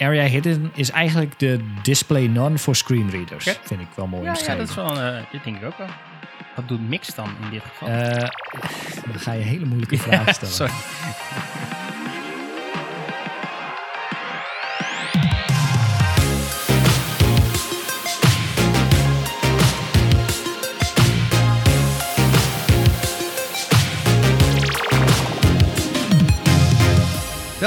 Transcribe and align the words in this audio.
area 0.00 0.24
hidden 0.24 0.70
is 0.74 0.90
eigenlijk 0.90 1.38
de 1.38 1.60
display 1.82 2.26
none 2.26 2.58
voor 2.58 2.76
screenreaders. 2.76 3.46
Oké. 3.48 3.58
Vind 3.62 3.80
ik 3.80 3.86
wel 3.94 4.06
mooi 4.06 4.24
Ja, 4.24 4.36
ja, 4.46 4.54
dat 4.56 4.68
is 4.68 4.74
wel, 4.74 5.00
eh, 5.00 5.16
dit 5.30 5.44
denk 5.44 5.56
ik 5.56 5.64
ook 5.64 5.78
wel. 5.78 5.86
Wat 6.54 6.68
doet 6.68 6.88
Mix 6.88 7.14
dan 7.14 7.28
in 7.42 7.50
dit 7.50 7.62
geval? 7.62 7.88
Eh, 7.88 8.10
dan 9.10 9.18
ga 9.18 9.32
je 9.32 9.42
hele 9.42 9.64
moeilijke 9.64 9.98
vragen 10.08 10.34
stellen. 10.34 10.54
Sorry. 10.54 10.72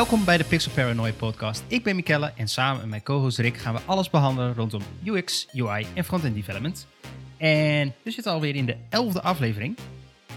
Welkom 0.04 0.26
bij 0.26 0.38
de 0.38 0.44
Pixel 0.44 0.72
Paranoia 0.72 1.12
podcast. 1.12 1.64
Ik 1.68 1.84
ben 1.84 1.96
Mikelle 1.96 2.34
en 2.36 2.48
samen 2.48 2.80
met 2.80 2.90
mijn 2.90 3.04
co-host 3.04 3.38
Rick 3.38 3.58
gaan 3.58 3.74
we 3.74 3.80
alles 3.86 4.10
behandelen 4.10 4.54
rondom 4.54 4.82
UX, 5.04 5.48
UI 5.54 5.86
en 5.94 6.04
front-end 6.04 6.36
development. 6.36 6.88
En 7.38 7.94
we 8.02 8.12
zitten 8.12 8.32
alweer 8.32 8.56
in 8.56 8.66
de 8.66 8.76
elfde 8.90 9.22
aflevering. 9.22 9.78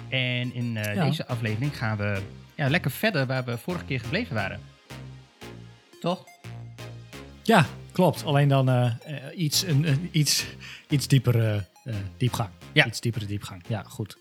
En 0.09 0.55
in 0.55 0.77
eh, 0.77 0.95
Ja. 0.95 1.05
deze 1.05 1.27
aflevering 1.27 1.77
gaan 1.79 1.97
we 1.97 2.20
ja, 2.55 2.69
lekker 2.69 2.91
verder 2.91 3.27
waar 3.27 3.45
we 3.45 3.59
vorige 3.59 3.84
keer 3.84 4.01
gebleven 4.01 4.34
waren. 4.34 4.61
Toch? 6.01 6.25
Ja, 7.42 7.67
klopt. 7.92 8.25
Alleen 8.25 8.48
dan 8.48 8.69
eh, 8.69 8.84
eh, 8.87 9.39
iets, 9.39 9.62
een, 9.62 9.89
een 9.89 10.09
iets, 10.12 10.47
iets 10.89 11.09
diepere 11.09 11.67
eh, 11.84 11.95
diepgang. 12.17 12.51
Ja. 12.73 12.87
Iets 12.87 13.01
diepere 13.01 13.27
diepgang. 13.27 13.62
Ja, 13.69 13.83
goed. 13.83 14.17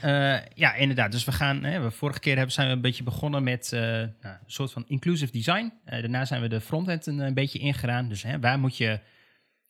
Eh, 0.00 0.38
ja, 0.54 0.74
inderdaad. 0.74 1.12
Dus 1.12 1.24
we 1.24 1.32
gaan, 1.32 1.64
hè, 1.64 1.80
we 1.80 1.90
vorige 1.90 2.20
keer 2.20 2.36
hebben, 2.36 2.52
zijn 2.52 2.66
we 2.68 2.72
een 2.72 2.80
beetje 2.80 3.02
begonnen 3.02 3.42
met 3.42 3.72
eh, 3.72 3.80
nou, 3.80 4.08
een 4.22 4.38
soort 4.46 4.72
van 4.72 4.84
inclusive 4.86 5.32
design. 5.32 5.72
Eh, 5.84 6.00
daarna 6.00 6.24
zijn 6.24 6.40
we 6.42 6.48
de 6.48 6.60
frontend 6.60 7.06
een, 7.06 7.18
een 7.18 7.34
beetje 7.34 7.58
ingegaan. 7.58 8.08
Dus 8.08 8.22
hè, 8.22 8.40
waar 8.40 8.58
moet 8.58 8.76
je 8.76 9.00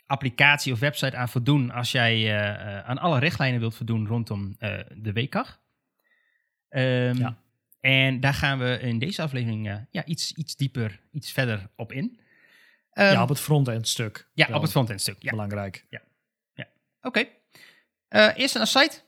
applicatie 0.07 0.73
of 0.73 0.79
website 0.79 1.16
aan 1.16 1.29
voldoen 1.29 1.71
als 1.71 1.93
jij 1.93 2.38
aan 2.85 2.99
alle 2.99 3.19
richtlijnen 3.19 3.60
wilt 3.60 3.74
voldoen 3.74 4.07
rondom 4.07 4.57
de 4.95 5.13
WCAG? 5.13 5.60
Ehm, 6.69 7.16
Ja. 7.19 7.37
En 7.80 8.21
daar 8.21 8.35
gaan 8.35 8.59
we 8.59 8.79
in 8.80 8.99
deze 8.99 9.23
aflevering 9.23 9.87
ja, 9.91 10.04
iets, 10.04 10.32
iets 10.32 10.57
dieper, 10.57 11.01
iets 11.13 11.32
verder 11.32 11.69
op 11.76 11.93
in. 11.93 12.21
Ehm, 12.93 13.13
ja, 13.13 13.23
op 13.23 13.29
het 13.29 13.41
frontend 13.41 13.88
stuk. 13.88 14.29
ja, 14.35 14.49
op 14.52 14.63
het 14.63 14.71
frontend 14.71 15.01
stuk. 15.01 15.16
Ja, 15.19 15.30
Belangrijk. 15.30 15.87
oké. 17.02 17.24
Eerst 18.09 18.54
een 18.54 18.66
site. 18.66 19.01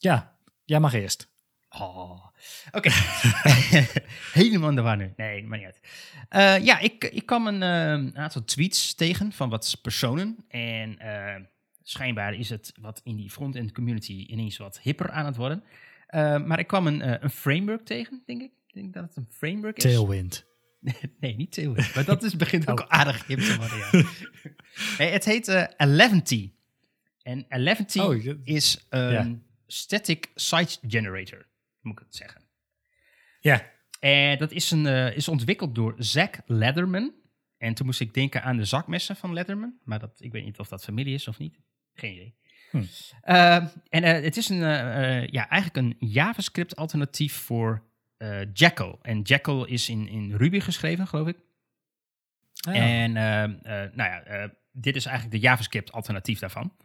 Ja, 0.00 0.36
jij 0.64 0.80
mag 0.80 0.92
eerst. 0.92 1.28
Oh, 1.70 2.26
oké. 2.70 2.90
Helemaal 4.32 4.68
in 4.68 4.74
de 4.74 4.82
war 4.82 4.96
nu. 4.96 5.12
Nee, 5.16 5.44
maar 5.44 5.58
niet 5.58 5.66
uit. 5.66 5.80
Eh, 6.28 6.64
ja, 6.64 6.78
ik, 6.78 7.04
ik 7.04 7.26
kwam 7.26 7.46
een 7.46 7.62
eh, 7.62 8.22
aantal 8.22 8.44
tweets 8.44 8.94
tegen 8.94 9.32
van 9.32 9.48
wat 9.48 9.78
personen. 9.82 10.36
En 10.48 10.98
eh, 10.98 11.42
schijnbaar 11.82 12.34
is 12.34 12.50
het 12.50 12.72
wat 12.80 13.00
in 13.04 13.16
die 13.16 13.30
front-end 13.30 13.72
community 13.72 14.12
ineens 14.28 14.56
wat 14.56 14.80
hipper 14.80 15.10
aan 15.10 15.26
het 15.26 15.36
worden. 15.36 15.64
Maar 16.46 16.58
ik 16.58 16.66
kwam 16.66 16.86
een, 16.86 17.24
een 17.24 17.30
framework 17.30 17.84
tegen, 17.84 18.22
denk 18.26 18.40
ik. 18.42 18.50
Ik 18.66 18.74
denk 18.74 18.94
dat 18.94 19.02
het 19.02 19.16
een 19.16 19.28
framework 19.30 19.76
is. 19.76 19.82
Tailwind. 19.82 20.46
Nee, 21.20 21.36
niet 21.36 21.52
Tailwind. 21.52 21.94
Maar 21.94 22.04
dat 22.04 22.22
is, 22.22 22.36
begint 22.36 22.68
ook 22.70 22.80
Oh. 22.80 22.86
aardig 22.88 23.26
hip 23.26 23.38
te 23.38 23.56
worden, 23.56 23.78
ja. 23.78 24.08
nee, 24.98 25.10
het 25.10 25.24
heet 25.24 25.68
Eleventy. 25.76 26.52
En 27.22 27.44
Eleventy 27.48 27.98
Oh, 27.98 28.24
is 28.44 28.86
een 28.88 29.10
ja. 29.12 29.38
Static 29.68 30.30
site 30.34 30.78
generator, 30.88 31.46
moet 31.80 31.92
ik 31.92 32.04
het 32.06 32.14
zeggen. 32.16 32.42
Ja. 33.40 33.70
En 34.00 34.38
dat 34.38 34.50
is, 34.52 34.70
een, 34.70 34.86
eh, 34.86 35.16
is 35.16 35.28
ontwikkeld 35.28 35.74
door 35.74 35.94
Zack 35.98 36.40
Letterman. 36.46 37.12
En 37.58 37.74
toen 37.74 37.86
moest 37.86 38.00
ik 38.00 38.14
denken 38.14 38.42
aan 38.42 38.56
de 38.56 38.64
zakmessen 38.64 39.16
van 39.16 39.32
Letterman. 39.32 39.78
Maar 39.84 39.98
dat, 39.98 40.20
ik 40.20 40.32
weet 40.32 40.44
niet 40.44 40.58
of 40.58 40.68
dat 40.68 40.84
familie 40.84 41.14
is 41.14 41.28
of 41.28 41.38
niet. 41.38 41.58
Geen 41.94 42.12
idee. 42.12 42.36
Hm. 42.70 42.82
Eh, 43.20 43.54
en 43.88 44.02
eh, 44.02 44.22
het 44.22 44.36
is 44.36 44.48
een, 44.48 44.62
eh, 44.62 45.18
eh, 45.22 45.28
ja, 45.28 45.48
eigenlijk 45.48 45.86
een 46.00 46.08
JavaScript 46.10 46.76
alternatief 46.76 47.34
voor 47.34 47.86
eh 48.16 48.40
Jekyll. 48.52 48.96
En 49.02 49.20
Jekyll 49.22 49.64
is 49.64 49.88
in, 49.88 50.08
in 50.08 50.34
Ruby 50.36 50.60
geschreven, 50.60 51.06
geloof 51.06 51.28
ik. 51.28 51.36
Ah, 52.68 52.74
ja. 52.74 52.80
En 52.80 53.16
eh, 53.16 53.42
eh, 53.44 53.92
nou 53.94 54.10
ja, 54.10 54.22
eh, 54.22 54.48
dit 54.72 54.96
is 54.96 55.06
eigenlijk 55.06 55.36
de 55.40 55.46
JavaScript 55.46 55.92
alternatief 55.92 56.38
daarvan. 56.38 56.76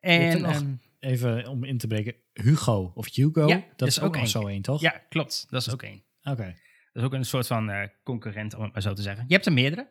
En 0.00 0.20
er 0.20 0.40
nog- 0.40 0.52
ehm, 0.54 0.74
Even 1.02 1.46
om 1.46 1.64
in 1.64 1.78
te 1.78 1.86
breken. 1.86 2.14
Hugo 2.32 2.92
of 2.94 3.14
Hugo. 3.14 3.46
Ja, 3.46 3.64
dat 3.76 3.88
is 3.88 4.00
ook 4.00 4.16
ook 4.16 4.26
zo 4.26 4.46
één, 4.46 4.62
toch? 4.62 4.80
ja, 4.80 5.02
klopt. 5.08 5.46
Dat 5.50 5.60
is 5.60 5.72
ook 5.72 5.82
één. 5.82 6.02
Oké. 6.22 6.44
Dat 6.92 7.02
is 7.02 7.02
ook 7.02 7.12
een 7.12 7.24
soort 7.24 7.46
van 7.46 7.70
eh, 7.70 7.88
concurrent, 8.02 8.54
om 8.54 8.62
het 8.62 8.72
maar 8.72 8.82
zo 8.82 8.92
te 8.92 9.02
zeggen. 9.02 9.24
Je 9.28 9.34
hebt 9.34 9.46
er 9.46 9.52
meerdere. 9.52 9.88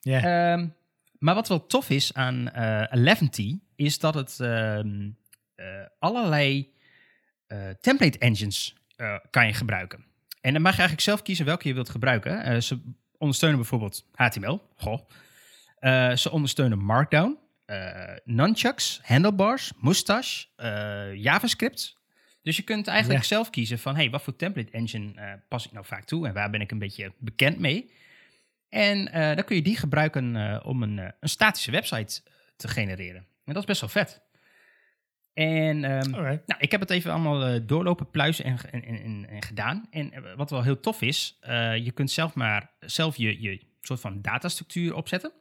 Ja. 0.00 0.52
Ehm, 0.52 0.68
maar 1.18 1.34
wat 1.34 1.48
wel 1.48 1.66
tof 1.66 1.90
is 1.90 2.14
aan 2.14 2.50
eh 2.50 2.86
Eleventy, 2.90 3.58
is 3.76 3.98
dat 3.98 4.14
het 4.14 4.40
ehm, 4.40 5.10
eh, 5.54 5.66
allerlei 5.98 6.72
template 7.80 8.18
engines 8.18 8.74
kan 9.30 9.46
je 9.46 9.52
gebruiken. 9.52 10.04
En 10.40 10.52
dan 10.52 10.62
mag 10.62 10.72
je 10.72 10.78
eigenlijk 10.78 11.08
zelf 11.08 11.22
kiezen 11.22 11.44
welke 11.44 11.68
je 11.68 11.74
wilt 11.74 11.88
gebruiken. 11.88 12.62
Ze 12.62 12.80
ondersteunen 13.18 13.58
bijvoorbeeld 13.58 14.08
HTML. 14.12 14.62
Goh. 14.76 15.08
Ze 16.16 16.28
ondersteunen 16.30 16.78
Markdown, 16.78 17.38
Nunchucks, 18.24 19.00
Handlebars, 19.02 19.72
Mustache, 19.80 20.46
eh, 20.56 21.14
JavaScript. 21.14 21.98
Dus 22.42 22.56
je 22.56 22.62
kunt 22.62 22.86
eigenlijk 22.86 23.20
Ja. 23.20 23.26
zelf 23.26 23.50
kiezen 23.50 23.78
van, 23.78 23.96
hey, 23.96 24.10
wat 24.10 24.22
voor 24.22 24.36
template 24.36 24.70
engine 24.70 25.20
eh, 25.20 25.32
pas 25.48 25.66
ik 25.66 25.72
nou 25.72 25.84
vaak 25.86 26.04
toe 26.04 26.26
en 26.26 26.34
waar 26.34 26.50
ben 26.50 26.60
ik 26.60 26.70
een 26.70 26.78
beetje 26.78 27.12
bekend 27.18 27.58
mee. 27.58 27.90
En 28.68 29.12
eh, 29.12 29.34
dan 29.36 29.44
kun 29.44 29.56
je 29.56 29.62
die 29.62 29.76
gebruiken 29.76 30.36
eh, 30.36 30.66
om 30.66 30.82
een, 30.82 30.98
eh, 30.98 31.08
een 31.20 31.28
statische 31.28 31.70
website 31.70 32.22
te 32.56 32.68
genereren. 32.68 33.26
En 33.44 33.52
dat 33.54 33.56
is 33.56 33.64
best 33.64 33.80
wel 33.80 33.90
vet. 33.90 34.20
En 35.34 35.84
ehm, 35.84 36.10
nou, 36.10 36.44
ik 36.58 36.70
heb 36.70 36.80
het 36.80 36.90
even 36.90 37.10
allemaal 37.12 37.44
eh, 37.46 37.60
doorlopen, 37.66 38.10
pluizen 38.10 38.44
en, 38.44 38.58
en, 38.70 38.82
en, 38.84 39.26
en 39.28 39.42
gedaan. 39.42 39.86
En 39.90 40.12
eh, 40.12 40.34
wat 40.36 40.50
wel 40.50 40.62
heel 40.62 40.80
tof 40.80 41.02
is, 41.02 41.36
eh, 41.40 41.76
je 41.76 41.90
kunt 41.90 42.10
zelf 42.10 42.34
maar 42.34 42.70
zelf 42.80 43.16
je, 43.16 43.40
je 43.40 43.60
soort 43.80 44.00
van 44.00 44.22
datastructuur 44.22 44.94
opzetten. 44.94 45.32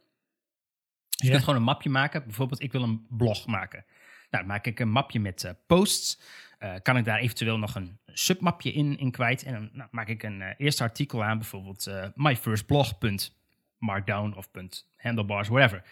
Dus 1.19 1.27
je 1.27 1.33
kunt 1.33 1.43
gewoon 1.43 1.59
een 1.59 1.65
mapje 1.65 1.89
maken. 1.89 2.23
Bijvoorbeeld, 2.23 2.61
ik 2.61 2.71
wil 2.71 2.83
een 2.83 3.05
blog 3.09 3.45
maken. 3.45 3.85
Nou, 4.29 4.43
dan 4.43 4.45
maak 4.45 4.65
ik 4.65 4.79
een 4.79 4.91
mapje 4.91 5.19
met 5.19 5.43
eh, 5.43 5.51
posts. 5.67 6.21
Eh, 6.59 6.73
kan 6.81 6.97
ik 6.97 7.05
daar 7.05 7.19
eventueel 7.19 7.57
nog 7.57 7.75
een 7.75 7.99
submapje 8.05 8.71
in, 8.71 8.97
in 8.97 9.11
kwijt. 9.11 9.43
En 9.43 9.53
dan 9.53 9.69
nou, 9.73 9.89
maak 9.91 10.07
ik 10.07 10.23
een 10.23 10.41
eh, 10.41 10.53
eerste 10.57 10.83
artikel 10.83 11.23
aan, 11.23 11.37
bijvoorbeeld 11.37 11.91
myfirstblog.markdown 12.15 14.33
of 14.35 14.49
.handlebars, 14.97 15.47
whatever. 15.47 15.83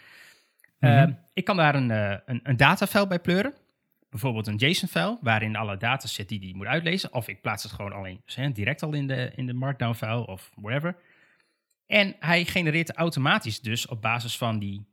Mhm. 0.78 1.12
Ik 1.32 1.44
kan 1.44 1.56
daar 1.56 1.74
een, 1.74 1.90
een, 1.90 2.40
een 2.42 2.56
datafile 2.56 3.06
bij 3.06 3.20
pleuren. 3.20 3.54
Bijvoorbeeld 4.10 4.46
een 4.46 4.56
JSON-file 4.56 5.18
waarin 5.20 5.56
alle 5.56 5.76
data 5.76 6.06
zit 6.06 6.28
die 6.28 6.40
die 6.40 6.56
moet 6.56 6.66
uitlezen. 6.66 7.12
Of 7.12 7.28
ik 7.28 7.40
plaats 7.40 7.62
het 7.62 7.72
gewoon 7.72 7.92
alleen 7.92 8.20
dus, 8.24 8.34
hè, 8.34 8.52
direct 8.52 8.82
al 8.82 8.92
in 8.92 9.06
de, 9.06 9.32
in 9.36 9.46
de 9.46 9.52
Markdown-file 9.52 10.26
of 10.26 10.50
whatever. 10.54 10.96
En 11.86 12.16
hij 12.20 12.44
genereert 12.44 12.92
automatisch 12.92 13.60
dus 13.60 13.86
op 13.86 14.02
basis 14.02 14.36
van 14.36 14.58
die 14.58 14.86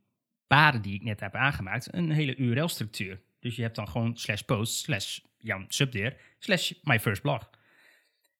paden 0.48 0.82
die 0.82 0.94
ik 0.94 1.04
net 1.04 1.20
heb 1.20 1.36
aangemaakt 1.36 1.94
een 1.94 2.12
hele 2.12 2.36
URL-structuur. 2.36 3.20
Dus 3.40 3.56
je 3.56 3.62
hebt 3.62 3.76
dan 3.76 3.88
gewoon 3.88 4.18
slash 4.18 4.42
post 4.42 4.76
slash 4.76 5.20
Jan 5.38 5.66
Subdeer 5.68 6.16
slash 6.40 6.72
my 6.84 7.00
first 7.00 7.22
blog. 7.22 7.50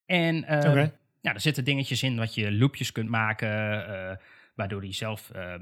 En 0.06 0.44
Oké. 0.44 0.98
ja, 1.22 1.34
er 1.34 1.40
zitten 1.40 1.64
dingetjes 1.64 2.04
in 2.04 2.18
wat 2.18 2.36
je 2.36 2.52
loopjes 2.52 2.92
kunt 2.92 3.10
maken, 3.10 3.88
eh, 3.88 4.18
waardoor 4.56 4.82
hij 4.82 4.94
zelf 4.94 5.30
eh, 5.30 5.54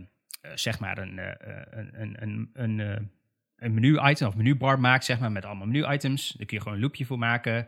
zeg 0.56 0.80
maar 0.80 0.98
een, 0.98 1.18
een, 1.18 2.02
een, 2.02 2.22
een, 2.22 2.50
een, 2.54 3.12
een 3.58 3.74
menu-item 3.74 4.28
of 4.28 4.36
menubar 4.36 4.80
maakt, 4.80 5.06
zeg 5.06 5.20
maar, 5.20 5.32
met 5.32 5.46
allemaal 5.46 5.68
menu-items. 5.68 6.32
Daar 6.32 6.46
kun 6.46 6.58
je 6.58 6.64
gewoon 6.64 6.78
een 6.78 6.84
loopje 6.84 7.06
voor 7.06 7.20
maken. 7.20 7.68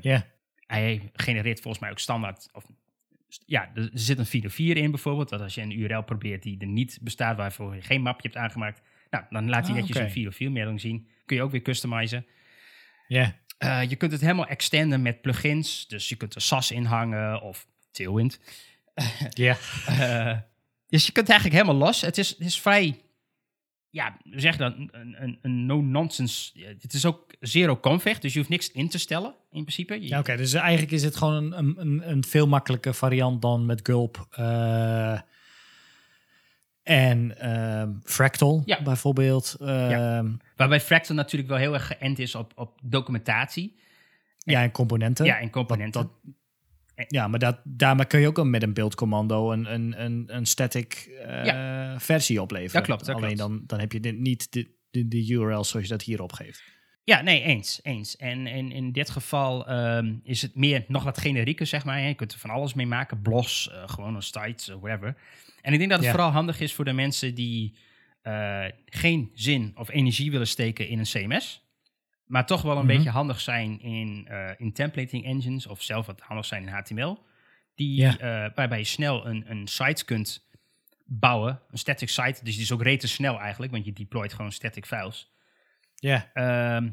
Ja. 0.00 0.26
hij 0.66 1.10
genereert 1.12 1.60
volgens 1.60 1.82
mij 1.82 1.90
ook 1.90 1.98
standaard. 1.98 2.48
Of, 2.52 2.64
ja, 3.46 3.70
er 3.74 3.90
zit 3.92 4.18
een 4.18 4.26
404 4.26 4.76
in 4.76 4.90
bijvoorbeeld. 4.90 5.28
Dat 5.28 5.40
als 5.40 5.54
je 5.54 5.60
een 5.60 5.80
URL 5.80 6.02
probeert 6.02 6.42
die 6.42 6.58
er 6.60 6.66
niet 6.66 6.98
bestaat, 7.02 7.36
waarvoor 7.36 7.74
je 7.74 7.82
geen 7.82 8.02
mapje 8.02 8.28
hebt 8.28 8.40
aangemaakt. 8.40 8.80
Nou, 9.10 9.24
dan 9.30 9.48
laat 9.48 9.66
hij 9.66 9.74
Ah, 9.74 9.80
netjes 9.80 9.96
een 9.96 10.10
404 10.10 10.52
melding 10.52 10.80
zien. 10.80 11.08
Kun 11.26 11.36
je 11.36 11.42
ook 11.42 11.50
weer 11.50 11.62
customizen. 11.62 12.26
Ja. 13.08 13.36
Eh, 13.58 13.82
je 13.88 13.96
kunt 13.96 14.12
het 14.12 14.20
helemaal 14.20 14.46
extenden 14.46 15.02
met 15.02 15.20
plugins. 15.20 15.86
Dus 15.88 16.08
je 16.08 16.16
kunt 16.16 16.34
er 16.34 16.40
SAS 16.40 16.70
in 16.70 16.84
hangen 16.84 17.42
of 17.42 17.66
Tailwind. 17.90 18.40
Ja. 19.28 19.56
Eh, 19.86 20.38
dus 20.88 21.06
je 21.06 21.12
kunt 21.12 21.28
eigenlijk 21.28 21.60
helemaal 21.60 21.86
los. 21.86 22.00
Het 22.00 22.18
is, 22.18 22.28
het 22.28 22.40
is 22.40 22.60
vrij, 22.60 23.00
ja, 23.90 24.16
we 24.24 24.40
zeggen 24.40 24.60
dan 24.60 24.88
een, 24.92 25.22
een, 25.22 25.38
een 25.42 25.66
no-nonsense. 25.66 26.50
Ja, 26.54 26.66
Het 26.80 26.92
is 26.92 27.04
ook 27.06 27.34
zero 27.40 27.76
config, 27.76 28.18
dus 28.18 28.32
je 28.32 28.38
hoeft 28.38 28.50
niks 28.50 28.70
in 28.72 28.88
te 28.88 28.98
stellen 28.98 29.34
in 29.50 29.62
principe. 29.62 29.94
Je- 29.94 30.08
Ja, 30.08 30.18
oké. 30.18 30.36
Dus 30.36 30.52
eigenlijk 30.52 30.92
is 30.92 31.02
het 31.02 31.16
gewoon 31.16 31.52
een, 31.52 31.74
een- 31.80 32.10
een, 32.10 32.24
veel 32.24 32.46
makkelijker 32.46 32.94
variant 32.94 33.42
dan 33.42 33.66
met 33.66 33.80
Gulp 33.82 34.26
eh, 34.30 35.20
en 36.82 37.38
ehm, 37.38 37.92
Fractal 38.02 38.62
Ja. 38.64 38.82
bijvoorbeeld. 38.82 39.56
Ehm, 39.60 40.30
Waarbij 40.56 40.80
Fractal 40.80 41.14
natuurlijk 41.14 41.50
wel 41.50 41.58
heel 41.58 41.74
erg 41.74 41.86
geënt 41.86 42.18
is 42.18 42.34
op, 42.34 42.52
op 42.56 42.78
documentatie. 42.82 43.78
ja. 44.38 44.62
en 44.62 44.70
componenten. 44.70 45.24
Ja, 45.24 45.38
en 45.38 45.50
componenten. 45.50 46.02
Dat- 46.02 46.34
Ja, 47.08 47.28
maar 47.28 47.38
dat, 47.38 47.60
daarmee 47.64 48.06
kun 48.06 48.20
je 48.20 48.26
ook 48.26 48.38
een- 48.38 48.50
met 48.50 48.62
een 48.62 48.74
beeldcommando 48.74 49.52
een, 49.52 49.72
een, 49.74 50.04
een, 50.04 50.24
een 50.26 50.46
static 50.46 50.92
eh, 51.26 51.94
versie 51.98 52.42
opleveren. 52.42 52.72
Dat 52.72 52.82
klopt, 52.84 53.06
dat 53.06 53.14
Alleen 53.16 53.36
klopt. 53.36 53.50
Dan, 53.50 53.62
dan 53.66 53.80
heb 53.80 53.92
je 53.92 54.00
dit 54.00 54.18
niet 54.18 54.52
de, 54.52 54.70
de, 54.90 55.08
de 55.08 55.26
URL 55.28 55.64
zoals 55.64 55.86
je 55.86 55.92
dat 55.92 56.02
hier 56.02 56.22
opgeeft. 56.22 56.62
Ja, 57.04 57.20
nee, 57.22 57.42
eens. 57.42 57.80
eens. 57.82 58.16
En, 58.16 58.46
en 58.46 58.72
in 58.72 58.92
dit 58.92 59.10
geval 59.10 59.66
ehm, 59.68 60.14
is 60.22 60.42
het 60.42 60.54
meer 60.54 60.84
nog 60.88 61.04
wat 61.04 61.18
generieker, 61.18 61.66
zeg 61.66 61.84
maar. 61.84 62.00
Je 62.00 62.14
kunt 62.14 62.32
er 62.32 62.38
van 62.38 62.50
alles 62.50 62.74
mee 62.74 62.86
maken. 62.86 63.22
Blogs, 63.22 63.70
eh, 63.70 63.82
gewone 63.86 64.20
sites, 64.20 64.68
eh, 64.68 64.76
whatever. 64.80 65.16
En 65.62 65.72
ik 65.72 65.78
denk 65.78 65.90
dat 65.90 65.98
het 65.98 66.08
Ja. 66.08 66.14
vooral 66.14 66.30
handig 66.32 66.60
is 66.60 66.72
voor 66.74 66.84
de 66.84 66.92
mensen 66.92 67.34
die 67.34 67.76
geen 68.84 69.30
zin 69.34 69.72
of 69.74 69.90
energie 69.90 70.30
willen 70.30 70.46
steken 70.46 70.88
in 70.88 70.98
een 70.98 71.04
CMS. 71.04 71.68
Maar 72.30 72.46
toch 72.46 72.62
wel 72.62 72.76
een 72.78 72.84
Mhm. 72.86 72.94
beetje 72.96 73.10
handig 73.10 73.40
zijn 73.40 73.80
in, 73.80 74.26
eh, 74.28 74.50
in 74.56 74.72
templating 74.72 75.24
engines 75.24 75.66
of 75.66 75.82
zelf 75.82 76.06
wat 76.06 76.20
handig 76.20 76.44
zijn 76.46 76.62
in 76.62 76.68
HTML. 76.68 77.18
Die, 77.74 78.06
eh, 78.06 78.50
waarbij 78.54 78.78
je 78.78 78.84
snel 78.84 79.26
een, 79.26 79.44
een 79.50 79.66
site 79.66 80.04
kunt 80.04 80.48
bouwen. 81.04 81.60
Een 81.70 81.78
static 81.78 82.08
site. 82.08 82.44
Dus 82.44 82.54
die 82.54 82.62
is 82.62 82.72
ook 82.72 82.82
rete 82.82 83.08
snel 83.08 83.38
eigenlijk, 83.40 83.72
want 83.72 83.84
je 83.84 83.92
deployt 83.92 84.32
gewoon 84.32 84.52
static 84.52 84.86
files. 84.86 85.32
Ja, 85.94 86.30
Ehm, 86.32 86.90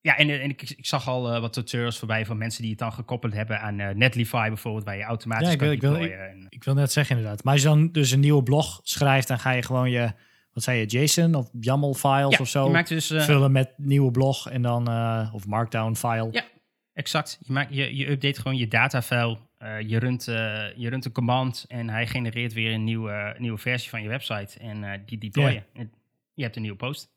ja, 0.00 0.16
en, 0.16 0.40
en 0.40 0.50
ik, 0.50 0.62
ik 0.70 0.86
zag 0.86 1.08
al 1.08 1.32
eh, 1.34 1.40
wat 1.40 1.52
tutorials 1.52 1.98
voorbij 1.98 2.26
van 2.26 2.38
mensen 2.38 2.60
die 2.62 2.70
het 2.70 2.78
dan 2.80 2.92
gekoppeld 2.92 3.32
hebben 3.32 3.60
aan 3.60 3.76
Netlify 3.76 4.48
bijvoorbeeld, 4.48 4.84
waar 4.84 4.96
je 4.96 5.02
automatisch 5.02 5.46
Ja, 5.46 5.52
ik 5.52 5.58
kan 5.58 5.66
wil- 5.68 5.76
ik 5.76 5.80
wil-. 5.80 6.18
En- 6.18 6.46
ik 6.48 6.64
wil 6.64 6.74
net 6.74 6.92
zeggen 6.92 7.16
inderdaad. 7.16 7.44
Maar 7.44 7.52
als 7.52 7.62
je 7.62 7.68
dan 7.68 7.92
dus 7.92 8.10
een 8.10 8.20
nieuwe 8.20 8.42
blog 8.42 8.80
schrijft, 8.82 9.28
dan 9.28 9.38
ga 9.38 9.50
je 9.50 9.62
gewoon 9.62 9.90
je, 9.90 10.12
wat 10.52 10.62
zei 10.62 10.78
je, 10.78 10.86
JSON 10.86 11.34
of 11.34 11.50
YAML 11.60 11.94
files 11.94 12.32
ja, 12.32 12.38
of 12.40 12.48
zo 12.48 12.64
je 12.64 12.70
maakt 12.70 12.88
dus 12.88 13.10
eh, 13.10 13.22
vullen 13.22 13.52
met 13.52 13.72
nieuwe 13.76 14.10
blog 14.10 14.50
en 14.50 14.62
dan, 14.62 14.88
eh, 14.88 15.30
of 15.32 15.46
markdown 15.46 15.94
file. 15.94 16.28
Ja. 16.32 16.44
exact. 16.92 17.38
Je, 17.42 17.52
maakt, 17.52 17.74
je, 17.74 17.96
je 17.96 18.10
update 18.10 18.40
gewoon 18.40 18.56
je 18.56 18.68
datafile, 18.68 19.38
eh 19.58 19.80
je, 19.80 19.98
runt, 19.98 20.24
je 20.24 20.86
runt 20.88 21.04
een 21.04 21.12
command 21.12 21.64
en 21.68 21.88
hij 21.88 22.06
genereert 22.06 22.52
weer 22.52 22.72
een 22.72 22.84
nieuwe, 22.84 23.34
nieuwe 23.38 23.58
versie 23.58 23.90
van 23.90 24.02
je 24.02 24.08
website 24.08 24.58
en 24.58 25.02
die 25.06 25.18
deploy 25.18 25.50
je. 25.50 25.62
En 25.72 25.92
Je 26.34 26.42
hebt 26.42 26.56
een 26.56 26.62
nieuwe 26.62 26.76
post. 26.76 27.10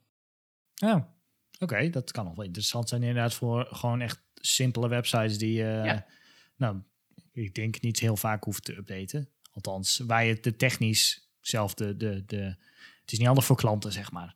Ja, 0.73 1.13
oké, 1.59 1.89
dat 1.89 2.11
kan 2.11 2.25
nog 2.25 2.35
wel 2.35 2.45
interessant 2.45 2.89
zijn 2.89 3.01
inderdaad 3.03 3.33
voor 3.33 3.67
gewoon 3.71 4.01
echt 4.01 4.21
simpele 4.33 4.87
websites 4.87 5.37
die, 5.37 5.55
Ja. 5.57 6.05
nou, 6.57 6.81
ik 7.33 7.55
denk 7.55 7.81
niet 7.81 7.99
heel 7.99 8.17
vaak 8.17 8.43
hoeft 8.43 8.63
te 8.63 8.77
updaten. 8.77 9.29
Althans, 9.51 9.97
waar 10.07 10.25
je 10.25 10.39
de 10.39 10.55
technisch 10.55 11.31
zelf 11.39 11.73
de, 11.73 11.97
de, 11.97 12.23
de, 12.25 12.55
het 13.03 13.11
is 13.11 13.17
niet 13.17 13.27
handig 13.27 13.45
voor 13.45 13.55
klanten, 13.55 13.91
zeg 13.91 14.11
maar. 14.11 14.35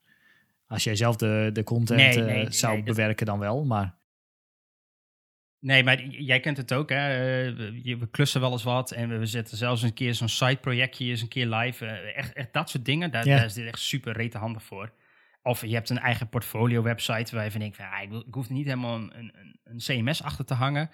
Als 0.68 0.84
jij 0.84 0.96
zelf 0.96 1.16
de, 1.16 1.50
de 1.54 1.64
content 1.64 2.00
Nee, 2.00 2.25
eh, 2.25 2.25
nee, 2.25 2.52
zou 2.52 2.74
nee, 2.74 2.84
bewerken 2.84 3.25
dan 3.25 3.40
wel, 3.40 3.66
maar 3.66 3.98
Nee, 5.60 5.84
maar 5.84 6.06
jij 6.06 6.40
kent 6.40 6.58
het 6.58 6.74
ook, 6.74 6.90
hè? 6.90 7.10
Eh, 7.48 7.98
we, 7.98 8.08
klussen 8.12 8.42
wel 8.42 8.52
eens 8.52 8.64
wat 8.64 8.92
en 8.92 9.19
we, 9.19 9.25
zetten 9.25 9.58
zelfs 9.58 9.81
een 9.81 9.94
keer 9.94 10.14
zo'n 10.14 10.30
side-projectje 10.30 11.06
eens 11.06 11.22
een 11.22 11.28
keer 11.28 11.48
live. 11.48 11.86
Eh, 11.86 12.18
echt, 12.18 12.34
echt 12.34 12.54
dat 12.54 12.69
soort 12.69 12.86
dingen, 12.86 13.12
daar, 13.12 13.28
Ja. 13.28 13.36
daar 13.36 13.46
is 13.46 13.54
dit 13.54 13.68
echt 13.68 13.80
super 13.80 14.14
rete 14.14 14.38
handig 14.38 14.64
voor. 14.64 14.92
Of 15.42 15.62
je 15.62 15.74
hebt 15.74 15.90
een 15.90 16.00
eigen 16.00 16.30
portfolio-website 16.30 17.36
waar 17.36 17.44
je 17.44 17.52
van 17.52 17.60
denkt, 17.60 17.75
van, 17.75 17.86
ah, 17.86 18.02
ik, 18.02 18.34
hoef 18.34 18.50
niet 18.50 18.66
helemaal 18.66 18.96
een, 18.96 19.18
een, 19.18 19.60
een 19.63 19.78
CMS 19.78 20.24
achter 20.24 20.46
te 20.46 20.54
hangen. 20.54 20.90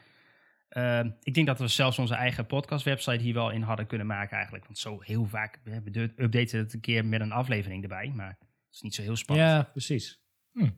Eh, 0.74 1.06
ik 1.22 1.34
denk 1.34 1.48
dat 1.48 1.60
we 1.60 1.68
zelfs 1.68 2.00
onze 2.00 2.14
eigen 2.14 2.46
podcast-website 2.46 3.24
hier 3.24 3.34
wel 3.34 3.52
in 3.52 3.62
hadden 3.62 3.88
kunnen 3.88 4.08
maken 4.08 4.36
eigenlijk. 4.36 4.66
Want 4.66 4.78
zo 4.78 5.02
heel 5.02 5.26
vaak, 5.26 5.60
we 5.64 6.12
updaten 6.16 6.60
het 6.60 6.74
een 6.74 6.80
keer 6.80 7.06
met 7.06 7.22
een 7.22 7.32
aflevering 7.32 7.84
erbij, 7.84 8.12
maar 8.16 8.38
het 8.40 8.74
is 8.74 8.82
niet 8.82 8.96
zo 8.96 9.02
heel 9.02 9.16
spannend. 9.16 9.50
ja, 9.50 9.64
precies. 9.64 10.22
Hm. 10.52 10.70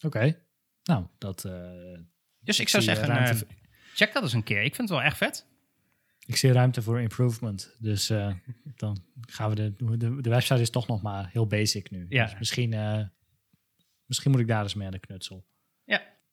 Oké, 0.00 0.36
nou, 0.82 1.06
dat... 1.18 1.44
eh, 1.44 1.98
dus 2.40 2.60
ik 2.60 2.68
zou 2.68 2.86
eh, 2.86 2.94
zeggen, 2.94 3.16
eh, 3.16 3.40
check 3.94 4.12
dat 4.12 4.22
eens 4.22 4.32
een 4.32 4.42
keer. 4.42 4.62
Ik 4.62 4.74
vind 4.74 4.88
het 4.88 4.98
wel 4.98 5.06
echt 5.06 5.16
vet. 5.16 5.46
Ik 6.26 6.36
zie 6.36 6.52
ruimte 6.52 6.82
voor 6.82 7.00
improvement. 7.00 7.76
Dus 7.78 8.06
dan 8.76 9.04
gaan 9.20 9.48
we 9.48 9.54
de, 9.54 9.96
de. 9.96 10.20
De 10.20 10.30
website 10.30 10.60
is 10.60 10.70
toch 10.70 10.86
nog 10.86 11.02
maar 11.02 11.28
heel 11.32 11.46
basic 11.46 11.90
nu. 11.90 12.06
Ja. 12.08 12.24
Dus 12.24 12.38
misschien, 12.38 12.70
misschien 14.06 14.30
moet 14.30 14.40
ik 14.40 14.48
daar 14.48 14.62
eens 14.62 14.74
mee 14.74 14.86
aan 14.86 14.92
de 14.92 14.98
knutsel. 14.98 15.46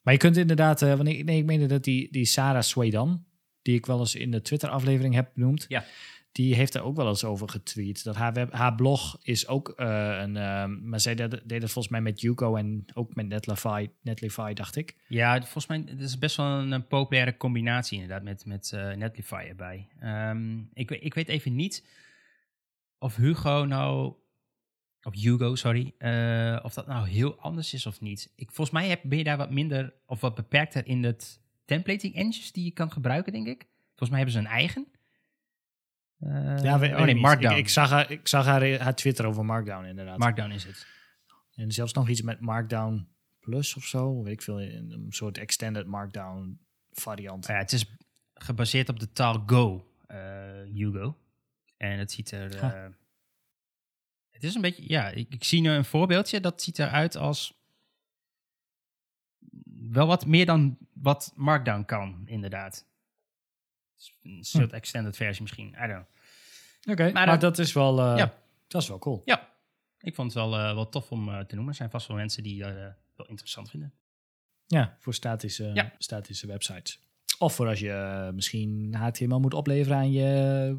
Maar 0.01 0.13
je 0.13 0.19
kunt 0.19 0.37
inderdaad. 0.37 0.81
eh 0.81 0.95
wanneer, 0.95 1.23
nee, 1.23 1.37
ik 1.37 1.45
meende 1.45 1.65
dat 1.65 1.83
die, 1.83 2.11
die 2.11 2.25
Sarah 2.25 2.61
Swedan, 2.61 3.25
die 3.61 3.75
ik 3.75 3.85
wel 3.85 3.99
eens 3.99 4.15
in 4.15 4.31
de 4.31 4.41
Twitter-aflevering 4.41 5.13
heb 5.13 5.31
benoemd. 5.33 5.65
Ja. 5.67 5.83
Die 6.31 6.55
heeft 6.55 6.73
er 6.73 6.83
ook 6.83 6.95
wel 6.95 7.07
eens 7.07 7.23
over 7.23 7.49
getweet. 7.49 8.03
Dat 8.03 8.15
haar, 8.15 8.33
web, 8.33 8.53
haar 8.53 8.75
blog 8.75 9.17
is 9.21 9.47
ook 9.47 9.69
eh, 9.69 10.17
een. 10.21 10.37
ehm, 10.37 10.89
maar 10.89 10.99
zij 10.99 11.15
deed, 11.15 11.29
deed 11.31 11.61
het 11.61 11.71
volgens 11.71 11.87
mij 11.87 12.01
met 12.01 12.21
Yuko 12.21 12.55
en 12.55 12.85
ook 12.93 13.15
met 13.15 13.27
Netlify, 13.27 13.89
Netlify 14.01 14.53
dacht 14.53 14.75
ik. 14.75 14.95
Ja, 15.07 15.39
volgens 15.39 15.67
mij 15.67 15.83
het 15.85 15.99
is 15.99 16.17
best 16.17 16.35
wel 16.35 16.45
een, 16.45 16.71
een 16.71 16.87
populaire 16.87 17.37
combinatie 17.37 18.01
inderdaad 18.01 18.23
met, 18.23 18.45
met 18.45 18.71
eh, 18.71 18.93
Netlify 18.93 19.45
erbij. 19.49 19.87
Ehm, 19.99 20.57
ik, 20.73 20.91
ik 20.91 21.13
weet 21.13 21.27
even 21.27 21.55
niet 21.55 21.85
of 22.99 23.15
Hugo 23.15 23.63
nou, 23.65 24.13
of 25.03 25.13
Hugo, 25.15 25.55
sorry, 25.55 25.93
eh, 25.97 26.59
of 26.63 26.73
dat 26.73 26.87
nou 26.87 27.07
heel 27.07 27.39
anders 27.39 27.73
is 27.73 27.85
of 27.85 28.01
niet. 28.01 28.31
Ik, 28.35 28.51
volgens 28.51 28.77
mij 28.79 28.89
heb, 28.89 29.01
ben 29.03 29.17
je 29.17 29.23
daar 29.23 29.37
wat 29.37 29.51
minder 29.51 29.93
of 30.05 30.21
wat 30.21 30.35
beperkter 30.35 30.87
in 30.87 31.03
het 31.03 31.39
templating 31.65 32.15
engines 32.15 32.51
die 32.51 32.63
je 32.63 32.71
kan 32.71 32.91
gebruiken, 32.91 33.33
denk 33.33 33.47
ik. 33.47 33.67
Volgens 33.87 34.09
mij 34.09 34.19
hebben 34.19 34.35
ze 34.35 34.39
een 34.39 34.59
eigen. 34.59 34.87
Eh, 36.19 36.63
Ja, 36.63 36.79
we, 36.79 36.87
oh 36.87 37.01
nee, 37.01 37.15
Markdown. 37.15 37.53
Ik, 37.53 37.59
ik 37.59 37.69
zag, 37.69 37.89
haar, 37.89 38.11
ik 38.11 38.27
zag 38.27 38.45
haar, 38.45 38.79
haar 38.79 38.95
Twitter 38.95 39.25
over 39.25 39.45
Markdown 39.45 39.85
inderdaad. 39.85 40.17
Markdown 40.17 40.51
is 40.51 40.63
het. 40.63 40.87
En 41.53 41.71
zelfs 41.71 41.93
nog 41.93 42.09
iets 42.09 42.21
met 42.21 42.39
Markdown 42.39 43.07
Plus 43.39 43.75
of 43.75 43.83
zo. 43.83 44.23
Weet 44.23 44.33
ik 44.33 44.41
veel. 44.41 44.61
Een, 44.61 45.05
soort 45.09 45.37
extended 45.37 45.87
Markdown 45.87 46.59
variant. 46.91 47.47
Ja, 47.47 47.57
het 47.57 47.71
is 47.71 47.95
gebaseerd 48.33 48.89
op 48.89 48.99
de 48.99 49.11
taal 49.11 49.43
Go, 49.45 49.85
eh, 50.07 50.17
Hugo. 50.73 51.17
En 51.77 51.99
het 51.99 52.11
ziet 52.11 52.31
er. 52.31 52.97
Het 54.39 54.49
is 54.49 54.55
een 54.55 54.61
beetje. 54.61 54.83
Ja, 54.87 55.09
ik, 55.09 55.33
ik 55.33 55.43
zie 55.43 55.61
nu 55.61 55.69
een 55.69 55.85
voorbeeldje. 55.85 56.39
Dat 56.39 56.61
ziet 56.61 56.79
eruit 56.79 57.15
als. 57.15 57.53
Wel 59.89 60.07
wat 60.07 60.25
meer 60.25 60.45
dan 60.45 60.77
wat 60.93 61.31
Markdown 61.35 61.85
kan, 61.85 62.21
inderdaad. 62.25 62.85
Een 64.23 64.43
soort 64.43 64.73
extended 64.73 65.15
versie 65.15 65.41
misschien. 65.41 65.67
I 65.67 65.71
don't 65.87 65.87
know. 65.87 66.03
Oké, 66.91 67.11
Maar 67.11 67.25
maar, 67.27 67.39
dat- 67.39 67.57
is 67.59 67.73
wel, 67.73 67.99
eh, 67.99 68.17
Ja. 68.17 68.33
dat 68.67 68.81
is 68.81 68.87
wel 68.87 68.99
cool. 68.99 69.21
Ja, 69.25 69.49
ik 69.99 70.15
vond 70.15 70.33
het 70.33 70.43
wel, 70.43 70.55
eh, 70.57 70.73
wel 70.73 70.89
tof 70.89 71.11
om 71.11 71.29
eh, 71.29 71.39
te 71.39 71.53
noemen. 71.55 71.71
Er 71.71 71.77
zijn 71.77 71.89
vast 71.89 72.07
wel 72.07 72.17
mensen 72.17 72.43
die 72.43 72.59
dat 72.61 72.73
wel 73.15 73.27
interessant 73.27 73.69
vinden. 73.69 73.93
Ja, 74.67 74.97
voor 74.99 75.13
statische, 75.13 75.71
Ja. 75.73 75.93
statische 75.97 76.47
websites. 76.47 76.99
Of 77.37 77.55
voor 77.55 77.67
als 77.67 77.79
je 77.79 78.31
misschien 78.33 78.93
HTML 78.95 79.39
moet 79.39 79.53
opleveren 79.53 79.97
aan 79.97 80.11
je 80.11 80.77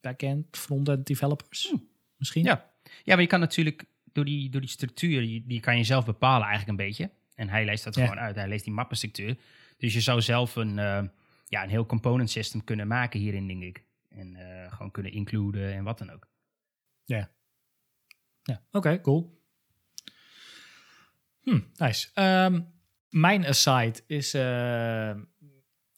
backend, 0.00 0.56
frontend 0.56 1.06
developers. 1.06 1.74
Misschien. 2.16 2.44
Ja. 2.44 2.69
Ja, 2.82 3.12
maar 3.14 3.20
je 3.20 3.26
kan 3.26 3.40
natuurlijk 3.40 3.84
door 4.12 4.24
die, 4.24 4.50
door 4.50 4.60
die 4.60 4.70
structuur, 4.70 5.20
die, 5.20 5.44
die 5.46 5.60
kan 5.60 5.76
je 5.76 5.84
zelf 5.84 6.04
bepalen 6.04 6.46
eigenlijk 6.46 6.78
een 6.78 6.86
beetje. 6.86 7.10
En 7.34 7.48
hij 7.48 7.64
leest 7.64 7.84
dat 7.84 7.94
Ja. 7.94 8.02
gewoon 8.06 8.22
uit. 8.22 8.36
Hij 8.36 8.48
leest 8.48 8.64
die 8.64 8.72
mappenstructuur. 8.72 9.36
Dus 9.76 9.92
je 9.94 10.00
zou 10.00 10.20
zelf 10.22 10.56
een, 10.56 10.78
eh, 10.78 11.02
ja, 11.46 11.62
een 11.62 11.68
heel 11.68 11.86
component 11.86 12.30
system 12.30 12.64
kunnen 12.64 12.86
maken 12.86 13.20
hierin, 13.20 13.46
denk 13.46 13.62
ik. 13.62 13.84
En 14.08 14.36
eh, 14.36 14.72
gewoon 14.72 14.90
kunnen 14.90 15.12
includen 15.12 15.72
en 15.74 15.84
wat 15.84 15.98
dan 15.98 16.10
ook. 16.10 16.28
Ja, 18.42 18.62
oké, 18.70 19.00
cool. 19.00 19.42
Hm, 21.42 21.60
nice. 21.76 22.08
Ehm, 22.14 22.60
mijn 23.08 23.46
aside 23.46 24.00
is... 24.06 24.34
eh, 24.34 25.10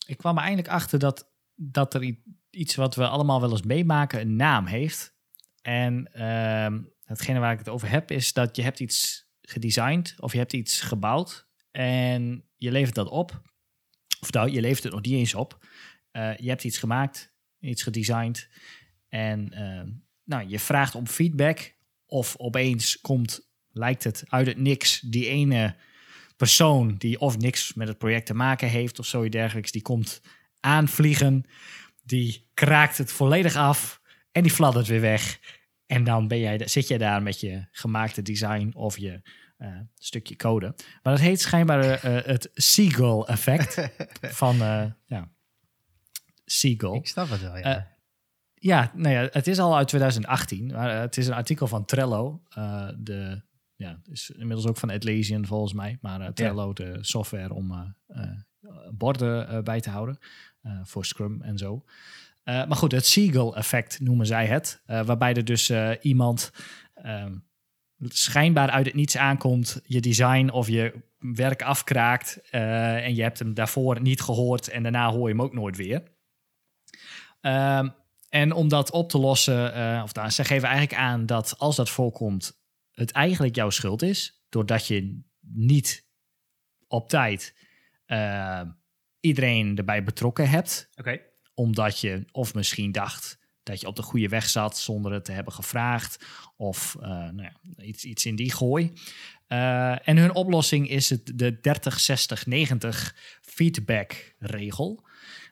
ik 0.07 0.17
kwam 0.17 0.37
er 0.37 0.43
eindelijk 0.43 0.69
achter 0.69 0.99
dat, 0.99 1.33
dat 1.55 1.95
er 1.95 2.17
iets 2.51 2.75
wat 2.75 2.95
we 2.95 3.09
allemaal 3.09 3.41
wel 3.41 3.51
eens 3.51 3.63
meemaken 3.63 4.21
een 4.21 4.37
naam 4.37 4.67
heeft. 4.67 5.15
En 5.63 6.13
ehm, 6.13 6.81
hetgene 7.05 7.39
waar 7.39 7.53
ik 7.53 7.59
het 7.59 7.69
over 7.69 7.91
heb 7.91 8.11
is 8.11 8.33
dat 8.33 8.57
je 8.57 8.63
hebt 8.63 8.81
iets 8.81 9.31
gedesigned 9.41 10.15
of 10.19 10.33
je 10.33 10.39
hebt 10.39 10.53
iets 10.53 10.81
gebouwd 10.81 11.49
en 11.71 12.45
je 12.57 12.71
levert 12.71 12.95
dat 12.95 13.09
op. 13.09 13.43
Of 14.21 14.33
nou, 14.33 14.51
je 14.51 14.61
levert 14.61 14.83
het 14.83 14.93
nog 14.93 15.03
niet 15.03 15.15
eens 15.15 15.35
op. 15.35 15.67
Eh, 16.11 16.37
je 16.37 16.49
hebt 16.49 16.65
iets 16.65 16.79
gemaakt, 16.79 17.35
iets 17.61 17.83
gedesigned 17.83 18.49
en 19.09 19.53
ehm, 19.53 19.89
nou, 20.25 20.49
je 20.49 20.59
vraagt 20.59 20.95
om 20.95 21.07
feedback 21.07 21.75
of 22.07 22.37
opeens 22.37 23.01
komt, 23.01 23.51
lijkt 23.71 24.05
het 24.05 24.25
uit 24.27 24.47
het 24.47 24.59
niks, 24.59 25.01
die 25.01 25.27
ene 25.27 25.77
persoon 26.37 26.97
die 26.97 27.21
of 27.21 27.39
niks 27.39 27.75
met 27.75 27.89
het 27.89 27.99
project 27.99 28.27
te 28.27 28.35
maken 28.35 28.69
heeft 28.69 28.99
of 28.99 29.07
zoiets 29.07 29.37
dergelijks, 29.37 29.71
die 29.71 29.83
komt 29.83 30.21
aanvliegen, 30.61 31.45
die 32.03 32.51
kraakt 32.55 32.99
het 32.99 33.13
volledig 33.13 33.57
af 33.57 34.01
en 34.33 34.43
die 34.43 34.53
fladdert 34.53 34.87
weer 34.87 35.01
weg. 35.01 35.41
En 35.87 36.05
dan 36.05 36.29
ben 36.29 36.39
jij, 36.39 36.69
zit 36.69 36.89
jij 36.89 36.99
daar 36.99 37.23
met 37.23 37.41
je 37.41 37.67
gemaakte 37.71 38.23
design 38.23 38.71
of 38.75 38.99
je 38.99 39.23
eh, 39.57 39.81
stukje 39.95 40.37
code. 40.37 40.75
Maar 41.03 41.13
dat 41.13 41.21
heet 41.23 41.41
schijnbaar 41.41 41.81
eh, 41.81 42.25
het 42.25 42.51
Seagull 42.55 43.23
effect 43.23 43.89
van 44.41 44.55
uh, 44.55 44.85
ja, 45.07 45.31
Seagull. 46.45 47.01
snap 47.03 47.31
het 47.31 47.41
wel, 47.41 47.57
ja. 47.57 47.91
Ja, 48.55 48.93
nou 48.95 49.15
ja, 49.15 49.29
het 49.31 49.47
is 49.47 49.59
al 49.59 49.77
uit 49.77 49.89
2018. 49.89 50.67
Maar 50.67 51.01
het 51.01 51.17
is 51.17 51.27
een 51.27 51.33
artikel 51.33 51.67
van 51.67 51.85
Trello. 51.85 52.43
De, 52.99 53.43
ja, 53.77 54.01
is 54.05 54.31
inmiddels 54.31 54.67
ook 54.67 54.77
van 54.77 54.91
Atlassian 54.91 55.47
volgens 55.47 55.73
mij. 55.73 55.99
Maar 56.01 56.33
Trello, 56.33 56.67
ja. 56.67 56.85
de 56.85 56.99
software 57.01 57.55
om 57.55 57.97
borden 58.91 59.65
bij 59.65 59.81
te 59.81 59.91
houden. 59.91 60.19
eh, 60.63 60.81
voor 60.83 61.05
Scrum 61.05 61.43
en 61.43 61.59
zo. 61.59 61.85
Eh, 62.43 62.67
maar 62.67 62.77
goed, 62.77 62.93
het 62.93 63.07
Seagull-effect 63.07 64.01
noemen 64.01 64.27
zij 64.27 64.47
het. 64.47 64.83
eh, 64.87 65.05
waarbij 65.05 65.35
er 65.35 65.45
dus 65.45 65.69
eh, 65.69 65.91
iemand 66.01 66.53
ehm, 66.95 67.37
schijnbaar 67.99 68.71
uit 68.71 68.87
het 68.87 68.95
niets 68.95 69.17
aankomt, 69.17 69.81
je 69.85 70.01
design 70.01 70.49
of 70.49 70.69
je 70.69 70.95
werk 71.19 71.63
afkraakt. 71.63 72.41
en 72.51 73.15
je 73.15 73.23
hebt 73.23 73.39
hem 73.39 73.55
daarvoor 73.55 74.01
niet 74.01 74.21
gehoord 74.21 74.69
en 74.69 74.83
daarna 74.83 75.11
hoor 75.11 75.29
je 75.29 75.35
hem 75.35 75.43
ook 75.43 75.53
nooit 75.53 75.77
weer. 75.77 76.03
Ehm, 77.41 77.89
en 78.29 78.53
om 78.53 78.69
dat 78.69 78.91
op 78.91 79.09
te 79.09 79.19
lossen, 79.19 79.73
of 80.03 80.13
daar, 80.13 80.33
ze 80.33 80.45
geven 80.45 80.69
eigenlijk 80.69 80.99
aan 80.99 81.27
dat 81.27 81.55
als 81.59 81.77
dat 81.77 81.91
voorkomt, 81.91 82.63
het 82.93 83.11
eigenlijk 83.11 83.55
jouw 83.55 83.71
schuld 83.71 84.03
is. 84.03 84.45
Doordat 84.49 84.87
je 84.87 85.23
niet 85.41 86.07
op 86.87 87.09
tijd 87.09 87.55
iedereen 89.21 89.77
erbij 89.77 90.05
betrokken 90.05 90.49
hebt 90.49 90.91
Oké. 90.97 91.32
Omdat 91.55 92.01
je 92.01 92.25
of 92.33 92.55
misschien 92.55 92.93
dacht 92.93 93.41
dat 93.63 93.81
je 93.81 93.87
op 93.87 93.97
de 93.97 94.03
goede 94.03 94.29
weg 94.29 94.49
zat 94.49 94.79
zonder 94.79 95.13
het 95.13 95.25
te 95.25 95.33
hebben 95.33 95.53
gevraagd. 95.53 96.25
Of 96.57 96.97
eh, 97.01 97.09
nou 97.09 97.43
ja, 97.43 97.83
iets, 97.85 98.05
iets 98.05 98.27
in 98.27 98.37
die 98.37 98.53
gooi. 98.53 98.93
Eh, 99.47 100.09
en 100.09 100.17
hun 100.17 100.35
oplossing 100.35 100.89
is 100.89 101.11
het, 101.11 101.33
de 101.35 101.59
30-60-90 103.13 103.17
feedback 103.41 104.35
regel. 104.39 105.05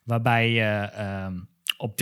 Waarbij 0.04 0.50
je 0.50 0.88
ehm, 0.92 1.40
op 1.76 2.00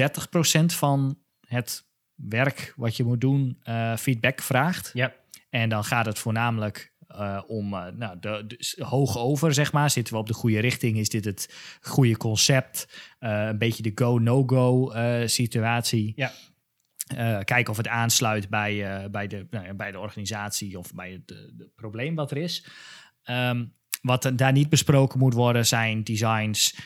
30% 0.60 0.64
van 0.64 1.18
het 1.40 1.84
werk 2.14 2.72
wat 2.76 2.96
je 2.96 3.04
moet 3.04 3.20
doen 3.20 3.58
eh, 3.62 3.96
feedback 3.96 4.42
vraagt. 4.42 4.90
Ja. 4.94 5.14
En 5.50 5.68
dan 5.68 5.84
gaat 5.84 6.06
het 6.06 6.18
voornamelijk 6.18 6.92
eh, 7.08 7.42
om 7.46 7.74
eh, 7.74 7.86
nou, 7.92 8.18
de, 8.20 8.44
de- 8.46 8.84
hoog 8.84 9.18
over, 9.18 9.54
zeg 9.54 9.72
maar. 9.72 9.90
Zitten 9.90 10.14
we 10.14 10.20
op 10.20 10.26
de 10.26 10.34
goede 10.34 10.58
richting? 10.58 10.98
Is 10.98 11.08
dit 11.08 11.24
het 11.24 11.54
goede 11.80 12.16
concept? 12.16 12.88
Eh, 13.18 13.46
een 13.46 13.58
beetje 13.58 13.82
de 13.82 13.92
go-no-go 13.94 14.92
situatie. 15.26 16.12
Ja. 16.16 16.32
Kijken 17.44 17.68
of 17.68 17.76
het 17.76 17.88
aansluit 17.88 18.48
bij, 18.48 19.10
bij, 19.10 19.26
de, 19.26 19.46
nou 19.50 19.66
ja, 19.66 19.74
bij 19.74 19.90
de 19.90 19.98
organisatie 19.98 20.78
of 20.78 20.94
bij 20.94 21.12
het 21.12 21.28
de, 21.28 21.52
de 21.56 21.70
probleem 21.74 22.14
wat 22.14 22.30
er 22.30 22.36
is. 22.36 22.66
Ehm, 23.22 23.64
wat 24.02 24.32
daar 24.34 24.52
niet 24.52 24.68
besproken 24.68 25.18
moet 25.18 25.34
worden 25.34 25.66
zijn 25.66 26.04
designs, 26.04 26.78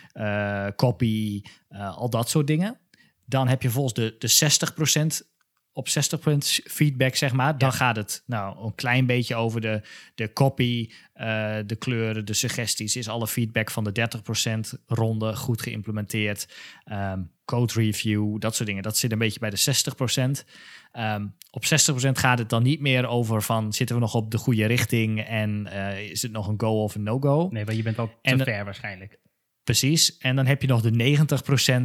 copy, 0.76 1.42
al 1.68 2.10
dat 2.10 2.28
soort 2.28 2.46
dingen. 2.46 2.80
Dan 3.24 3.48
heb 3.48 3.62
je 3.62 3.70
volgens 3.70 3.94
de, 3.94 4.16
de 4.18 5.24
60% 5.24 5.31
op 5.72 5.88
60% 5.88 6.60
feedback, 6.64 7.14
zeg 7.14 7.32
maar. 7.32 7.58
Dan 7.58 7.68
Ja. 7.68 7.74
gaat 7.74 7.96
het 7.96 8.22
nou 8.26 8.64
een 8.64 8.74
klein 8.74 9.06
beetje 9.06 9.34
over 9.34 9.60
de, 9.60 9.80
de 10.14 10.32
copy, 10.32 10.90
eh, 11.12 11.56
de 11.66 11.76
kleuren, 11.76 12.24
de 12.24 12.34
suggesties. 12.34 12.96
Is 12.96 13.08
alle 13.08 13.26
feedback 13.26 13.70
van 13.70 13.84
de 13.84 13.92
30% 13.92 14.74
ronde 14.86 15.36
goed 15.36 15.62
geïmplementeerd? 15.62 16.48
Ehm, 16.84 17.20
code 17.44 17.72
review, 17.72 18.38
dat 18.40 18.54
soort 18.54 18.68
dingen. 18.68 18.82
Dat 18.82 18.96
zit 18.98 19.12
een 19.12 19.18
beetje 19.18 19.40
bij 19.40 19.50
de 19.50 19.56
60%. 19.56 20.44
Ehm, 20.92 21.26
op 21.50 21.64
60% 21.64 22.18
gaat 22.18 22.38
het 22.38 22.48
dan 22.48 22.62
niet 22.62 22.80
meer 22.80 23.06
over 23.06 23.42
van 23.42 23.72
zitten 23.72 23.96
we 23.96 24.02
nog 24.02 24.14
op 24.14 24.30
de 24.30 24.38
goede 24.38 24.66
richting 24.66 25.20
en 25.24 25.66
eh, 25.66 26.10
is 26.10 26.22
het 26.22 26.32
nog 26.32 26.48
een 26.48 26.60
go 26.60 26.82
of 26.82 26.94
een 26.94 27.02
no-go? 27.02 27.48
Nee, 27.50 27.64
want 27.64 27.76
je 27.76 27.82
bent 27.82 27.98
al 27.98 28.06
te 28.06 28.12
En 28.22 28.38
de- 28.38 28.44
ver 28.44 28.64
waarschijnlijk. 28.64 29.18
Precies. 29.64 30.18
En 30.18 30.36
dan 30.36 30.46
heb 30.46 30.62
je 30.62 30.68
nog 30.68 30.82
de 30.82 31.16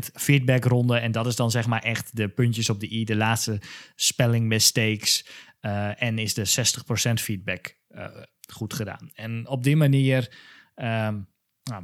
90% 0.08 0.12
feedbackronde. 0.14 0.98
En 0.98 1.12
dat 1.12 1.28
is 1.28 1.36
dan 1.36 1.52
zeg 1.52 1.68
maar 1.68 1.84
echt 1.84 2.16
de 2.16 2.28
puntjes 2.28 2.70
op 2.70 2.80
de 2.80 2.92
i, 2.92 3.04
de 3.06 3.16
laatste 3.16 3.62
spelling 3.96 4.48
mistakes. 4.48 5.28
eh, 5.60 6.02
en 6.02 6.18
is 6.18 6.34
de 6.34 6.46
60% 6.46 7.14
feedback 7.14 7.78
eh, 7.88 8.06
goed 8.54 8.74
gedaan. 8.74 9.10
En 9.14 9.48
op 9.48 9.64
die 9.64 9.76
manier 9.76 10.38
ehm, 10.76 11.20
nou, 11.64 11.84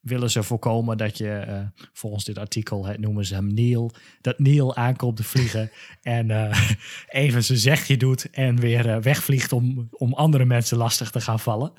willen 0.00 0.30
ze 0.30 0.42
voorkomen 0.42 0.96
dat 0.96 1.18
je, 1.18 1.32
eh, 1.32 1.66
volgens 1.92 2.24
dit 2.24 2.38
artikel 2.38 2.86
het 2.86 2.98
noemen 2.98 3.26
ze 3.26 3.34
hem 3.34 3.54
Neil, 3.54 3.90
dat 4.20 4.38
Neil 4.38 4.76
aankomt 4.76 5.16
te 5.16 5.24
vliegen 5.24 5.70
en 6.02 6.52
even 7.08 7.44
zijn 7.44 7.58
zegje 7.58 7.96
doet 7.96 8.30
en 8.30 8.60
weer 8.60 9.02
wegvliegt 9.02 9.52
om, 9.52 9.88
om 9.90 10.14
andere 10.14 10.44
mensen 10.44 10.76
lastig 10.76 11.10
te 11.10 11.20
gaan 11.20 11.40
vallen. 11.40 11.72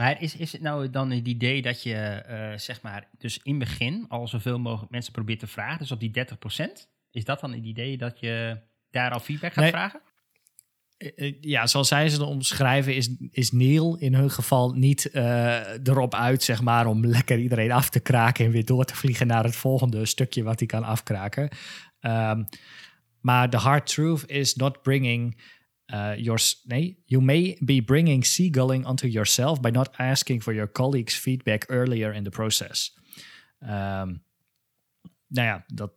Maar 0.00 0.22
is, 0.22 0.36
is 0.36 0.52
het 0.52 0.60
nou 0.60 0.90
dan 0.90 1.10
het 1.10 1.26
idee 1.26 1.62
dat 1.62 1.82
je, 1.82 1.94
eh, 1.94 2.58
zeg 2.58 2.82
maar, 2.82 3.08
dus 3.18 3.40
in 3.42 3.60
het 3.60 3.68
begin 3.68 4.04
al 4.08 4.28
zoveel 4.28 4.58
mogelijk 4.58 4.90
mensen 4.92 5.12
probeert 5.12 5.38
te 5.38 5.46
vragen, 5.46 5.78
dus 5.78 5.90
op 5.90 6.00
die 6.00 6.10
30%? 6.10 6.88
Is 7.10 7.24
dat 7.24 7.40
dan 7.40 7.52
het 7.52 7.64
idee 7.64 7.96
dat 7.96 8.20
je 8.20 8.58
daar 8.90 9.10
al 9.10 9.20
feedback 9.20 9.52
gaat 9.52 9.62
Nee. 9.62 9.72
vragen? 9.72 10.00
Eh, 10.96 11.10
eh, 11.16 11.34
ja, 11.40 11.66
zoals 11.66 11.88
zij 11.88 12.08
ze 12.08 12.24
omschrijven, 12.24 12.94
is, 12.94 13.10
is 13.30 13.52
Neil 13.52 13.96
in 13.96 14.14
hun 14.14 14.30
geval 14.30 14.72
niet 14.72 15.14
erop 15.84 16.14
uit, 16.14 16.42
zeg 16.42 16.62
maar, 16.62 16.86
om 16.86 17.06
lekker 17.06 17.38
iedereen 17.38 17.72
af 17.72 17.90
te 17.90 18.00
kraken 18.00 18.44
en 18.44 18.50
weer 18.50 18.64
door 18.64 18.84
te 18.84 18.96
vliegen 18.96 19.26
naar 19.26 19.44
het 19.44 19.56
volgende 19.56 20.06
stukje 20.06 20.42
wat 20.42 20.58
hij 20.58 20.68
kan 20.68 20.84
afkraken. 20.84 21.48
Ehm, 22.00 22.44
maar 23.20 23.50
the 23.50 23.56
hard 23.56 23.86
truth 23.86 24.30
is 24.30 24.54
not 24.54 24.82
bringing 24.82 25.40
uh, 25.92 26.16
your 26.16 26.38
s- 26.38 26.62
nee, 26.64 27.02
you 27.04 27.22
may 27.22 27.56
be 27.60 27.82
bringing 27.82 28.24
seagulling 28.24 28.86
onto 28.86 29.06
yourself 29.06 29.60
by 29.60 29.68
not 29.70 29.96
asking 29.96 30.42
for 30.42 30.54
your 30.54 30.72
colleagues' 30.72 31.14
feedback 31.18 31.64
earlier 31.70 32.14
in 32.14 32.22
the 32.24 32.30
process. 32.30 32.96
Ehm, 33.58 34.14
nou 35.26 35.46
ja, 35.46 35.64
dat 35.66 35.92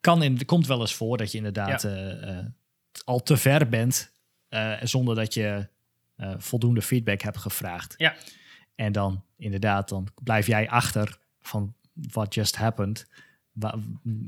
kan 0.00 0.22
in, 0.22 0.44
komt 0.44 0.66
wel 0.66 0.80
eens 0.80 0.94
voor 0.94 1.16
dat 1.16 1.30
je 1.30 1.36
inderdaad 1.36 1.84
eh, 1.84 2.38
eh, 2.38 2.46
al 3.04 3.22
te 3.22 3.36
ver 3.36 3.68
bent 3.68 4.12
eh, 4.48 4.72
zonder 4.82 5.14
dat 5.14 5.34
je 5.34 5.68
eh, 6.16 6.34
voldoende 6.38 6.82
feedback 6.82 7.20
hebt 7.20 7.38
gevraagd. 7.38 7.94
Ja. 7.96 8.14
En 8.74 8.92
dan 8.92 9.24
inderdaad, 9.36 9.88
dan 9.88 10.08
blijf 10.22 10.46
jij 10.46 10.68
achter 10.68 11.18
van 11.40 11.74
what 11.94 12.34
just 12.34 12.56
happened. 12.56 13.06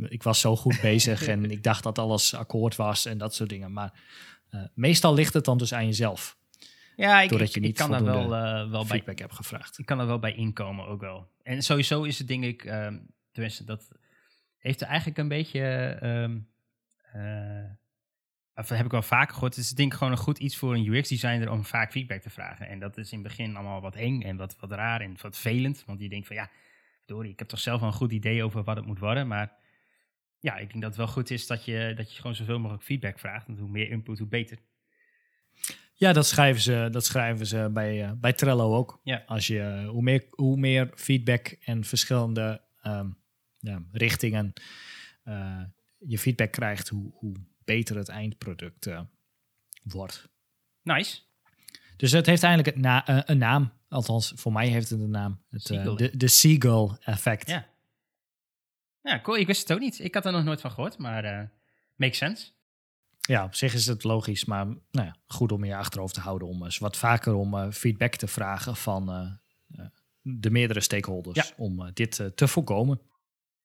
Ik 0.09 0.23
was 0.23 0.41
zo 0.41 0.57
goed 0.57 0.81
bezig 0.81 1.27
en 1.29 1.51
ik 1.51 1.63
dacht 1.63 1.83
dat 1.83 1.99
alles 1.99 2.35
akkoord 2.35 2.77
was 2.77 3.05
en 3.07 3.19
dat 3.19 3.35
soort 3.35 3.49
dingen. 3.49 3.73
Maar 3.73 3.93
eh, 3.93 4.01
meestal 4.75 5.15
ligt 5.15 5.35
het 5.35 5.45
dan 5.45 5.59
dus 5.59 5.75
aan 5.75 5.87
jezelf. 5.87 6.37
Ja, 6.97 7.21
ik, 7.21 7.29
Doordat 7.29 7.49
ik, 7.49 7.55
je 7.55 7.61
ik 7.61 7.67
niet 7.67 7.77
kan 7.77 7.91
daar 7.91 8.05
wel, 8.05 8.35
eh, 8.35 8.71
wel 8.71 8.81
bij 8.81 8.87
Feedback 8.87 9.19
hebt 9.19 9.35
gevraagd. 9.35 9.79
ik 9.79 9.87
kan 9.87 10.01
er 10.01 10.07
wel 10.07 10.19
bij 10.19 10.35
inkomen 10.35 10.87
ook 10.87 11.01
wel. 11.01 11.31
En 11.43 11.63
sowieso 11.63 12.03
is 12.03 12.19
het 12.19 12.29
denk 12.29 12.45
ik, 12.45 12.65
ehm 12.65 12.97
tenminste 13.33 13.65
dat 13.65 13.89
heeft 14.59 14.81
er 14.81 14.87
eigenlijk 14.87 15.19
een 15.19 15.29
beetje, 15.29 15.61
ehm 16.01 16.39
eh, 17.13 17.71
of 18.55 18.69
heb 18.69 18.85
ik 18.85 18.91
wel 18.91 19.03
vaker 19.03 19.35
gehoord, 19.35 19.55
het 19.55 19.65
is 19.65 19.71
denk 19.71 19.93
ik 19.93 19.99
gewoon 19.99 20.13
een 20.13 20.19
goed 20.19 20.39
iets 20.39 20.57
voor 20.57 20.75
een 20.75 20.87
UX-designer 20.87 21.51
om 21.51 21.65
vaak 21.65 21.93
feedback 21.93 22.21
te 22.21 22.31
vragen. 22.31 22.69
En 22.69 22.79
dat 22.79 22.97
is 22.97 23.13
in 23.13 23.19
het 23.19 23.29
begin 23.29 23.57
allemaal 23.57 23.81
wat 23.81 23.97
eng 23.97 24.23
en 24.23 24.37
wat, 24.37 24.57
wat 24.61 24.71
raar 24.71 25.01
en 25.01 25.17
wat 25.21 25.39
velend, 25.39 25.85
want 25.87 26.01
je 26.01 26.09
denkt 26.09 26.27
van 26.27 26.37
ja, 26.37 26.51
Dory, 27.07 27.29
ik 27.29 27.39
heb 27.39 27.49
toch 27.49 27.61
zelf 27.61 27.81
wel 27.81 27.89
een 27.89 27.95
goed 27.95 28.13
idee 28.13 28.45
over 28.45 28.63
wat 28.63 28.77
het 28.77 28.87
moet 28.87 28.99
worden, 28.99 29.27
maar 29.27 29.53
ja, 30.45 30.57
ik 30.57 30.69
denk 30.69 30.81
dat 30.81 30.91
het 30.91 30.97
wel 30.97 31.07
goed 31.07 31.31
is 31.31 31.47
dat 31.47 31.65
je, 31.65 31.93
dat 31.97 32.13
je 32.13 32.21
gewoon 32.21 32.37
zoveel 32.37 32.59
mogelijk 32.59 32.85
feedback 32.85 33.19
vraagt, 33.19 33.47
want 33.47 33.59
hoe 33.59 33.69
meer 33.69 33.91
input, 33.91 34.19
hoe 34.19 34.29
beter. 34.29 34.59
Ja, 35.95 36.13
dat 36.13 36.27
schrijven 36.27 36.63
ze, 36.63 36.89
dat 36.91 37.05
schrijven 37.05 37.47
ze 37.47 37.71
bij, 37.73 38.05
eh, 38.05 38.13
bij 38.13 38.33
Trello 38.33 38.75
ook. 38.75 39.01
Ja. 39.03 39.23
Als 39.27 39.47
je, 39.47 39.61
eh, 39.61 39.89
hoe, 39.89 40.03
meer, 40.03 40.27
hoe 40.31 40.57
meer 40.57 40.91
feedback 40.95 41.47
en 41.47 41.85
verschillende 41.85 42.63
ehm, 42.83 43.09
ja, 43.59 43.83
richtingen 43.93 44.53
eh, 45.23 45.63
je 45.99 46.19
feedback 46.19 46.53
krijgt, 46.53 46.89
hoe, 46.89 47.13
hoe 47.15 47.35
beter 47.65 47.97
het 47.97 48.09
eindproduct 48.09 48.91
wordt. 49.83 50.29
Nice. 50.83 51.21
Dus 51.97 52.13
het 52.13 52.27
heeft 52.27 52.43
eigenlijk 52.43 52.77
het 52.77 52.85
na, 52.85 53.29
een 53.29 53.39
naam. 53.39 53.73
Althans, 53.89 54.33
voor 54.37 54.53
mij 54.53 54.69
heeft 54.69 54.91
het 54.91 55.01
een 55.01 55.11
naam. 55.11 55.43
Het, 55.51 55.67
de, 55.67 56.11
de 56.17 56.29
Seagull 56.29 56.97
effect. 57.01 57.49
Ja. 57.49 57.73
Ja, 59.05 59.21
cool. 59.21 59.37
Ik 59.39 59.47
wist 59.47 59.61
het 59.61 59.73
ook 59.73 59.79
niet. 59.83 59.99
Ik 59.99 60.15
had 60.15 60.27
er 60.27 60.33
nog 60.33 60.45
nooit 60.45 60.61
van 60.61 60.71
gehoord, 60.71 60.99
maar 60.99 61.25
eh 61.25 61.43
makes 61.97 62.19
sense. 62.19 62.51
Ja, 63.21 63.45
op 63.45 63.55
zich 63.55 63.75
is 63.75 63.87
het 63.87 64.05
logisch, 64.05 64.45
maar 64.45 64.65
nou 64.67 64.81
ja, 65.07 65.17
goed 65.27 65.53
om 65.53 65.65
je 65.65 65.77
achterhoofd 65.77 66.15
te 66.15 66.21
houden 66.21 66.49
om 66.49 66.65
eens 66.65 66.79
wat 66.79 66.97
vaker 66.97 67.35
om 67.35 67.55
eh, 67.55 67.71
feedback 67.71 68.15
te 68.15 68.27
vragen 68.27 68.77
van 68.77 69.11
eh, 69.11 69.85
de 70.21 70.51
meerdere 70.51 70.81
stakeholders 70.81 71.49
Ja. 71.49 71.55
om 71.57 71.91
dit 71.95 72.31
te 72.35 72.49
voorkomen. 72.49 73.01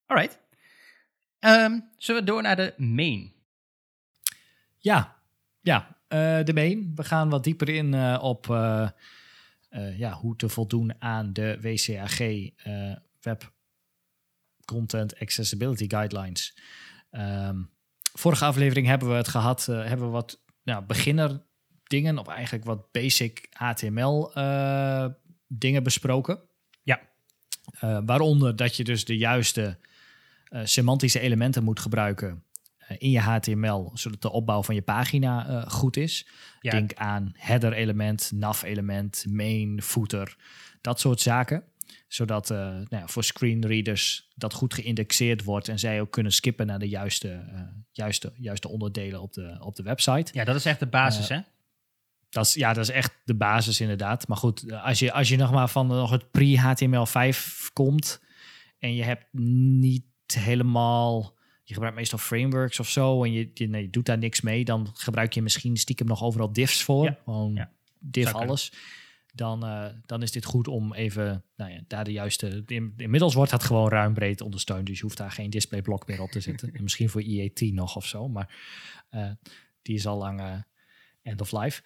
Alright. 0.05 0.39
Ehm, 1.39 1.79
zullen 1.97 2.21
we 2.21 2.27
door 2.27 2.41
naar 2.41 2.55
de 2.55 2.73
main? 2.77 3.33
Ja, 4.77 5.15
ja 5.61 5.97
de 6.43 6.51
main. 6.53 6.91
We 6.95 7.03
gaan 7.03 7.29
wat 7.29 7.43
dieper 7.43 7.69
in 7.69 8.17
op 8.19 8.45
ja, 9.97 10.11
hoe 10.11 10.35
te 10.35 10.49
voldoen 10.49 11.01
aan 11.01 11.33
de 11.33 11.57
WCAG 11.61 12.17
Web 13.21 13.51
Content 14.69 15.19
Accessibility 15.19 15.85
Guidelines. 15.87 16.57
Ehm, 17.11 17.61
vorige 18.13 18.45
aflevering 18.45 18.87
hebben 18.87 19.09
we 19.09 19.13
het 19.13 19.27
gehad, 19.27 19.67
eh, 19.67 19.85
hebben 19.85 20.05
we 20.05 20.11
wat 20.11 20.43
nou, 20.63 20.83
beginner 20.85 21.41
dingen, 21.83 22.17
of 22.17 22.27
eigenlijk 22.27 22.65
wat 22.65 22.91
basic 22.91 23.47
HTML 23.51 24.33
eh, 24.33 25.05
dingen 25.47 25.83
besproken. 25.83 26.39
Ja. 26.83 26.99
Eh, 27.79 27.99
waaronder 28.05 28.55
dat 28.55 28.75
je 28.75 28.83
dus 28.83 29.05
de 29.05 29.17
juiste 29.17 29.79
semantische 30.63 31.19
elementen 31.19 31.63
moet 31.63 31.79
gebruiken 31.79 32.43
in 32.97 33.09
je 33.09 33.19
HTML, 33.19 33.91
zodat 33.93 34.21
de 34.21 34.31
opbouw 34.31 34.63
van 34.63 34.75
je 34.75 34.81
pagina 34.81 35.65
goed 35.67 35.97
is. 35.97 36.27
Ja. 36.59 36.71
Denk 36.71 36.93
aan 36.93 37.31
header 37.35 37.73
element, 37.73 38.31
nav 38.35 38.63
element, 38.63 39.25
main, 39.27 39.81
footer, 39.81 40.35
dat 40.81 40.99
soort 40.99 41.21
zaken. 41.21 41.63
Zodat 42.09 42.49
uh, 42.49 42.57
nou 42.57 42.87
ja, 42.89 43.07
voor 43.07 43.23
screenreaders 43.23 44.27
dat 44.35 44.53
goed 44.53 44.73
geïndexeerd 44.73 45.43
wordt 45.43 45.67
en 45.67 45.79
zij 45.79 46.01
ook 46.01 46.11
kunnen 46.11 46.31
skippen 46.31 46.65
naar 46.65 46.79
de 46.79 46.89
juiste, 46.89 47.45
uh, 47.53 47.61
juiste, 47.91 48.31
juiste 48.35 48.67
onderdelen 48.67 49.21
op 49.21 49.33
de, 49.33 49.57
op 49.59 49.75
de 49.75 49.83
website. 49.83 50.31
Ja, 50.33 50.43
dat 50.43 50.55
is 50.55 50.65
echt 50.65 50.79
de 50.79 50.87
basis, 50.87 51.29
Uh, 51.29 51.37
hè? 51.37 51.43
Dat 52.29 52.45
is, 52.45 52.53
ja, 52.53 52.73
dat 52.73 52.83
is 52.83 52.89
echt 52.89 53.13
de 53.25 53.35
basis 53.35 53.81
inderdaad. 53.81 54.27
Maar 54.27 54.37
goed, 54.37 54.71
als 54.71 54.99
je, 54.99 55.11
als 55.11 55.29
je 55.29 55.37
nog 55.37 55.51
maar 55.51 55.69
van 55.69 55.87
nog 55.87 56.11
het 56.11 56.31
pre-HTML5 56.31 57.37
komt 57.73 58.21
en 58.79 58.95
je 58.95 59.03
hebt 59.03 59.25
niet 59.33 60.03
helemaal... 60.33 61.37
Je 61.63 61.73
gebruikt 61.73 61.97
meestal 61.99 62.19
frameworks 62.19 62.79
of 62.79 62.89
zo 62.89 63.23
en 63.23 63.31
je, 63.31 63.51
je, 63.53 63.67
nee, 63.67 63.81
je 63.81 63.89
doet 63.89 64.05
daar 64.05 64.17
niks 64.17 64.41
mee. 64.41 64.65
Dan 64.65 64.89
gebruik 64.93 65.33
je 65.33 65.41
misschien 65.41 65.77
stiekem 65.77 66.07
nog 66.07 66.23
overal 66.23 66.53
divs 66.53 66.83
voor. 66.83 67.05
Ja. 67.05 67.17
Gewoon 67.23 67.53
Ja. 67.53 67.71
div 67.99 68.23
Zou 68.23 68.37
kunnen. 68.37 68.71
Dan, 69.39 69.65
eh, 69.65 69.85
dan 70.05 70.21
is 70.21 70.31
dit 70.31 70.45
goed 70.45 70.67
om 70.67 70.93
even 70.93 71.43
nou 71.55 71.71
ja, 71.71 71.79
daar 71.87 72.03
de 72.03 72.11
juiste... 72.11 72.63
In, 72.65 72.93
inmiddels 72.97 73.33
wordt 73.33 73.51
dat 73.51 73.63
gewoon 73.63 73.89
ruim 73.89 74.13
breed 74.13 74.41
ondersteund. 74.41 74.85
Dus 74.85 74.97
je 74.97 75.03
hoeft 75.03 75.17
daar 75.17 75.31
geen 75.31 75.49
displayblok 75.49 76.07
meer 76.07 76.21
op 76.21 76.31
te 76.31 76.39
zetten. 76.39 76.71
En 76.75 76.83
misschien 76.83 77.09
voor 77.09 77.23
IE10 77.23 77.73
nog 77.73 77.95
of 77.95 78.05
zo. 78.05 78.27
Maar 78.27 78.55
eh, 79.09 79.31
die 79.81 79.95
is 79.95 80.07
al 80.07 80.17
lang 80.17 80.39
eh, 80.39 80.53
end 81.21 81.41
of 81.41 81.51
life. 81.51 81.81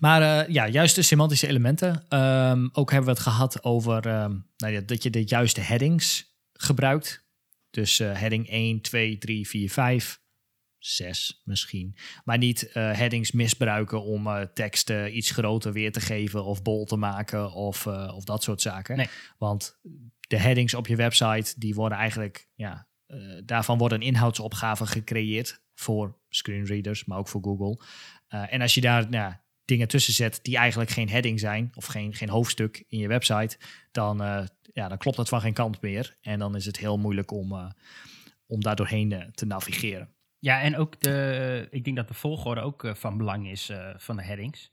Maar 0.00 0.50
ja, 0.50 0.68
juist 0.68 0.94
de 0.94 1.02
semantische 1.02 1.46
elementen. 1.46 2.04
Ehm, 2.08 2.68
ook 2.72 2.90
hebben 2.90 3.08
we 3.08 3.14
het 3.14 3.28
gehad 3.28 3.62
over 3.64 4.06
ehm, 4.06 4.36
nou 4.56 4.72
ja, 4.72 4.80
dat 4.80 5.02
je 5.02 5.10
de 5.10 5.24
juiste 5.24 5.60
headings 5.60 6.34
gebruikt. 6.52 7.24
Dus 7.70 7.98
heading 7.98 8.48
1, 8.48 8.80
2, 8.80 9.18
3, 9.18 9.48
4, 9.48 9.70
5, 9.70 10.20
6 10.78 11.42
misschien. 11.44 11.96
Maar 12.24 12.38
niet 12.38 12.72
eh, 12.72 12.92
headings 12.92 13.32
misbruiken 13.32 14.02
om 14.02 14.26
eh, 14.26 14.40
teksten 14.40 15.16
iets 15.16 15.30
groter 15.30 15.72
weer 15.72 15.92
te 15.92 16.00
geven 16.00 16.44
of 16.44 16.62
bol 16.62 16.84
te 16.84 16.96
maken 16.96 17.52
of, 17.52 17.86
eh, 17.86 18.12
of 18.14 18.24
dat 18.24 18.42
soort 18.42 18.60
zaken. 18.60 18.96
Nee. 18.96 19.08
Want 19.38 19.78
de 20.20 20.38
headings 20.38 20.74
op 20.74 20.86
je 20.86 20.96
website, 20.96 21.54
die 21.58 21.74
worden 21.74 21.98
eigenlijk, 21.98 22.48
ja, 22.54 22.86
daarvan 23.44 23.78
worden 23.78 24.00
inhoudsopgaven 24.00 24.86
gecreëerd 24.86 25.62
voor 25.74 26.18
screenreaders, 26.28 27.04
maar 27.04 27.18
ook 27.18 27.28
voor 27.28 27.42
Google. 27.42 27.80
En 28.28 28.60
als 28.60 28.74
je 28.74 28.80
daar 28.80 29.08
nou, 29.10 29.34
dingen 29.64 29.88
tussen 29.88 30.12
zet 30.12 30.38
die 30.42 30.56
eigenlijk 30.56 30.90
geen 30.90 31.08
heading 31.08 31.40
zijn 31.40 31.70
of 31.74 31.86
geen, 31.86 32.14
geen 32.14 32.28
hoofdstuk 32.28 32.84
in 32.88 32.98
je 32.98 33.08
website, 33.08 33.58
dan, 33.92 34.18
ja, 34.72 34.88
dan 34.88 34.98
klopt 34.98 35.16
dat 35.16 35.28
van 35.28 35.40
geen 35.40 35.52
kant 35.52 35.80
meer. 35.80 36.16
En 36.20 36.38
dan 36.38 36.56
is 36.56 36.66
het 36.66 36.78
heel 36.78 36.98
moeilijk 36.98 37.30
om, 37.30 37.74
om 38.46 38.60
daar 38.60 38.76
doorheen 38.76 39.30
te 39.34 39.46
navigeren. 39.46 40.17
Ja, 40.38 40.60
en 40.60 40.76
ook 40.76 41.00
de, 41.00 41.66
ik 41.70 41.84
denk 41.84 41.96
dat 41.96 42.08
de 42.08 42.14
volgorde 42.14 42.60
ook 42.60 42.84
eh, 42.84 42.94
van 42.94 43.16
belang 43.16 43.48
is 43.48 43.68
eh, 43.68 43.90
van 43.96 44.16
de 44.16 44.22
headings. 44.22 44.72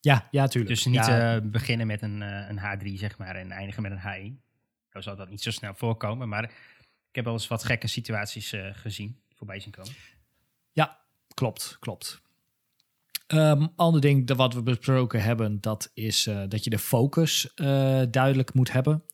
Ja, 0.00 0.28
ja, 0.30 0.46
tuurlijk. 0.46 0.74
Dus 0.74 0.84
niet 0.84 0.94
ja, 0.94 1.36
eh, 1.36 1.42
beginnen 1.42 1.86
met 1.86 2.02
een, 2.02 2.20
een 2.20 2.58
H3, 2.58 2.98
zeg 2.98 3.18
maar, 3.18 3.36
en 3.36 3.50
eindigen 3.50 3.82
met 3.82 3.92
een 3.92 4.34
H1. 4.36 4.40
Zo 4.88 5.00
zal 5.00 5.16
dat 5.16 5.28
niet 5.28 5.42
zo 5.42 5.50
snel 5.50 5.74
voorkomen, 5.74 6.28
maar 6.28 6.44
ik 7.08 7.16
heb 7.16 7.24
wel 7.24 7.32
eens 7.32 7.48
wat 7.48 7.64
gekke 7.64 7.86
situaties 7.86 8.54
gezien, 8.72 9.20
voorbij 9.34 9.60
zien 9.60 9.72
komen. 9.72 9.92
Ja, 10.72 10.98
klopt, 11.34 11.76
klopt. 11.80 12.22
Ehm 13.26 13.66
ander 13.76 14.00
ding 14.00 14.26
dat 14.26 14.36
wat 14.36 14.54
we 14.54 14.62
besproken 14.62 15.22
hebben, 15.22 15.60
dat 15.60 15.90
is 15.94 16.28
dat 16.48 16.64
je 16.64 16.70
de 16.70 16.78
focus 16.78 17.52
duidelijk 18.10 18.54
moet 18.54 18.72
hebben. 18.72 19.04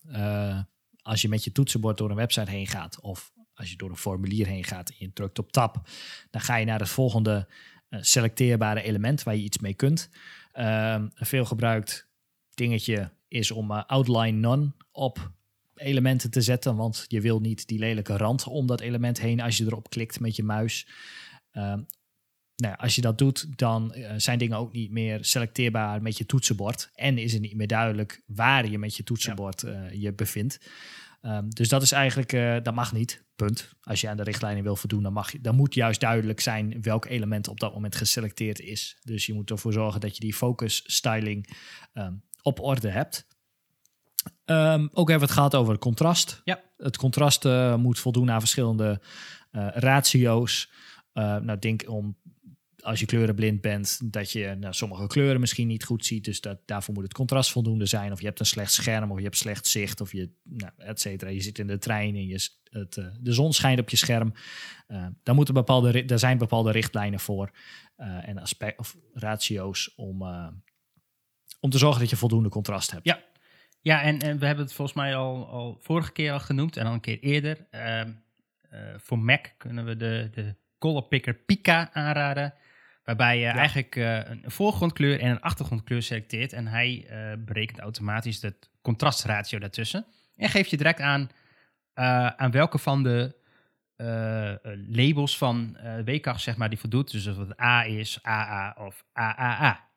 Als 1.03 1.23
je 1.23 1.29
met 1.29 1.45
je 1.45 1.53
toetsenbord 1.53 1.99
door 1.99 2.11
een 2.11 2.17
website 2.17 2.51
heen 2.51 2.67
gaat, 2.67 3.01
of 3.01 3.33
als 3.57 3.71
je 3.71 3.77
door 3.77 3.91
een 3.91 3.97
formulier 3.97 4.47
heen 4.47 4.65
gaat 4.65 4.89
en 4.89 4.97
je 4.99 5.13
drukt 5.13 5.39
op 5.39 5.53
tab, 5.53 5.89
dan 6.31 6.41
ga 6.41 6.57
je 6.57 6.67
naar 6.67 6.79
het 6.79 6.89
volgende 6.89 7.49
eh, 7.89 7.99
selecteerbare 8.03 8.83
element 8.83 9.23
waar 9.23 9.37
je 9.37 9.43
iets 9.43 9.59
mee 9.59 9.75
kunt. 9.75 10.11
Ehm, 10.53 11.09
een 11.15 11.27
veel 11.27 11.45
gebruikt 11.45 12.09
dingetje 12.55 13.13
is 13.29 13.51
om 13.51 13.71
eh, 13.71 13.85
outline 13.87 14.39
none 14.39 14.73
op 14.93 15.31
elementen 15.75 16.31
te 16.31 16.41
zetten, 16.41 16.77
want 16.77 17.05
je 17.09 17.21
wil 17.21 17.41
niet 17.41 17.69
die 17.69 17.79
lelijke 17.79 18.17
rand 18.17 18.47
om 18.47 18.67
dat 18.67 18.81
element 18.81 19.21
heen 19.21 19.41
als 19.41 19.57
je 19.57 19.65
erop 19.65 19.91
klikt 19.91 20.21
met 20.21 20.37
je 20.37 20.43
muis. 20.43 20.89
Ehm, 21.51 21.81
nou 22.57 22.77
als 22.77 22.95
je 22.95 23.01
dat 23.01 23.19
doet, 23.19 23.59
dan 23.59 23.93
eh, 23.93 24.15
zijn 24.17 24.39
dingen 24.39 24.59
ook 24.59 24.73
niet 24.73 24.91
meer 24.91 25.25
selecteerbaar 25.25 26.03
met 26.03 26.19
je 26.19 26.27
toetsenbord. 26.27 26.91
En 26.95 27.19
is 27.19 27.33
het 27.33 27.43
niet 27.43 27.57
meer 27.57 27.67
duidelijk 27.67 28.23
waar 28.27 28.69
je 28.69 28.79
met 28.79 28.97
je 28.97 29.03
toetsenbord 29.03 29.65
je 29.93 30.13
bevindt. 30.13 30.59
Ehm, 31.27 31.49
dus 31.49 31.69
dat 31.69 31.83
is 31.83 31.93
eigenlijk, 31.93 32.33
eh, 32.33 32.57
dat 32.63 32.75
mag 32.75 32.93
niet. 32.93 33.25
Punt. 33.37 33.71
Als 33.81 34.01
je 34.01 34.09
aan 34.09 34.17
de 34.17 34.23
richtlijnen 34.23 34.63
wil 34.63 34.77
voldoen, 34.77 35.03
dan, 35.03 35.13
mag 35.13 35.33
je, 35.33 35.41
dan 35.41 35.55
moet 35.55 35.75
juist 35.75 36.01
duidelijk 36.01 36.41
zijn 36.41 36.83
welk 36.83 37.05
element 37.05 37.49
op 37.49 37.61
dat 37.61 37.75
moment 37.75 37.97
geselecteerd 37.97 38.61
is. 38.61 38.99
Dus 39.03 39.27
je 39.27 39.35
moet 39.35 39.51
ervoor 39.51 39.73
zorgen 39.73 40.01
dat 40.01 40.15
je 40.15 40.21
die 40.21 40.35
focus 40.35 40.83
styling 40.85 41.57
ehm, 41.93 42.15
op 42.43 42.61
orde 42.61 42.89
hebt. 42.89 43.27
Ehm, 44.45 44.83
ook 44.93 45.09
hebben 45.09 45.19
we 45.19 45.25
het 45.25 45.31
gehad 45.31 45.55
over 45.55 45.73
het 45.73 45.83
contrast. 45.83 46.41
Ja. 46.45 46.63
Het 46.77 46.97
contrast 46.97 47.45
eh, 47.45 47.77
moet 47.77 47.99
voldoen 47.99 48.31
aan 48.31 48.41
verschillende 48.41 49.01
eh, 49.51 49.69
ratio's. 49.71 50.71
Nou, 51.13 51.59
denk 51.59 51.89
om 51.89 52.17
als 52.87 53.01
je 53.01 53.07
kleurenblind 53.07 53.61
bent, 53.61 54.13
dat 54.13 54.33
je 54.33 54.57
nou, 54.61 54.75
sommige 54.75 55.07
kleuren 55.07 55.41
misschien 55.41 55.67
niet 55.67 55.85
goed 55.85 56.07
ziet. 56.07 56.25
Dus 56.25 56.41
dat, 56.41 56.59
daarvoor 56.65 56.95
moet 56.95 57.03
het 57.03 57.15
contrast 57.15 57.51
voldoende 57.51 57.87
zijn. 57.87 58.13
Of 58.13 58.21
je 58.21 58.27
hebt 58.27 58.41
een 58.41 58.47
slecht 58.47 58.73
scherm, 58.73 59.11
of 59.11 59.19
je 59.19 59.25
hebt 59.25 59.37
slecht 59.37 59.67
zicht, 59.67 60.01
of 60.01 60.13
je, 60.13 60.31
nou, 60.43 60.73
et 60.77 61.01
cetera. 61.01 61.31
Je 61.31 61.41
zit 61.41 61.59
in 61.59 61.67
de 61.67 61.79
trein 61.79 62.15
en 62.15 62.27
je, 62.27 62.49
het, 62.71 62.97
eh, 62.97 63.07
de 63.21 63.33
zon 63.33 63.53
schijnt 63.53 63.81
op 63.81 63.91
je 63.91 63.97
scherm. 63.97 64.33
Eh 64.87 65.07
daar, 65.23 65.35
moeten 65.35 65.55
bepaalde, 65.55 66.05
daar 66.05 66.19
zijn 66.19 66.39
bepaalde 66.39 66.71
richtlijnen 66.71 67.21
voor 67.21 67.51
eh, 67.97 68.29
en 68.29 68.39
aspect, 68.39 68.79
of 68.79 68.97
ratio's 69.13 69.93
om, 69.97 70.23
om 71.61 71.71
te 71.71 71.79
zorgen 71.79 72.01
dat 72.01 72.11
je 72.11 72.17
voldoende 72.17 72.49
contrast 72.49 72.91
hebt. 72.91 73.05
Ja. 73.05 73.25
Ja, 73.87 74.03
en, 74.03 74.19
en 74.19 74.39
we 74.39 74.47
hebben 74.47 74.65
het 74.65 74.75
volgens 74.75 74.97
mij 74.97 75.17
al, 75.17 75.47
al 75.49 75.79
vorige 75.81 76.13
keer 76.13 76.33
al 76.33 76.41
genoemd 76.41 76.77
en 76.77 76.85
dan 76.85 76.93
een 76.93 77.01
keer 77.01 77.19
eerder. 77.21 77.67
Ehm, 77.71 78.11
eh, 78.61 78.81
voor 78.97 79.19
Mac 79.19 79.55
kunnen 79.57 79.85
we 79.85 79.97
de, 79.97 80.29
de 80.33 80.55
Color 80.79 81.03
Picker 81.03 81.35
Pika 81.35 81.93
aanraden. 81.93 82.55
Waarbij 83.07 83.39
je 83.39 83.47
eigenlijk 83.47 83.97
eh, 83.97 84.17
een 84.17 84.43
voorgrondkleur 84.47 85.21
en 85.21 85.31
een 85.31 85.41
achtergrondkleur 85.41 86.03
selecteert. 86.03 86.53
En 86.53 86.67
hij 86.67 87.07
eh, 87.09 87.33
berekent 87.39 87.79
automatisch 87.79 88.43
het 88.43 88.71
contrastratio 88.83 89.59
daartussen. 89.59 90.07
En 90.37 90.49
geeft 90.49 90.71
je 90.71 90.77
direct 90.77 91.01
aan 91.01 91.31
eh, 91.93 92.27
aan 92.27 92.51
welke 92.51 92.79
van 92.79 93.03
de 93.03 93.45
labels 94.89 95.39
van 95.39 95.77
eh 95.77 96.05
WCAG 96.05 96.41
zeg 96.41 96.57
maar, 96.57 96.69
die 96.69 96.79
voldoet. 96.79 97.11
Dus 97.11 97.27
of 97.27 97.37
het 97.37 97.61
A 97.61 97.85
is, 97.85 98.19
AA 98.23 98.77
of 98.79 99.05
AAA. 99.13 99.89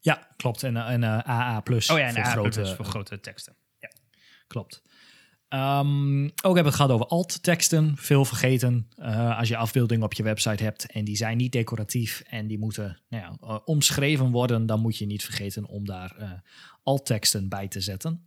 Ja, 0.00 0.28
klopt. 0.36 0.62
En, 0.62 0.76
en 0.76 1.04
AA 1.04 1.60
plus 1.60 1.90
Oh 1.90 1.98
ja, 1.98 2.06
en 2.06 2.14
voor 2.14 2.22
AA 2.22 2.30
grote, 2.30 2.60
plus 2.60 2.72
voor 2.72 2.84
grote 2.84 3.20
teksten. 3.20 3.56
Klopt. 4.46 4.82
Ehm, 5.48 6.24
ook 6.24 6.30
hebben 6.54 6.62
we 6.62 6.68
het 6.68 6.74
gehad 6.74 6.90
over 6.90 7.06
alt-teksten. 7.06 7.96
Veel 7.96 8.24
vergeten 8.24 8.88
eh, 8.96 9.38
als 9.38 9.48
je 9.48 9.56
afbeeldingen 9.56 10.04
op 10.04 10.12
je 10.12 10.22
website 10.22 10.62
hebt 10.62 10.92
en 10.92 11.04
die 11.04 11.16
zijn 11.16 11.36
niet 11.36 11.52
decoratief 11.52 12.22
en 12.26 12.46
die 12.46 12.58
moeten 12.58 13.02
nou 13.08 13.22
ja, 13.22 13.36
eh, 13.48 13.58
omschreven 13.64 14.30
worden, 14.30 14.66
dan 14.66 14.80
moet 14.80 14.96
je 14.98 15.06
niet 15.06 15.24
vergeten 15.24 15.66
om 15.66 15.84
daar 15.84 16.14
eh 16.18 16.30
alt-teksten 16.82 17.48
bij 17.48 17.68
te 17.68 17.80
zetten. 17.80 18.24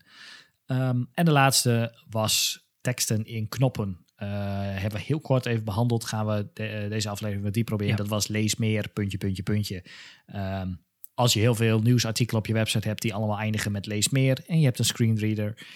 Ehm, 0.66 1.04
en 1.14 1.26
de 1.26 1.32
laatste 1.32 2.04
was 2.10 2.66
teksten 2.82 3.26
in 3.26 3.48
knoppen. 3.48 4.04
Hebben 4.16 5.00
we 5.00 5.06
heel 5.06 5.20
kort 5.20 5.46
even 5.46 5.64
behandeld. 5.64 6.06
Gaan 6.06 6.26
we 6.28 6.50
de- 6.54 6.86
deze 6.90 7.10
aflevering 7.10 7.44
wat 7.44 7.54
dieper 7.54 7.74
op 7.74 7.82
in. 7.82 7.88
Ja. 7.88 7.96
Dat 7.96 8.08
was 8.08 8.28
lees 8.28 8.56
meer, 8.56 8.90
puntje, 8.90 9.18
puntje, 9.18 9.44
puntje. 9.44 9.86
Ehm, 10.26 10.74
als 11.14 11.34
je 11.34 11.40
heel 11.40 11.56
veel 11.56 11.80
nieuwsartikelen 11.80 12.40
op 12.42 12.48
je 12.48 12.54
website 12.54 12.88
hebt 12.88 13.02
die 13.02 13.14
allemaal 13.14 13.40
eindigen 13.40 13.72
met 13.72 13.86
lees 13.86 14.10
meer 14.10 14.44
en 14.48 14.60
je 14.60 14.66
hebt 14.66 14.80
een 14.80 14.86
screenreader 14.86 15.68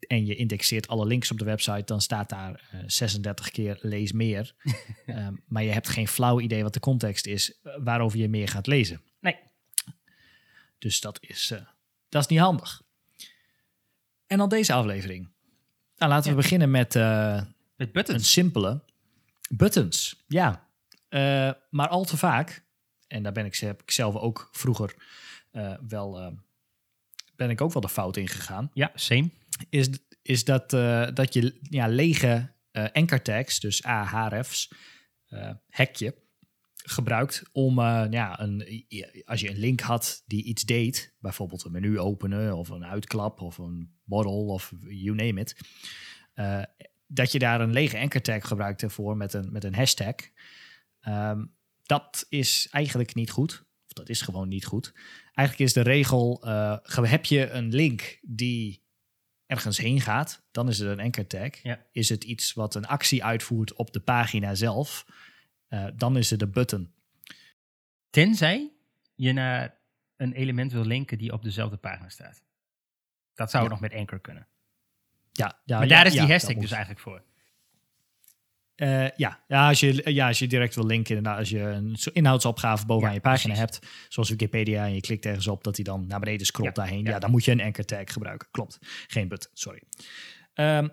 en 0.00 0.26
je 0.26 0.34
indexeert 0.36 0.88
alle 0.88 1.06
links 1.06 1.30
op 1.30 1.38
de 1.38 1.44
website, 1.44 1.82
dan 1.84 2.00
staat 2.00 2.28
daar 2.28 2.68
eh, 2.70 2.80
36 2.86 3.50
keer 3.50 3.78
lees 3.80 4.12
meer. 4.12 4.54
Ehm, 5.06 5.34
maar 5.46 5.62
je 5.62 5.70
hebt 5.70 5.88
geen 5.88 6.08
flauw 6.08 6.40
idee 6.40 6.62
wat 6.62 6.74
de 6.74 6.80
context 6.80 7.26
is 7.26 7.58
eh, 7.62 7.72
waarover 7.78 8.18
je 8.18 8.28
meer 8.28 8.48
gaat 8.48 8.66
lezen. 8.66 9.00
Nee. 9.20 9.36
Dus 10.78 11.00
dat 11.00 11.18
is, 11.20 11.50
eh, 11.50 11.60
dat 12.08 12.22
is 12.22 12.28
niet 12.28 12.38
handig. 12.38 12.82
En 14.26 14.38
dan 14.38 14.48
deze 14.48 14.72
aflevering. 14.72 15.28
Nou, 15.96 16.10
laten 16.12 16.30
we 16.30 16.36
beginnen 16.36 16.70
met 16.70 16.94
eh, 16.96 17.34
Met 17.34 17.44
een 17.76 17.92
buttons. 17.92 18.30
simpele 18.32 18.82
buttons. 19.50 20.24
Ja, 20.28 20.64
Eh, 21.08 21.50
maar 21.70 21.88
al 21.88 22.04
te 22.04 22.16
vaak, 22.16 22.64
en 23.06 23.22
daar 23.22 23.32
ben 23.32 23.44
ik, 23.44 23.56
heb 23.56 23.82
ik 23.82 23.90
zelf 23.90 24.14
ook 24.14 24.48
vroeger 24.52 24.94
eh, 25.50 25.74
wel, 25.88 26.18
eh, 26.20 26.32
ben 27.36 27.50
ik 27.50 27.60
ook 27.60 27.72
wel 27.72 27.82
de 27.82 27.88
fout 27.88 28.16
in 28.16 28.28
gegaan 28.28 28.70
Ja, 28.74 28.90
same. 28.94 29.30
Is, 29.68 29.88
is 30.22 30.44
dat, 30.44 30.72
eh, 30.72 31.08
dat 31.14 31.34
je 31.34 31.58
ja, 31.60 31.86
lege 31.86 32.54
eh 32.70 32.86
anchor-tags, 32.92 33.60
dus 33.60 33.82
ahrefs, 33.82 34.72
eh 35.26 35.50
hekje, 35.68 36.14
gebruikt 36.74 37.42
om, 37.52 37.80
ja, 37.80 38.40
een, 38.40 38.84
als 39.24 39.40
je 39.40 39.50
een 39.50 39.58
link 39.58 39.80
had 39.80 40.22
die 40.26 40.44
iets 40.44 40.64
deed, 40.64 41.14
bijvoorbeeld 41.18 41.64
een 41.64 41.72
menu 41.72 41.98
openen 41.98 42.56
of 42.56 42.68
een 42.68 42.84
uitklap 42.84 43.40
of 43.40 43.58
een 43.58 43.98
borrel 44.04 44.46
of 44.46 44.72
you 44.88 45.14
name 45.14 45.40
it, 45.40 45.56
dat 47.06 47.32
je 47.32 47.38
daar 47.38 47.60
een 47.60 47.72
lege 47.72 47.98
anchor-tag 47.98 48.48
gebruikte 48.48 48.90
voor 48.90 49.16
met 49.16 49.32
een, 49.32 49.52
met 49.52 49.64
een 49.64 49.74
hashtag. 49.74 50.14
Ehm, 51.00 51.44
dat 51.82 52.26
is 52.28 52.68
eigenlijk 52.70 53.14
niet 53.14 53.30
goed. 53.30 53.64
dat 53.86 54.08
is 54.08 54.22
gewoon 54.22 54.48
niet 54.48 54.64
goed. 54.64 54.92
Eigenlijk 55.32 55.68
is 55.68 55.74
de 55.74 55.80
regel, 55.80 56.42
heb 57.02 57.24
je 57.24 57.50
een 57.50 57.74
link 57.74 58.18
die 58.22 58.85
ergens 59.46 59.78
heen 59.78 60.00
gaat, 60.00 60.46
dan 60.50 60.68
is 60.68 60.78
het 60.78 60.88
een 60.88 61.04
anchor 61.04 61.26
tag. 61.26 61.62
Ja. 61.62 61.86
Is 61.90 62.08
het 62.08 62.24
iets 62.24 62.52
wat 62.52 62.74
een 62.74 62.86
actie 62.86 63.24
uitvoert 63.24 63.72
op 63.72 63.92
de 63.92 64.00
pagina 64.00 64.54
zelf, 64.54 65.06
uh, 65.68 65.86
dan 65.94 66.16
is 66.16 66.30
het 66.30 66.42
een 66.42 66.50
button. 66.50 66.94
Tenzij 68.10 68.72
je 69.14 69.32
naar 69.32 69.78
een 70.16 70.32
element 70.32 70.72
wil 70.72 70.84
linken 70.84 71.18
die 71.18 71.32
op 71.32 71.42
dezelfde 71.42 71.76
pagina 71.76 72.08
staat. 72.08 72.44
Dat 73.34 73.50
zou 73.50 73.64
Ja. 73.64 73.70
nog 73.70 73.80
met 73.80 73.92
anchor 73.92 74.20
kunnen. 74.20 74.48
Ja, 75.32 75.60
ja, 75.64 75.78
maar 75.78 75.88
daar 75.88 76.06
is 76.06 76.12
die 76.12 76.20
hashtag 76.20 76.56
dus 76.56 76.70
eigenlijk 76.70 77.00
voor. 77.00 77.22
Eh, 78.76 79.10
ja, 79.10 79.40
ja, 79.48 79.68
als 79.68 79.80
je, 79.80 80.12
ja, 80.12 80.26
als 80.26 80.38
je 80.38 80.46
direct 80.46 80.74
wil 80.74 80.86
linken, 80.86 81.16
inderdaad, 81.16 81.38
als 81.38 81.48
je 81.48 81.60
een 81.60 81.96
inhoudsopgave 82.12 82.86
bovenaan 82.86 83.10
Ja, 83.10 83.16
je 83.16 83.22
pagina 83.22 83.54
precies. 83.54 83.78
hebt, 83.78 84.06
zoals 84.08 84.28
Wikipedia, 84.28 84.84
en 84.84 84.94
je 84.94 85.00
klikt 85.00 85.26
ergens 85.26 85.46
op 85.46 85.64
dat 85.64 85.76
hij 85.76 85.84
dan 85.84 86.06
naar 86.06 86.20
beneden 86.20 86.46
scrolt 86.46 86.76
Ja, 86.76 86.82
daarheen, 86.82 87.04
ja. 87.04 87.10
ja. 87.10 87.18
dan 87.18 87.30
moet 87.30 87.44
je 87.44 87.50
een 87.50 87.60
anchor 87.60 87.84
tag 87.84 88.12
gebruiken. 88.12 88.48
Klopt. 88.50 88.78
Geen 89.06 89.28
button, 89.28 89.50
sorry. 89.54 89.82
Ehm, 90.54 90.88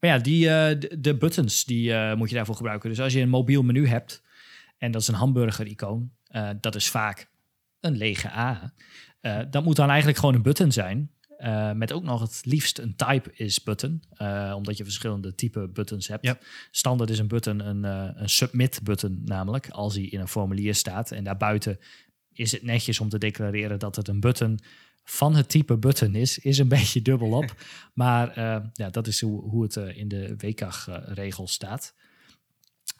maar 0.00 0.10
ja, 0.10 0.18
die, 0.18 0.48
eh, 0.48 0.80
de, 0.80 1.00
de 1.00 1.16
buttons, 1.16 1.64
die 1.64 1.94
eh, 1.94 2.16
moet 2.16 2.28
je 2.28 2.34
daarvoor 2.34 2.56
gebruiken. 2.56 2.88
Dus 2.88 3.00
als 3.00 3.12
je 3.12 3.20
een 3.20 3.28
mobiel 3.28 3.62
menu 3.62 3.86
hebt, 3.88 4.22
en 4.78 4.90
dat 4.90 5.00
is 5.02 5.08
een 5.08 5.14
hamburger-icoon, 5.14 6.12
dat 6.60 6.74
is 6.74 6.88
vaak 6.88 7.30
een 7.80 7.96
lege 7.96 8.30
A. 8.30 8.72
Dat 9.50 9.64
moet 9.64 9.76
dan 9.76 9.88
eigenlijk 9.88 10.18
gewoon 10.18 10.34
een 10.34 10.42
button 10.42 10.72
zijn. 10.72 11.10
Eh, 11.38 11.72
met 11.72 11.92
ook 11.92 12.02
nog 12.02 12.20
het 12.20 12.40
liefst 12.44 12.78
een 12.78 12.96
type 12.96 13.30
is 13.34 13.62
button. 13.62 14.02
eh, 14.10 14.52
omdat 14.56 14.76
je 14.76 14.84
verschillende 14.84 15.34
type 15.34 15.68
buttons 15.68 16.08
hebt. 16.08 16.24
Ja. 16.24 16.38
Standaard 16.70 17.10
is 17.10 17.18
een 17.18 17.28
button 17.28 17.66
een, 17.66 17.84
eh, 17.84 18.20
een 18.22 18.28
submit 18.28 18.80
button 18.82 19.22
namelijk. 19.24 19.68
Als 19.68 19.94
hij 19.94 20.04
in 20.04 20.20
een 20.20 20.28
formulier 20.28 20.74
staat. 20.74 21.10
En 21.10 21.24
daarbuiten 21.24 21.78
is 22.32 22.52
het 22.52 22.62
netjes 22.62 23.00
om 23.00 23.08
te 23.08 23.18
declareren 23.18 23.78
dat 23.78 23.96
het 23.96 24.08
een 24.08 24.20
button 24.20 24.58
van 25.04 25.34
het 25.34 25.48
type 25.48 25.76
button 25.76 26.14
is. 26.14 26.38
Is 26.38 26.58
een 26.58 26.68
beetje 26.78 27.02
dubbel 27.02 27.32
op. 27.32 27.54
maar 27.94 28.40
ja, 28.72 28.90
dat 28.90 29.06
is 29.06 29.20
hoe, 29.20 29.42
hoe 29.42 29.62
het 29.62 29.76
in 29.76 30.08
de 30.08 30.34
WCAG-regel 30.36 31.48
staat. 31.48 31.94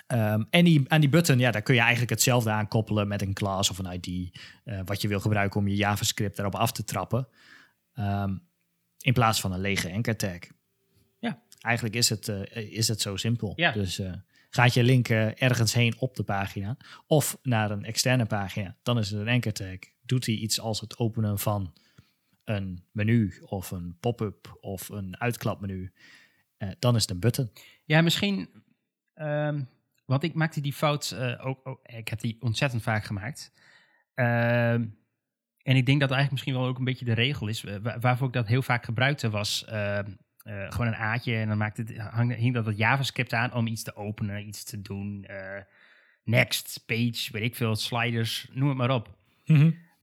Ehm, 0.07 0.43
en 0.51 0.65
die, 0.65 0.85
aan 0.89 1.01
die 1.01 1.11
button, 1.11 1.39
ja, 1.39 1.51
daar 1.51 1.63
kun 1.63 1.75
je 1.75 1.81
eigenlijk 1.81 2.11
hetzelfde 2.11 2.51
aan 2.51 2.69
koppelen 2.69 3.09
met 3.09 3.23
een 3.23 3.35
class 3.35 3.71
of 3.71 3.79
een 3.79 4.01
ID. 4.03 4.39
wat 4.85 5.03
je 5.03 5.09
wil 5.09 5.21
gebruiken 5.21 5.61
om 5.61 5.69
je 5.69 5.77
JavaScript 5.77 6.37
daarop 6.37 6.55
af 6.55 6.73
te 6.73 6.85
trappen. 6.85 7.29
Ehm, 7.99 8.37
in 8.99 9.13
plaats 9.13 9.41
van 9.41 9.53
een 9.53 9.61
lege 9.61 9.93
anchor 9.93 10.17
tag. 10.17 10.39
Ja. 11.19 11.43
Eigenlijk 11.61 11.95
is 11.95 12.09
het, 12.09 12.29
eh, 12.29 12.73
is 12.73 12.89
het 12.89 13.01
zo 13.01 13.17
simpel. 13.17 13.53
Ja. 13.57 13.73
Dus 13.73 13.99
eh, 13.99 14.13
gaat 14.51 14.75
je 14.75 14.83
link 14.83 15.09
eh, 15.09 15.43
ergens 15.43 15.75
heen 15.75 15.95
op 15.99 16.17
de 16.17 16.23
pagina 16.23 16.77
of 17.07 17.39
naar 17.43 17.71
een 17.71 17.85
externe 17.85 18.27
pagina, 18.27 18.77
dan 18.83 18.99
is 18.99 19.11
het 19.11 19.21
een 19.21 19.29
anchor 19.29 19.53
tag. 19.53 19.79
Doet 20.03 20.27
hij 20.27 20.35
iets 20.35 20.61
als 20.61 20.81
het 20.81 20.99
openen 20.99 21.39
van 21.39 21.73
een 22.45 22.85
menu 22.93 23.39
of 23.41 23.71
een 23.71 23.97
pop-up 24.01 24.59
of 24.61 24.89
een 24.89 25.21
uitklapmenu, 25.21 25.93
dan 26.79 26.95
is 26.95 27.03
het 27.03 27.11
een 27.11 27.21
button. 27.21 27.51
Ja, 27.85 28.01
misschien. 28.01 28.49
ehm, 29.15 29.63
want 30.05 30.23
ik 30.23 30.35
maakte 30.35 30.61
die 30.61 30.73
fout 30.73 31.17
ook, 31.41 31.67
ook. 31.67 31.81
Ik 31.87 32.09
heb 32.09 32.21
die 32.21 32.37
ontzettend 32.41 32.83
vaak 32.83 33.05
gemaakt. 33.05 33.53
En 35.69 35.77
ik 35.77 35.87
denk 35.87 36.01
dat 36.01 36.11
eigenlijk 36.11 36.31
misschien 36.31 36.55
wel 36.55 36.67
ook 36.71 36.79
een 36.79 36.85
beetje 36.85 37.05
de 37.05 37.13
regel 37.13 37.47
is. 37.49 37.63
wa- 37.63 37.99
waarvoor 37.99 38.27
ik 38.27 38.33
dat 38.33 38.47
heel 38.47 38.63
vaak 38.63 38.85
gebruikte 38.85 39.31
was. 39.31 39.65
ehm, 39.65 40.11
eh, 40.43 40.71
gewoon 40.71 40.87
een 40.87 40.97
aatje 40.97 41.35
en 41.37 41.49
dan 41.49 41.59
maakte 41.59 41.83
het, 41.83 41.97
hang, 41.99 42.37
hing 42.37 42.55
dat 42.55 42.65
wat 42.65 42.77
JavaScript 42.77 43.33
aan 43.33 43.53
om 43.55 43.67
iets 43.67 43.83
te 43.83 43.97
openen, 43.97 44.47
iets 44.47 44.65
te 44.65 44.81
doen. 44.83 45.25
eh, 45.25 45.63
next, 46.25 46.83
page, 46.87 47.29
weet 47.33 47.43
ik 47.43 47.55
veel, 47.57 47.77
sliders, 47.77 48.49
noem 48.53 48.69
het 48.69 48.77
maar 48.79 48.91
op. 48.91 49.17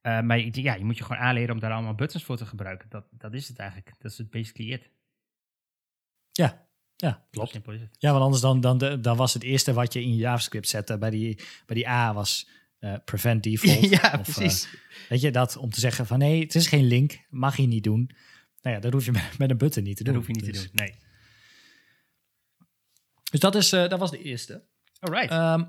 Eh, 0.01 0.21
maar 0.21 0.39
ja, 0.39 0.73
je 0.75 0.83
moet 0.85 0.97
je 0.97 1.03
gewoon 1.03 1.21
aanleren 1.21 1.53
om 1.53 1.59
daar 1.59 1.71
allemaal 1.71 1.95
buttons 1.95 2.23
voor 2.23 2.37
te 2.37 2.45
gebruiken. 2.45 2.89
Dat, 2.89 3.05
dat 3.11 3.33
is 3.33 3.47
het 3.47 3.59
eigenlijk. 3.59 3.95
Dat 3.99 4.11
is 4.11 4.17
het 4.17 4.29
basically 4.29 4.71
it. 4.71 4.89
Ja, 6.31 6.67
ja, 6.95 7.25
klopt. 7.31 7.49
Ja, 7.99 8.11
want 8.11 8.23
anders 8.23 8.41
dan, 8.41 8.59
dan, 8.61 9.01
dan 9.01 9.17
was 9.17 9.33
het 9.33 9.43
eerste 9.43 9.73
wat 9.73 9.93
je 9.93 10.01
in 10.01 10.15
JavaScript 10.15 10.67
zette 10.67 10.97
bij 10.97 11.09
die, 11.09 11.35
bij 11.65 11.75
die 11.75 11.89
A 11.89 12.13
was 12.13 12.49
eh, 12.85 12.95
prevent 13.05 13.43
default. 13.49 13.89
ja, 13.89 14.15
Of, 14.19 14.33
precies. 14.35 14.65
eh, 14.65 14.71
weet 15.09 15.21
je, 15.21 15.31
dat 15.31 15.57
om 15.57 15.69
te 15.69 15.79
zeggen 15.79 16.05
van 16.05 16.19
nee, 16.19 16.41
het 16.41 16.55
is 16.55 16.67
geen 16.67 16.85
link, 16.87 17.19
mag 17.29 17.57
je 17.57 17.67
niet 17.67 17.83
doen. 17.83 18.09
Nou 18.61 18.75
ja, 18.75 18.81
dat 18.81 18.93
hoef 18.93 19.05
je 19.05 19.11
met, 19.11 19.37
met 19.37 19.49
een 19.49 19.57
button 19.57 19.83
niet 19.83 19.97
te 19.97 20.03
dat 20.03 20.13
doen. 20.13 20.23
hoef 20.23 20.35
je 20.35 20.41
niet 20.41 20.53
Dus- 20.53 20.61
te 20.63 20.67
doen. 20.75 20.85
Nee. 20.85 20.95
Dus 23.31 23.39
dat, 23.39 23.55
is, 23.55 23.71
eh, 23.71 23.89
dat 23.89 23.99
was 23.99 24.11
de 24.11 24.21
eerste. 24.21 24.63
Alright. 24.99 25.29
Ehm, 25.31 25.63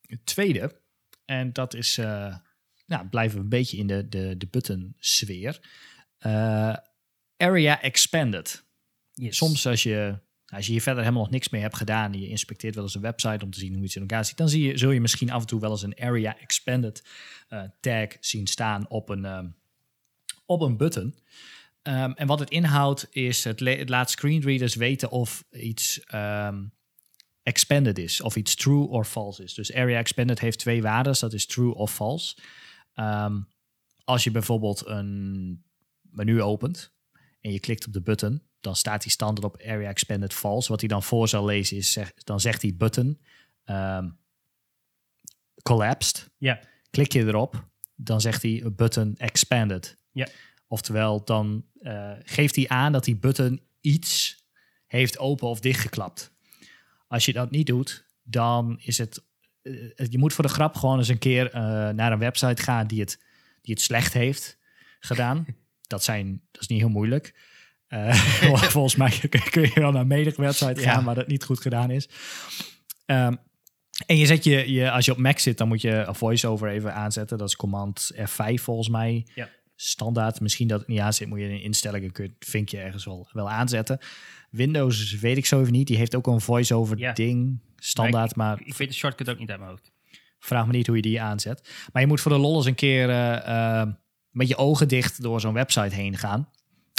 het 0.00 0.26
tweede, 0.26 0.80
en 1.24 1.52
dat 1.52 1.74
is, 1.74 1.98
eh, 1.98 2.36
nou, 2.86 3.08
blijven 3.08 3.36
we 3.38 3.42
een 3.42 3.48
beetje 3.48 3.76
in 3.76 3.86
de, 3.86 4.08
de, 4.08 4.36
de 4.36 4.46
button 4.46 4.94
sfeer. 4.98 5.60
Eh, 6.18 6.76
area 7.36 7.82
expanded. 7.82 8.64
Yes. 9.12 9.36
Soms 9.36 9.66
als 9.66 9.82
je, 9.82 10.18
als 10.52 10.66
je 10.66 10.72
hier 10.72 10.82
verder 10.82 11.02
helemaal 11.02 11.22
nog 11.22 11.32
niks 11.32 11.48
mee 11.48 11.60
hebt 11.62 11.76
gedaan, 11.76 12.12
en 12.12 12.20
je 12.20 12.28
inspecteert 12.28 12.74
wel 12.74 12.84
eens 12.84 12.94
een 12.94 13.00
website 13.00 13.44
om 13.44 13.50
te 13.50 13.58
zien 13.58 13.74
hoe 13.74 13.84
iets 13.84 13.94
in 13.94 14.00
elkaar 14.00 14.24
zit, 14.24 14.36
dan 14.36 14.48
zie 14.48 14.62
je, 14.62 14.78
zul 14.78 14.90
je 14.90 15.00
misschien 15.00 15.30
af 15.30 15.40
en 15.40 15.46
toe 15.46 15.60
wel 15.60 15.70
eens 15.70 15.82
een 15.82 16.00
area 16.00 16.38
expanded 16.38 17.04
eh, 17.48 17.62
tag 17.80 18.08
zien 18.20 18.46
staan 18.46 18.88
op 18.88 19.08
een, 19.08 19.24
ehm, 19.24 19.48
op 20.46 20.60
een 20.60 20.76
button. 20.76 21.14
Ehm, 21.82 22.10
en 22.10 22.26
wat 22.26 22.38
het 22.38 22.50
inhoudt 22.50 23.06
is, 23.10 23.44
het, 23.44 23.88
laat 23.88 24.10
screenreaders 24.10 24.74
weten 24.74 25.10
of 25.10 25.44
iets 25.50 26.00
ehm, 26.04 26.64
expanded 27.42 27.98
is, 27.98 28.20
of 28.20 28.36
iets 28.36 28.54
true 28.54 28.86
or 28.86 29.04
false 29.04 29.42
is. 29.42 29.54
Dus 29.54 29.72
area 29.72 29.98
expanded 29.98 30.40
heeft 30.40 30.58
twee 30.58 30.82
waarden, 30.82 31.16
dat 31.20 31.32
is 31.32 31.46
true 31.46 31.74
of 31.74 31.94
false. 31.94 32.36
Als 34.04 34.24
je 34.24 34.30
bijvoorbeeld 34.30 34.86
een 34.86 35.64
menu 36.00 36.42
opent 36.42 36.92
en 37.40 37.52
je 37.52 37.60
klikt 37.60 37.86
op 37.86 37.92
de 37.92 38.02
button, 38.02 38.42
dan 38.62 38.76
staat 38.76 39.02
die 39.02 39.10
standaard 39.10 39.54
op 39.54 39.62
area 39.62 39.88
expanded 39.88 40.34
false. 40.34 40.68
Wat 40.68 40.80
hij 40.80 40.88
dan 40.88 41.02
voor 41.02 41.28
zal 41.28 41.44
lezen 41.44 41.76
is, 41.76 41.92
zeg, 41.92 42.14
dan 42.14 42.40
zegt 42.40 42.60
die 42.60 42.74
button 42.74 43.20
ehm, 43.64 44.08
collapsed. 45.62 46.30
Ja. 46.38 46.60
Klik 46.90 47.12
je 47.12 47.26
erop, 47.26 47.68
dan 47.94 48.20
zegt 48.20 48.42
hij 48.42 48.62
button 48.76 49.14
expanded. 49.16 49.96
Ja. 50.12 50.28
Oftewel, 50.66 51.24
dan 51.24 51.64
eh, 51.80 52.12
geeft 52.22 52.56
hij 52.56 52.68
aan 52.68 52.92
dat 52.92 53.04
die 53.04 53.16
button 53.16 53.60
iets 53.80 54.44
heeft 54.86 55.18
open 55.18 55.48
of 55.48 55.60
dichtgeklapt. 55.60 56.32
Als 57.06 57.24
je 57.24 57.32
dat 57.32 57.50
niet 57.50 57.66
doet, 57.66 58.06
dan 58.22 58.78
is 58.80 58.98
het. 58.98 59.24
eh, 59.62 60.06
je 60.08 60.18
moet 60.18 60.32
voor 60.32 60.44
de 60.44 60.50
grap 60.50 60.74
gewoon 60.74 60.98
eens 60.98 61.08
een 61.08 61.18
keer 61.18 61.50
eh, 61.50 61.62
naar 61.88 62.12
een 62.12 62.18
website 62.18 62.62
gaan 62.62 62.86
die 62.86 63.00
het, 63.00 63.22
die 63.60 63.74
het 63.74 63.82
slecht 63.82 64.12
heeft 64.12 64.58
gedaan. 65.00 65.46
dat, 65.86 66.04
zijn, 66.04 66.42
dat 66.50 66.62
is 66.62 66.68
niet 66.68 66.80
heel 66.80 66.88
moeilijk. 66.88 67.34
Eh, 67.92 68.14
volgens 68.76 68.96
mij 68.96 69.10
kun- 69.50 69.62
je 69.62 69.70
wel 69.80 69.92
naar 69.92 70.06
medige 70.06 70.40
website 70.40 70.80
Ja. 70.80 70.92
gaan 70.92 71.04
waar 71.04 71.14
dat 71.14 71.26
niet 71.26 71.44
goed 71.44 71.60
gedaan 71.60 71.90
is. 71.90 72.08
Ehm, 73.06 73.34
en 74.06 74.16
je 74.16 74.26
zet 74.26 74.44
je, 74.44 74.72
je, 74.72 74.90
als 74.90 75.04
je 75.04 75.12
op 75.12 75.18
Mac 75.18 75.38
zit, 75.38 75.58
dan 75.58 75.68
moet 75.68 75.80
je 75.80 75.90
een 75.90 76.14
voiceover 76.14 76.68
even 76.68 76.94
aanzetten. 76.94 77.38
Dat 77.38 77.48
is 77.48 77.56
command 77.56 78.12
F5 78.16 78.54
volgens 78.54 78.88
mij. 78.88 79.26
Ja. 79.34 79.48
Standaard. 79.76 80.40
Misschien 80.40 80.68
dat 80.68 80.78
het 80.78 80.88
niet 80.88 80.98
aan 81.00 81.12
zit, 81.12 81.28
moet 81.28 81.38
je 81.38 81.48
in 81.48 81.62
instellingen, 81.62 82.12
kun 82.12 82.24
je 82.24 82.30
het 82.38 82.48
vinkje 82.48 82.78
ergens 82.78 83.04
wel, 83.04 83.28
wel 83.32 83.50
aanzetten. 83.50 83.98
Windows 84.50 85.18
weet 85.18 85.36
ik 85.36 85.46
zo 85.46 85.60
even 85.60 85.72
niet. 85.72 85.86
Die 85.86 85.96
heeft 85.96 86.14
ook 86.14 86.26
een 86.26 86.40
voiceover 86.40 86.98
Ja. 86.98 87.12
ding. 87.12 87.60
Standaard, 87.76 88.36
maar 88.36 88.60
Ik 88.64 88.74
weet 88.74 88.88
de 88.88 88.94
shortcut 88.94 89.30
ook 89.30 89.38
niet 89.38 89.50
uit 89.50 89.58
mijn 89.58 89.70
hoofd. 89.70 89.90
vraag 90.38 90.66
me 90.66 90.72
niet 90.72 90.86
hoe 90.86 90.96
je 90.96 91.02
die 91.02 91.20
aanzet. 91.20 91.68
Maar 91.92 92.02
je 92.02 92.08
moet 92.08 92.20
voor 92.20 92.32
de 92.32 92.38
lol 92.38 92.56
eens 92.56 92.66
een 92.66 92.74
keer 92.74 93.08
eh, 93.10 93.80
eh, 93.80 93.88
met 94.30 94.48
je 94.48 94.56
ogen 94.56 94.88
dicht 94.88 95.22
door 95.22 95.40
zo'n 95.40 95.52
website 95.52 95.94
heen 95.94 96.16
gaan. 96.18 96.48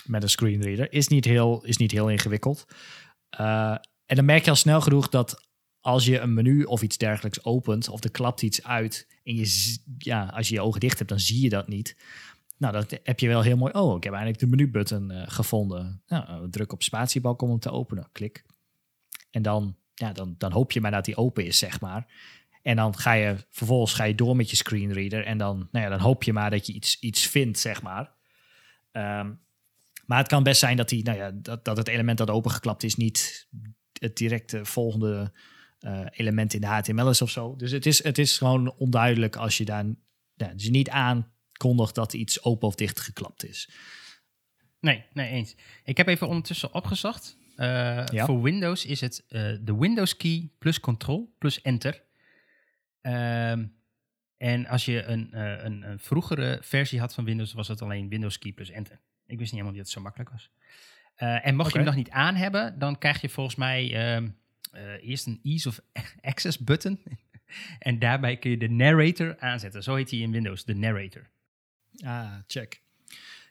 Met 0.03 0.23
een 0.23 0.29
screenreader. 0.29 0.93
Is 0.93 1.07
niet 1.07 1.25
heel, 1.25 1.63
is 1.65 1.77
niet 1.77 1.91
heel 1.91 2.09
ingewikkeld. 2.09 2.65
Eh, 3.29 3.77
en 4.05 4.15
dan 4.15 4.25
merk 4.25 4.43
je 4.43 4.49
al 4.49 4.55
snel 4.55 4.81
genoeg 4.81 5.09
dat 5.09 5.47
als 5.79 6.05
je 6.05 6.19
een 6.19 6.33
menu 6.33 6.63
of 6.63 6.81
iets 6.81 6.97
dergelijks 6.97 7.43
opent, 7.43 7.89
of 7.89 8.03
er 8.03 8.11
klapt 8.11 8.41
iets 8.41 8.63
uit, 8.63 9.07
en 9.23 9.35
je, 9.35 9.77
ja, 9.97 10.25
als 10.25 10.47
je 10.47 10.53
je 10.53 10.61
ogen 10.61 10.79
dicht 10.79 10.97
hebt, 10.97 11.09
dan 11.09 11.19
zie 11.19 11.41
je 11.41 11.49
dat 11.49 11.67
niet. 11.67 11.97
Nou, 12.57 12.73
dan 12.73 12.99
heb 13.03 13.19
je 13.19 13.27
wel 13.27 13.41
heel 13.41 13.57
mooi. 13.57 13.73
Oh, 13.73 13.97
ik 13.97 14.03
heb 14.03 14.13
eigenlijk 14.13 14.43
de 14.43 14.57
menubutton 14.57 15.11
eh 15.11 15.23
gevonden. 15.25 16.01
Nou, 16.07 16.27
eh, 16.27 16.49
druk 16.49 16.71
op 16.71 16.83
spatiebalk 16.83 17.41
om 17.41 17.49
hem 17.49 17.59
te 17.59 17.71
openen. 17.71 18.09
Klik. 18.11 18.45
En 19.31 19.41
dan, 19.41 19.75
ja, 19.93 20.13
dan, 20.13 20.35
dan 20.37 20.51
hoop 20.51 20.71
je 20.71 20.81
maar 20.81 20.91
dat 20.91 21.05
die 21.05 21.15
open 21.15 21.45
is, 21.45 21.57
zeg 21.57 21.81
maar. 21.81 22.07
En 22.61 22.75
dan 22.75 22.97
ga 22.97 23.13
je 23.13 23.35
vervolgens 23.49 23.93
ga 23.93 24.03
je 24.03 24.15
door 24.15 24.35
met 24.35 24.49
je 24.49 24.55
screenreader. 24.55 25.25
En 25.25 25.37
dan, 25.37 25.67
nou 25.71 25.85
ja, 25.85 25.91
dan 25.91 25.99
hoop 25.99 26.23
je 26.23 26.33
maar 26.33 26.49
dat 26.49 26.67
je 26.67 26.73
iets, 26.73 26.99
iets 26.99 27.27
vindt, 27.27 27.59
zeg 27.59 27.81
maar. 27.81 28.11
Ehm, 28.91 29.31
maar 30.05 30.17
het 30.17 30.27
kan 30.27 30.43
best 30.43 30.59
zijn 30.59 30.77
dat, 30.77 30.89
die, 30.89 31.03
nou 31.03 31.17
ja, 31.17 31.31
dat, 31.31 31.65
dat 31.65 31.77
het 31.77 31.87
element 31.87 32.17
dat 32.17 32.29
opengeklapt 32.29 32.83
is 32.83 32.95
niet 32.95 33.47
het 33.99 34.17
directe 34.17 34.65
volgende 34.65 35.31
eh, 35.79 36.05
element 36.11 36.53
in 36.53 36.61
de 36.61 36.67
HTML 36.67 37.09
is 37.09 37.21
of 37.21 37.29
zo. 37.29 37.55
Dus 37.55 37.71
het 37.71 37.85
is, 37.85 38.03
het 38.03 38.17
is 38.17 38.37
gewoon 38.37 38.73
onduidelijk 38.77 39.35
als 39.35 39.57
je 39.57 39.65
daar 39.65 39.85
ja, 40.35 40.53
dus 40.53 40.69
niet 40.69 40.89
aankondigt 40.89 41.95
dat 41.95 42.13
iets 42.13 42.43
open 42.43 42.67
of 42.67 42.75
dicht 42.75 42.99
geklapt 42.99 43.45
is. 43.45 43.69
Nee, 44.79 45.03
nee, 45.13 45.29
eens. 45.29 45.55
Ik 45.83 45.97
heb 45.97 46.07
even 46.07 46.27
ondertussen 46.27 46.73
opgezocht. 46.73 47.37
Eh, 47.55 48.05
Ja. 48.05 48.25
Voor 48.25 48.41
Windows 48.41 48.85
is 48.85 49.01
het 49.01 49.23
eh, 49.27 49.51
de 49.61 49.75
Windows 49.77 50.17
key 50.17 50.49
plus 50.59 50.79
control 50.79 51.35
plus 51.37 51.61
enter. 51.61 52.03
Ehm, 53.01 53.65
En 54.37 54.67
als 54.67 54.85
je 54.85 55.03
een, 55.03 55.39
een, 55.65 55.89
een 55.89 55.99
vroegere 55.99 56.57
versie 56.61 56.99
had 56.99 57.13
van 57.13 57.25
Windows, 57.25 57.53
was 57.53 57.67
het 57.67 57.81
alleen 57.81 58.09
Windows 58.09 58.39
Key 58.39 58.51
plus 58.51 58.69
Enter. 58.69 58.99
Ik 59.33 59.39
wist 59.39 59.51
niet 59.51 59.61
helemaal 59.61 59.71
dat 59.71 59.81
het 59.81 59.89
zo 59.89 60.01
makkelijk 60.01 60.29
was. 60.29 60.49
Eh, 61.15 61.47
en 61.47 61.55
mocht 61.55 61.71
je 61.71 61.77
hem 61.77 61.85
nog 61.85 61.95
niet 61.95 62.09
aan 62.09 62.35
hebben, 62.35 62.79
dan 62.79 62.97
krijg 62.97 63.21
je 63.21 63.29
volgens 63.29 63.55
mij 63.55 63.93
ehm, 63.93 64.27
eh, 64.71 65.09
eerst 65.09 65.25
een 65.27 65.39
Ease 65.43 65.67
of 65.67 65.79
Access 66.21 66.59
button. 66.59 66.99
en 67.79 67.99
daarbij 67.99 68.37
kun 68.37 68.51
je 68.51 68.57
de 68.57 68.69
narrator 68.69 69.39
aanzetten. 69.39 69.83
Zo 69.83 69.95
heet 69.95 70.11
hij 70.11 70.19
in 70.19 70.31
Windows, 70.31 70.65
de 70.65 70.75
narrator. 70.75 71.29
Ah, 72.03 72.33
check. 72.47 72.81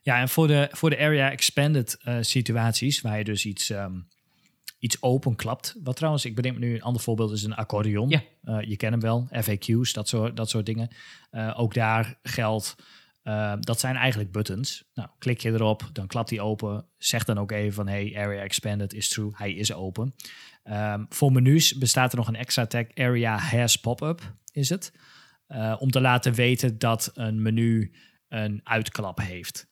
Ja, 0.02 0.20
en 0.20 0.28
voor 0.28 0.46
de, 0.46 0.68
voor 0.72 0.90
de 0.90 0.98
area 0.98 1.30
expanded 1.30 1.98
eh, 2.02 2.16
situaties, 2.20 3.00
waar 3.00 3.18
je 3.18 3.24
dus 3.24 3.46
iets, 3.46 3.70
ehm, 3.70 4.00
iets 4.78 5.02
openklapt. 5.02 5.76
Wat 5.82 5.96
trouwens, 5.96 6.24
ik 6.24 6.34
bedenk 6.34 6.58
me 6.58 6.66
nu 6.66 6.74
een 6.74 6.82
ander 6.82 7.02
voorbeeld, 7.02 7.32
is 7.32 7.42
een 7.42 7.54
accordeon. 7.54 8.08
Ja. 8.08 8.22
Je 8.60 8.76
kent 8.76 8.92
hem 8.92 9.00
wel, 9.00 9.28
FAQ's, 9.30 9.92
dat 9.92 10.08
soort, 10.08 10.36
dat 10.36 10.50
soort 10.50 10.66
dingen. 10.66 10.88
Ook 11.54 11.74
daar 11.74 12.18
geldt, 12.22 12.74
eh, 13.22 13.54
dat 13.60 13.80
zijn 13.80 13.96
eigenlijk 13.96 14.32
buttons. 14.32 14.84
Nou, 14.94 15.08
klik 15.18 15.40
je 15.40 15.50
erop, 15.50 15.90
dan 15.92 16.06
klapt 16.06 16.30
hij 16.30 16.40
open. 16.40 16.86
Zeg 16.98 17.24
dan 17.24 17.38
ook 17.38 17.50
even 17.50 17.72
van, 17.72 17.88
hey, 17.88 18.12
area 18.16 18.42
expanded 18.42 18.94
is 18.94 19.08
true, 19.08 19.30
hij 19.34 19.52
is 19.52 19.72
open. 19.72 20.14
Ehm, 20.62 21.04
voor 21.08 21.32
menus 21.32 21.78
bestaat 21.78 22.12
er 22.12 22.18
nog 22.18 22.28
een 22.28 22.34
extra 22.34 22.66
tag, 22.66 22.84
area 22.94 23.38
has 23.38 23.76
pop-up, 23.76 24.34
is 24.52 24.68
het. 24.68 24.92
Eh, 25.46 25.76
om 25.78 25.90
te 25.90 26.00
laten 26.00 26.34
weten 26.34 26.78
dat 26.78 27.10
een 27.14 27.42
menu 27.42 27.94
een 28.28 28.60
uitklap 28.64 29.18
heeft. 29.18 29.66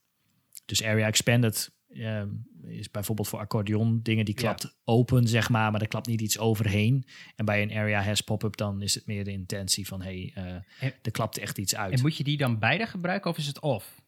Dus 0.65 0.83
area 0.83 1.07
expanded 1.07 1.73
ehm, 1.89 2.29
is 2.71 2.91
bijvoorbeeld 2.91 3.29
voor 3.29 3.39
accordeon 3.39 4.01
dingen 4.03 4.25
die 4.25 4.35
Ja. 4.35 4.41
klapt 4.41 4.77
open, 4.85 5.29
zeg 5.29 5.49
maar, 5.49 5.71
maar 5.73 5.81
er 5.81 5.89
klapt 5.89 6.07
niet 6.07 6.21
iets 6.21 6.39
overheen. 6.39 7.05
En 7.37 7.45
bij 7.45 7.63
een 7.63 7.73
area 7.73 8.03
has 8.03 8.21
pop-up 8.21 8.57
dan 8.57 8.83
is 8.83 8.95
het 8.95 9.07
meer 9.07 9.25
de 9.25 9.31
intentie 9.33 9.87
van 9.87 10.03
hey, 10.03 10.33
eh, 10.35 10.45
En- 10.55 10.65
er 11.03 11.11
klapt 11.11 11.39
echt 11.39 11.59
iets 11.59 11.77
uit. 11.77 11.93
En 11.93 12.01
moet 12.01 12.17
je 12.17 12.25
die 12.25 12.37
dan 12.37 12.59
beide 12.59 12.87
gebruiken 12.87 13.31
of 13.31 13.39
is 13.39 13.47
het 13.47 13.61
off? 13.61 14.01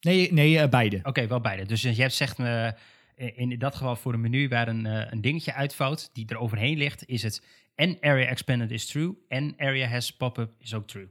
Nee, 0.00 0.32
nee 0.32 0.58
eh, 0.58 0.68
beide. 0.68 1.00
Oké, 1.02 1.26
wel 1.26 1.40
beide. 1.40 1.64
Dus 1.66 1.82
je 1.82 1.92
hebt 1.92 2.12
zegt 2.14 2.38
me, 2.38 2.74
eh, 3.16 3.38
in 3.38 3.58
dat 3.58 3.74
geval 3.74 3.96
voor 3.96 4.12
een 4.14 4.20
menu 4.20 4.48
waar 4.48 4.68
een, 4.68 4.86
eh, 4.86 5.12
een 5.12 5.20
dingetje 5.20 5.54
uitvouwt 5.54 6.10
die 6.12 6.26
er 6.28 6.38
overheen 6.38 6.76
ligt, 6.78 7.06
is 7.08 7.22
het 7.22 7.44
en 7.74 7.96
area 8.00 8.26
expanded 8.26 8.70
is 8.70 8.86
true 8.86 9.14
en 9.28 9.54
area 9.56 9.88
has 9.88 10.12
pop-up 10.16 10.52
is 10.58 10.74
ook 10.74 10.86
true. 10.86 11.08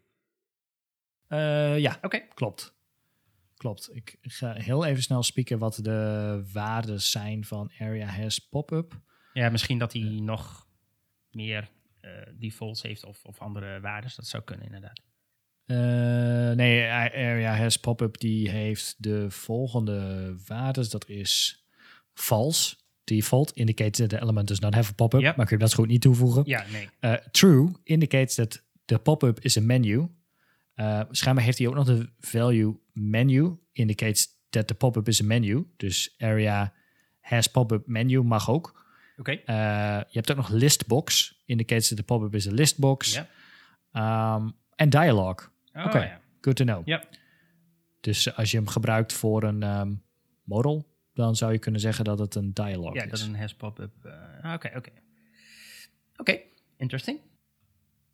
Eh, 1.28 1.78
ja, 1.80 1.98
Oké. 2.02 2.20
klopt. 2.34 2.76
Klopt. 3.58 3.90
Ik 3.96 4.18
ga 4.22 4.54
heel 4.54 4.86
even 4.86 5.04
snel 5.04 5.24
spieken 5.24 5.58
wat 5.58 5.80
de 5.82 6.44
waarden 6.54 7.02
zijn 7.02 7.46
van 7.46 7.72
area 7.80 8.08
has 8.08 8.40
pop-up. 8.40 9.02
Ja, 9.34 9.50
misschien 9.50 9.78
dat 9.78 9.94
hij 9.94 10.02
nog 10.02 10.68
meer 11.32 11.70
eh, 12.00 12.12
defaults 12.40 12.82
heeft 12.82 13.04
of, 13.04 13.24
of 13.24 13.40
andere 13.40 13.80
waarden. 13.80 14.12
Dat 14.16 14.28
zou 14.28 14.44
kunnen 14.44 14.66
inderdaad. 14.66 15.02
Eh, 15.66 15.78
nee, 16.56 16.90
Area 16.90 17.56
Has 17.56 17.78
Pop-up 17.78 18.18
die 18.18 18.50
heeft 18.50 18.96
de 18.98 19.32
volgende 19.32 20.36
waardes. 20.46 20.90
Dat 20.90 21.08
is 21.08 21.66
false. 22.14 22.76
Default 23.04 23.52
indicates 23.52 23.98
that 23.98 24.10
the 24.10 24.22
element 24.22 24.48
does 24.48 24.60
not 24.60 24.74
have 24.74 24.92
a 24.92 24.94
pop-up. 24.94 25.22
Ja. 25.22 25.34
Maar 25.38 25.46
kun 25.46 25.58
je 25.58 25.64
dat 25.64 25.74
goed 25.74 25.88
niet 25.88 26.02
toevoegen. 26.02 26.44
Ja, 26.46 26.66
nee. 26.72 26.90
Eh, 27.00 27.14
true 27.14 27.72
indicates 27.84 28.36
that 28.36 28.64
the 28.86 29.00
pop-up 29.00 29.40
is 29.40 29.58
a 29.58 29.62
menu. 29.62 30.08
Eh 30.78 31.02
schijnbaar 31.12 31.44
heeft 31.44 31.58
hij 31.58 31.68
ook 31.68 31.74
nog 31.76 31.86
de 31.86 32.10
value 32.20 32.80
menu. 32.94 33.58
Indicates 33.72 34.28
that 34.50 34.68
the 34.68 34.74
pop-up 34.76 35.08
is 35.08 35.22
a 35.22 35.26
menu. 35.26 35.68
Dus 35.78 36.16
area 36.18 36.74
has 37.22 37.48
pop-up 37.48 37.88
menu 37.88 38.22
mag 38.24 38.50
ook. 38.50 38.86
Oké. 39.18 39.32
Eh, 39.32 39.56
je 40.08 40.12
hebt 40.18 40.32
ook 40.32 40.38
nog 40.38 40.50
listbox. 40.50 41.42
Indicates 41.46 41.88
that 41.88 41.98
the 41.98 42.04
pop-up 42.04 42.36
is 42.36 42.48
a 42.48 42.52
listbox. 42.52 43.14
Ja. 43.14 43.28
Ehm, 43.92 44.50
en 44.76 44.90
dialogue. 44.90 45.48
Oh, 45.74 45.86
Oké. 45.86 46.04
ja. 46.04 46.22
Good 46.42 46.56
to 46.56 46.64
know. 46.64 46.88
Ja. 46.88 47.04
Dus 48.02 48.36
als 48.36 48.52
je 48.52 48.58
hem 48.58 48.68
gebruikt 48.68 49.14
voor 49.14 49.44
een 49.44 49.64
ehm, 49.64 49.94
model, 50.44 50.96
dan 51.14 51.36
zou 51.36 51.52
je 51.52 51.60
kunnen 51.60 51.82
zeggen 51.82 52.06
dat 52.06 52.20
het 52.20 52.36
een 52.36 52.54
dialogue 52.54 52.96
Ja, 52.96 53.04
is. 53.04 53.10
dat 53.10 53.20
is 53.20 53.26
een 53.26 53.36
has 53.36 53.56
pop-up. 53.56 53.92
eh, 54.06 54.54
Oké, 54.54 54.72
oké. 54.76 54.90
Oké, 56.18 56.40
interesting. 56.78 57.20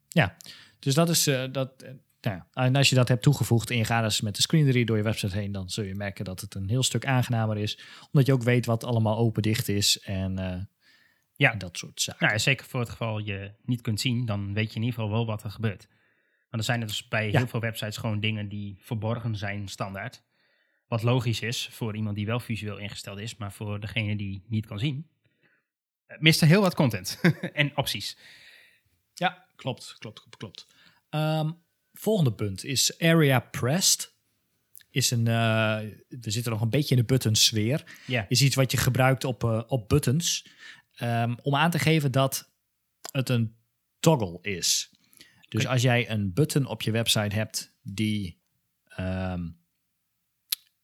Ja, 0.08 0.36
dus 0.80 0.94
dat 0.94 1.10
is 1.10 1.24
dat. 1.52 1.86
Nou 2.24 2.38
ja. 2.38 2.48
En 2.64 2.76
als 2.76 2.90
je 2.90 2.96
dat 2.96 3.08
hebt 3.08 3.24
toegevoegd 3.24 3.70
en 3.70 3.78
je 3.78 3.86
gaat 3.86 4.04
dus 4.04 4.22
met 4.22 4.36
de 4.36 4.42
screenreader 4.42 4.86
door 4.86 4.98
je 4.98 5.04
website 5.04 5.38
heen, 5.38 5.52
dan 5.52 5.70
zul 5.70 5.84
je 5.84 5.96
merken 5.96 6.26
dat 6.26 6.42
het 6.42 6.56
een 6.56 6.70
heel 6.70 6.84
stuk 6.84 7.06
aangenamer 7.06 7.58
is, 7.58 7.80
omdat 8.12 8.26
je 8.26 8.34
ook 8.34 8.44
weet 8.44 8.66
wat 8.66 8.84
allemaal 8.84 9.18
open 9.18 9.42
dicht 9.42 9.68
is 9.68 10.00
en 10.00 10.38
eh, 10.40 10.62
Ja. 11.36 11.52
en 11.52 11.58
dat 11.58 11.78
soort 11.78 12.02
zaken. 12.02 12.22
Nou, 12.22 12.34
ja, 12.34 12.40
zeker 12.40 12.66
voor 12.66 12.80
het 12.80 12.90
geval 12.90 13.18
je 13.20 13.54
niet 13.66 13.82
kunt 13.82 14.00
zien, 14.02 14.26
dan 14.26 14.54
weet 14.54 14.70
je 14.70 14.76
in 14.76 14.82
ieder 14.84 15.00
geval 15.00 15.12
wel 15.16 15.26
wat 15.26 15.44
er 15.44 15.52
gebeurt. 15.52 15.88
Want 16.50 16.64
er 16.64 16.64
zijn 16.64 16.82
er 16.82 16.88
dus 16.88 17.08
bij 17.08 17.32
Ja. 17.32 17.38
heel 17.38 17.48
veel 17.48 17.60
websites 17.60 17.98
gewoon 17.98 18.20
dingen 18.20 18.50
die 18.50 18.78
verborgen 18.82 19.36
zijn 19.36 19.68
standaard. 19.68 20.24
Wat 20.88 21.04
logisch 21.04 21.42
is 21.42 21.68
voor 21.72 21.96
iemand 21.96 22.16
die 22.16 22.26
wel 22.26 22.40
visueel 22.40 22.78
ingesteld 22.78 23.20
is, 23.20 23.36
maar 23.36 23.52
voor 23.54 23.80
degene 23.80 24.16
die 24.16 24.44
niet 24.48 24.66
kan 24.66 24.80
zien, 24.80 25.08
eh, 26.06 26.20
mist 26.20 26.42
er 26.42 26.48
heel 26.48 26.62
wat 26.62 26.76
content 26.76 27.20
en 27.54 27.78
opties. 27.78 28.18
Ja, 29.14 29.46
klopt, 29.56 29.96
klopt, 30.00 30.20
klopt, 30.20 30.38
klopt. 30.38 30.68
Volgende 31.94 32.34
punt 32.34 32.64
is 32.64 33.00
area 33.00 33.40
pressed. 33.40 34.14
Is 34.90 35.12
een, 35.12 35.28
eh, 35.28 35.78
we 36.08 36.32
zitten 36.32 36.52
nog 36.52 36.62
een 36.62 36.70
beetje 36.70 36.96
in 36.96 37.02
de 37.02 37.08
buttons 37.08 37.46
sfeer. 37.46 37.84
Is 38.28 38.42
iets 38.42 38.56
wat 38.56 38.72
je 38.72 38.78
gebruikt 38.78 39.24
op, 39.24 39.44
eh, 39.44 39.62
op 39.68 39.90
buttons. 39.90 40.46
ehm, 40.94 41.36
om 41.42 41.56
aan 41.56 41.72
te 41.72 41.80
geven 41.80 42.12
dat 42.12 42.52
het 43.12 43.30
een 43.30 43.56
toggle 44.00 44.38
is. 44.42 44.92
Dus 45.50 45.68
als 45.68 45.82
jij 45.82 46.10
een 46.10 46.34
button 46.34 46.66
op 46.66 46.82
je 46.82 46.92
website 46.92 47.36
hebt 47.36 47.76
die 47.82 48.42
ehm, 48.88 49.50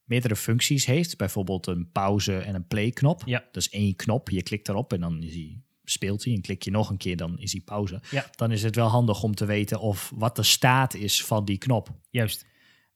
meerdere 0.04 0.36
functies 0.36 0.86
heeft, 0.86 1.18
bijvoorbeeld 1.18 1.68
een 1.68 1.92
pauze 1.92 2.38
en 2.38 2.56
een 2.56 2.68
play 2.68 2.92
knop. 2.92 3.22
Ja. 3.26 3.40
Dat 3.52 3.56
is 3.64 3.70
één 3.70 3.96
knop, 3.96 4.30
je 4.30 4.44
klikt 4.44 4.68
erop 4.70 4.94
en 4.94 5.00
dan 5.00 5.24
is 5.24 5.34
hij, 5.34 5.62
speelt 5.90 6.24
hij. 6.24 6.34
En 6.34 6.42
klik 6.42 6.64
je 6.64 6.72
nog 6.72 6.90
een 6.90 6.98
keer, 6.98 7.18
dan 7.18 7.40
is 7.40 7.52
hij 7.52 7.62
pauze. 7.62 8.02
Ja. 8.12 8.26
Dan 8.36 8.52
is 8.52 8.64
het 8.64 8.76
wel 8.76 8.88
handig 8.88 9.24
om 9.24 9.36
te 9.36 9.46
weten 9.46 9.80
of 9.80 10.12
wat 10.16 10.36
de 10.36 10.44
staat 10.44 10.94
is 10.94 11.26
van 11.26 11.46
die 11.46 11.58
knop. 11.58 11.90
juist. 12.10 12.46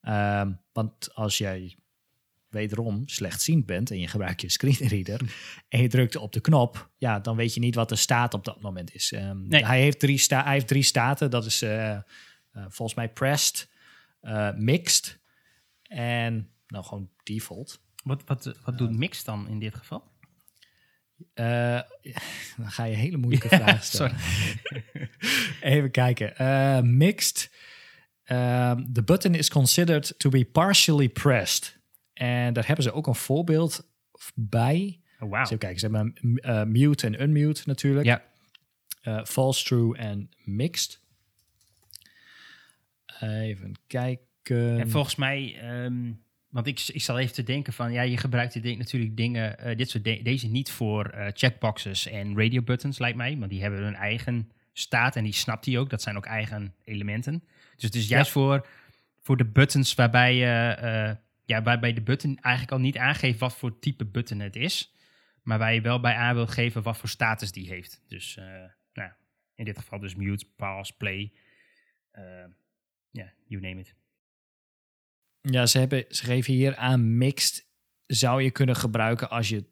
Ehm, 0.02 0.52
want 0.72 1.14
als 1.14 1.38
jij 1.38 1.78
wederom 2.50 3.08
slechtziend 3.08 3.66
bent 3.66 3.92
en 3.92 4.00
je 4.00 4.08
gebruikt 4.08 4.42
je 4.42 4.50
screenreader 4.50 5.22
en 5.70 5.82
je 5.82 5.88
drukt 5.88 6.16
op 6.16 6.34
de 6.34 6.40
knop, 6.42 6.90
ja, 6.98 7.20
dan 7.20 7.36
weet 7.36 7.54
je 7.54 7.60
niet 7.60 7.76
wat 7.76 7.90
de 7.90 7.96
staat 7.96 8.34
op 8.34 8.46
dat 8.46 8.62
moment 8.62 8.94
is. 8.94 9.12
Ehm, 9.12 9.48
Nee. 9.48 9.66
hij, 9.66 9.82
heeft 9.82 10.00
drie 10.00 10.18
sta 10.18 10.44
hij 10.44 10.54
heeft 10.54 10.68
drie 10.68 10.84
staten. 10.84 11.30
Dat 11.30 11.46
is 11.46 11.62
eh, 11.62 11.92
eh, 11.92 12.02
volgens 12.52 12.94
mij 12.94 13.10
pressed, 13.10 13.70
eh, 14.20 14.54
mixed 14.54 15.20
en 15.84 16.50
nou 16.68 16.86
gewoon 16.86 17.10
default. 17.24 17.82
Wat, 18.04 18.24
wat, 18.26 18.58
wat 18.66 18.78
doet 18.78 18.98
Mix 18.98 19.24
dan 19.24 19.48
in 19.48 19.60
dit 19.60 19.76
geval? 19.76 20.12
Eh, 21.34 21.82
dan 22.58 22.72
ga 22.72 22.84
je 22.84 22.96
hele 22.96 23.18
moeilijke 23.18 23.48
vragen 23.58 23.84
stellen. 23.86 24.16
Even 25.62 25.92
kijken. 25.92 26.38
Eh, 26.38 26.82
mixed. 26.82 27.52
Um, 28.28 28.94
the 28.94 29.04
button 29.06 29.36
is 29.36 29.50
considered 29.50 30.14
to 30.20 30.30
be 30.30 30.46
partially 30.46 31.10
pressed. 31.10 31.80
En 32.14 32.54
daar 32.54 32.66
hebben 32.68 32.84
ze 32.84 32.92
ook 32.92 33.08
een 33.08 33.16
voorbeeld 33.16 33.88
bij. 34.36 35.02
Oh, 35.20 35.30
wauw. 35.30 35.44
Even 35.44 35.58
kijken, 35.58 35.80
ze 35.80 35.86
hebben 35.88 36.14
eh, 36.36 36.64
mute 36.64 37.06
en 37.06 37.22
unmute 37.22 37.62
natuurlijk. 37.66 38.06
Ja, 38.06 38.24
Eh, 39.02 39.24
false, 39.26 39.64
true 39.64 39.98
en 39.98 40.30
mixed. 40.44 41.02
Even 43.20 43.74
kijken. 43.88 44.80
En 44.80 44.90
volgens 44.90 45.16
mij, 45.16 45.58
ehm, 45.60 46.12
want 46.54 46.68
ik, 46.68 46.80
ik 46.94 47.02
zal 47.02 47.20
even 47.20 47.34
te 47.34 47.44
denken 47.44 47.74
van, 47.74 47.92
ja, 47.92 48.02
je 48.02 48.18
gebruikt 48.18 48.62
dit 48.62 48.78
natuurlijk 48.78 49.18
dingen, 49.18 49.60
eh, 49.60 49.78
dit 49.78 49.90
soort 49.90 50.04
de- 50.04 50.22
deze 50.22 50.48
niet 50.48 50.72
voor 50.72 51.06
eh, 51.06 51.28
checkboxes 51.34 52.08
en 52.08 52.38
radio 52.38 52.62
buttons, 52.62 52.98
lijkt 53.00 53.18
mij, 53.18 53.38
want 53.38 53.52
die 53.52 53.62
hebben 53.62 53.80
hun 53.84 53.96
eigen 53.96 54.52
staat 54.74 55.16
en 55.16 55.24
die 55.24 55.34
snapt 55.34 55.66
hij 55.66 55.78
ook. 55.78 55.90
Dat 55.90 56.02
zijn 56.02 56.18
ook 56.18 56.26
eigen 56.26 56.74
elementen. 56.84 57.44
Dus 57.76 57.84
het 57.84 57.96
is 57.96 58.08
juist 58.08 58.32
voor, 58.32 58.68
voor 59.22 59.38
de 59.38 59.46
buttons 59.46 59.94
waarbij 59.96 60.36
je, 60.36 60.46
eh, 60.80 61.16
ja, 61.46 61.62
waarbij 61.64 61.94
de 61.94 62.02
button 62.02 62.38
eigenlijk 62.42 62.74
al 62.74 62.80
niet 62.80 62.98
aangeeft 62.98 63.40
wat 63.40 63.56
voor 63.58 63.80
type 63.80 64.06
button 64.06 64.40
het 64.40 64.56
is, 64.56 64.94
maar 65.42 65.58
waar 65.58 65.74
je 65.74 65.82
wel 65.82 66.00
bij 66.00 66.16
aan 66.16 66.36
wilt 66.36 66.52
geven 66.52 66.84
wat 66.84 66.98
voor 66.98 67.10
status 67.10 67.52
die 67.52 67.68
heeft. 67.68 68.02
Dus, 68.08 68.40
nou, 68.94 69.12
in 69.56 69.66
dit 69.66 69.78
geval 69.78 70.00
dus 70.00 70.16
mute, 70.16 70.46
pause, 70.56 70.94
play, 70.98 71.32
ja, 73.12 73.34
you 73.48 73.62
name 73.62 73.80
it. 73.80 73.96
Ja, 75.52 75.66
ze, 75.66 75.78
hebben, 75.80 76.06
ze 76.10 76.24
geven 76.24 76.54
hier 76.54 76.76
aan 76.76 77.18
mixed. 77.18 77.66
Zou 78.06 78.42
je 78.44 78.52
kunnen 78.52 78.76
gebruiken 78.76 79.30
als 79.30 79.50
je 79.50 79.72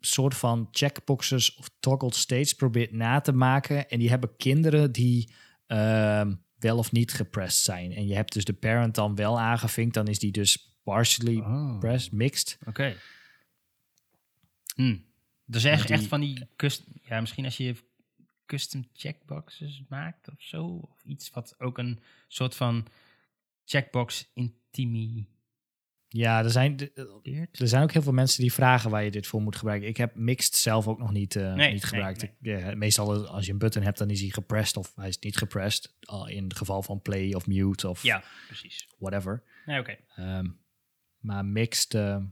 soort 0.00 0.34
van 0.36 0.68
checkboxes 0.70 1.54
of 1.54 1.70
toggled 1.80 2.14
states 2.14 2.52
probeert 2.54 2.92
na 2.92 3.20
te 3.20 3.32
maken. 3.32 3.88
En 3.88 3.98
die 3.98 4.08
hebben 4.08 4.36
kinderen 4.36 4.92
die 4.92 5.32
ehm, 5.66 6.34
wel 6.58 6.78
of 6.78 6.92
niet 6.92 7.12
gepressed 7.12 7.64
zijn. 7.64 7.92
En 7.92 8.06
je 8.06 8.14
hebt 8.14 8.32
dus 8.32 8.44
de 8.44 8.52
parent 8.52 8.94
dan 8.94 9.14
wel 9.14 9.40
aangevinkt. 9.40 9.94
Dan 9.94 10.06
is 10.08 10.18
die 10.18 10.32
dus 10.32 10.78
partially 10.82 11.36
Oh. 11.38 11.78
pressed, 11.78 12.12
mixed. 12.12 12.58
Oké. 12.66 12.96
Hmm. 14.74 15.04
Dus 15.44 15.64
echt, 15.64 15.86
die- 15.86 15.96
echt 15.96 16.06
van 16.06 16.20
die. 16.20 16.46
Ja, 17.02 17.20
misschien 17.20 17.44
als 17.44 17.56
je 17.56 17.74
custom 18.46 18.88
checkboxes 18.92 19.82
maakt 19.88 20.28
of 20.28 20.34
zo. 20.42 20.64
Of 20.66 21.04
iets 21.04 21.30
wat 21.30 21.54
ook 21.58 21.78
een 21.78 22.00
soort 22.28 22.54
van 22.54 22.86
checkbox 23.66 24.30
intimideert. 24.34 25.34
Ja, 26.08 26.44
er 26.44 26.50
zijn, 26.50 26.78
er 27.52 27.68
zijn 27.68 27.82
ook 27.82 27.92
heel 27.92 28.02
veel 28.02 28.12
mensen 28.12 28.40
die 28.42 28.52
vragen 28.52 28.90
waar 28.90 29.04
je 29.04 29.10
dit 29.10 29.26
voor 29.26 29.42
moet 29.42 29.56
gebruiken. 29.56 29.88
Ik 29.88 29.96
heb 29.96 30.14
Mixed 30.14 30.54
zelf 30.54 30.88
ook 30.88 30.98
nog 30.98 31.12
niet, 31.12 31.36
eh, 31.36 31.54
Nee, 31.54 31.72
niet 31.72 31.84
gebruikt. 31.84 32.20
nee. 32.40 32.56
Ik, 32.56 32.60
ja, 32.64 32.74
meestal 32.74 33.26
als 33.26 33.46
je 33.46 33.52
een 33.52 33.58
button 33.58 33.82
hebt, 33.82 33.98
dan 33.98 34.10
is 34.10 34.20
hij 34.20 34.28
gepressed 34.28 34.76
of 34.76 34.92
hij 34.94 35.08
is 35.08 35.18
niet 35.18 35.36
gepressed. 35.36 35.94
In 36.26 36.44
het 36.44 36.56
geval 36.56 36.82
van 36.82 37.02
play 37.02 37.32
of 37.34 37.46
mute 37.46 37.88
of 37.88 38.02
Ja, 38.02 38.24
precies. 38.46 38.88
whatever. 38.98 39.42
Nee, 39.66 39.80
oké. 39.80 39.96
Ehm, 40.16 40.48
maar 41.18 41.44
mixed 41.44 41.94
eh, 41.94 42.22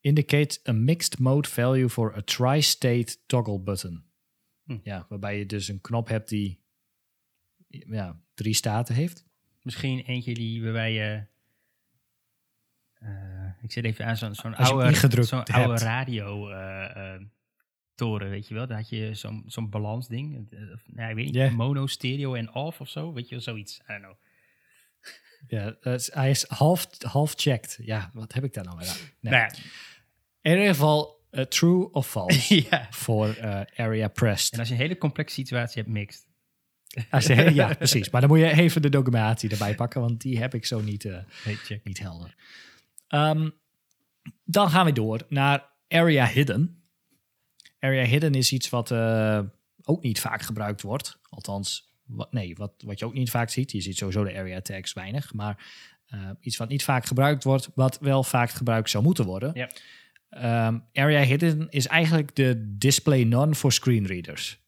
indicate 0.00 0.60
a 0.68 0.72
mixed 0.72 1.18
mode 1.18 1.48
value 1.48 1.88
for 1.88 2.16
a 2.16 2.22
tri-state 2.22 3.16
toggle 3.26 3.60
button. 3.60 4.04
Hm. 4.64 4.78
Ja, 4.82 5.06
waarbij 5.08 5.38
je 5.38 5.46
dus 5.46 5.68
een 5.68 5.80
knop 5.80 6.08
hebt 6.08 6.28
die 6.28 6.62
ja, 7.68 8.20
drie 8.34 8.54
staten 8.54 8.94
heeft. 8.94 9.24
Misschien 9.64 10.00
eentje 10.00 10.34
die 10.34 10.62
waarbij 10.62 10.92
je... 10.92 11.24
eh, 12.98 13.62
ik 13.62 13.72
zit 13.72 13.84
even 13.84 14.06
aan 14.06 14.16
zo'n 14.16 14.34
zo'n 14.34 14.54
oude, 14.54 15.22
zo'n 15.24 15.44
oude 15.44 15.84
radio 15.84 16.48
toren, 17.94 18.30
weet 18.30 18.48
je 18.48 18.54
wel. 18.54 18.66
Daar 18.66 18.76
had 18.76 18.88
je 18.88 19.14
zo'n 19.14 19.42
zo'n 19.46 19.70
balansding. 19.70 20.52
Eh, 20.52 20.58
nou, 20.86 21.10
ik 21.10 21.14
weet 21.16 21.32
niet, 21.32 21.56
mono, 21.56 21.86
stereo 21.86 22.34
en 22.34 22.54
off 22.54 22.80
of 22.80 22.88
zo. 22.88 23.12
Weet 23.12 23.28
je 23.28 23.34
wel, 23.34 23.44
zoiets. 23.44 23.78
I 23.78 23.82
don't 23.86 24.00
know. 24.02 24.14
Ja, 25.46 25.76
hij 26.12 26.30
is 26.30 26.48
half, 26.48 26.86
half 27.02 27.32
checked. 27.36 27.78
Ja, 27.82 28.10
wat 28.12 28.32
heb 28.32 28.44
ik 28.44 28.52
daar 28.54 28.64
nou 28.64 28.78
aan? 28.78 28.96
Nee. 29.20 29.32
Nou 29.32 29.52
In 30.40 30.50
ieder 30.52 30.66
geval 30.66 31.26
eh, 31.30 31.44
true 31.44 31.90
of 31.92 32.10
false 32.10 32.64
ja. 32.70 32.86
voor 32.90 33.40
area 33.76 34.08
pressed. 34.08 34.52
En 34.52 34.58
als 34.58 34.68
je 34.68 34.74
een 34.74 34.80
hele 34.80 34.98
complexe 34.98 35.34
situatie 35.34 35.82
hebt, 35.82 35.94
mixed. 35.94 36.26
Als 37.10 37.26
je- 37.26 37.54
ja, 37.54 37.74
precies. 37.74 38.10
Maar 38.10 38.20
dan 38.20 38.30
moet 38.30 38.38
je 38.38 38.50
even 38.50 38.82
de 38.82 38.88
documentatie 38.88 39.50
erbij 39.50 39.74
pakken, 39.74 40.00
want 40.00 40.20
die 40.20 40.38
heb 40.38 40.54
ik 40.54 40.66
zo 40.66 40.80
niet, 40.80 41.04
eh, 41.04 41.16
Nee, 41.44 41.80
niet 41.84 41.98
helder. 41.98 42.34
Ehm, 43.08 43.50
dan 44.44 44.70
gaan 44.70 44.84
we 44.86 44.92
door 44.92 45.20
naar 45.28 45.70
area 45.88 46.26
hidden. 46.26 46.82
Area 47.80 48.04
hidden 48.04 48.34
is 48.34 48.52
iets 48.52 48.68
wat 48.70 48.90
eh, 48.90 49.40
ook 49.82 50.02
niet 50.02 50.20
vaak 50.20 50.42
gebruikt 50.42 50.82
wordt. 50.82 51.18
Althans, 51.28 51.94
wat, 52.06 52.32
nee, 52.32 52.54
wat, 52.56 52.72
wat 52.84 52.98
je 52.98 53.04
ook 53.04 53.14
niet 53.14 53.30
vaak 53.30 53.50
ziet. 53.50 53.72
Je 53.72 53.80
ziet 53.80 53.96
sowieso 53.96 54.24
de 54.24 54.34
area 54.36 54.60
tags 54.60 54.92
weinig. 54.92 55.32
Maar 55.34 55.66
eh, 56.06 56.30
iets 56.40 56.56
wat 56.56 56.68
niet 56.68 56.84
vaak 56.84 57.06
gebruikt 57.06 57.44
wordt, 57.44 57.70
wat 57.74 57.98
wel 58.00 58.22
vaak 58.22 58.50
gebruikt 58.50 58.90
zou 58.90 59.04
moeten 59.04 59.24
worden. 59.24 59.50
Ja. 59.54 59.70
Ehm, 60.30 60.78
area 60.92 61.22
hidden 61.22 61.66
is 61.70 61.86
eigenlijk 61.86 62.34
de 62.36 62.74
display 62.78 63.22
none 63.24 63.54
voor 63.54 63.72
screenreaders. 63.72 64.62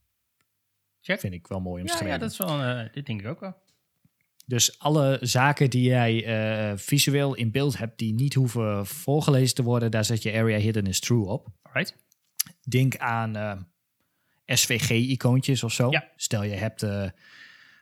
Check. 1.07 1.21
Vind 1.21 1.35
ik 1.35 1.47
wel 1.47 1.61
mooi 1.61 1.77
Ja, 1.77 1.83
omschreven. 1.83 2.15
ja, 2.15 2.19
dat 2.19 2.31
is 2.31 2.39
wel, 2.39 2.63
eh, 2.63 2.93
dit 2.93 3.07
denk 3.07 3.21
ik 3.21 3.27
ook 3.27 3.41
wel. 3.41 3.57
Dus 4.47 4.79
alle 4.79 5.19
zaken 5.21 5.71
die 5.71 5.83
jij 5.83 6.25
eh, 6.25 6.77
visueel 6.77 7.35
in 7.35 7.51
beeld 7.51 7.79
hebt, 7.79 7.99
die 7.99 8.15
niet 8.15 8.35
hoeven 8.35 8.87
voorgelezen 8.87 9.55
te 9.55 9.63
worden, 9.63 9.91
daar 9.91 10.05
zet 10.05 10.23
je 10.23 10.33
area 10.33 10.59
hidden 10.59 10.87
is 10.87 11.01
true 11.01 11.27
op. 11.27 11.49
Alright. 11.63 11.97
Denk 12.69 12.97
aan 12.97 13.37
eh, 13.37 13.53
SVG-icoontjes 14.47 15.63
of 15.63 15.73
zo. 15.73 15.91
Ja. 15.91 16.13
Stel 16.17 16.43
je 16.43 16.55
hebt 16.55 16.85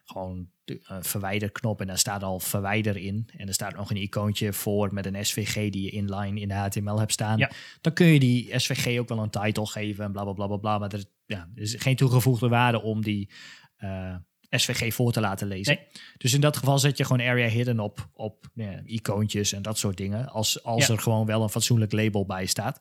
gewoon 0.05 0.49
de 0.65 0.81
eh, 0.87 0.97
verwijderknop 1.01 1.81
en 1.81 1.87
daar 1.87 1.99
staat 1.99 2.23
al 2.23 2.41
verwijder 2.41 2.97
in. 2.97 3.29
En 3.37 3.49
er 3.49 3.55
staat 3.55 3.77
nog 3.77 3.91
een 3.91 3.97
icoontje 3.97 4.53
voor 4.53 4.95
met 4.95 5.07
een 5.07 5.27
SVG 5.27 5.71
die 5.71 5.83
je 5.83 5.91
inline 5.91 6.41
in 6.41 6.49
de 6.49 6.55
HTML 6.55 6.99
hebt 6.99 7.13
staan. 7.13 7.39
Ja. 7.39 7.51
Dan 7.81 7.93
kun 7.93 8.07
je 8.07 8.19
die 8.19 8.59
SVG 8.59 8.99
ook 8.99 9.09
wel 9.09 9.19
een 9.19 9.31
title 9.31 9.67
geven 9.67 10.05
en 10.05 10.13
bla 10.13 10.23
bla 10.23 10.33
bla 10.33 10.47
bla. 10.47 10.57
bla 10.57 10.79
maar 10.79 10.93
er, 10.93 11.05
ja, 11.27 11.49
er 11.55 11.63
is 11.63 11.75
geen 11.79 11.97
toegevoegde 11.97 12.49
waarde 12.49 12.83
om 12.83 13.03
die 13.03 13.31
eh, 13.77 14.17
SVG 14.51 14.95
voor 14.95 15.13
te 15.13 15.21
laten 15.21 15.47
lezen. 15.47 15.75
Nee. 15.75 15.87
Dus 16.17 16.33
in 16.33 16.41
dat 16.41 16.57
geval 16.57 16.79
zet 16.79 16.97
je 16.97 17.05
gewoon 17.05 17.27
area 17.27 17.49
hidden 17.49 17.81
op, 17.81 18.09
op 18.13 18.47
ja, 18.55 18.81
icoontjes 18.85 19.53
en 19.53 19.63
dat 19.63 19.79
soort 19.79 19.97
dingen. 19.97 20.29
Als, 20.29 20.63
als 20.65 20.87
Ja. 20.87 20.93
er 20.95 21.01
gewoon 21.01 21.27
wel 21.27 21.43
een 21.43 21.49
fatsoenlijk 21.49 21.93
label 21.93 22.27
bij 22.27 22.47
staat, 22.47 22.81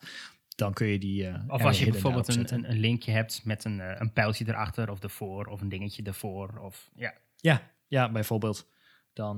dan 0.56 0.74
kun 0.74 0.88
je 0.88 1.00
die. 1.00 1.28
eh, 1.28 1.34
Of 1.48 1.64
als 1.64 1.80
je 1.80 1.92
bijvoorbeeld 1.92 2.28
een, 2.36 2.54
een, 2.54 2.70
een 2.70 2.80
linkje 2.80 3.12
hebt 3.12 3.42
met 3.46 3.64
een, 3.66 3.80
eh, 3.80 3.96
een 4.00 4.14
pijltje 4.14 4.46
erachter 4.48 4.92
of 4.92 5.04
ervoor 5.04 5.46
of 5.46 5.62
een 5.62 5.70
dingetje 5.70 6.04
ervoor. 6.04 6.60
Of, 6.62 6.90
ja. 6.96 7.14
Ja, 7.38 7.72
ja, 7.88 8.12
bijvoorbeeld. 8.12 8.68
Dan, 9.14 9.38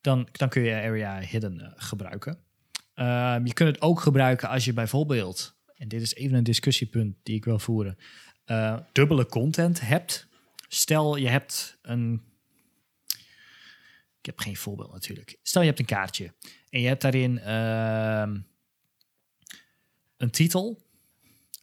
dan, 0.00 0.28
dan 0.32 0.48
kun 0.48 0.62
je 0.62 0.74
area 0.74 1.18
hidden 1.20 1.72
gebruiken. 1.76 2.38
Ehm, 2.94 3.46
je 3.46 3.52
kunt 3.52 3.68
het 3.68 3.80
ook 3.80 4.00
gebruiken 4.00 4.48
als 4.48 4.64
je 4.64 4.72
bijvoorbeeld, 4.72 5.56
en 5.82 5.88
dit 5.88 6.02
is 6.02 6.14
even 6.14 6.36
een 6.36 6.44
discussiepunt 6.44 7.16
die 7.22 7.36
ik 7.36 7.44
wil 7.44 7.58
voeren, 7.58 7.98
eh, 8.44 8.78
dubbele 8.92 9.26
content 9.26 9.80
hebt. 9.80 10.26
Stel 10.68 11.16
je 11.16 11.28
hebt 11.28 11.78
een. 11.82 12.22
Ik 14.18 14.26
heb 14.26 14.38
geen 14.38 14.56
voorbeeld 14.56 14.92
natuurlijk. 14.92 15.38
Stel 15.42 15.60
je 15.60 15.66
hebt 15.66 15.80
een 15.80 15.86
kaartje 15.86 16.32
en 16.70 16.80
je 16.80 16.86
hebt 16.86 17.02
daarin 17.02 17.38
ehm, 17.38 18.40
een 20.16 20.30
titel, 20.30 20.82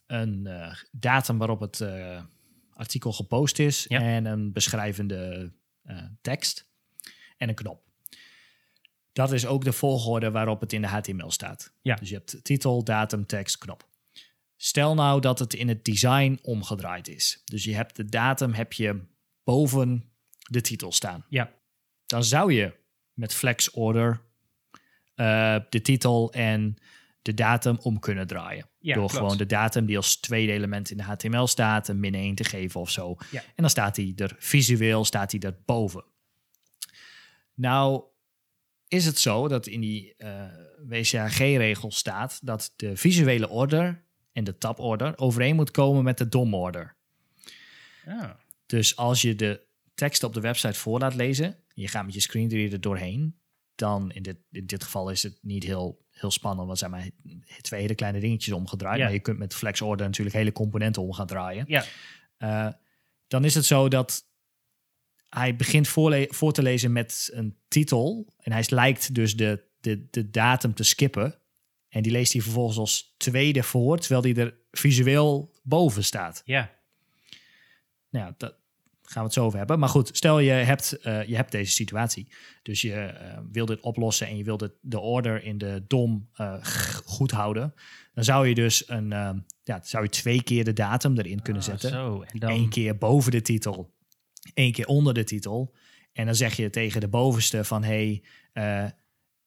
een 0.06 0.46
eh, 0.46 0.74
datum 0.92 1.38
waarop 1.38 1.60
het 1.60 1.80
eh, 1.80 2.22
artikel 2.72 3.12
gepost 3.12 3.58
is 3.58 3.84
Ja. 3.88 4.00
en 4.00 4.24
een 4.24 4.52
beschrijvende 4.52 5.52
tekst 6.20 6.66
en 7.36 7.48
een 7.48 7.54
knop. 7.54 7.82
Dat 9.12 9.32
is 9.32 9.46
ook 9.46 9.64
de 9.64 9.72
volgorde 9.72 10.30
waarop 10.30 10.60
het 10.60 10.72
in 10.72 10.80
de 10.80 10.88
HTML 10.88 11.30
staat. 11.30 11.72
Ja. 11.82 11.94
Dus 11.94 12.08
je 12.08 12.14
hebt 12.14 12.44
titel, 12.44 12.84
datum, 12.84 13.26
tekst, 13.26 13.58
knop. 13.58 13.88
Stel 14.62 14.94
nou 14.94 15.20
dat 15.20 15.38
het 15.38 15.54
in 15.54 15.68
het 15.68 15.84
design 15.84 16.38
omgedraaid 16.42 17.08
is. 17.08 17.42
Dus 17.44 17.64
je 17.64 17.74
hebt 17.74 17.96
de 17.96 18.04
datum 18.04 18.52
heb 18.52 18.72
je 18.72 19.00
boven 19.44 20.12
de 20.50 20.60
titel 20.60 20.92
staan. 20.92 21.24
Ja. 21.28 21.52
Dan 22.06 22.24
zou 22.24 22.52
je 22.52 22.72
met 23.12 23.34
flex 23.34 23.70
order 23.70 24.20
eh, 25.14 25.56
de 25.68 25.82
titel 25.82 26.32
en 26.32 26.76
de 27.22 27.34
datum 27.34 27.78
om 27.82 27.98
kunnen 27.98 28.26
draaien. 28.26 28.68
Ja, 28.78 28.94
Door 28.94 29.08
klopt. 29.08 29.22
gewoon 29.22 29.36
de 29.36 29.46
datum 29.46 29.86
die 29.86 29.96
als 29.96 30.16
tweede 30.16 30.52
element 30.52 30.90
in 30.90 30.96
de 30.96 31.02
HTML 31.02 31.46
staat, 31.46 31.88
een 31.88 32.00
min 32.00 32.14
1 32.14 32.34
te 32.34 32.44
geven 32.44 32.80
of 32.80 32.90
zo. 32.90 33.16
Ja. 33.30 33.40
En 33.40 33.52
dan 33.56 33.70
staat 33.70 33.96
hij 33.96 34.12
er 34.16 34.36
visueel 34.38 35.04
staat 35.04 35.32
hij 35.32 35.40
er 35.40 35.58
boven. 35.64 36.04
Nou 37.54 38.04
is 38.88 39.06
het 39.06 39.18
zo 39.18 39.48
dat 39.48 39.66
in 39.66 39.80
die 39.80 40.14
eh 40.16 40.44
WCAG-regel 40.86 41.90
staat 41.90 42.38
dat 42.42 42.72
de 42.76 42.96
visuele 42.96 43.48
order 43.48 44.08
en 44.32 44.44
de 44.44 44.58
taborder 44.58 45.18
overeen 45.18 45.56
moet 45.56 45.70
komen 45.70 46.04
met 46.04 46.18
de 46.18 46.28
DOM-order. 46.28 46.96
Ah. 48.06 48.30
Dus 48.66 48.96
als 48.96 49.22
je 49.22 49.34
de 49.34 49.66
tekst 49.94 50.22
op 50.22 50.34
de 50.34 50.40
website 50.40 50.78
voor 50.78 50.98
laat 50.98 51.14
lezen, 51.14 51.56
je 51.74 51.88
gaat 51.88 52.04
met 52.04 52.14
je 52.14 52.20
screenreader 52.20 52.80
doorheen, 52.80 53.40
dan 53.74 54.12
in 54.12 54.22
dit, 54.22 54.36
in 54.50 54.66
dit 54.66 54.84
geval 54.84 55.10
is 55.10 55.22
het 55.22 55.38
niet 55.42 55.64
heel, 55.64 56.04
heel 56.10 56.30
spannend, 56.30 56.66
want 56.66 56.78
zijn 56.78 56.90
maar 56.90 57.10
twee 57.60 57.80
hele 57.80 57.94
kleine 57.94 58.20
dingetjes 58.20 58.54
omgedraaid. 58.54 58.98
Ja. 58.98 59.04
Maar 59.04 59.12
je 59.12 59.20
kunt 59.20 59.38
met 59.38 59.54
flex 59.54 59.80
order 59.80 60.06
natuurlijk 60.06 60.36
hele 60.36 60.52
componenten 60.52 61.02
om 61.02 61.12
gaan 61.12 61.26
draaien. 61.26 61.64
Ja. 61.68 61.84
Eh, 62.36 62.72
dan 63.26 63.44
is 63.44 63.54
het 63.54 63.64
zo 63.64 63.88
dat 63.88 64.24
hij 65.28 65.56
begint 65.56 65.88
voorle- 65.88 66.28
voor 66.30 66.52
te 66.52 66.62
lezen 66.62 66.92
met 66.92 67.30
een 67.32 67.56
titel 67.68 68.32
en 68.36 68.52
hij 68.52 68.64
lijkt 68.68 69.14
dus 69.14 69.36
de, 69.36 69.64
de, 69.80 70.06
de 70.10 70.30
datum 70.30 70.74
te 70.74 70.82
skippen. 70.82 71.39
En 71.90 72.02
die 72.02 72.12
leest 72.12 72.32
hij 72.32 72.42
vervolgens 72.42 72.78
als 72.78 73.14
tweede 73.16 73.62
voor, 73.62 73.98
terwijl 73.98 74.20
die 74.20 74.34
er 74.34 74.54
visueel 74.70 75.54
boven 75.62 76.04
staat. 76.04 76.42
Ja. 76.44 76.78
Nou 78.10 78.32
daar 78.36 78.52
gaan 79.10 79.22
we 79.22 79.28
het 79.28 79.32
zo 79.32 79.44
over 79.44 79.58
hebben. 79.58 79.78
Maar 79.78 79.88
goed, 79.88 80.10
stel 80.12 80.38
je 80.38 80.50
hebt, 80.50 80.92
eh, 80.92 81.24
je 81.24 81.36
hebt 81.36 81.52
deze 81.52 81.72
situatie. 81.72 82.32
Dus 82.62 82.80
je 82.80 82.94
eh, 82.94 83.38
wil 83.50 83.66
dit 83.66 83.80
oplossen 83.80 84.26
en 84.26 84.36
je 84.36 84.44
wil 84.44 84.56
de, 84.56 84.72
de 84.80 84.98
order 84.98 85.44
in 85.44 85.58
de 85.58 85.84
DOM 85.86 86.28
eh, 86.34 86.54
goed 87.04 87.30
houden. 87.30 87.74
Dan 88.14 88.24
zou 88.24 88.48
je 88.48 88.54
dus 88.54 88.88
een, 88.88 89.08
ja, 89.62 89.80
zou 89.82 90.02
je 90.02 90.08
twee 90.08 90.42
keer 90.42 90.64
de 90.64 90.72
datum 90.72 91.18
erin 91.18 91.42
kunnen 91.42 91.62
Ah, 91.62 91.68
zetten. 91.68 91.90
Zo. 91.90 92.22
En 92.22 92.38
dan, 92.38 92.50
Eén 92.50 92.68
keer 92.68 92.98
boven 92.98 93.30
de 93.30 93.42
titel, 93.42 93.94
één 94.54 94.72
keer 94.72 94.86
onder 94.86 95.14
de 95.14 95.24
titel. 95.24 95.74
En 96.12 96.26
dan 96.26 96.34
zeg 96.34 96.56
je 96.56 96.70
tegen 96.70 97.00
de 97.00 97.08
bovenste 97.08 97.64
van 97.64 97.84
hey, 97.84 98.22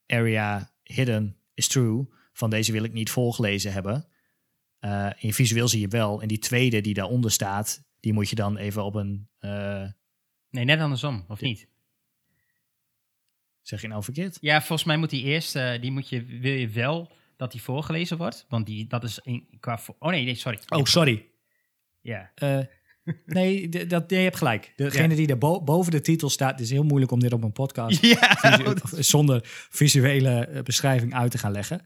area 0.06 0.72
hidden 0.84 1.36
is 1.54 1.68
true. 1.68 2.08
Van 2.34 2.50
deze 2.50 2.72
wil 2.72 2.84
ik 2.84 2.94
niet 2.94 3.10
voorgelezen 3.10 3.74
hebben. 3.74 4.08
Eh 4.80 5.10
in 5.20 5.34
visueel 5.34 5.68
zie 5.68 5.80
je 5.80 5.88
wel. 5.88 6.22
En 6.22 6.28
die 6.28 6.40
tweede 6.40 6.82
die 6.82 6.94
daaronder 6.94 7.32
staat, 7.32 7.84
die 8.00 8.14
moet 8.14 8.30
je 8.30 8.36
dan 8.36 8.58
even 8.58 8.84
op 8.84 8.96
een. 8.96 9.28
eh, 9.40 9.84
Nee, 10.50 10.66
net 10.66 10.80
andersom, 10.80 11.26
of 11.28 11.42
niet? 11.42 11.68
zeg 13.62 13.82
je 13.82 13.88
nou 13.88 14.04
verkeerd? 14.04 14.38
Ja, 14.42 14.60
volgens 14.60 14.84
mij 14.84 14.98
moet 14.98 15.10
die 15.10 15.24
eerst, 15.24 15.56
eh, 15.56 15.82
die 15.82 15.92
moet 15.92 16.10
je, 16.10 16.26
wil 16.26 16.54
je 16.54 16.68
wel 16.70 17.12
dat 17.38 17.52
die 17.52 17.62
voorgelezen 17.62 18.18
wordt. 18.18 18.46
Want 18.50 18.66
die, 18.66 18.88
dat 18.88 19.04
is 19.04 19.20
in, 19.24 19.48
qua... 19.60 19.80
Oh 20.00 20.10
nee, 20.10 20.26
nee, 20.26 20.36
sorry. 20.36 20.60
Oh, 20.68 20.84
sorry. 20.86 21.28
Ja. 22.02 22.32
Eh, 22.36 22.60
nee, 23.26 23.70
dat, 23.70 24.10
nee, 24.10 24.20
je 24.20 24.26
hebt 24.26 24.38
gelijk. 24.38 24.74
Degene 24.76 25.16
die 25.16 25.36
bo- 25.36 25.62
boven 25.64 25.92
de 25.92 26.02
titel 26.02 26.30
staat, 26.30 26.52
het 26.52 26.60
is 26.60 26.70
heel 26.70 26.84
moeilijk 26.84 27.12
om 27.12 27.20
dit 27.20 27.34
op 27.34 27.44
een 27.44 27.52
podcast 27.52 28.02
Ja. 28.06 28.36
visu- 28.40 29.04
zonder 29.14 29.40
visuele 29.70 30.62
beschrijving 30.64 31.14
uit 31.14 31.32
te 31.32 31.38
gaan 31.38 31.52
leggen. 31.52 31.82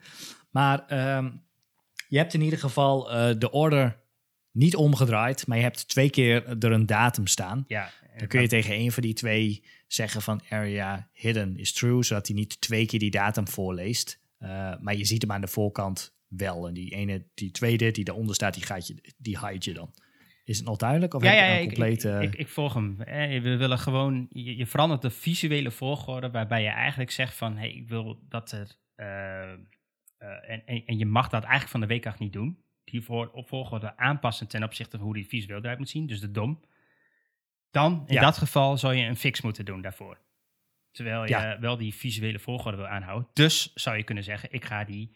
Maar 0.50 0.86
ehm, 0.88 1.30
je 2.08 2.18
hebt 2.18 2.34
in 2.34 2.42
ieder 2.42 2.60
geval 2.60 3.12
eh, 3.12 3.36
de 3.38 3.52
order 3.52 4.00
niet 4.52 4.76
omgedraaid, 4.76 5.48
maar 5.48 5.58
je 5.58 5.64
hebt 5.64 5.88
twee 5.88 6.10
keer 6.10 6.58
er 6.60 6.72
een 6.72 6.86
datum 6.86 7.28
staan. 7.28 7.64
Ja, 7.68 7.92
Dan 8.18 8.28
kun 8.28 8.42
je 8.42 8.48
tegen 8.48 8.76
een 8.76 8.92
van 8.92 9.04
die 9.04 9.14
twee 9.14 9.64
zeggen 9.88 10.22
van 10.22 10.42
area 10.50 11.10
hidden 11.14 11.58
is 11.58 11.74
true, 11.74 12.04
zodat 12.04 12.28
hij 12.28 12.36
niet 12.36 12.62
twee 12.62 12.86
keer 12.86 13.00
die 13.00 13.12
datum 13.12 13.48
voorleest. 13.48 14.20
Uh, 14.40 14.74
maar 14.80 14.96
je 14.96 15.06
ziet 15.06 15.22
hem 15.22 15.32
aan 15.32 15.42
de 15.42 15.48
voorkant 15.48 16.16
wel. 16.28 16.68
En 16.68 16.74
die 16.74 16.92
ene, 16.92 17.26
die 17.34 17.52
tweede 17.52 17.92
die 17.92 18.04
daaronder 18.04 18.36
staat, 18.36 18.54
die, 18.54 18.64
gaat 18.64 18.88
je, 18.88 19.14
die 19.18 19.40
hide 19.40 19.70
je 19.70 19.74
dan. 19.74 19.94
Is 20.44 20.58
het 20.58 20.66
nog 20.66 20.78
duidelijk? 20.78 21.14
Of 21.14 21.24
ja, 21.24 21.30
heb 21.30 21.40
ja, 21.40 21.56
een 21.56 21.62
ik, 21.62 21.68
complete... 21.68 22.20
ik, 22.22 22.34
ik, 22.34 22.40
ik 22.40 22.48
volg 22.48 22.74
hem. 22.74 23.02
Eh, 23.02 23.42
We 23.42 23.58
willen 23.58 23.80
gewoon, 23.80 24.28
je, 24.30 24.58
je 24.58 24.66
verandert 24.66 25.02
de 25.02 25.10
visuele 25.10 25.72
volgorde 25.72 26.30
waarbij 26.30 26.62
je 26.62 26.70
eigenlijk 26.70 27.12
zegt 27.12 27.34
van, 27.34 27.58
hey, 27.58 27.72
ik 27.72 27.88
wil 27.88 28.20
dat 28.30 28.52
er, 28.52 28.76
uh, 28.98 29.60
uh, 30.20 30.50
en, 30.50 30.66
en, 30.66 30.86
en, 30.86 30.98
je 30.98 31.06
mag 31.06 31.26
dat 31.30 31.42
eigenlijk 31.42 31.72
van 31.72 31.80
de 31.80 31.88
week 31.88 32.20
niet 32.20 32.34
doen. 32.34 32.64
Die 32.84 33.02
voor, 33.02 33.32
volgorde 33.34 33.98
aanpassen 33.98 34.48
ten 34.48 34.64
opzichte 34.64 34.98
van 34.98 35.06
hoe 35.06 35.16
die 35.16 35.28
visueel 35.28 35.58
eruit 35.60 35.78
moet 35.78 35.90
zien, 35.90 36.08
dus 36.08 36.20
de 36.20 36.32
dom. 36.32 36.60
Dan, 37.72 38.04
in 38.08 38.14
Ja. 38.14 38.22
dat 38.22 38.38
geval, 38.38 38.78
zou 38.78 38.94
je 38.94 39.06
een 39.06 39.16
fix 39.18 39.42
moeten 39.42 39.66
doen 39.66 39.82
daarvoor. 39.82 40.20
Terwijl 40.92 41.24
je 41.24 41.30
Ja. 41.30 41.60
wel 41.60 41.78
die 41.78 41.94
visuele 41.94 42.40
volgorde 42.40 42.78
wil 42.78 42.88
aanhouden. 42.88 43.30
Dus 43.34 43.74
zou 43.74 43.98
je 43.98 44.04
kunnen 44.04 44.24
zeggen, 44.24 44.52
ik 44.52 44.66
ga 44.66 44.84
die 44.84 45.16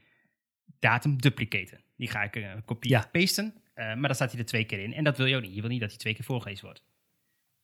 datum 0.79 1.21
duplicaten. 1.21 1.83
Die 1.97 2.07
ga 2.09 2.23
ik 2.23 2.35
uh, 2.35 2.53
kopie 2.65 2.89
Ja. 2.91 3.09
pasten. 3.11 3.53
Uh, 3.75 3.85
maar 3.85 4.01
dan 4.01 4.15
staat 4.15 4.31
hij 4.31 4.39
er 4.39 4.45
twee 4.45 4.65
keer 4.65 4.79
in. 4.79 4.93
En 4.93 5.03
dat 5.03 5.17
wil 5.17 5.25
je 5.25 5.35
ook 5.35 5.41
niet. 5.41 5.55
Je 5.55 5.61
wil 5.61 5.69
niet 5.69 5.79
dat 5.79 5.89
hij 5.89 5.97
twee 5.99 6.13
keer 6.13 6.23
voorgelezen 6.25 6.65
wordt. 6.65 6.83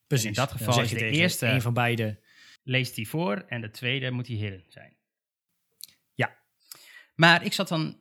Precies. 0.08 0.28
in 0.28 0.34
dat 0.34 0.52
geval 0.52 0.74
zeg 0.74 0.84
is 0.84 0.90
je 0.90 0.98
de 0.98 1.10
eerste- 1.10 1.48
Een 1.48 1.62
van 1.62 1.74
beide. 1.74 2.20
Leest 2.64 2.96
hij 2.96 3.06
voor 3.06 3.38
en 3.38 3.62
de 3.62 3.70
tweede 3.70 4.12
moet 4.12 4.28
hij 4.28 4.36
hidden 4.36 4.64
zijn. 4.68 4.97
Maar 7.18 7.44
ik 7.44 7.54
zat 7.54 7.68
dan... 7.68 7.98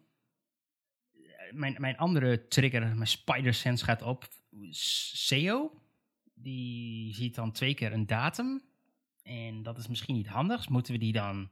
Mijn, 1.51 1.75
mijn 1.79 1.97
andere 1.97 2.49
trigger, 2.49 2.97
mijn 2.97 3.07
spider 3.07 3.55
sense 3.55 3.85
gaat 3.85 4.03
op. 4.03 4.29
SEO, 4.71 5.83
die 6.35 7.14
ziet 7.14 7.35
dan 7.35 7.53
twee 7.53 7.75
keer 7.75 7.93
een 7.93 8.07
datum. 8.07 8.62
En 9.23 9.62
dat 9.62 9.79
is 9.79 9.87
misschien 9.87 10.14
niet 10.14 10.27
handig. 10.27 10.69
Moeten 10.69 10.93
we 10.93 10.99
die 10.99 11.12
dan... 11.12 11.51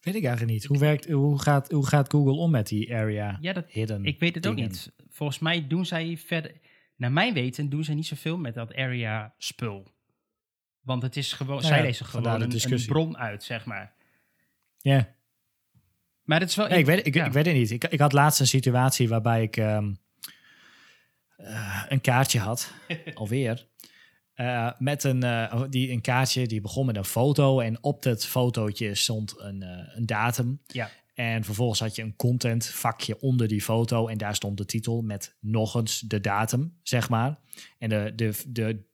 Weet 0.00 0.14
ik 0.14 0.24
eigenlijk 0.24 0.52
niet. 0.52 0.64
Hoe, 0.64 0.78
werkt, 0.78 1.10
hoe, 1.10 1.42
gaat, 1.42 1.70
hoe 1.70 1.86
gaat 1.86 2.10
Google 2.10 2.32
om 2.32 2.50
met 2.50 2.66
die 2.66 2.94
area 2.94 3.38
Ja, 3.40 3.52
dat, 3.52 3.70
hidden? 3.70 4.04
ik 4.04 4.20
weet 4.20 4.34
het 4.34 4.46
ook 4.46 4.54
niet. 4.54 4.92
Volgens 5.08 5.38
mij 5.38 5.66
doen 5.66 5.86
zij 5.86 6.16
verder... 6.16 6.60
Naar 6.96 7.12
mijn 7.12 7.34
weten 7.34 7.68
doen 7.68 7.84
zij 7.84 7.94
niet 7.94 8.06
zoveel 8.06 8.38
met 8.38 8.54
dat 8.54 8.74
area 8.74 9.34
spul. 9.38 9.92
Want 10.80 11.02
het 11.02 11.16
is 11.16 11.32
gewoon... 11.32 11.56
Nou 11.56 11.66
zij 11.66 11.82
lezen 11.82 12.06
gewoon 12.06 12.38
de 12.38 12.44
een, 12.44 12.72
een 12.72 12.86
bron 12.86 13.16
uit, 13.18 13.44
zeg 13.44 13.64
maar. 13.64 13.94
Ja. 14.78 15.16
Maar 16.28 16.40
het 16.40 16.48
is 16.48 16.56
wel... 16.56 16.68
Nee, 16.68 16.78
ik, 16.78 16.86
weet, 16.86 17.06
ik, 17.06 17.14
ja. 17.14 17.24
ik 17.26 17.32
weet 17.32 17.46
het 17.46 17.54
niet. 17.54 17.70
Ik, 17.70 17.84
ik 17.84 18.00
had 18.00 18.12
laatst 18.12 18.40
een 18.40 18.46
situatie 18.46 19.08
waarbij 19.08 19.42
ik 19.42 19.56
ehm, 19.56 19.92
eh, 21.36 21.82
een 21.88 22.00
kaartje 22.00 22.38
had, 22.38 22.72
alweer. 23.14 23.66
eh, 24.34 24.70
met 24.78 25.04
een, 25.04 25.22
eh, 25.22 25.62
die, 25.70 25.90
een 25.90 26.00
kaartje 26.00 26.46
die 26.46 26.60
begon 26.60 26.86
met 26.86 26.96
een 26.96 27.04
foto. 27.04 27.60
En 27.60 27.82
op 27.82 28.02
dat 28.02 28.26
fotootje 28.26 28.94
stond 28.94 29.34
een, 29.38 29.62
een 29.96 30.06
datum. 30.06 30.60
Ja. 30.66 30.90
En 31.14 31.44
vervolgens 31.44 31.80
had 31.80 31.96
je 31.96 32.02
een 32.02 32.16
content 32.16 32.66
vakje 32.66 33.20
onder 33.20 33.48
die 33.48 33.62
foto. 33.62 34.06
En 34.08 34.18
daar 34.18 34.34
stond 34.34 34.56
de 34.56 34.64
titel 34.64 35.02
met 35.02 35.36
nog 35.40 35.74
eens 35.74 36.00
de 36.00 36.20
datum, 36.20 36.78
zeg 36.82 37.08
maar. 37.08 37.38
En 37.78 37.88
de, 37.88 38.12
de, 38.16 38.42
de, 38.48 38.84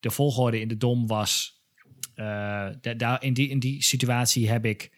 de 0.00 0.10
volgorde 0.10 0.60
in 0.60 0.68
de 0.68 0.76
dom 0.76 1.06
was. 1.06 1.62
da- 2.14 2.94
daar, 2.96 3.22
in, 3.22 3.34
die, 3.34 3.48
in 3.48 3.58
die 3.58 3.82
situatie 3.82 4.50
heb 4.50 4.64
ik, 4.64 4.92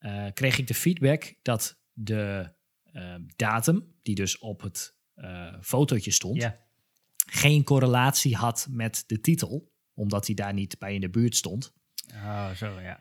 eh, 0.00 0.26
kreeg 0.34 0.58
ik 0.58 0.66
de 0.66 0.74
feedback 0.74 1.34
dat 1.42 1.80
de 1.92 2.52
eh, 2.92 3.14
datum, 3.36 3.94
die 4.02 4.14
dus 4.14 4.38
op 4.38 4.60
het 4.60 4.94
eh 5.14 5.54
fotootje 5.60 6.10
stond, 6.10 6.50
geen 7.26 7.64
correlatie 7.64 8.36
had 8.36 8.66
met 8.70 9.04
de 9.06 9.20
titel, 9.20 9.72
omdat 9.94 10.26
hij 10.26 10.34
daar 10.34 10.52
niet 10.52 10.78
bij 10.78 10.94
in 10.94 11.00
de 11.00 11.10
buurt 11.10 11.36
stond. 11.36 11.72
Oh, 12.14 12.50
zo, 12.50 12.80
ja. 12.80 13.00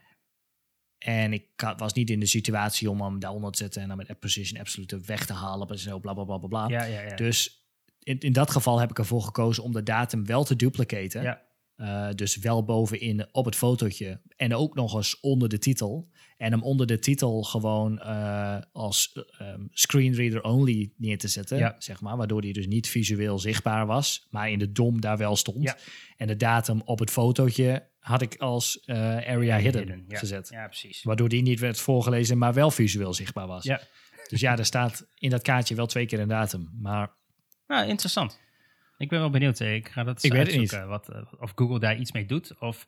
En 0.98 1.34
ik 1.34 1.74
was 1.78 1.94
niet 1.94 2.10
in 2.10 2.20
de 2.20 2.26
situatie 2.26 2.90
om 2.90 3.02
hem 3.02 3.20
daaronder 3.20 3.52
te 3.52 3.58
zetten 3.58 3.82
en 3.82 3.88
dan 3.88 3.98
met 3.98 4.20
Precision 4.20 4.60
Absolute 4.60 5.00
weg 5.00 5.26
te 5.26 5.34
halen 5.34 5.68
en 5.68 5.80
zo, 5.80 6.00
bla 6.00 6.14
bla 6.14 6.24
bla 6.24 6.38
bla 6.38 6.48
bla. 6.48 6.68
Ja, 6.68 6.84
ja, 6.84 7.02
ja. 7.02 7.16
Dus 7.16 7.68
in, 8.00 8.20
in 8.20 8.34
dat 8.34 8.52
geval 8.52 8.80
heb 8.80 8.90
ik 8.90 8.98
ervoor 8.98 9.22
gekozen 9.22 9.64
om 9.64 9.72
de 9.72 9.84
datum 9.84 10.26
wel 10.26 10.44
te 10.44 10.56
duplicaten. 10.56 11.22
ja. 11.22 11.48
Eh, 11.80 12.10
dus 12.16 12.38
wel 12.38 12.64
bovenin 12.64 13.28
op 13.32 13.46
het 13.46 13.56
fotootje 13.56 14.22
en 14.36 14.56
ook 14.56 14.76
nog 14.76 14.94
eens 14.96 15.20
onder 15.20 15.50
de 15.50 15.58
titel. 15.58 16.10
En 16.38 16.52
hem 16.52 16.64
onder 16.64 16.88
de 16.88 17.00
titel 17.00 17.44
gewoon 17.44 18.00
eh, 18.00 18.58
als 18.72 19.26
ehm, 19.38 19.62
screenreader 19.72 20.44
only 20.44 20.94
neer 20.98 21.18
te 21.18 21.28
zetten, 21.28 21.58
Ja. 21.58 21.76
zeg 21.78 22.02
maar. 22.02 22.18
Waardoor 22.18 22.42
die 22.42 22.54
dus 22.54 22.68
niet 22.68 22.88
visueel 22.88 23.40
zichtbaar 23.40 23.86
was, 23.86 24.28
maar 24.30 24.52
in 24.52 24.60
de 24.60 24.72
DOM 24.72 25.02
daar 25.02 25.18
wel 25.18 25.36
stond. 25.36 25.64
Ja. 25.64 25.78
En 26.18 26.28
de 26.28 26.36
datum 26.36 26.82
op 26.86 27.00
het 27.00 27.12
fotootje 27.12 27.90
had 28.00 28.22
ik 28.22 28.36
als 28.38 28.84
area 28.86 29.58
hidden, 29.58 30.06
ja. 30.08 30.18
gezet. 30.18 30.50
Ja, 30.50 30.68
precies. 30.68 31.04
Waardoor 31.04 31.30
die 31.30 31.42
niet 31.42 31.60
werd 31.60 31.80
voorgelezen, 31.80 32.38
maar 32.38 32.54
wel 32.54 32.72
visueel 32.72 33.14
zichtbaar 33.14 33.48
was. 33.48 33.64
Ja. 33.64 33.82
Dus 34.28 34.40
ja, 34.40 34.58
er 34.58 34.66
staat 34.66 35.08
in 35.16 35.30
dat 35.30 35.42
kaartje 35.42 35.76
wel 35.76 35.86
twee 35.88 36.06
keer 36.06 36.20
een 36.20 36.28
datum. 36.28 36.70
Maar 36.82 37.16
Nou, 37.68 37.88
interessant. 37.88 38.40
Ik 39.00 39.10
ben 39.10 39.20
wel 39.20 39.30
benieuwd. 39.30 39.60
Ik 39.60 39.90
ga 39.90 40.04
dat 40.04 40.24
Ik 40.24 40.34
uitzoeken, 40.34 40.88
Wat, 40.88 41.10
eh, 41.10 41.34
of 41.40 41.52
Google 41.56 41.80
daar 41.80 41.98
iets 41.98 42.12
mee 42.12 42.26
doet. 42.26 42.58
Of 42.58 42.88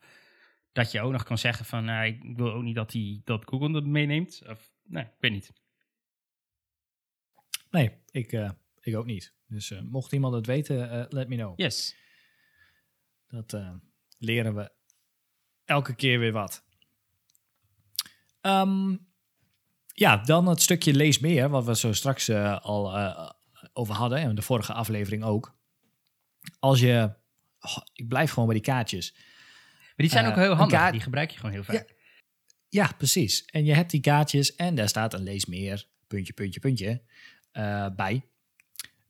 dat 0.72 0.91
je 0.91 1.01
ook 1.01 1.12
nog 1.12 1.24
kan 1.24 1.38
zeggen 1.38 1.66
van... 1.66 1.86
nou, 1.86 2.05
ik 2.05 2.38
wil 2.38 2.51
ook 2.51 2.64
niet 2.64 2.76
dat, 2.76 2.91
die, 2.91 3.22
dat 3.26 3.45
Google 3.45 3.72
dat 3.72 3.86
meeneemt. 3.86 4.41
Of, 4.47 4.72
nee, 4.84 5.03
ik 5.03 5.09
weet 5.20 5.32
niet. 5.32 5.53
nee, 7.70 7.91
ik, 8.09 8.32
eh, 8.32 8.49
ik 8.80 8.95
ook 8.95 9.05
niet. 9.05 9.34
Dus 9.47 9.72
eh, 9.72 9.82
mocht 9.82 10.12
iemand 10.12 10.34
het 10.34 10.45
weten, 10.45 11.07
let 11.09 11.28
me 11.28 11.36
know. 11.36 11.59
Yes. 11.59 11.95
Dat 13.28 13.57
leren 14.18 14.55
we 14.55 14.72
elke 15.66 15.95
keer 15.95 16.20
weer 16.20 16.32
wat. 16.32 16.64
Ehm, 18.41 18.97
ja, 19.88 20.18
dan 20.18 20.47
het 20.47 20.62
stukje 20.62 20.93
lees 20.93 21.20
meer, 21.20 21.49
wat 21.49 21.66
we 21.66 21.76
zo 21.76 21.93
straks 21.93 22.30
al 22.30 22.99
over 23.74 23.95
hadden. 23.95 24.20
En 24.20 24.36
de 24.36 24.41
vorige 24.41 24.74
aflevering 24.74 25.24
ook. 25.24 25.59
Als 26.60 26.80
je... 26.80 27.14
oh, 27.60 27.78
ik 27.94 28.08
blijf 28.08 28.30
gewoon 28.32 28.46
bij 28.46 28.56
die 28.58 28.66
kaartjes. 28.66 29.14
Maar 29.14 29.94
die 29.96 30.10
zijn 30.10 30.26
Eh, 30.26 30.32
ook 30.32 30.38
heel 30.38 30.52
een 30.52 30.58
handig. 30.58 30.78
kaart- 30.80 30.92
Die 30.92 31.02
gebruik 31.02 31.32
je 31.32 31.38
gewoon 31.38 31.52
heel 31.52 31.64
vaak. 31.64 31.96
Ja, 32.70 32.92
precies. 32.98 33.46
En 33.46 33.66
je 33.66 33.74
hebt 33.74 33.92
die 33.92 34.02
kaartjes 34.02 34.56
en 34.56 34.76
daar 34.76 34.89
staat 34.89 35.14
een 35.14 35.24
lees 35.24 35.46
meer, 35.46 35.88
puntje, 36.08 36.34
puntje, 36.34 36.60
puntje, 36.60 37.02
eh, 37.52 37.88
bij. 37.96 38.26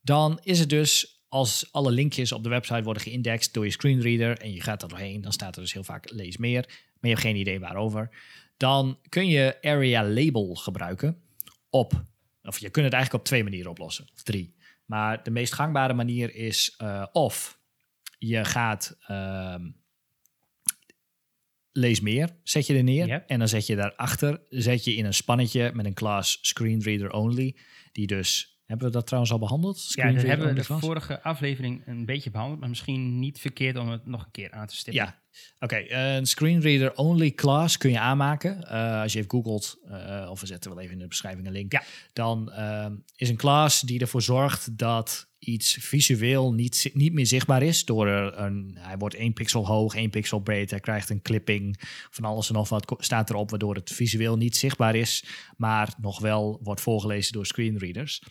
Dan 0.02 0.40
is 0.44 0.60
het 0.60 0.70
dus, 0.70 1.24
als 1.28 1.68
alle 1.72 1.92
linkjes 1.92 2.32
op 2.32 2.44
de 2.44 2.50
website 2.50 2.84
worden 2.84 3.04
geïndexed 3.04 3.54
door 3.54 3.66
je 3.66 3.72
screenreader 3.72 4.38
en 4.38 4.54
je 4.54 4.62
gaat 4.62 4.82
er 4.82 4.88
doorheen, 4.90 5.22
dan 5.22 5.32
staat 5.32 5.56
er 5.56 5.62
dus 5.62 5.74
heel 5.74 5.84
vaak 5.84 6.12
lees 6.12 6.38
meer, 6.38 6.66
maar 6.68 6.98
je 7.02 7.08
hebt 7.10 7.20
geen 7.22 7.36
idee 7.36 7.60
waarover. 7.60 8.10
Dan 8.58 9.00
kun 9.10 9.28
je 9.28 9.58
area 9.62 10.04
label 10.08 10.56
gebruiken 10.56 11.22
op, 11.70 12.04
of 12.44 12.60
je 12.60 12.70
kunt 12.70 12.86
het 12.86 12.94
eigenlijk 12.94 13.24
op 13.24 13.30
twee 13.30 13.44
manieren 13.44 13.72
oplossen, 13.72 14.10
of 14.14 14.24
drie. 14.24 14.56
Maar 14.92 15.24
de 15.24 15.32
meest 15.32 15.54
gangbare 15.54 15.94
manier 15.94 16.36
is 16.36 16.76
eh, 16.78 17.06
of 17.12 17.60
je 18.18 18.46
gaat 18.46 18.98
ehm, 19.08 19.70
lees 21.72 22.00
meer, 22.00 22.30
zet 22.44 22.68
je 22.68 22.76
er 22.76 22.84
neer. 22.84 23.24
En 23.26 23.40
dan 23.40 23.48
zet 23.48 23.68
je 23.68 23.76
daarachter, 23.76 24.42
zet 24.50 24.84
je 24.84 24.96
in 24.96 25.06
een 25.06 25.14
spannetje 25.14 25.72
met 25.74 25.86
een 25.86 25.94
class 25.94 26.40
screenreader 26.42 27.12
only. 27.12 27.56
Die 27.92 28.08
dus, 28.08 28.62
hebben 28.66 28.88
we 28.88 28.94
dat 28.94 29.06
trouwens 29.06 29.34
al 29.34 29.40
behandeld? 29.40 29.94
Ja, 29.94 30.12
dat 30.12 30.24
hebben 30.24 30.48
we 30.48 30.54
de 30.54 30.64
class? 30.64 30.86
vorige 30.86 31.24
aflevering 31.24 31.88
een 31.88 32.06
beetje 32.06 32.32
behandeld. 32.32 32.60
Maar 32.60 32.70
misschien 32.70 33.20
niet 33.20 33.40
verkeerd 33.40 33.78
om 33.78 33.90
het 33.90 34.06
nog 34.06 34.26
een 34.26 34.32
keer 34.32 34.52
aan 34.52 34.68
te 34.68 34.76
stippen. 34.76 35.04
Ja, 35.04 35.21
oké. 35.60 35.86
een 35.90 36.26
screenreader 36.26 36.96
only 36.96 37.32
class 37.32 37.78
kun 37.78 37.92
je 37.92 38.00
aanmaken. 38.00 38.68
Eh, 38.68 39.02
als 39.02 39.14
je 39.14 39.18
even 39.18 39.32
googelt, 39.32 39.78
eh, 39.88 40.28
of 40.30 40.40
we 40.40 40.46
zetten 40.46 40.72
wel 40.72 40.80
even 40.80 40.94
in 40.94 41.00
de 41.00 41.08
beschrijving 41.08 41.46
een 41.46 41.52
link. 41.52 41.72
Ja. 41.72 41.84
Dan 42.14 42.52
ehm, 42.52 42.96
is 43.16 43.30
een 43.30 43.38
class 43.38 43.82
die 43.82 44.00
ervoor 44.00 44.22
zorgt 44.22 44.78
dat 44.78 45.30
iets 45.40 45.78
visueel 45.80 46.54
niet, 46.54 46.90
niet 46.94 47.14
meer 47.14 47.26
zichtbaar 47.26 47.64
is. 47.64 47.86
Door 47.86 48.08
een, 48.08 48.78
hij 48.80 48.98
wordt 48.98 49.16
één 49.16 49.34
pixel 49.34 49.68
hoog, 49.68 49.96
één 49.96 50.10
pixel 50.10 50.40
breed. 50.40 50.70
Hij 50.70 50.80
krijgt 50.80 51.10
een 51.10 51.22
clipping. 51.22 51.80
Van 52.10 52.26
alles 52.26 52.48
en 52.48 52.54
nog 52.54 52.70
wat 52.70 52.96
staat 52.98 53.30
erop, 53.30 53.50
waardoor 53.50 53.76
het 53.76 53.92
visueel 53.92 54.38
niet 54.38 54.58
zichtbaar 54.58 54.96
is. 54.96 55.26
Maar 55.58 55.94
nog 56.02 56.20
wel 56.20 56.60
wordt 56.64 56.82
voorgelezen 56.82 57.34
door 57.34 57.46
screenreaders. 57.46 58.24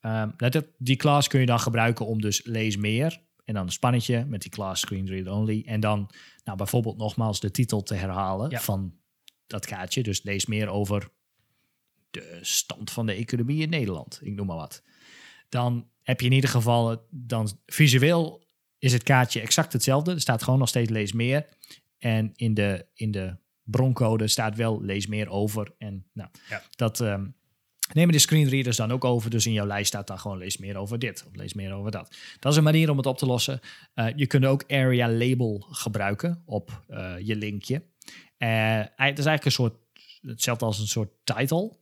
Ehm, 0.00 0.30
nou, 0.36 0.50
dat, 0.50 0.66
die 0.78 0.96
class 0.96 1.28
kun 1.28 1.40
je 1.40 1.46
dan 1.46 1.60
gebruiken 1.60 2.06
om 2.06 2.20
dus 2.20 2.40
lees 2.44 2.76
meer. 2.76 3.20
En 3.44 3.54
dan 3.54 3.66
een 3.66 3.72
spannetje 3.72 4.24
met 4.24 4.42
die 4.42 4.50
class 4.50 4.80
screenreader 4.80 5.32
only. 5.32 5.62
En 5.66 5.80
dan 5.80 6.10
nou, 6.48 6.60
bijvoorbeeld 6.60 6.96
nogmaals 6.98 7.40
de 7.40 7.50
titel 7.50 7.82
te 7.82 7.94
herhalen 7.94 8.50
Ja. 8.50 8.60
van 8.60 8.94
dat 9.46 9.66
kaartje. 9.66 10.02
Dus 10.02 10.22
lees 10.22 10.46
meer 10.46 10.68
over 10.68 11.10
de 12.10 12.38
stand 12.42 12.90
van 12.90 13.06
de 13.06 13.12
economie 13.12 13.62
in 13.62 13.68
Nederland. 13.70 14.18
Ik 14.22 14.34
noem 14.34 14.46
maar 14.46 14.56
wat. 14.56 14.82
Dan 15.48 15.88
heb 16.02 16.20
je 16.20 16.26
in 16.26 16.32
ieder 16.32 16.50
geval, 16.50 17.06
dan 17.10 17.48
visueel 17.66 18.46
is 18.78 18.92
het 18.92 19.02
kaartje 19.02 19.40
exact 19.40 19.72
hetzelfde. 19.72 20.12
Er 20.12 20.20
staat 20.20 20.42
gewoon 20.42 20.58
nog 20.58 20.68
steeds 20.68 20.90
lees 20.90 21.12
meer. 21.12 21.46
En 21.98 22.32
in 22.34 22.54
de, 22.54 22.86
in 22.94 23.10
de 23.10 23.36
broncode 23.62 24.28
staat 24.28 24.56
wel 24.56 24.82
lees 24.82 25.06
meer 25.06 25.28
over. 25.28 25.74
En 25.78 26.06
nou, 26.12 26.28
Ja. 26.48 26.62
dat, 26.70 27.00
ehm, 27.00 27.26
nemen 27.94 28.12
de 28.12 28.18
screenreaders 28.18 28.76
dan 28.76 28.92
ook 28.92 29.04
over. 29.04 29.30
Dus 29.30 29.46
in 29.46 29.52
jouw 29.52 29.66
lijst 29.66 29.88
staat 29.88 30.06
dan 30.06 30.18
gewoon 30.18 30.38
lees 30.38 30.58
meer 30.58 30.76
over 30.76 30.98
dit 30.98 31.24
of 31.28 31.36
lees 31.36 31.54
meer 31.54 31.72
over 31.72 31.90
dat. 31.90 32.16
Dat 32.38 32.52
is 32.52 32.58
een 32.58 32.64
manier 32.64 32.90
om 32.90 32.96
het 32.96 33.06
op 33.06 33.18
te 33.18 33.26
lossen. 33.26 33.60
Eh, 33.94 34.06
je 34.16 34.26
kunt 34.26 34.44
ook 34.44 34.64
area 34.68 35.10
label 35.10 35.66
gebruiken 35.70 36.42
op 36.44 36.82
eh, 36.88 37.14
je 37.18 37.36
linkje. 37.36 37.82
Uh, 38.38 38.78
het 38.78 39.18
is 39.18 39.26
eigenlijk 39.26 39.44
een 39.44 39.50
soort, 39.50 39.74
hetzelfde 40.20 40.64
als 40.64 40.78
een 40.78 40.86
soort 40.86 41.10
title, 41.24 41.76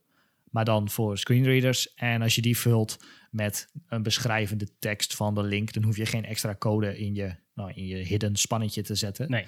maar 0.51 0.65
dan 0.65 0.91
voor 0.91 1.19
screenreaders. 1.19 1.95
En 1.95 2.23
als 2.23 2.35
je 2.35 2.43
die 2.43 2.59
vult 2.59 2.99
met 3.31 3.73
een 3.89 4.03
beschrijvende 4.03 4.69
tekst 4.79 5.15
van 5.15 5.35
de 5.35 5.43
link, 5.43 5.73
dan 5.73 5.83
hoef 5.83 5.97
je 5.97 6.07
geen 6.07 6.25
extra 6.25 6.55
code 6.59 6.99
in 6.99 7.15
je, 7.15 7.35
nou, 7.55 7.73
in 7.75 7.87
je 7.87 7.97
hidden 7.97 8.37
spannetje 8.37 8.83
te 8.83 8.95
zetten. 8.95 9.31
Nee. 9.31 9.47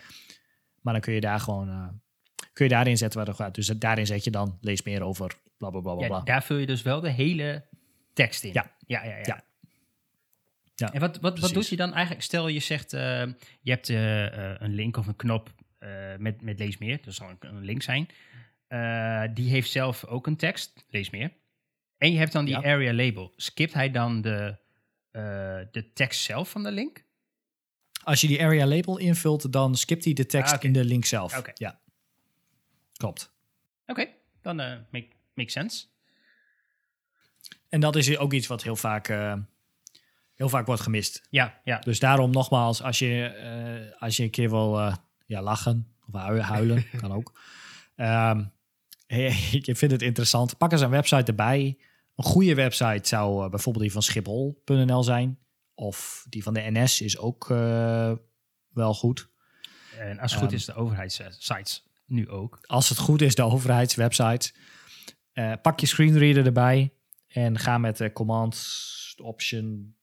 Maar 0.80 0.92
dan 0.92 1.02
kun 1.02 1.12
je 1.12 1.20
daar 1.20 1.40
gewoon 1.40 2.00
kun 2.52 2.66
je 2.66 2.72
daarin 2.72 2.96
zetten 2.96 3.18
waar 3.18 3.28
het 3.28 3.36
gaat. 3.36 3.54
Dus 3.54 3.66
daarin 3.66 4.06
zet 4.06 4.24
je 4.24 4.30
dan 4.30 4.58
lees 4.60 4.82
meer 4.82 5.02
over 5.02 5.38
bla 5.58 5.70
bla 5.70 5.80
bla 5.80 5.94
bla. 5.94 6.06
Ja, 6.06 6.20
daar 6.20 6.42
vul 6.42 6.56
je 6.56 6.66
dus 6.66 6.82
wel 6.82 7.00
de 7.00 7.10
hele 7.10 7.64
tekst 8.12 8.44
in. 8.44 8.52
Ja. 8.52 8.76
Ja, 8.86 9.04
ja, 9.04 9.16
ja. 9.16 9.22
Ja. 9.22 9.46
Ja, 10.78 10.92
en 10.92 11.00
wat, 11.00 11.18
wat, 11.20 11.38
wat 11.38 11.52
doet 11.52 11.68
je 11.68 11.76
dan 11.76 11.92
eigenlijk? 11.92 12.24
Stel 12.24 12.48
je 12.48 12.60
zegt, 12.60 12.92
eh, 12.92 13.26
je 13.60 13.70
hebt 13.70 13.88
eh, 13.88 14.26
eh, 14.26 14.60
een 14.60 14.74
link 14.74 14.96
of 14.96 15.06
een 15.06 15.16
knop 15.16 15.54
met, 16.18 16.42
met 16.42 16.58
lees 16.58 16.78
meer. 16.78 16.98
Dat 17.04 17.14
zal 17.14 17.28
een, 17.28 17.36
een 17.40 17.64
link 17.64 17.82
zijn. 17.82 18.08
Die 19.34 19.50
heeft 19.50 19.70
zelf 19.70 20.04
ook 20.04 20.26
een 20.26 20.36
tekst, 20.36 20.84
lees 20.88 21.10
meer. 21.10 21.32
En 21.98 22.12
je 22.12 22.18
hebt 22.18 22.32
dan 22.32 22.44
die 22.44 22.54
Ja. 22.54 22.62
area 22.62 22.92
label. 22.92 23.32
Skipt 23.36 23.74
hij 23.74 23.90
dan 23.90 24.20
de, 24.20 24.56
de 25.70 25.90
tekst 25.94 26.20
zelf 26.20 26.50
van 26.50 26.62
de 26.62 26.70
link? 26.70 27.04
Als 28.02 28.20
je 28.20 28.26
die 28.26 28.42
area 28.42 28.66
label 28.66 28.98
invult, 28.98 29.52
dan 29.52 29.76
skipt 29.76 30.04
hij 30.04 30.12
de 30.12 30.26
tekst 30.26 30.54
Ah, 30.54 30.64
in 30.64 30.72
de 30.72 30.84
link 30.84 31.04
zelf. 31.04 31.38
Oké. 31.38 31.50
Ja, 31.54 31.80
klopt. 32.92 33.32
Oké, 33.86 34.08
dan 34.42 34.56
make, 34.90 35.08
makes 35.38 35.52
sense. 35.52 35.86
En 37.68 37.80
dat 37.80 37.96
is 37.96 38.16
ook 38.18 38.32
iets 38.32 38.46
wat 38.46 38.62
heel 38.62 38.76
vaak, 38.76 39.08
eh, 39.08 39.34
heel 40.34 40.48
vaak 40.48 40.66
wordt 40.66 40.82
gemist. 40.82 41.22
Ja, 41.30 41.60
ja. 41.64 41.78
Dus 41.78 41.98
daarom 41.98 42.30
nogmaals, 42.30 42.82
als 42.82 42.98
je, 42.98 43.24
eh, 43.24 44.02
als 44.02 44.16
je 44.16 44.22
een 44.22 44.30
keer 44.30 44.50
wil 44.50 44.78
eh, 44.78 44.96
ja, 45.26 45.42
lachen 45.42 45.92
of 46.06 46.20
hui- 46.20 46.40
huilen, 46.40 46.86
kan 47.00 47.12
ook. 47.12 47.40
Ehm, 47.96 48.44
je 49.06 49.74
vindt 49.80 49.94
het 49.94 50.02
interessant, 50.02 50.58
pak 50.58 50.72
eens 50.72 50.80
een 50.80 50.90
website 50.90 51.24
erbij. 51.24 51.78
Een 52.16 52.24
goede 52.24 52.54
website 52.54 53.08
zou 53.08 53.48
bijvoorbeeld 53.50 53.84
die 53.84 53.92
van 53.92 54.02
Schiphol.nl 54.02 55.02
zijn. 55.02 55.38
Of 55.74 56.26
die 56.28 56.42
van 56.42 56.54
de 56.54 56.60
NS 56.70 57.00
is 57.00 57.18
ook 57.18 57.46
wel 58.68 58.94
goed. 58.94 59.28
En 59.98 60.18
als 60.18 60.30
het 60.30 60.40
goed 60.40 60.48
Ehm. 60.48 60.56
is, 60.58 60.64
de 60.64 60.74
overheidssites 60.74 61.84
nu 62.06 62.28
ook. 62.28 62.58
als 62.62 62.88
het 62.88 62.98
goed 62.98 63.22
is, 63.22 63.34
de 63.34 63.42
overheidswebsites. 63.42 64.54
Eh, 65.38 65.52
pak 65.62 65.80
je 65.80 65.86
screenreader 65.86 66.46
erbij 66.46 66.92
en 67.26 67.58
ga 67.58 67.78
met 67.78 67.96
de 67.96 68.12
command 68.12 68.68
option 69.22 69.94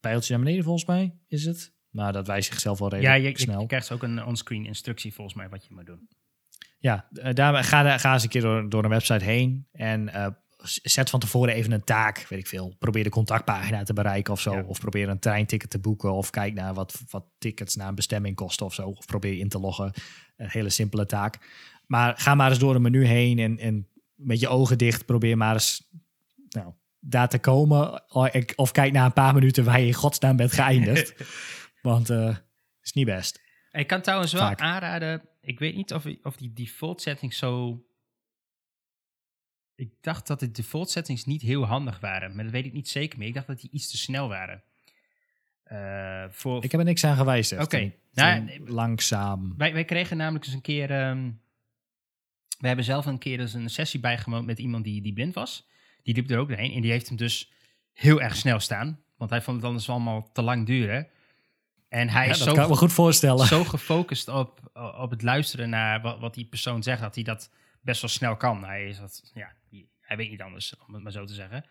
pijltje 0.00 0.34
naar 0.34 0.44
beneden 0.44 0.64
volgens 0.64 0.84
mij 0.84 1.14
is 1.28 1.44
het. 1.44 1.72
Maar 1.90 2.12
dat 2.12 2.26
wijst 2.26 2.48
zichzelf 2.48 2.78
wel 2.78 2.94
Ja, 2.94 3.12
redelijk 3.12 3.22
je, 3.22 3.44
je, 3.44 3.50
snel. 3.50 3.60
je 3.60 3.66
krijgt 3.66 3.92
ook 3.92 4.02
een 4.02 4.24
onscreen 4.24 4.66
instructie 4.66 5.14
volgens 5.14 5.36
mij 5.36 5.48
wat 5.48 5.64
je 5.64 5.74
moet 5.74 5.86
doen. 5.86 6.08
Ja, 6.78 7.08
eh, 7.12 7.34
daar, 7.34 7.64
ga, 7.64 7.98
ga 7.98 8.12
eens 8.12 8.22
een 8.22 8.28
keer 8.28 8.40
door, 8.40 8.68
door 8.68 8.84
een 8.84 8.90
website 8.90 9.24
heen 9.24 9.66
en 9.72 10.08
eh, 10.08 10.26
zet 10.82 11.10
van 11.10 11.20
tevoren 11.20 11.54
even 11.54 11.72
een 11.72 11.84
taak, 11.84 12.26
weet 12.28 12.38
ik 12.38 12.46
veel. 12.46 12.74
Probeer 12.78 13.04
de 13.04 13.10
contactpagina 13.10 13.82
te 13.82 13.92
bereiken 13.92 14.32
of 14.32 14.40
zo. 14.40 14.54
Ja. 14.54 14.62
Of 14.62 14.80
probeer 14.80 15.08
een 15.08 15.18
treinticket 15.18 15.70
te 15.70 15.78
boeken 15.78 16.12
of 16.12 16.30
kijk 16.30 16.54
naar 16.54 16.74
wat, 16.74 17.02
wat 17.10 17.24
tickets 17.38 17.76
naar 17.76 17.88
een 17.88 17.94
bestemming 17.94 18.36
kosten 18.36 18.66
of 18.66 18.74
zo. 18.74 18.88
Of 18.88 19.06
probeer 19.06 19.38
in 19.38 19.48
te 19.48 19.58
loggen. 19.58 19.92
Een 20.36 20.50
hele 20.50 20.70
simpele 20.70 21.06
taak. 21.06 21.38
Maar 21.86 22.14
ga 22.16 22.34
maar 22.34 22.50
eens 22.50 22.58
door 22.58 22.74
een 22.74 22.82
menu 22.82 23.04
heen 23.04 23.38
en, 23.38 23.58
en 23.58 23.88
met 24.22 24.40
je 24.40 24.48
ogen 24.48 24.78
dicht 24.78 25.06
probeer 25.06 25.36
maar 25.36 25.52
eens 25.52 25.88
nou, 26.48 26.72
daar 27.00 27.28
te 27.28 27.38
komen. 27.38 28.12
Of- 28.56 28.72
kijk 28.72 28.92
na 28.92 29.04
een 29.04 29.12
paar 29.12 29.34
minuten 29.34 29.64
waar 29.64 29.80
je 29.80 29.86
in 29.86 29.92
godsnaam 29.94 30.36
bent 30.36 30.52
geëindigd. 30.52 31.14
Want 31.82 32.10
eh 32.10 32.36
is 32.82 32.92
niet 32.92 33.06
best. 33.06 33.40
Ik 33.72 33.86
kan 33.86 34.00
trouwens 34.02 34.32
wel 34.32 34.42
Vaak. 34.42 34.60
aanraden. 34.60 35.22
Ik 35.40 35.58
weet 35.58 35.76
niet 35.76 35.92
of, 35.92 36.04
of 36.22 36.36
die 36.36 36.52
default 36.52 37.02
settings 37.02 37.38
zo. 37.38 37.82
Ik 39.74 39.90
dacht 40.00 40.26
dat 40.26 40.40
de 40.40 40.50
default 40.50 40.90
settings 40.90 41.24
niet 41.24 41.42
heel 41.42 41.64
handig 41.66 42.00
waren, 42.00 42.34
maar 42.34 42.44
dat 42.44 42.52
weet 42.52 42.66
ik 42.66 42.72
niet 42.72 42.88
zeker 42.88 43.18
meer. 43.18 43.28
Ik 43.28 43.34
dacht 43.34 43.46
dat 43.46 43.60
die 43.60 43.70
iets 43.70 43.90
te 43.90 43.96
snel 43.96 44.28
waren. 44.28 44.62
Eh, 45.64 46.24
voor, 46.30 46.64
Ik 46.64 46.70
heb 46.70 46.80
er 46.80 46.86
niks 46.86 47.04
aan 47.04 47.16
gewijzigd. 47.16 47.62
Oké. 47.62 47.92
Nou, 48.12 48.60
langzaam. 48.70 49.54
wij, 49.56 49.72
wij 49.72 49.84
kregen 49.84 50.16
namelijk 50.16 50.44
eens 50.44 50.54
een 50.54 50.60
keer. 50.60 50.90
ehm, 50.90 51.30
we 52.60 52.66
hebben 52.66 52.84
zelf 52.84 53.06
een 53.06 53.18
keer 53.18 53.40
eens 53.40 53.54
een 53.54 53.70
sessie 53.70 54.00
bijgewoond 54.00 54.46
met 54.46 54.58
iemand 54.58 54.84
die, 54.84 55.02
die 55.02 55.12
blind 55.12 55.34
was. 55.34 55.68
Die 56.02 56.14
liep 56.14 56.30
er 56.30 56.38
ook 56.38 56.48
doorheen 56.48 56.72
en 56.72 56.80
die 56.80 56.90
heeft 56.90 57.08
hem 57.08 57.16
dus 57.16 57.52
heel 57.92 58.20
erg 58.20 58.36
snel 58.36 58.60
staan. 58.60 59.00
Want 59.16 59.30
hij 59.30 59.42
vond 59.42 59.56
het 59.56 59.66
anders 59.66 59.88
allemaal 59.88 60.32
te 60.32 60.42
lang 60.42 60.66
duren. 60.66 61.08
En 61.88 62.08
hij 62.08 62.24
Ja, 62.24 62.30
is 62.30 62.38
dat 62.38 62.48
zo 62.48 62.54
kan 62.54 62.68
me 62.68 62.76
goed 62.76 62.92
voorstellen. 62.92 63.46
zo 63.46 63.64
gefocust 63.64 64.28
op, 64.28 64.70
op 64.98 65.10
het 65.10 65.22
luisteren 65.22 65.70
naar 65.70 66.00
wat, 66.00 66.18
wat 66.18 66.34
die 66.34 66.44
persoon 66.44 66.82
zegt, 66.82 67.00
dat 67.00 67.14
hij 67.14 67.24
dat 67.24 67.50
best 67.80 68.00
wel 68.00 68.10
snel 68.10 68.36
kan. 68.36 68.64
Hij, 68.64 68.88
is 68.88 68.98
dat, 68.98 69.30
ja, 69.34 69.52
hij 70.00 70.16
weet 70.16 70.30
niet 70.30 70.42
anders, 70.42 70.74
om 70.86 70.94
het 70.94 71.02
maar 71.02 71.12
zo 71.12 71.24
te 71.24 71.34
zeggen. 71.34 71.64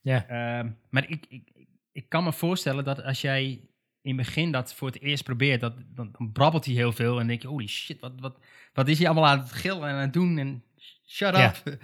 Ja. 0.00 0.26
Ehm, 0.26 0.70
maar 0.90 1.08
ik, 1.08 1.26
ik, 1.28 1.66
ik 1.92 2.08
kan 2.08 2.24
me 2.24 2.32
voorstellen 2.32 2.84
dat 2.84 3.02
als 3.02 3.20
jij 3.20 3.60
in 4.02 4.16
het 4.16 4.26
begin 4.26 4.52
dat 4.52 4.74
voor 4.74 4.88
het 4.88 5.00
eerst 5.00 5.24
probeert, 5.24 5.60
dat, 5.60 5.74
dan, 5.94 6.10
dan 6.18 6.32
brabbelt 6.32 6.64
hij 6.64 6.74
heel 6.74 6.92
veel 6.92 7.20
en 7.20 7.26
denk 7.26 7.42
je, 7.42 7.48
holy 7.48 7.66
shit, 7.66 8.00
wat, 8.00 8.12
wat, 8.20 8.38
wat 8.72 8.88
is 8.88 8.98
hij 8.98 9.06
allemaal 9.06 9.26
aan 9.26 9.38
het 9.38 9.52
gillen 9.52 9.88
en 9.88 9.94
aan 9.94 10.00
het 10.00 10.12
doen 10.12 10.38
en 10.38 10.64
shut 11.06 11.34
up. 11.34 11.78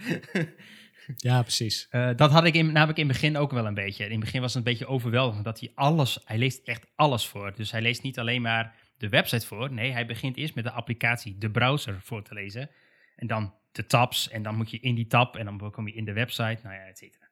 ja, 1.17 1.43
precies. 1.43 1.87
Eh, 1.91 2.11
dat 2.17 2.31
had 2.31 2.45
ik 2.45 2.55
in, 2.55 2.73
namelijk 2.73 2.99
in 2.99 3.09
het 3.09 3.21
begin 3.21 3.37
ook 3.37 3.51
wel 3.51 3.67
een 3.67 3.75
beetje. 3.75 4.05
In 4.05 4.11
het 4.11 4.21
begin 4.21 4.41
was 4.41 4.55
het 4.55 4.67
een 4.67 4.73
beetje 4.73 4.87
overweldigend 4.87 5.45
dat 5.45 5.61
hij 5.61 5.73
alles, 5.75 6.19
hij 6.25 6.39
leest 6.39 6.67
echt 6.69 6.87
alles 6.95 7.27
voor. 7.27 7.53
Dus 7.57 7.71
hij 7.71 7.83
leest 7.83 8.03
niet 8.03 8.19
alleen 8.19 8.43
maar 8.43 8.75
de 8.99 9.09
website 9.09 9.47
voor. 9.47 9.73
Nee, 9.73 9.93
hij 9.93 10.07
begint 10.07 10.37
eerst 10.37 10.55
met 10.55 10.65
de 10.65 10.71
applicatie, 10.71 11.39
de 11.39 11.51
browser 11.51 12.01
voor 12.03 12.23
te 12.23 12.35
lezen. 12.35 12.71
En 13.17 13.27
dan 13.27 13.55
de 13.73 13.87
tabs 13.87 14.29
en 14.29 14.43
dan 14.43 14.57
moet 14.57 14.71
je 14.71 14.81
in 14.81 14.95
die 14.95 15.07
tab 15.07 15.37
en 15.37 15.45
dan 15.45 15.71
kom 15.71 15.89
je 15.89 15.95
in 15.95 16.05
de 16.05 16.13
website, 16.13 16.59
nou 16.63 16.75
ja, 16.75 16.81
et 16.81 16.99
cetera. 16.99 17.26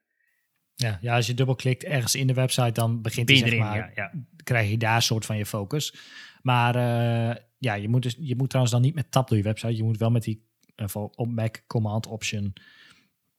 Ja, 0.76 0.98
ja, 1.00 1.16
als 1.16 1.26
je 1.26 1.34
dubbelklikt 1.34 1.84
ergens 1.84 2.14
in 2.14 2.26
de 2.26 2.34
website, 2.34 2.72
dan 2.72 3.02
begint 3.02 3.28
hij, 3.28 3.38
zeg 3.38 3.58
maar, 3.58 3.76
ja, 3.76 3.90
ja. 3.94 4.12
krijg 4.44 4.70
je 4.70 4.78
daar 4.78 4.96
een 4.96 5.02
soort 5.02 5.26
van 5.26 5.36
je 5.36 5.46
focus. 5.46 5.94
Maar 6.42 6.74
eh, 6.74 7.36
ja, 7.58 7.74
je 7.74 7.88
moet, 7.88 8.02
dus, 8.02 8.16
je 8.18 8.36
moet 8.36 8.48
trouwens 8.48 8.74
dan 8.74 8.84
niet 8.84 8.94
met 8.94 9.10
tab 9.10 9.28
door 9.28 9.36
je 9.36 9.42
website. 9.44 9.76
Je 9.76 9.82
moet 9.82 9.96
wel 9.98 10.10
met 10.10 10.22
die 10.22 10.46
op 11.14 11.28
Mac 11.28 11.56
Command 11.66 12.06
Option 12.06 12.52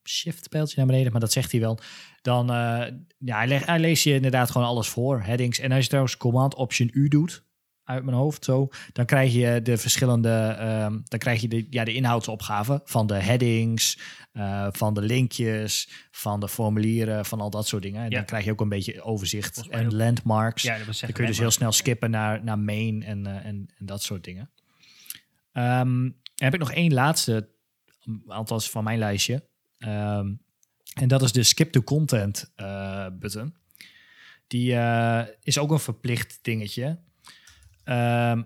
Shift 0.04 0.50
pijltje 0.50 0.78
naar 0.78 0.86
beneden, 0.86 1.12
maar 1.12 1.22
dat 1.22 1.32
zegt 1.32 1.52
hij 1.52 1.62
wel. 1.62 1.80
Dan 2.22 2.50
eh, 2.50 2.88
ja, 3.18 3.38
hij, 3.38 3.48
leg- 3.48 3.66
hij 3.66 3.80
leest 3.80 4.04
je 4.04 4.14
inderdaad 4.14 4.52
gewoon 4.52 4.68
alles 4.68 4.88
voor, 4.88 5.22
headings. 5.22 5.60
En 5.60 5.72
als 5.72 5.82
je 5.84 5.88
trouwens 5.88 6.18
Command 6.18 6.56
Option 6.56 6.90
U 6.94 7.08
doet, 7.08 7.44
uit 7.86 8.04
mijn 8.04 8.18
hoofd 8.18 8.44
zo, 8.46 8.68
dan 8.94 9.06
krijg 9.06 9.34
je 9.34 9.62
de 9.62 9.78
verschillende, 9.78 10.30
ehm, 10.60 11.00
dan 11.04 11.20
krijg 11.20 11.42
je 11.42 11.48
de, 11.48 11.68
ja, 11.70 11.84
de 11.84 11.94
inhoudsopgaven 11.94 12.82
van 12.84 13.08
de 13.08 13.14
headings, 13.16 14.00
eh, 14.32 14.68
van 14.72 14.94
de 14.94 15.02
linkjes, 15.02 15.90
van 16.12 16.40
de 16.40 16.50
formulieren, 16.50 17.26
van 17.26 17.42
al 17.42 17.50
dat 17.50 17.68
soort 17.68 17.84
dingen. 17.84 18.04
En 18.04 18.10
Ja. 18.10 18.16
dan 18.16 18.26
krijg 18.26 18.46
je 18.46 18.52
ook 18.52 18.62
een 18.62 18.70
beetje 18.70 19.02
overzicht 19.02 19.68
en 19.70 19.86
ook. 19.86 19.92
landmarks. 19.92 20.64
Ja, 20.64 20.78
dat 20.78 20.86
Dan 21.00 21.12
kun 21.12 21.24
je 21.24 21.30
dus 21.30 21.40
heel 21.40 21.52
snel 21.52 21.72
skippen 21.72 22.10
naar, 22.12 22.44
naar 22.44 22.60
main 22.60 23.04
en, 23.04 23.26
eh, 23.26 23.36
en, 23.36 23.70
en 23.78 23.86
dat 23.86 24.04
soort 24.04 24.24
dingen. 24.24 24.50
Ehm, 25.52 26.10
heb 26.36 26.54
ik 26.54 26.60
nog 26.60 26.72
één 26.72 26.94
laatste, 26.94 27.50
althans 28.28 28.70
van 28.70 28.84
mijn 28.84 29.00
lijstje. 29.00 29.48
Ehm, 29.78 30.34
en 30.94 31.08
dat 31.08 31.22
is 31.22 31.32
de 31.32 31.44
skip 31.44 31.72
to 31.72 31.82
content 31.82 32.52
eh, 32.56 33.08
button. 33.20 33.56
Die 34.48 34.76
is 35.42 35.58
ook 35.58 35.72
een 35.72 35.80
verplicht 35.80 36.40
dingetje. 36.42 37.00
Ehm, 37.86 38.44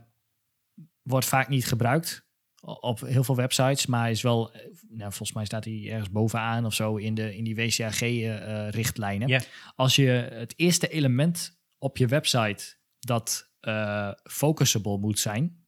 wordt 1.01 1.25
vaak 1.25 1.47
niet 1.47 1.65
gebruikt 1.65 2.27
op 2.61 2.99
heel 2.99 3.23
veel 3.23 3.35
websites, 3.35 3.85
maar 3.85 4.09
is 4.09 4.21
wel, 4.21 4.53
eh, 4.53 4.61
nou, 4.89 5.09
volgens 5.09 5.33
mij 5.33 5.45
staat 5.45 5.65
hij 5.65 5.89
ergens 5.89 6.09
bovenaan 6.09 6.65
of 6.65 6.73
zo 6.73 6.95
in, 6.95 7.13
de, 7.13 7.35
in 7.35 7.43
die 7.43 7.55
WCAG-richtlijnen. 7.55 9.27
Ja. 9.27 9.41
Als 9.75 9.95
je 9.95 10.07
het 10.33 10.53
eerste 10.55 10.87
element 10.87 11.59
op 11.77 11.97
je 11.97 12.07
website 12.07 12.77
dat 12.99 13.47
eh 13.59 14.11
focusable 14.23 14.97
moet 14.97 15.19
zijn, 15.19 15.67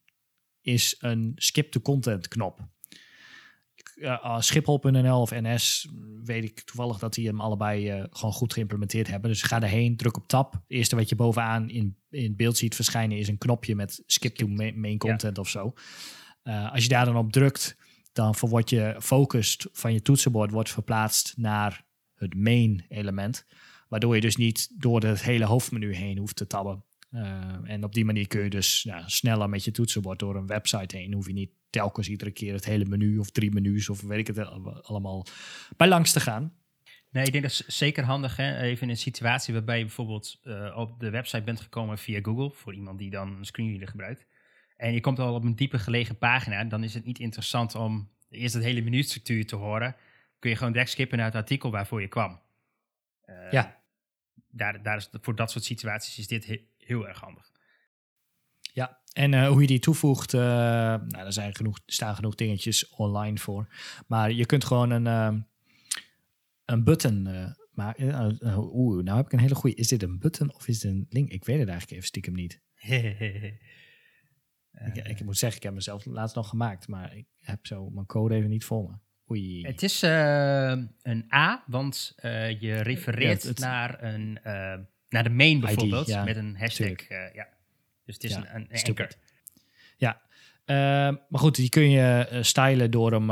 is 0.61 0.95
een 0.99 1.31
skip 1.35 1.71
to 1.71 1.81
content 1.81 2.27
knop. 2.27 2.59
Uh, 4.01 4.07
uh, 4.07 4.39
Schiphol.nl 4.39 5.21
of 5.21 5.31
NS 5.31 5.87
weet 6.23 6.43
ik 6.43 6.61
toevallig 6.61 6.99
dat 6.99 7.13
die 7.13 7.27
hem 7.27 7.41
allebei 7.41 7.89
eh, 7.89 8.03
gewoon 8.09 8.33
goed 8.33 8.53
geïmplementeerd 8.53 9.07
hebben. 9.07 9.29
Dus 9.29 9.41
ga 9.41 9.61
erheen, 9.61 9.97
druk 9.97 10.17
op 10.17 10.27
tab. 10.27 10.53
Het 10.53 10.61
eerste 10.67 10.95
wat 10.95 11.09
je 11.09 11.15
bovenaan 11.15 11.69
in, 11.69 11.97
in 12.09 12.35
beeld 12.35 12.57
ziet 12.57 12.75
verschijnen 12.75 13.17
is 13.17 13.27
een 13.27 13.37
knopje 13.37 13.75
met 13.75 14.03
skip 14.05 14.35
to 14.35 14.47
ma- 14.47 14.71
main 14.75 14.97
content 14.97 15.37
of 15.37 15.49
zo. 15.49 15.73
Uh, 16.43 16.71
als 16.71 16.83
je 16.83 16.89
daar 16.89 17.05
dan 17.05 17.17
op 17.17 17.31
drukt, 17.31 17.77
dan 18.13 18.35
wordt 18.39 18.69
je 18.69 18.95
focus 18.99 19.67
van 19.71 19.93
je 19.93 20.01
toetsenbord 20.01 20.51
wordt 20.51 20.69
verplaatst 20.69 21.33
naar 21.37 21.85
het 22.15 22.35
main 22.35 22.85
element. 22.89 23.45
Waardoor 23.87 24.15
je 24.15 24.21
dus 24.21 24.35
niet 24.35 24.69
door 24.81 25.03
het 25.03 25.21
hele 25.21 25.45
hoofdmenu 25.45 25.95
heen 25.95 26.17
hoeft 26.17 26.35
te 26.35 26.47
tabben. 26.47 26.83
En 27.63 27.83
op 27.83 27.93
die 27.93 28.05
manier 28.05 28.27
kun 28.27 28.43
je 28.43 28.49
dus 28.49 28.83
ja, 28.83 29.07
sneller 29.07 29.49
met 29.49 29.63
je 29.63 29.71
toetsenbord 29.71 30.19
door 30.19 30.35
een 30.35 30.47
website 30.47 30.97
heen. 30.97 31.13
Hoef 31.13 31.27
je 31.27 31.33
niet 31.33 31.51
telkens 31.69 32.09
iedere 32.09 32.31
keer 32.31 32.53
het 32.53 32.65
hele 32.65 32.85
menu 32.85 33.17
of 33.17 33.31
drie 33.31 33.51
menus 33.51 33.89
of 33.89 34.01
weet 34.01 34.27
ik 34.27 34.35
het 34.35 34.47
allemaal 34.83 35.25
bij 35.77 35.87
langs 35.87 36.11
te 36.11 36.19
gaan. 36.19 36.53
Nee, 37.09 37.25
ik 37.25 37.31
denk 37.31 37.43
dat 37.43 37.51
is 37.51 37.77
zeker 37.77 38.03
handig. 38.03 38.35
Hè? 38.35 38.61
Even 38.61 38.83
in 38.83 38.89
een 38.89 38.97
situatie 38.97 39.53
waarbij 39.53 39.77
je 39.77 39.83
bijvoorbeeld 39.83 40.39
uh, 40.43 40.77
op 40.77 40.99
de 40.99 41.09
website 41.09 41.43
bent 41.43 41.61
gekomen 41.61 41.97
via 41.97 42.19
Google, 42.21 42.51
voor 42.51 42.73
iemand 42.73 42.99
die 42.99 43.09
dan 43.09 43.37
een 43.37 43.45
screenreader 43.45 43.87
gebruikt. 43.87 44.25
En 44.77 44.93
je 44.93 44.99
komt 44.99 45.19
al 45.19 45.33
op 45.33 45.43
een 45.43 45.55
diepe 45.55 45.79
gelegen 45.79 46.17
pagina, 46.17 46.63
dan 46.63 46.83
is 46.83 46.93
het 46.93 47.05
niet 47.05 47.19
interessant 47.19 47.75
om 47.75 48.09
eerst 48.29 48.53
het 48.53 48.63
hele 48.63 48.81
menustructuur 48.81 49.45
te 49.45 49.55
horen. 49.55 49.95
Kun 50.39 50.49
je 50.49 50.55
gewoon 50.55 50.71
direct 50.71 50.91
skippen 50.91 51.17
naar 51.17 51.25
het 51.25 51.35
artikel 51.35 51.71
waarvoor 51.71 52.01
je 52.01 52.07
kwam. 52.07 52.41
Uh, 53.25 53.51
ja. 53.51 53.79
Daar, 54.47 54.83
daar 54.83 54.97
is, 54.97 55.09
voor 55.11 55.35
dat 55.35 55.51
soort 55.51 55.63
situaties 55.63 56.17
is 56.17 56.27
dit 56.27 56.61
heel 56.85 57.07
erg 57.07 57.19
handig. 57.19 57.51
Ja, 58.73 59.01
en 59.13 59.33
uh, 59.33 59.47
hoe 59.47 59.61
je 59.61 59.67
die 59.67 59.79
toevoegt, 59.79 60.33
uh, 60.33 60.41
nou, 60.41 61.25
er 61.25 61.33
zijn 61.33 61.55
genoeg, 61.55 61.79
staan 61.85 62.15
genoeg 62.15 62.35
dingetjes 62.35 62.89
online 62.89 63.37
voor. 63.37 63.67
Maar 64.07 64.31
je 64.31 64.45
kunt 64.45 64.65
gewoon 64.65 64.89
een, 64.89 65.45
een 66.65 66.83
button 66.83 67.29
maken. 67.71 68.39
Oeh, 68.57 69.03
nou 69.03 69.17
heb 69.17 69.25
ik 69.25 69.31
een 69.31 69.39
hele 69.39 69.55
goede. 69.55 69.75
Is 69.75 69.87
dit 69.87 70.03
een 70.03 70.19
button 70.19 70.53
of 70.53 70.67
is 70.67 70.79
dit 70.79 70.91
een 70.91 71.05
link? 71.09 71.29
Ik 71.29 71.45
weet 71.45 71.59
het 71.59 71.67
eigenlijk 71.67 71.97
even 71.97 72.07
stiekem 72.07 72.33
niet. 72.33 72.61
ik, 74.93 75.07
ik, 75.07 75.23
moet 75.23 75.37
zeggen, 75.37 75.57
ik 75.57 75.63
heb 75.63 75.73
mezelf 75.73 76.05
laatst 76.05 76.35
nog 76.35 76.49
gemaakt, 76.49 76.87
maar 76.87 77.15
ik 77.15 77.27
heb 77.39 77.65
zo 77.65 77.89
mijn 77.89 78.05
code 78.05 78.35
even 78.35 78.49
niet 78.49 78.65
voor 78.65 78.89
me. 78.89 78.97
Oei. 79.31 79.61
Het 79.61 79.83
is 79.83 80.01
een 80.01 81.33
A, 81.33 81.63
want 81.67 82.13
je 82.59 82.79
refereert 82.81 83.43
ja, 83.43 83.49
het, 83.49 83.59
naar, 83.59 84.03
een, 84.03 84.39
naar 85.11 85.23
de 85.23 85.29
main 85.29 85.59
bijvoorbeeld, 85.59 86.07
ID, 86.07 86.13
ja, 86.13 86.23
met 86.23 86.35
een 86.35 86.55
hashtag. 86.57 87.07
ja. 87.33 87.47
Dus 88.05 88.15
het 88.15 88.23
is 88.23 88.35
een, 88.35 88.55
een 88.55 88.67
anchor. 88.71 89.07
Ja, 89.97 90.21
maar 91.29 91.39
goed, 91.39 91.55
die 91.55 91.69
kun 91.69 91.89
je 91.89 92.39
stylen 92.41 92.91
door 92.91 93.11
hem 93.11 93.31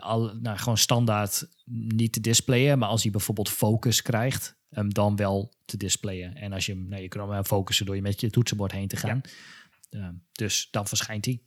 al, 0.00 0.34
nou, 0.34 0.58
gewoon 0.58 0.78
standaard 0.78 1.48
niet 1.74 2.12
te 2.12 2.20
displayen. 2.20 2.78
Maar 2.78 2.88
als 2.88 3.02
hij 3.02 3.10
bijvoorbeeld 3.10 3.48
focus 3.48 4.02
krijgt, 4.02 4.56
hem 4.70 4.94
dan 4.94 5.16
wel 5.16 5.52
te 5.64 5.76
displayen. 5.76 6.34
En 6.36 6.52
als 6.52 6.66
je 6.66 6.72
hem, 6.72 6.88
nou, 6.88 7.02
je 7.02 7.08
kan 7.08 7.32
hem 7.32 7.44
focussen 7.44 7.86
door 7.86 7.94
je 7.94 8.02
met 8.02 8.20
je 8.20 8.30
toetsenbord 8.30 8.72
heen 8.72 8.88
te 8.88 8.96
gaan. 8.96 9.20
dus 10.32 10.68
dan 10.70 10.86
verschijnt 10.86 11.24
hij. 11.24 11.40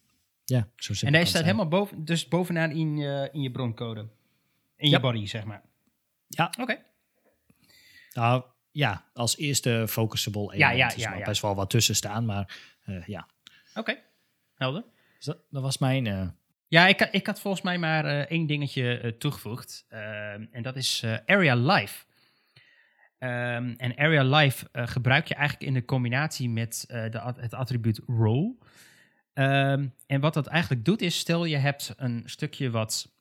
Ja, 0.45 0.69
zo 0.75 1.05
En 1.05 1.13
hij 1.13 1.25
staat 1.25 1.43
helemaal 1.43 1.67
boven, 1.67 2.05
dus 2.05 2.27
bovenaan 2.27 2.71
in 2.71 2.97
je, 2.97 3.29
in 3.31 3.41
je 3.41 3.51
broncode. 3.51 4.07
In 4.75 4.89
je 4.89 4.99
body, 4.99 5.25
zeg 5.25 5.43
maar. 5.43 5.61
Ja. 6.27 6.53
Oké. 6.59 6.77
Nou, 8.13 8.43
ja, 8.73 9.05
als 9.13 9.37
eerste 9.37 9.85
focusable 9.87 10.53
element. 10.53 10.77
Ja, 10.77 10.91
ja, 10.97 11.11
ja, 11.11 11.17
ja. 11.17 11.25
best 11.25 11.41
wel 11.41 11.55
wat 11.55 11.69
tussen 11.69 11.95
staan, 11.95 12.25
maar 12.25 12.57
uh, 12.85 13.07
ja. 13.07 13.27
Oké, 13.75 13.99
helder. 14.55 14.83
Dus 15.17 15.25
dat, 15.25 15.37
dat, 15.49 15.61
was 15.61 15.77
mijn... 15.77 16.05
Uh... 16.05 16.27
Ja, 16.67 16.87
ik, 16.87 17.01
ik 17.01 17.27
had 17.27 17.39
volgens 17.39 17.63
mij 17.63 17.77
maar 17.77 18.05
uh, 18.05 18.19
één 18.19 18.45
dingetje 18.45 19.15
toegevoegd. 19.17 19.85
en 20.51 20.61
dat 20.61 20.75
is 20.75 21.03
Area 21.25 21.55
Life. 21.55 22.05
Um, 23.19 23.73
en 23.77 23.95
Area 23.97 24.23
Life 24.23 24.67
gebruik 24.71 25.27
je 25.27 25.35
eigenlijk 25.35 25.67
in 25.67 25.73
de 25.73 25.85
combinatie 25.85 26.49
met 26.49 26.83
de, 26.87 27.33
het 27.37 27.53
attribuut 27.53 28.01
role. 28.07 28.55
Um, 29.33 29.93
en 30.07 30.19
wat 30.19 30.33
dat 30.33 30.47
eigenlijk 30.47 30.85
doet 30.85 31.01
is, 31.01 31.17
stel 31.17 31.45
je 31.45 31.57
hebt 31.57 31.93
een 31.97 32.23
stukje 32.25 32.69
wat 32.69 33.11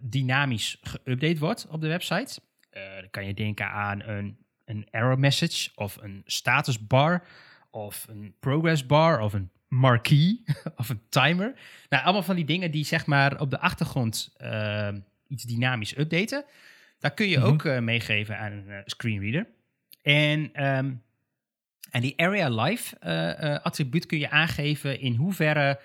dynamisch 0.00 0.80
geüpdate 0.82 1.38
wordt 1.38 1.66
op 1.68 1.80
de 1.80 1.88
website. 1.88 2.40
Uh, 2.72 2.94
dan 3.00 3.10
kan 3.10 3.26
je 3.26 3.34
denken 3.34 3.70
aan 3.70 4.02
een, 4.02 4.36
een 4.64 4.86
error 4.90 5.18
message 5.18 5.70
of 5.74 5.96
een 6.00 6.22
status 6.26 6.86
bar 6.86 7.26
of 7.70 8.06
een 8.08 8.34
progress 8.40 8.86
bar 8.86 9.20
of 9.20 9.32
een 9.32 9.50
marquee 9.68 10.44
of 10.76 10.88
een 10.88 11.02
timer. 11.08 11.54
Nou, 11.88 12.04
allemaal 12.04 12.22
van 12.22 12.36
die 12.36 12.44
dingen 12.44 12.70
die 12.70 12.84
zeg 12.84 13.06
maar 13.06 13.40
op 13.40 13.50
de 13.50 13.60
achtergrond 13.60 14.34
uh, 14.38 14.88
iets 15.28 15.44
dynamisch 15.44 15.96
updaten. 15.96 16.44
Daar 16.98 17.14
kun 17.14 17.28
je 17.28 17.36
mm 17.36 17.42
-hmm. 17.42 17.52
ook 17.52 17.64
uh, 17.64 17.78
meegeven 17.78 18.38
aan 18.38 18.52
een 18.52 18.82
screenreader. 18.84 19.46
En 20.02 20.66
um, 20.66 21.02
en 21.92 22.00
die 22.00 22.18
area 22.18 22.48
life 22.48 22.96
uh, 23.00 23.58
attribuut 23.64 24.06
kun 24.06 24.18
je 24.18 24.30
aangeven 24.30 25.00
in 25.00 25.14
hoeverre 25.14 25.80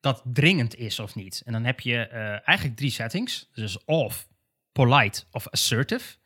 dat 0.00 0.22
dringend 0.24 0.76
is 0.76 0.98
of 0.98 1.14
niet. 1.14 1.42
En 1.44 1.52
dan 1.52 1.64
heb 1.64 1.80
je 1.80 2.08
uh, 2.12 2.48
eigenlijk 2.48 2.76
drie 2.76 2.90
settings. 2.90 3.48
Dus 3.54 3.84
of, 3.84 4.28
polite 4.72 5.22
of 5.30 5.48
assertive. 5.48 6.16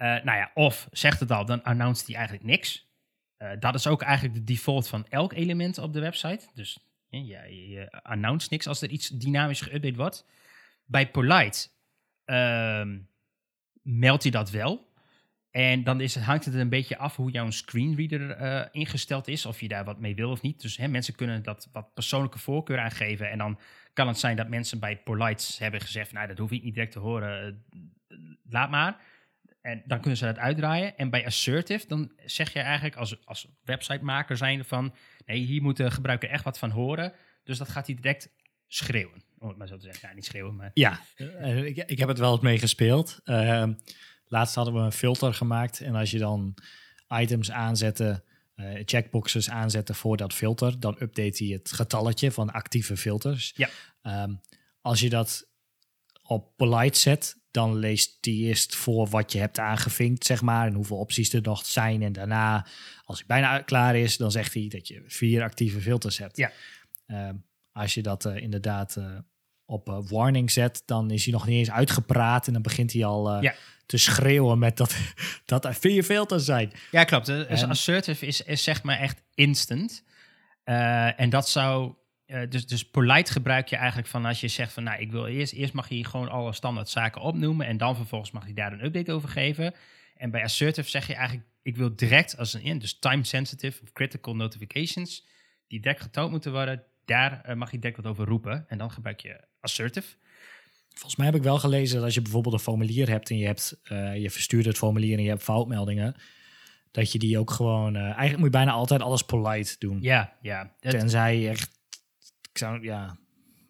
Nou 0.00 0.38
ja, 0.38 0.50
of 0.54 0.88
zegt 0.92 1.20
het 1.20 1.30
al, 1.30 1.44
dan 1.44 1.62
announced 1.62 2.06
hij 2.06 2.16
eigenlijk 2.16 2.46
niks. 2.46 2.88
dat 3.58 3.74
is 3.74 3.86
ook 3.86 4.02
eigenlijk 4.02 4.34
de 4.34 4.44
default 4.44 4.88
van 4.88 5.06
elk 5.08 5.32
element 5.32 5.78
op 5.78 5.92
de 5.92 6.00
website. 6.00 6.46
Dus 6.54 6.78
je 7.08 7.88
announced 8.02 8.50
niks 8.50 8.66
als 8.66 8.82
er 8.82 8.90
iets 8.90 9.08
dynamisch 9.08 9.68
geüpdate 9.68 9.96
wordt. 9.96 10.26
Bij 10.84 11.10
polite 11.10 11.68
ehm, 12.24 12.98
meldt 13.82 14.22
hij 14.22 14.32
dat 14.32 14.50
wel. 14.50 14.88
En 15.50 15.84
dan 15.84 16.00
is, 16.00 16.16
hangt 16.16 16.44
het 16.44 16.54
een 16.54 16.68
beetje 16.68 16.98
af 16.98 17.16
hoe 17.16 17.30
jouw 17.30 17.50
screenreader 17.50 18.40
uh, 18.40 18.64
ingesteld 18.72 19.28
is, 19.28 19.46
of 19.46 19.60
je 19.60 19.68
daar 19.68 19.84
wat 19.84 20.00
mee 20.00 20.14
wil 20.14 20.30
of 20.30 20.42
niet. 20.42 20.60
Dus 20.60 20.76
hè, 20.76 20.88
mensen 20.88 21.14
kunnen 21.14 21.42
dat 21.42 21.68
wat 21.72 21.94
persoonlijke 21.94 22.38
voorkeur 22.38 22.78
aangeven. 22.78 23.30
En 23.30 23.38
dan 23.38 23.58
kan 23.92 24.08
het 24.08 24.18
zijn 24.18 24.36
dat 24.36 24.48
mensen 24.48 24.78
bij 24.78 24.96
Polites 24.96 25.58
hebben 25.58 25.80
gezegd, 25.80 26.12
nou 26.12 26.28
dat 26.28 26.38
hoef 26.38 26.50
ik 26.50 26.62
niet 26.62 26.74
direct 26.74 26.92
te 26.92 26.98
horen, 26.98 27.64
laat 28.48 28.70
maar. 28.70 29.00
En 29.60 29.82
dan 29.86 30.00
kunnen 30.00 30.18
ze 30.18 30.24
dat 30.24 30.38
uitdraaien. 30.38 30.96
En 30.96 31.10
bij 31.10 31.26
Assertive, 31.26 31.86
dan 31.86 32.12
zeg 32.24 32.52
je 32.52 32.60
eigenlijk 32.60 32.96
als, 32.96 33.26
als 33.26 33.48
websitemaker 33.64 34.36
zijn 34.36 34.64
van, 34.64 34.94
nee, 35.26 35.38
hier 35.38 35.62
moet 35.62 35.76
de 35.76 35.90
gebruiker 35.90 36.30
echt 36.30 36.44
wat 36.44 36.58
van 36.58 36.70
horen. 36.70 37.12
Dus 37.44 37.58
dat 37.58 37.68
gaat 37.68 37.86
hij 37.86 37.94
direct 37.94 38.30
schreeuwen, 38.66 39.24
om 39.38 39.48
het 39.48 39.56
maar 39.56 39.68
zo 39.68 39.76
te 39.76 39.84
zeggen. 39.84 40.08
Ja, 40.08 40.14
niet 40.14 40.24
schreeuwen, 40.24 40.56
maar... 40.56 40.70
Ja, 40.74 41.00
uh, 41.16 41.64
ik, 41.64 41.76
ik 41.76 41.98
heb 41.98 42.08
het 42.08 42.18
wel 42.18 42.32
eens 42.32 42.40
meegespeeld. 42.40 43.20
Uh, 43.24 43.66
Laatst 44.24 44.54
hadden 44.54 44.74
we 44.74 44.80
een 44.80 44.92
filter 44.92 45.34
gemaakt. 45.34 45.80
En 45.80 45.94
als 45.94 46.10
je 46.10 46.18
dan 46.18 46.54
items 47.08 47.50
aanzette, 47.50 48.24
uh, 48.56 48.80
checkboxes 48.84 49.50
aanzette 49.50 49.94
voor 49.94 50.16
dat 50.16 50.34
filter, 50.34 50.80
dan 50.80 50.96
update 51.00 51.44
hij 51.44 51.52
het 51.54 51.72
getalletje 51.72 52.32
van 52.32 52.50
actieve 52.50 52.96
filters. 52.96 53.52
Ja. 53.56 53.68
Um, 54.02 54.40
als 54.80 55.00
je 55.00 55.08
dat 55.08 55.48
op 56.22 56.56
polite 56.56 56.98
zet, 56.98 57.39
dan 57.50 57.76
leest 57.76 58.18
hij 58.20 58.34
eerst 58.34 58.76
voor 58.76 59.08
wat 59.08 59.32
je 59.32 59.38
hebt 59.38 59.58
aangevinkt, 59.58 60.26
zeg 60.26 60.42
maar, 60.42 60.66
en 60.66 60.74
hoeveel 60.74 60.96
opties 60.96 61.32
er 61.32 61.42
nog 61.42 61.66
zijn. 61.66 62.02
En 62.02 62.12
daarna, 62.12 62.66
als 63.04 63.18
hij 63.18 63.26
bijna 63.26 63.58
klaar 63.58 63.96
is, 63.96 64.16
dan 64.16 64.30
zegt 64.30 64.54
hij 64.54 64.68
dat 64.68 64.88
je 64.88 65.02
vier 65.06 65.42
actieve 65.42 65.80
filters 65.80 66.18
hebt. 66.18 66.36
Ja. 66.36 66.52
Um, 67.06 67.44
als 67.72 67.94
je 67.94 68.02
dat 68.02 68.24
uh, 68.24 68.36
inderdaad 68.36 68.96
uh, 68.98 69.04
op 69.64 69.88
uh, 69.88 69.98
warning 70.08 70.50
zet, 70.50 70.82
dan 70.86 71.10
is 71.10 71.24
hij 71.24 71.32
nog 71.32 71.46
niet 71.46 71.58
eens 71.58 71.70
uitgepraat 71.70 72.46
en 72.46 72.52
dan 72.52 72.62
begint 72.62 72.92
hij 72.92 73.04
al 73.04 73.42
ja 73.42 73.54
te 73.90 73.96
schreeuwen 73.96 74.58
met 74.58 74.76
dat, 74.76 74.96
dat 75.44 75.64
er 75.64 75.74
vier 75.74 76.02
filters 76.02 76.44
zijn. 76.44 76.72
Ja, 76.90 77.04
klopt. 77.04 77.26
Dus 77.26 77.62
assertive 77.62 78.26
is, 78.26 78.42
is 78.42 78.62
zeg 78.62 78.82
maar 78.82 78.98
echt 78.98 79.22
instant. 79.34 80.04
En 81.16 81.30
dat 81.30 81.48
zou... 81.48 81.94
Uh, 82.30 82.40
dus, 82.48 82.66
dus 82.66 82.84
polite 82.84 83.32
gebruik 83.32 83.68
je 83.68 83.76
eigenlijk 83.76 84.08
van 84.08 84.24
als 84.24 84.40
je 84.40 84.48
zegt 84.48 84.72
van... 84.72 84.82
nou, 84.82 85.00
ik 85.00 85.10
wil 85.10 85.26
eerst, 85.26 85.52
eerst 85.52 85.72
mag 85.72 85.88
je 85.88 86.04
gewoon 86.04 86.28
alle 86.28 86.52
standaard 86.52 86.88
zaken 86.88 87.20
opnoemen... 87.20 87.66
en 87.66 87.76
dan 87.76 87.96
vervolgens 87.96 88.30
mag 88.30 88.46
je 88.46 88.54
daar 88.54 88.72
een 88.72 88.84
update 88.84 89.12
over 89.12 89.28
geven. 89.28 89.74
En 90.16 90.30
bij 90.30 90.42
assertive 90.42 90.90
zeg 90.90 91.06
je 91.06 91.14
eigenlijk... 91.14 91.48
ik 91.62 91.76
wil 91.76 91.96
direct 91.96 92.38
als 92.38 92.54
een 92.54 92.62
in, 92.62 92.78
dus 92.78 92.98
time 92.98 93.24
sensitive 93.24 93.82
of 93.82 93.92
critical 93.92 94.36
notifications... 94.36 95.26
die 95.68 95.80
direct 95.80 96.00
getoond 96.00 96.30
moeten 96.30 96.52
worden... 96.52 96.82
daar 97.04 97.44
uh, 97.48 97.54
mag 97.54 97.70
je 97.70 97.78
direct 97.78 97.96
wat 97.96 98.06
over 98.06 98.26
roepen. 98.26 98.64
En 98.68 98.78
dan 98.78 98.90
gebruik 98.90 99.20
je 99.20 99.44
assertive... 99.60 100.16
Volgens 100.90 101.16
mij 101.16 101.26
heb 101.26 101.34
ik 101.34 101.42
wel 101.42 101.58
gelezen 101.58 101.96
dat 101.96 102.04
als 102.04 102.14
je 102.14 102.22
bijvoorbeeld 102.22 102.54
een 102.54 102.60
formulier 102.60 103.08
hebt 103.08 103.30
en 103.30 103.36
je, 103.38 103.46
hebt, 103.46 103.80
uh, 103.92 104.16
je 104.16 104.30
verstuurt 104.30 104.64
het 104.64 104.76
formulier 104.76 105.16
en 105.16 105.22
je 105.22 105.28
hebt 105.28 105.42
foutmeldingen, 105.42 106.14
dat 106.90 107.12
je 107.12 107.18
die 107.18 107.38
ook 107.38 107.50
gewoon. 107.50 107.94
Uh, 107.94 108.02
eigenlijk 108.02 108.36
moet 108.36 108.44
je 108.44 108.50
bijna 108.50 108.70
altijd 108.70 109.00
alles 109.00 109.22
polite 109.22 109.76
doen. 109.78 109.98
Ja, 110.00 110.36
ja. 110.42 110.74
Tenzij 110.80 111.38
je 111.38 111.48
echt. 111.48 111.79
Ik 112.52 112.58
zou, 112.58 112.82
ja, 112.82 113.16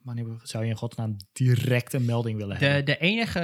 wanneer 0.03 0.27
zou 0.43 0.65
je 0.65 0.71
in 0.71 0.77
godsnaam 0.77 1.17
direct 1.33 1.93
een 1.93 2.05
melding 2.05 2.39
willen 2.39 2.59
de, 2.59 2.65
hebben? 2.65 2.85
De 2.85 2.99
enige 2.99 3.41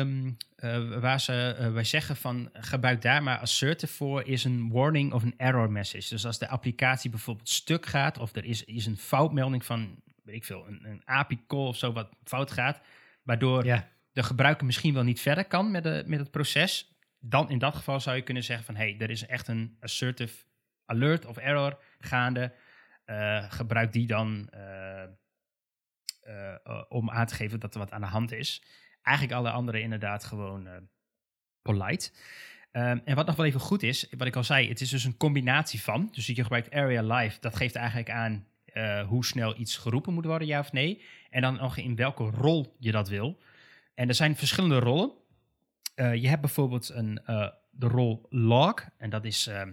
um, 0.00 0.36
uh, 0.56 1.00
waar 1.00 1.20
ze 1.20 1.56
uh, 1.60 1.72
wij 1.72 1.84
zeggen 1.84 2.16
van 2.16 2.50
gebruik 2.52 3.02
daar 3.02 3.22
maar 3.22 3.38
assertive 3.38 3.92
voor 3.92 4.22
is 4.22 4.44
een 4.44 4.70
warning 4.70 5.12
of 5.12 5.22
een 5.22 5.34
error 5.36 5.70
message. 5.70 6.08
Dus 6.08 6.26
als 6.26 6.38
de 6.38 6.48
applicatie 6.48 7.10
bijvoorbeeld 7.10 7.48
stuk 7.48 7.86
gaat 7.86 8.18
of 8.18 8.36
er 8.36 8.44
is, 8.44 8.64
is 8.64 8.86
een 8.86 8.96
foutmelding 8.96 9.64
van, 9.64 10.02
weet 10.22 10.34
ik 10.34 10.44
veel, 10.44 10.64
een, 10.68 10.80
een 10.84 11.02
API 11.04 11.38
call 11.46 11.66
of 11.66 11.76
zo 11.76 11.92
wat 11.92 12.08
fout 12.24 12.50
gaat, 12.50 12.80
Waardoor 13.28 13.64
ja. 13.64 13.88
de 14.12 14.22
gebruiker 14.22 14.66
misschien 14.66 14.94
wel 14.94 15.02
niet 15.02 15.20
verder 15.20 15.44
kan 15.44 15.70
met, 15.70 15.82
de, 15.82 16.02
met 16.06 16.18
het 16.18 16.30
proces. 16.30 16.96
Dan 17.20 17.50
in 17.50 17.58
dat 17.58 17.76
geval 17.76 18.00
zou 18.00 18.16
je 18.16 18.22
kunnen 18.22 18.44
zeggen 18.44 18.66
van... 18.66 18.76
hey, 18.76 18.96
er 18.98 19.10
is 19.10 19.26
echt 19.26 19.48
een 19.48 19.76
assertive 19.80 20.44
alert 20.84 21.26
of 21.26 21.36
error 21.36 21.78
gaande. 21.98 22.52
Uh, 23.10 23.52
gebruik 23.52 23.92
die 23.92 24.06
dan 24.06 24.50
uh, 24.54 25.02
uh, 26.28 26.82
om 26.88 27.10
aan 27.10 27.26
te 27.26 27.34
geven 27.34 27.60
dat 27.60 27.74
er 27.74 27.80
wat 27.80 27.92
aan 27.92 28.00
de 28.00 28.06
hand 28.06 28.32
is. 28.32 28.62
Eigenlijk 29.02 29.38
alle 29.38 29.50
andere 29.50 29.80
inderdaad 29.80 30.24
gewoon 30.24 30.88
polite. 31.62 32.10
Ehm, 32.72 32.98
en 33.04 33.14
wat 33.14 33.26
nog 33.26 33.36
wel 33.36 33.46
even 33.46 33.60
goed 33.60 33.82
is, 33.82 34.06
wat 34.16 34.26
ik 34.26 34.36
al 34.36 34.44
zei, 34.44 34.68
het 34.68 34.80
is 34.80 34.90
dus 34.90 35.04
een 35.04 35.16
combinatie 35.16 35.82
van. 35.82 36.08
Dus 36.12 36.26
je 36.26 36.34
gebruikt 36.34 36.70
Area 36.70 37.02
Live, 37.02 37.40
dat 37.40 37.56
geeft 37.56 37.74
eigenlijk 37.74 38.10
aan 38.10 38.46
eh, 38.64 39.06
hoe 39.06 39.24
snel 39.24 39.58
iets 39.58 39.76
geroepen 39.76 40.14
moet 40.14 40.24
worden, 40.24 40.46
ja 40.46 40.58
of 40.58 40.72
nee. 40.72 41.02
En 41.30 41.42
dan 41.42 41.54
nog 41.54 41.76
in 41.76 41.96
welke 41.96 42.24
rol 42.24 42.76
je 42.78 42.92
dat 42.92 43.08
wil. 43.08 43.38
En 43.94 44.08
er 44.08 44.14
zijn 44.14 44.36
verschillende 44.36 44.78
rollen. 44.78 45.12
Eh, 45.94 46.14
je 46.14 46.28
hebt 46.28 46.40
bijvoorbeeld 46.40 46.88
een, 46.88 47.20
eh, 47.24 47.48
de 47.70 47.86
rol 47.86 48.26
log. 48.28 48.86
En 48.96 49.10
dat 49.10 49.24
is, 49.24 49.46
ehm, 49.46 49.72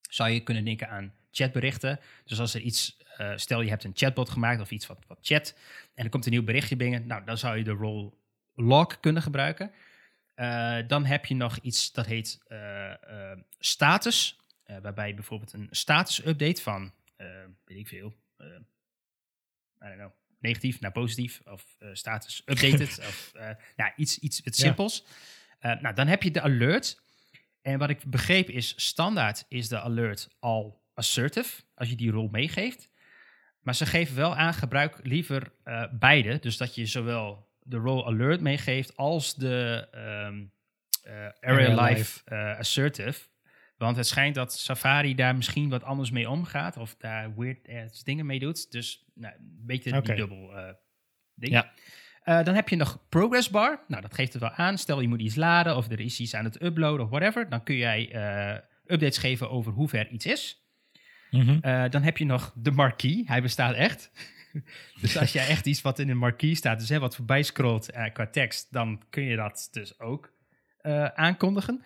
zou 0.00 0.30
je 0.30 0.40
kunnen 0.40 0.64
denken 0.64 0.88
aan 0.88 1.14
chatberichten. 1.38 2.00
Dus 2.24 2.40
als 2.40 2.54
er 2.54 2.60
iets, 2.60 2.96
stel 3.34 3.60
je 3.60 3.70
hebt 3.70 3.84
een 3.84 3.92
chatbot 3.94 4.30
gemaakt 4.30 4.60
of 4.60 4.70
iets 4.70 4.86
wat, 4.86 4.98
wat 5.06 5.18
chat. 5.20 5.54
En 5.94 6.04
er 6.04 6.10
komt 6.10 6.24
een 6.26 6.32
nieuw 6.32 6.44
berichtje 6.44 6.76
binnen. 6.76 7.06
Nou, 7.06 7.24
dan 7.24 7.38
zou 7.38 7.56
je 7.56 7.64
de 7.64 7.70
rol 7.70 8.18
log 8.54 9.00
kunnen 9.00 9.22
gebruiken. 9.22 9.70
dan 10.86 11.04
heb 11.04 11.24
je 11.26 11.34
nog 11.34 11.58
iets 11.62 11.92
dat 11.92 12.06
heet 12.06 12.38
status. 13.58 14.38
waarbij 14.82 15.14
bijvoorbeeld 15.14 15.52
een 15.52 15.68
status 15.70 16.26
update 16.26 16.62
van 16.62 16.92
weet 17.64 17.78
ik 17.78 17.88
veel, 17.88 18.14
I 18.40 18.44
don't 19.78 19.94
know, 19.94 20.12
negatief 20.38 20.80
naar 20.80 20.92
positief 20.92 21.40
of 21.44 21.76
status 21.92 22.42
updated 22.44 22.98
of 23.08 23.32
nou, 23.76 23.92
iets, 23.96 24.18
iets 24.18 24.40
het 24.44 24.56
simpels. 24.56 25.04
Ja. 25.60 25.78
nou, 25.80 25.94
dan 25.94 26.06
heb 26.06 26.22
je 26.22 26.30
de 26.30 26.40
alert. 26.40 27.00
En 27.62 27.78
wat 27.78 27.90
ik 27.90 28.04
begreep 28.04 28.48
is, 28.48 28.72
standaard 28.76 29.44
is 29.48 29.68
de 29.68 29.80
alert 29.80 30.28
al 30.38 30.82
assertive, 30.98 31.62
als 31.74 31.88
je 31.88 31.96
die 31.96 32.10
rol 32.10 32.28
meegeeft. 32.28 32.90
Maar 33.60 33.74
ze 33.74 33.86
geven 33.86 34.16
wel 34.16 34.36
aan, 34.36 34.54
gebruik 34.54 34.98
liever 35.02 35.52
beide. 35.92 36.38
Dus 36.38 36.56
dat 36.56 36.74
je 36.74 36.86
zowel 36.86 37.48
de 37.60 37.76
role 37.76 38.04
alert 38.04 38.40
meegeeft 38.40 38.96
als 38.96 39.34
de 39.34 39.88
um, 39.94 40.52
area 41.40 41.84
life 41.84 42.34
assertive. 42.58 43.20
Want 43.76 43.96
het 43.96 44.06
schijnt 44.06 44.34
dat 44.34 44.52
Safari 44.52 45.14
daar 45.14 45.36
misschien 45.36 45.68
wat 45.68 45.82
anders 45.82 46.10
mee 46.10 46.30
omgaat. 46.30 46.76
Of 46.76 46.96
daar 46.96 47.34
weird 47.36 48.04
dingen 48.04 48.26
mee 48.26 48.38
doet. 48.38 48.72
Dus 48.72 49.04
nou, 49.14 49.34
een 49.34 49.62
beetje 49.66 49.90
okay. 49.90 50.02
die 50.02 50.14
dubbel 50.14 50.50
ding. 51.34 51.52
Ja. 51.52 51.72
Uh, 52.24 52.44
dan 52.44 52.54
heb 52.54 52.68
je 52.68 52.76
nog 52.76 53.08
progress 53.08 53.50
bar. 53.50 53.84
Nou, 53.88 54.02
dat 54.02 54.14
geeft 54.14 54.32
het 54.32 54.42
wel 54.42 54.50
aan. 54.50 54.78
Stel 54.78 55.00
je 55.00 55.08
moet 55.08 55.20
iets 55.20 55.34
laden 55.34 55.76
of 55.76 55.90
er 55.90 56.00
is 56.00 56.20
iets 56.20 56.34
aan 56.34 56.44
het 56.44 56.62
uploaden 56.62 57.04
of 57.04 57.10
whatever. 57.10 57.48
Dan 57.48 57.62
kun 57.62 57.76
jij 57.76 58.14
uh, 58.14 58.60
updates 58.94 59.18
geven 59.18 59.50
over 59.50 59.72
hoe 59.72 59.88
ver 59.88 60.08
iets 60.08 60.26
is. 60.26 60.57
Mm 61.30 61.40
-hmm. 61.40 61.90
dan 61.90 62.02
heb 62.02 62.16
je 62.16 62.24
nog 62.24 62.52
de 62.54 62.70
marquee. 62.70 63.24
Hij 63.26 63.42
bestaat 63.42 63.74
echt. 63.74 64.10
dus 65.00 65.18
als 65.18 65.32
jij 65.32 65.46
echt 65.46 65.66
iets 65.66 65.82
wat 65.82 65.98
in 65.98 66.08
een 66.08 66.18
marquee 66.18 66.54
staat, 66.54 66.78
dus 66.78 66.88
hè, 66.88 66.98
wat 66.98 67.16
voorbij 67.16 67.42
scrolt 67.42 67.90
qua 68.12 68.26
tekst, 68.26 68.72
dan 68.72 69.02
kun 69.10 69.22
je 69.22 69.36
dat 69.36 69.68
dus 69.70 70.00
ook 70.00 70.32
aankondigen. 71.14 71.82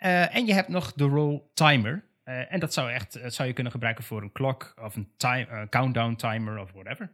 Uh, 0.00 0.34
en 0.34 0.46
je 0.46 0.52
hebt 0.52 0.68
nog 0.68 0.92
de 0.92 1.04
roll 1.04 1.42
timer. 1.54 2.04
En 2.24 2.60
dat 2.60 2.72
zou, 2.72 2.90
echt, 2.90 3.18
zou 3.26 3.48
je 3.48 3.54
kunnen 3.54 3.72
gebruiken 3.72 4.04
voor 4.04 4.22
een 4.22 4.32
klok 4.32 4.74
of 4.82 4.96
een 4.96 5.08
time, 5.16 5.66
countdown 5.68 6.14
timer 6.14 6.58
of 6.58 6.72
whatever. 6.72 7.12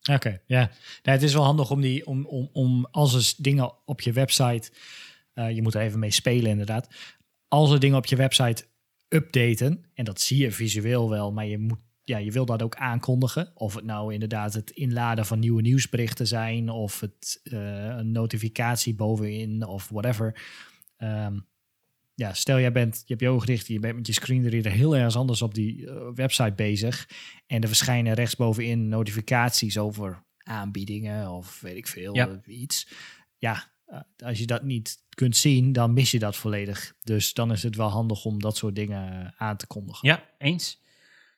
Oké, 0.00 0.12
okay, 0.12 0.40
ja. 0.46 0.58
Yeah. 1.02 1.14
het 1.14 1.22
is 1.22 1.34
wel 1.34 1.44
handig 1.44 1.70
om, 1.70 1.80
die, 1.80 2.06
om, 2.06 2.26
om, 2.26 2.48
om 2.52 2.88
als 2.90 3.14
er 3.14 3.42
dingen 3.42 3.72
op 3.84 4.00
je 4.00 4.12
website, 4.12 4.70
je 5.34 5.62
moet 5.62 5.74
er 5.74 5.80
even 5.80 5.98
mee 5.98 6.10
spelen 6.10 6.50
inderdaad. 6.50 6.88
Als 7.48 7.72
er 7.72 7.80
dingen 7.80 7.96
op 7.96 8.06
je 8.06 8.16
website 8.16 8.66
updaten, 9.08 9.84
en 9.94 10.04
dat 10.04 10.20
zie 10.20 10.38
je 10.38 10.50
visueel 10.50 11.10
wel, 11.10 11.32
maar 11.32 11.46
je, 11.46 11.58
moet, 11.58 11.78
ja, 12.04 12.18
je 12.18 12.32
wil 12.32 12.46
dat 12.46 12.62
ook 12.62 12.76
aankondigen. 12.76 13.52
Of 13.54 13.74
het 13.74 13.84
nou 13.84 14.12
inderdaad 14.12 14.54
het 14.54 14.70
inladen 14.70 15.26
van 15.26 15.38
nieuwe 15.38 15.62
nieuwsberichten 15.62 16.26
zijn, 16.26 16.68
of 16.70 17.00
het 17.00 17.40
een 17.42 18.12
notificatie 18.12 18.94
bovenin, 18.94 19.66
of 19.66 19.88
whatever. 19.88 20.40
Um, 20.98 21.46
ja, 22.14 22.32
stel 22.34 22.60
jij 22.60 22.72
bent, 22.72 22.96
je 22.96 23.04
hebt 23.06 23.20
je 23.20 23.28
ogen 23.28 23.46
dicht, 23.46 23.66
je 23.66 23.80
bent 23.80 23.96
met 23.96 24.06
je 24.06 24.12
screenreader 24.12 24.72
heel 24.72 24.96
erg 24.96 25.16
anders 25.16 25.42
op 25.42 25.54
die 25.54 25.76
uh, 25.76 26.08
website 26.14 26.52
bezig. 26.52 27.08
En 27.46 27.60
er 27.60 27.68
verschijnen 27.68 28.14
rechtsbovenin 28.14 28.88
notificaties 28.88 29.78
over 29.78 30.24
aanbiedingen 30.42 31.30
of 31.30 31.60
weet 31.60 31.76
ik 31.76 31.86
veel, 31.86 32.14
ja. 32.14 32.28
Uh, 32.28 32.58
iets. 32.60 32.88
Ja, 33.38 33.72
als 34.24 34.38
je 34.38 34.46
dat 34.46 34.62
niet 34.62 35.04
kunt 35.14 35.36
zien, 35.36 35.72
dan 35.72 35.92
mis 35.92 36.10
je 36.10 36.18
dat 36.18 36.36
volledig. 36.36 36.94
Dus 37.02 37.32
dan 37.32 37.52
is 37.52 37.62
het 37.62 37.76
wel 37.76 37.88
handig 37.88 38.24
om 38.24 38.40
dat 38.40 38.56
soort 38.56 38.74
dingen 38.74 39.34
aan 39.36 39.56
te 39.56 39.66
kondigen. 39.66 40.08
Ja, 40.08 40.24
eens. 40.38 40.82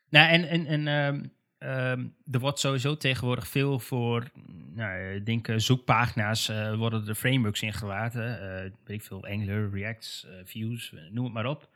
Nou, 0.09 0.31
en, 0.31 0.49
en, 0.49 0.67
en 0.67 0.87
um, 0.87 1.37
Um, 1.61 2.15
er 2.31 2.41
wordt 2.41 2.59
sowieso 2.59 2.97
tegenwoordig 2.97 3.49
veel 3.49 3.79
voor, 3.79 4.31
nou, 4.75 5.15
ik 5.15 5.27
denk 5.27 5.49
zoekpagina's 5.57 6.49
uh, 6.49 6.75
worden 6.75 7.09
er 7.09 7.15
frameworks 7.15 7.63
ingelaten. 7.63 8.43
Uh, 8.43 8.71
weet 8.85 8.97
ik 8.97 9.03
veel, 9.03 9.27
Angular, 9.27 9.71
React, 9.71 10.27
uh, 10.27 10.33
Views, 10.45 10.95
noem 11.11 11.25
het 11.25 11.33
maar 11.33 11.47
op. 11.47 11.69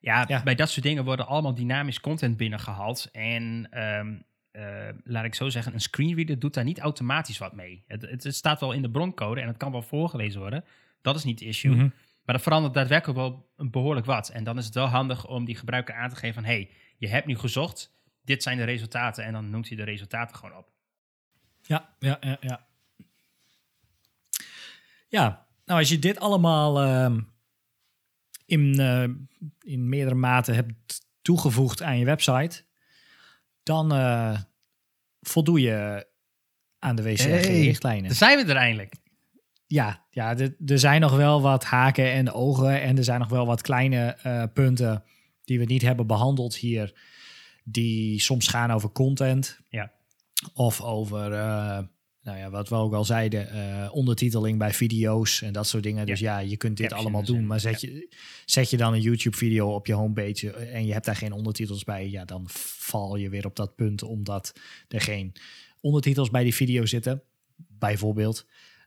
Ja, 0.00 0.24
ja, 0.28 0.42
bij 0.42 0.54
dat 0.54 0.70
soort 0.70 0.86
dingen 0.86 1.04
worden 1.04 1.26
allemaal 1.26 1.54
dynamisch 1.54 2.00
content 2.00 2.36
binnengehaald. 2.36 3.08
En 3.12 3.68
um, 3.82 4.24
laat 5.04 5.24
ik 5.24 5.34
zo 5.34 5.48
zeggen, 5.48 5.72
een 5.74 5.80
screenreader 5.80 6.38
doet 6.38 6.54
daar 6.54 6.64
niet 6.64 6.78
automatisch 6.78 7.38
wat 7.38 7.52
mee. 7.52 7.84
Het, 7.86 8.02
het, 8.02 8.24
het, 8.24 8.34
staat 8.34 8.60
wel 8.60 8.72
in 8.72 8.82
de 8.82 8.90
broncode 8.90 9.40
en 9.40 9.46
het 9.46 9.56
kan 9.56 9.72
wel 9.72 9.82
voorgelezen 9.82 10.40
worden. 10.40 10.64
Dat 11.02 11.16
is 11.16 11.24
niet 11.24 11.38
het 11.38 11.48
issue. 11.48 11.72
Mm 11.72 11.78
-hmm. 11.78 11.92
Maar 12.24 12.34
dat 12.34 12.44
verandert 12.44 12.74
daadwerkelijk 12.74 13.18
wel 13.18 13.48
behoorlijk 13.56 14.06
wat. 14.06 14.28
En 14.28 14.44
dan 14.44 14.58
is 14.58 14.64
het 14.64 14.74
wel 14.74 14.86
handig 14.86 15.26
om 15.26 15.44
die 15.44 15.56
gebruiker 15.56 15.94
aan 15.94 16.08
te 16.08 16.16
geven 16.16 16.34
van... 16.34 16.44
hey, 16.44 16.70
je 16.96 17.08
hebt 17.08 17.26
nu 17.26 17.38
gezocht 17.38 17.92
dit 18.24 18.42
zijn 18.42 18.56
de 18.56 18.64
resultaten 18.64 19.24
en 19.24 19.32
dan 19.32 19.50
noemt 19.50 19.68
hij 19.68 19.76
de 19.76 19.84
resultaten 19.84 20.36
gewoon 20.36 20.56
op. 20.56 20.72
Ja, 21.62 21.94
ja, 21.98 22.18
ja, 22.20 22.36
ja. 22.40 22.66
Ja, 25.08 25.46
nou 25.64 25.78
als 25.78 25.88
je 25.88 25.98
dit 25.98 26.20
allemaal 26.20 26.84
uh, 26.84 27.18
in, 28.46 28.80
uh, 28.80 29.02
in 29.60 29.88
meerdere 29.88 30.14
maten 30.14 30.54
hebt 30.54 31.06
toegevoegd 31.22 31.82
aan 31.82 31.98
je 31.98 32.04
website, 32.04 32.63
dan 33.64 33.94
uh, 33.94 34.38
voldoe 35.20 35.60
je 35.60 36.06
aan 36.78 36.96
de 36.96 37.02
WCAG-richtlijnen. 37.02 38.06
Hey, 38.06 38.14
zijn 38.14 38.44
we 38.44 38.52
er 38.52 38.58
eindelijk. 38.58 38.94
Ja, 39.66 40.06
ja 40.10 40.36
er 40.66 40.78
zijn 40.78 41.00
nog 41.00 41.16
wel 41.16 41.42
wat 41.42 41.64
haken 41.64 42.12
en 42.12 42.32
ogen 42.32 42.80
en 42.80 42.96
er 42.96 43.04
zijn 43.04 43.20
nog 43.20 43.28
wel 43.28 43.46
wat 43.46 43.62
kleine 43.62 44.18
uh, 44.26 44.42
punten 44.52 45.04
die 45.44 45.58
we 45.58 45.64
niet 45.64 45.82
hebben 45.82 46.06
behandeld 46.06 46.56
hier 46.56 46.92
die 47.64 48.20
soms 48.20 48.48
gaan 48.48 48.70
over 48.70 48.92
content. 48.92 49.60
Ja. 49.68 49.92
Of 50.54 50.80
over, 50.80 51.32
uh, 51.32 51.78
nou 52.24 52.38
ja, 52.38 52.50
wat 52.50 52.68
we 52.68 52.74
ook 52.74 52.94
al 52.94 53.04
zeiden, 53.04 53.56
uh, 53.56 53.88
ondertiteling 53.92 54.58
bij 54.58 54.72
video's 54.72 55.42
en 55.42 55.52
dat 55.52 55.66
soort 55.66 55.82
dingen. 55.82 56.06
Dus 56.06 56.20
ja, 56.20 56.38
je 56.38 56.56
kunt 56.56 56.76
dit 56.76 56.92
allemaal 56.92 57.24
doen. 57.24 57.46
Maar 57.46 57.60
zet, 57.60 57.80
je, 57.80 58.14
zet 58.44 58.70
je 58.70 58.76
dan 58.76 58.92
een 58.92 59.00
YouTube-video 59.00 59.74
op 59.74 59.86
je 59.86 59.92
homepage 59.92 60.50
en 60.50 60.86
je 60.86 60.92
hebt 60.92 61.04
daar 61.04 61.16
geen 61.16 61.32
ondertitels 61.32 61.84
bij, 61.84 62.10
ja, 62.10 62.24
dan 62.24 62.44
val 62.48 63.16
je 63.16 63.28
weer 63.28 63.46
op 63.46 63.56
dat 63.56 63.74
punt 63.74 64.02
omdat 64.02 64.52
er 64.88 65.00
geen 65.00 65.32
ondertitels 65.80 66.30
bij 66.30 66.42
die 66.42 66.54
video 66.54 66.86
zitten, 66.86 67.22
bijvoorbeeld. 67.56 68.46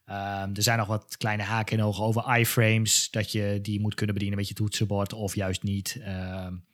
Um, 0.09 0.15
er 0.55 0.63
zijn 0.63 0.77
nog 0.77 0.87
wat 0.87 1.17
kleine 1.17 1.43
haken 1.43 1.77
en 1.77 1.83
ogen 1.83 2.03
over 2.03 2.37
iframes, 2.37 3.09
dat 3.11 3.31
je 3.31 3.59
die 3.61 3.79
moet 3.79 3.95
kunnen 3.95 4.15
bedienen 4.15 4.39
met 4.39 4.47
je 4.47 4.53
toetsenbord 4.53 5.13
of 5.13 5.35
juist 5.35 5.63
niet. 5.63 6.01
Um, 6.07 6.65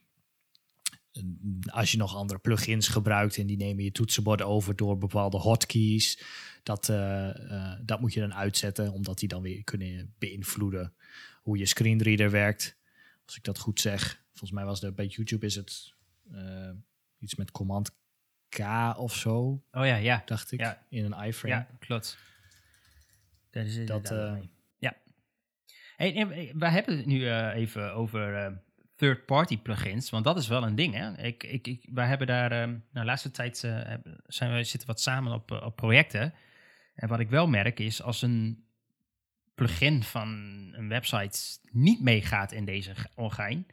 als 1.65 1.91
je 1.91 1.97
nog 1.97 2.15
andere 2.15 2.39
plugins 2.39 2.87
gebruikt 2.87 3.37
en 3.37 3.47
die 3.47 3.57
nemen 3.57 3.83
je 3.83 3.91
toetsenbord 3.91 4.41
over 4.41 4.75
door 4.75 4.97
bepaalde 4.97 5.37
hotkeys, 5.37 6.23
dat, 6.63 6.89
uh, 6.89 7.29
uh, 7.35 7.73
dat 7.81 7.99
moet 7.99 8.13
je 8.13 8.19
dan 8.19 8.33
uitzetten, 8.33 8.91
omdat 8.91 9.19
die 9.19 9.27
dan 9.27 9.41
weer 9.41 9.63
kunnen 9.63 10.13
beïnvloeden 10.17 10.93
hoe 11.41 11.57
je 11.57 11.65
screenreader 11.65 12.31
werkt. 12.31 12.77
Als 13.25 13.35
ik 13.37 13.43
dat 13.43 13.59
goed 13.59 13.79
zeg. 13.79 14.23
Volgens 14.29 14.51
mij 14.51 14.65
was 14.65 14.83
er 14.83 14.93
bij 14.93 15.05
YouTube 15.05 15.45
is 15.45 15.55
het 15.55 15.93
uh, 16.31 16.69
iets 17.19 17.35
met 17.35 17.51
command 17.51 17.91
K 18.49 18.59
of 18.97 19.15
zo. 19.15 19.63
Oh 19.71 19.85
ja, 19.85 19.95
ja. 19.95 20.21
Dacht 20.25 20.51
ik. 20.51 20.59
Ja. 20.59 20.85
In 20.89 21.11
een 21.11 21.25
iframe. 21.25 21.55
Ja, 21.55 21.67
klopt. 21.79 22.17
Dat 23.49 23.65
is 23.65 23.85
dat. 23.85 24.09
ja. 24.77 24.95
Hey, 25.95 26.27
we 26.53 26.69
hebben 26.69 26.97
het 26.97 27.05
nu 27.05 27.31
even 27.31 27.93
over 27.93 28.61
third-party 29.03 29.57
plugins, 29.57 30.09
want 30.09 30.23
dat 30.23 30.37
is 30.37 30.47
wel 30.47 30.63
een 30.63 30.75
ding. 30.75 30.93
Hè? 30.93 31.17
Ik, 31.17 31.43
ik, 31.43 31.67
ik, 31.67 31.89
wij 31.93 32.07
hebben 32.07 32.27
daar, 32.27 32.51
um, 32.51 32.69
nou, 32.69 32.83
de 32.91 33.05
laatste 33.05 33.31
tijd 33.31 33.63
uh, 33.65 33.93
zijn 34.27 34.53
we 34.53 34.63
zitten 34.63 34.87
wat 34.87 35.01
samen 35.01 35.33
op, 35.33 35.51
uh, 35.51 35.65
op 35.65 35.75
projecten. 35.75 36.33
En 36.95 37.07
wat 37.07 37.19
ik 37.19 37.29
wel 37.29 37.47
merk 37.47 37.79
is, 37.79 38.01
als 38.01 38.21
een 38.21 38.65
plugin 39.55 40.03
van 40.03 40.27
een 40.71 40.89
website 40.89 41.39
niet 41.71 42.01
meegaat 42.01 42.51
in 42.51 42.65
deze 42.65 42.93
orgaan, 43.15 43.65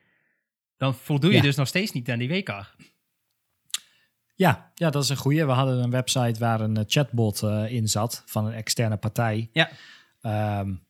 dan 0.77 0.95
voldoe 0.95 1.31
je 1.31 1.37
ja. 1.37 1.43
dus 1.43 1.57
nog 1.57 1.69
steeds 1.69 1.93
niet 1.93 2.11
aan 2.11 2.19
die 2.19 2.29
WCAG. 2.29 2.77
Ja, 4.35 4.71
ja, 4.75 4.91
dat 4.91 5.03
is 5.03 5.09
een 5.09 5.17
goede. 5.17 5.47
We 5.47 5.53
hadden 5.53 5.83
een 5.83 5.91
website 5.91 6.41
waar 6.41 6.61
een 6.61 6.85
chatbot 6.87 7.43
uh, 7.43 7.73
in 7.73 7.89
zat 7.89 8.23
van 8.27 8.47
een 8.47 8.53
externe 8.53 8.97
partij. 8.97 9.51
Ja. 9.53 9.71
Um, 10.61 10.89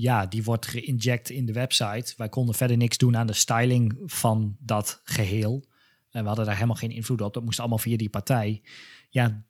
ja, 0.00 0.26
die 0.26 0.44
wordt 0.44 0.66
geïnject 0.66 1.30
in 1.30 1.46
de 1.46 1.52
website. 1.52 2.14
Wij 2.16 2.28
konden 2.28 2.54
verder 2.54 2.76
niks 2.76 2.96
doen 2.98 3.16
aan 3.16 3.26
de 3.26 3.32
styling 3.32 3.98
van 4.04 4.56
dat 4.58 5.00
geheel. 5.04 5.64
En 6.10 6.20
we 6.20 6.26
hadden 6.26 6.44
daar 6.44 6.54
helemaal 6.54 6.76
geen 6.76 6.90
invloed 6.90 7.20
op. 7.20 7.34
Dat 7.34 7.44
moest 7.44 7.58
allemaal 7.58 7.78
via 7.78 7.96
die 7.96 8.08
partij. 8.08 8.62
Ja, 9.10 9.44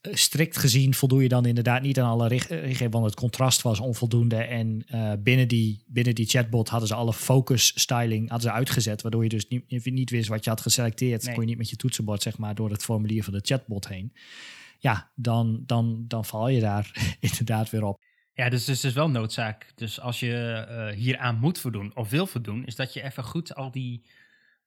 strikt 0.00 0.56
gezien 0.56 0.94
voldoe 0.94 1.22
je 1.22 1.28
dan 1.28 1.46
inderdaad 1.46 1.82
niet 1.82 2.00
aan 2.00 2.10
alle 2.10 2.28
richtlijnen, 2.28 2.90
want 2.90 3.04
het 3.04 3.14
contrast 3.14 3.62
was 3.62 3.80
onvoldoende. 3.80 4.36
En 4.36 4.84
uh, 4.94 5.12
binnen, 5.18 5.48
die, 5.48 5.84
binnen 5.86 6.14
die 6.14 6.26
chatbot 6.26 6.68
hadden 6.68 6.88
ze 6.88 6.94
alle 6.94 7.12
focus 7.12 7.80
styling 7.80 8.30
hadden 8.30 8.50
ze 8.50 8.56
uitgezet, 8.56 9.02
waardoor 9.02 9.22
je 9.22 9.28
dus 9.28 9.48
niet, 9.48 9.84
niet 9.84 10.10
wist 10.10 10.28
wat 10.28 10.44
je 10.44 10.50
had 10.50 10.60
geselecteerd. 10.60 11.24
Nee. 11.24 11.34
Kon 11.34 11.42
je 11.42 11.48
niet 11.48 11.58
met 11.58 11.70
je 11.70 11.76
toetsenbord 11.76 12.22
zeg 12.22 12.38
maar 12.38 12.54
door 12.54 12.70
het 12.70 12.84
formulier 12.84 13.24
van 13.24 13.32
de 13.32 13.42
chatbot 13.42 13.88
heen. 13.88 14.12
Ja, 14.78 15.10
dan, 15.14 15.62
dan, 15.66 16.04
dan 16.08 16.24
val 16.24 16.48
je 16.48 16.60
daar 16.60 17.16
inderdaad 17.20 17.70
weer 17.70 17.84
op. 17.84 18.02
Ja, 18.36 18.48
dus, 18.48 18.64
dus 18.64 18.76
het 18.76 18.84
is 18.84 18.92
wel 18.92 19.10
noodzaak. 19.10 19.72
Dus 19.74 20.00
als 20.00 20.20
je 20.20 20.66
uh, 20.68 20.96
hier 20.96 21.18
aan 21.18 21.38
moet 21.38 21.58
voldoen 21.58 21.96
of 21.96 22.10
wil 22.10 22.26
voldoen, 22.26 22.66
is 22.66 22.76
dat 22.76 22.92
je 22.92 23.02
even 23.02 23.24
goed 23.24 23.54
al 23.54 23.70
die 23.70 24.02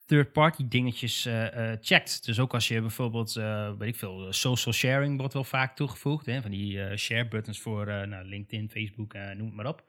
third-party 0.05 0.67
dingetjes 0.67 1.25
uh, 1.25 1.71
checkt. 1.81 2.25
Dus 2.25 2.39
ook 2.39 2.53
als 2.53 2.67
je 2.67 2.81
bijvoorbeeld, 2.81 3.33
weet 3.77 3.89
ik 3.89 3.95
veel, 3.95 4.33
social 4.33 4.73
sharing 4.73 5.17
wordt 5.17 5.33
wel 5.33 5.43
vaak 5.43 5.75
toegevoegd. 5.75 6.25
Hè, 6.25 6.41
van 6.41 6.51
die 6.51 6.97
share 6.97 7.27
buttons 7.27 7.59
voor 7.59 7.85
nou, 7.85 8.25
LinkedIn, 8.25 8.69
Facebook, 8.69 9.13
noem 9.13 9.45
het 9.45 9.55
maar 9.55 9.67
op. 9.67 9.83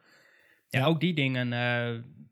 Ja, 0.68 0.84
ook 0.84 1.00
die 1.00 1.14
dingen, 1.14 1.50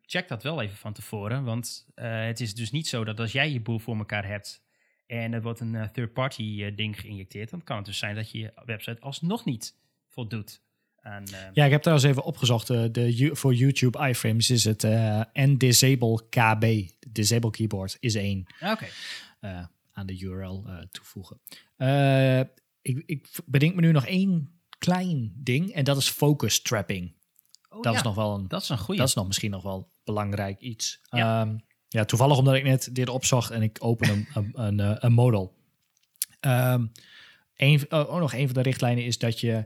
check 0.03 0.29
dat 0.29 0.43
wel 0.43 0.63
even 0.63 0.77
van 0.77 0.93
tevoren. 0.93 1.45
Want 1.45 1.89
het 1.95 2.41
is 2.41 2.55
dus 2.55 2.71
niet 2.71 2.89
zo 2.89 3.05
dat 3.05 3.21
als 3.21 3.33
jij 3.33 3.53
je 3.53 3.61
boel 3.61 3.79
voor 3.79 3.97
elkaar 3.97 4.27
hebt 4.27 4.65
en 5.07 5.33
er 5.33 5.43
wordt 5.43 5.61
een 5.61 5.91
third-party 5.93 6.75
ding 6.75 7.01
geïnjecteerd, 7.01 7.51
dan 7.51 7.65
kan 7.65 7.77
het 7.77 7.87
dus 7.87 7.99
zijn 7.99 8.15
dat 8.15 8.31
je 8.31 8.39
je 8.39 8.53
website 8.65 9.01
alsnog 9.01 9.45
niet 9.45 9.75
voldoet 10.09 10.65
en, 11.07 11.25
uh, 11.33 11.39
ja, 11.53 11.65
ik 11.65 11.71
heb 11.71 11.83
trouwens 11.83 12.09
even 12.09 12.25
opgezocht. 12.25 12.71
Uh, 12.71 12.85
de, 12.93 13.31
voor 13.33 13.55
YouTube 13.55 14.09
iframes 14.09 14.51
is 14.51 14.65
het 14.65 14.85
uh, 14.85 15.21
N-Disable 15.33 16.23
KB. 16.29 16.91
Disable 17.09 17.51
keyboard 17.51 17.97
is 18.01 18.15
één. 18.15 18.47
Ah, 18.61 18.71
oké. 18.71 18.87
aan 19.93 20.07
de 20.07 20.19
URL 20.19 20.65
toevoegen. 20.91 21.41
ik, 22.83 23.03
ik 23.07 23.29
bedenk 23.45 23.75
me 23.75 23.81
nu 23.81 23.93
nog 23.93 24.07
één 24.07 24.61
klein 24.79 25.33
ding. 25.37 25.73
En 25.73 25.85
dat 25.85 25.97
is 25.97 26.09
focus 26.09 26.63
trapping. 26.63 27.15
Oh, 27.69 27.83
dat 27.83 27.93
ja, 27.93 27.99
is 27.99 28.05
nog 28.05 28.15
wel 28.15 28.35
een. 28.35 28.49
Dat 28.49 28.63
is 28.63 28.69
een 28.69 28.79
goede. 28.79 29.01
Dat 29.01 29.09
is 29.09 29.15
nog 29.15 29.27
misschien 29.27 29.51
nog 29.51 29.63
wel 29.63 29.91
belangrijk 30.05 30.61
iets. 30.61 31.01
Ja, 31.11 31.41
um, 31.41 31.65
ja 31.89 32.05
toevallig 32.05 32.39
omdat 32.39 32.55
ik 32.55 32.65
net 32.65 32.89
dit 32.93 33.09
opzocht 33.09 33.51
en 33.51 33.63
ik 33.63 33.77
open 33.81 34.09
een, 34.09 34.27
een, 34.35 34.79
een, 34.81 35.05
een 35.05 35.13
model. 35.13 35.55
Um, 36.41 36.93
een, 37.57 37.93
oh, 37.93 38.19
nog 38.19 38.35
een 38.35 38.47
van 38.47 38.55
de 38.55 38.63
richtlijnen 38.63 39.05
is 39.05 39.19
dat 39.19 39.41
je 39.41 39.65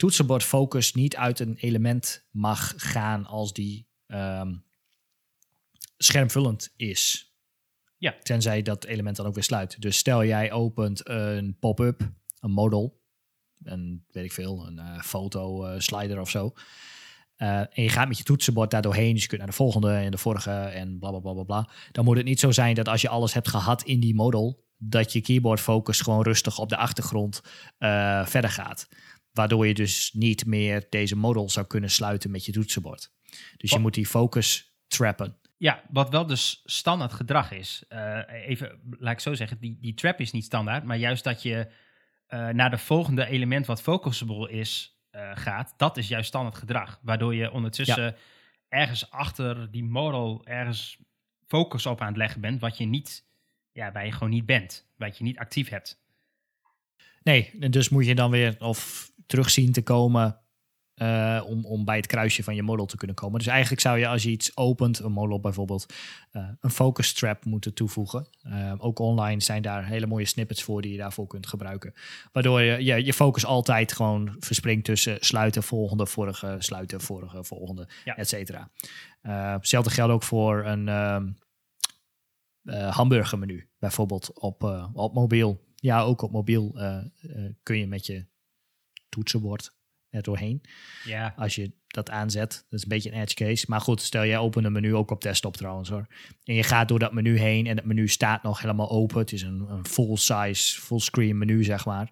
toetsenbord 0.00 0.42
focus 0.42 0.94
niet 0.94 1.16
uit 1.16 1.40
een 1.40 1.56
element 1.56 2.26
mag 2.30 2.72
gaan 2.76 3.26
als 3.26 3.52
die 3.52 3.88
um, 4.06 4.64
schermvullend 5.96 6.72
is. 6.76 7.32
Ja. 7.96 8.16
Tenzij 8.22 8.62
dat 8.62 8.84
element 8.84 9.16
dan 9.16 9.26
ook 9.26 9.34
weer 9.34 9.44
sluit. 9.44 9.80
Dus 9.80 9.96
stel 9.96 10.24
jij 10.24 10.52
opent 10.52 11.08
een 11.08 11.56
pop-up, 11.58 12.12
een 12.40 12.50
model, 12.50 13.00
een 13.62 14.04
weet 14.10 14.24
ik 14.24 14.32
veel, 14.32 14.66
een 14.66 14.76
uh, 14.78 15.00
foto 15.00 15.66
uh, 15.66 15.78
slider 15.78 16.20
of 16.20 16.30
zo. 16.30 16.52
Uh, 17.36 17.58
en 17.58 17.82
je 17.82 17.88
gaat 17.88 18.08
met 18.08 18.18
je 18.18 18.24
toetsenbord 18.24 18.70
daar 18.70 18.82
doorheen, 18.82 19.12
dus 19.12 19.22
je 19.22 19.28
kunt 19.28 19.40
naar 19.40 19.50
de 19.50 19.56
volgende 19.56 19.92
en 19.92 20.10
de 20.10 20.18
vorige 20.18 20.50
en 20.50 20.98
bla 20.98 21.10
bla 21.10 21.20
bla 21.20 21.32
bla 21.32 21.42
bla. 21.42 21.68
Dan 21.92 22.04
moet 22.04 22.16
het 22.16 22.26
niet 22.26 22.40
zo 22.40 22.50
zijn 22.50 22.74
dat 22.74 22.88
als 22.88 23.00
je 23.00 23.08
alles 23.08 23.34
hebt 23.34 23.48
gehad 23.48 23.82
in 23.82 24.00
die 24.00 24.14
model, 24.14 24.64
dat 24.76 25.12
je 25.12 25.20
keyboard 25.20 25.60
focus 25.60 26.00
gewoon 26.00 26.22
rustig 26.22 26.58
op 26.58 26.68
de 26.68 26.76
achtergrond 26.76 27.40
verder 28.24 28.50
gaat. 28.50 28.88
Waardoor 29.40 29.66
je 29.66 29.74
dus 29.74 30.12
niet 30.12 30.46
meer 30.46 30.86
deze 30.88 31.16
model 31.16 31.50
zou 31.50 31.66
kunnen 31.66 31.90
sluiten 31.90 32.30
met 32.30 32.44
je 32.44 32.52
toetsenbord. 32.52 33.12
Dus 33.56 33.70
je 33.70 33.78
moet 33.78 33.94
die 33.94 34.06
focus 34.06 34.74
trappen. 34.86 35.36
Ja, 35.56 35.82
wat 35.90 36.10
wel 36.10 36.26
dus 36.26 36.62
standaard 36.64 37.12
gedrag 37.12 37.52
is. 37.52 37.84
Uh, 37.88 38.20
even, 38.46 38.80
laat 38.98 39.12
ik 39.12 39.20
zo 39.20 39.34
zeggen, 39.34 39.58
die, 39.60 39.78
die 39.80 39.94
trap 39.94 40.20
is 40.20 40.30
niet 40.30 40.44
standaard, 40.44 40.84
maar 40.84 40.96
juist 40.96 41.24
dat 41.24 41.42
je 41.42 41.66
uh, 42.28 42.48
naar 42.48 42.70
de 42.70 42.78
volgende 42.78 43.26
element 43.26 43.66
wat 43.66 43.82
focusable 43.82 44.50
is 44.50 45.00
uh, 45.12 45.30
gaat, 45.34 45.74
dat 45.76 45.96
is 45.96 46.08
juist 46.08 46.28
standaard 46.28 46.56
gedrag. 46.56 47.00
Waardoor 47.02 47.34
je 47.34 47.50
ondertussen 47.50 48.16
ergens 48.68 49.10
achter 49.10 49.70
die 49.70 49.84
model 49.84 50.40
ergens 50.44 50.98
focus 51.46 51.86
op 51.86 52.00
aan 52.00 52.08
het 52.08 52.16
leggen 52.16 52.40
bent, 52.40 52.60
wat 52.60 52.78
je 52.78 52.84
niet, 52.84 53.24
ja, 53.72 53.92
waar 53.92 54.06
je 54.06 54.12
gewoon 54.12 54.30
niet 54.30 54.46
bent, 54.46 54.90
wat 54.96 55.18
je 55.18 55.24
niet 55.24 55.38
actief 55.38 55.68
hebt. 55.68 55.98
Nee, 57.22 57.50
en 57.60 57.70
dus 57.70 57.88
moet 57.88 58.06
je 58.06 58.14
dan 58.14 58.30
weer 58.30 58.56
of 58.58 59.09
terug 59.30 59.50
zien 59.50 59.72
te 59.72 59.82
komen 59.82 60.40
uh, 60.94 61.42
om, 61.46 61.64
om 61.64 61.84
bij 61.84 61.96
het 61.96 62.06
kruisje 62.06 62.42
van 62.42 62.54
je 62.54 62.62
model 62.62 62.86
te 62.86 62.96
kunnen 62.96 63.16
komen. 63.16 63.38
Dus 63.38 63.48
eigenlijk 63.48 63.80
zou 63.80 63.98
je 63.98 64.08
als 64.08 64.22
je 64.22 64.30
iets 64.30 64.56
opent, 64.56 64.98
een 64.98 65.12
model 65.12 65.40
bijvoorbeeld, 65.40 65.94
uh, 66.32 66.48
een 66.60 66.70
focus 66.70 67.12
trap 67.12 67.44
moeten 67.44 67.74
toevoegen. 67.74 68.28
Uh, 68.46 68.74
ook 68.78 68.98
online 68.98 69.42
zijn 69.42 69.62
daar 69.62 69.86
hele 69.86 70.06
mooie 70.06 70.24
snippets 70.24 70.62
voor 70.62 70.82
die 70.82 70.92
je 70.92 70.98
daarvoor 70.98 71.26
kunt 71.26 71.46
gebruiken. 71.46 71.94
Waardoor 72.32 72.60
je 72.60 72.84
je, 72.84 73.04
je 73.04 73.12
focus 73.12 73.44
altijd 73.44 73.92
gewoon 73.92 74.36
verspringt 74.38 74.84
tussen 74.84 75.16
sluiten, 75.20 75.62
volgende, 75.62 76.06
vorige, 76.06 76.56
sluiten, 76.58 77.00
vorige, 77.00 77.44
volgende, 77.44 77.88
ja. 78.04 78.16
et 78.16 78.28
cetera. 78.28 78.70
hetzelfde 79.20 79.90
geldt 79.90 80.12
ook 80.12 80.22
voor 80.22 80.66
een 80.66 80.88
hamburgermenu, 82.90 83.68
bijvoorbeeld 83.78 84.40
op, 84.40 84.90
op 84.92 85.14
mobiel. 85.14 85.60
Ja, 85.74 86.00
ook 86.00 86.22
op 86.22 86.30
mobiel 86.30 86.78
kun 87.62 87.78
je 87.78 87.86
met 87.86 88.06
je 88.06 88.28
toetsenbord 89.10 89.78
er 90.10 90.22
doorheen. 90.22 90.62
Ja. 91.04 91.34
Als 91.36 91.54
je 91.54 91.72
dat 91.86 92.10
aanzet. 92.10 92.50
Dat 92.68 92.78
is 92.78 92.82
een 92.82 92.88
beetje 92.88 93.12
een 93.12 93.20
edge 93.20 93.34
case. 93.34 93.64
Maar 93.68 93.80
goed, 93.80 94.00
stel 94.00 94.24
jij 94.24 94.38
open 94.38 94.64
een 94.64 94.72
menu, 94.72 94.94
ook 94.94 95.10
op 95.10 95.22
desktop 95.22 95.56
trouwens 95.56 95.88
hoor. 95.88 96.06
En 96.44 96.54
je 96.54 96.62
gaat 96.62 96.88
door 96.88 96.98
dat 96.98 97.12
menu 97.12 97.38
heen 97.38 97.66
en 97.66 97.76
het 97.76 97.86
menu 97.86 98.08
staat 98.08 98.42
nog 98.42 98.60
helemaal 98.60 98.90
open. 98.90 99.18
Het 99.18 99.32
is 99.32 99.42
een, 99.42 99.60
een 99.68 99.86
full-size, 99.86 100.80
full-screen 100.80 101.38
menu 101.38 101.64
zeg 101.64 101.84
maar. 101.84 102.10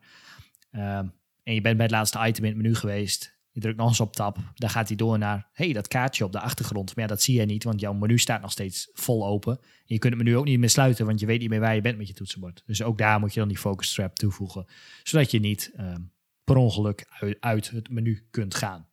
Um, 0.73 1.13
en 1.43 1.55
je 1.55 1.61
bent 1.61 1.77
bij 1.77 1.87
het 1.87 1.95
laatste 1.95 2.27
item 2.27 2.45
in 2.45 2.51
het 2.51 2.63
menu 2.63 2.75
geweest. 2.75 3.37
Je 3.51 3.61
drukt 3.61 3.77
nog 3.77 3.89
eens 3.89 4.01
op 4.01 4.13
tab. 4.13 4.39
Dan 4.55 4.71
gaat 4.71 4.89
hij 4.89 4.97
door 4.97 5.19
naar, 5.19 5.49
hey, 5.53 5.73
dat 5.73 5.89
kaartje 5.89 6.25
op 6.25 6.33
de 6.33 6.41
achtergrond. 6.41 6.95
Maar 6.95 7.05
ja, 7.05 7.11
dat 7.11 7.23
zie 7.23 7.41
je 7.41 7.45
niet, 7.45 7.65
want 7.65 7.81
jouw 7.81 7.93
menu 7.93 8.19
staat 8.19 8.41
nog 8.41 8.51
steeds 8.51 8.91
vol 8.93 9.27
open. 9.27 9.59
En 9.61 9.85
je 9.85 9.99
kunt 9.99 10.15
het 10.15 10.23
menu 10.23 10.37
ook 10.37 10.45
niet 10.45 10.59
meer 10.59 10.71
sluiten, 10.71 11.07
want 11.07 11.21
je 11.21 11.27
weet 11.27 11.41
niet 11.41 11.49
meer 11.49 11.61
waar 11.61 11.75
je 11.75 11.81
bent 11.81 11.99
met 11.99 12.09
je 12.09 12.15
toetsenbord. 12.15 12.63
Dus 12.67 12.83
ook 12.83 12.99
daar 12.99 13.21
moet 13.21 13.35
je 13.35 13.41
dan 13.41 13.49
die 13.49 13.59
focus 13.59 13.93
trap 13.95 14.17
toevoegen. 14.17 14.67
Zodat 15.03 15.31
je 15.31 15.41
niet... 15.41 15.73
Um, 15.79 16.11
per 16.49 16.57
ongeluk 16.57 17.07
uit, 17.09 17.37
uit 17.41 17.71
het 17.71 17.91
menu 17.91 18.27
kunt 18.31 18.55
gaan. 18.55 18.89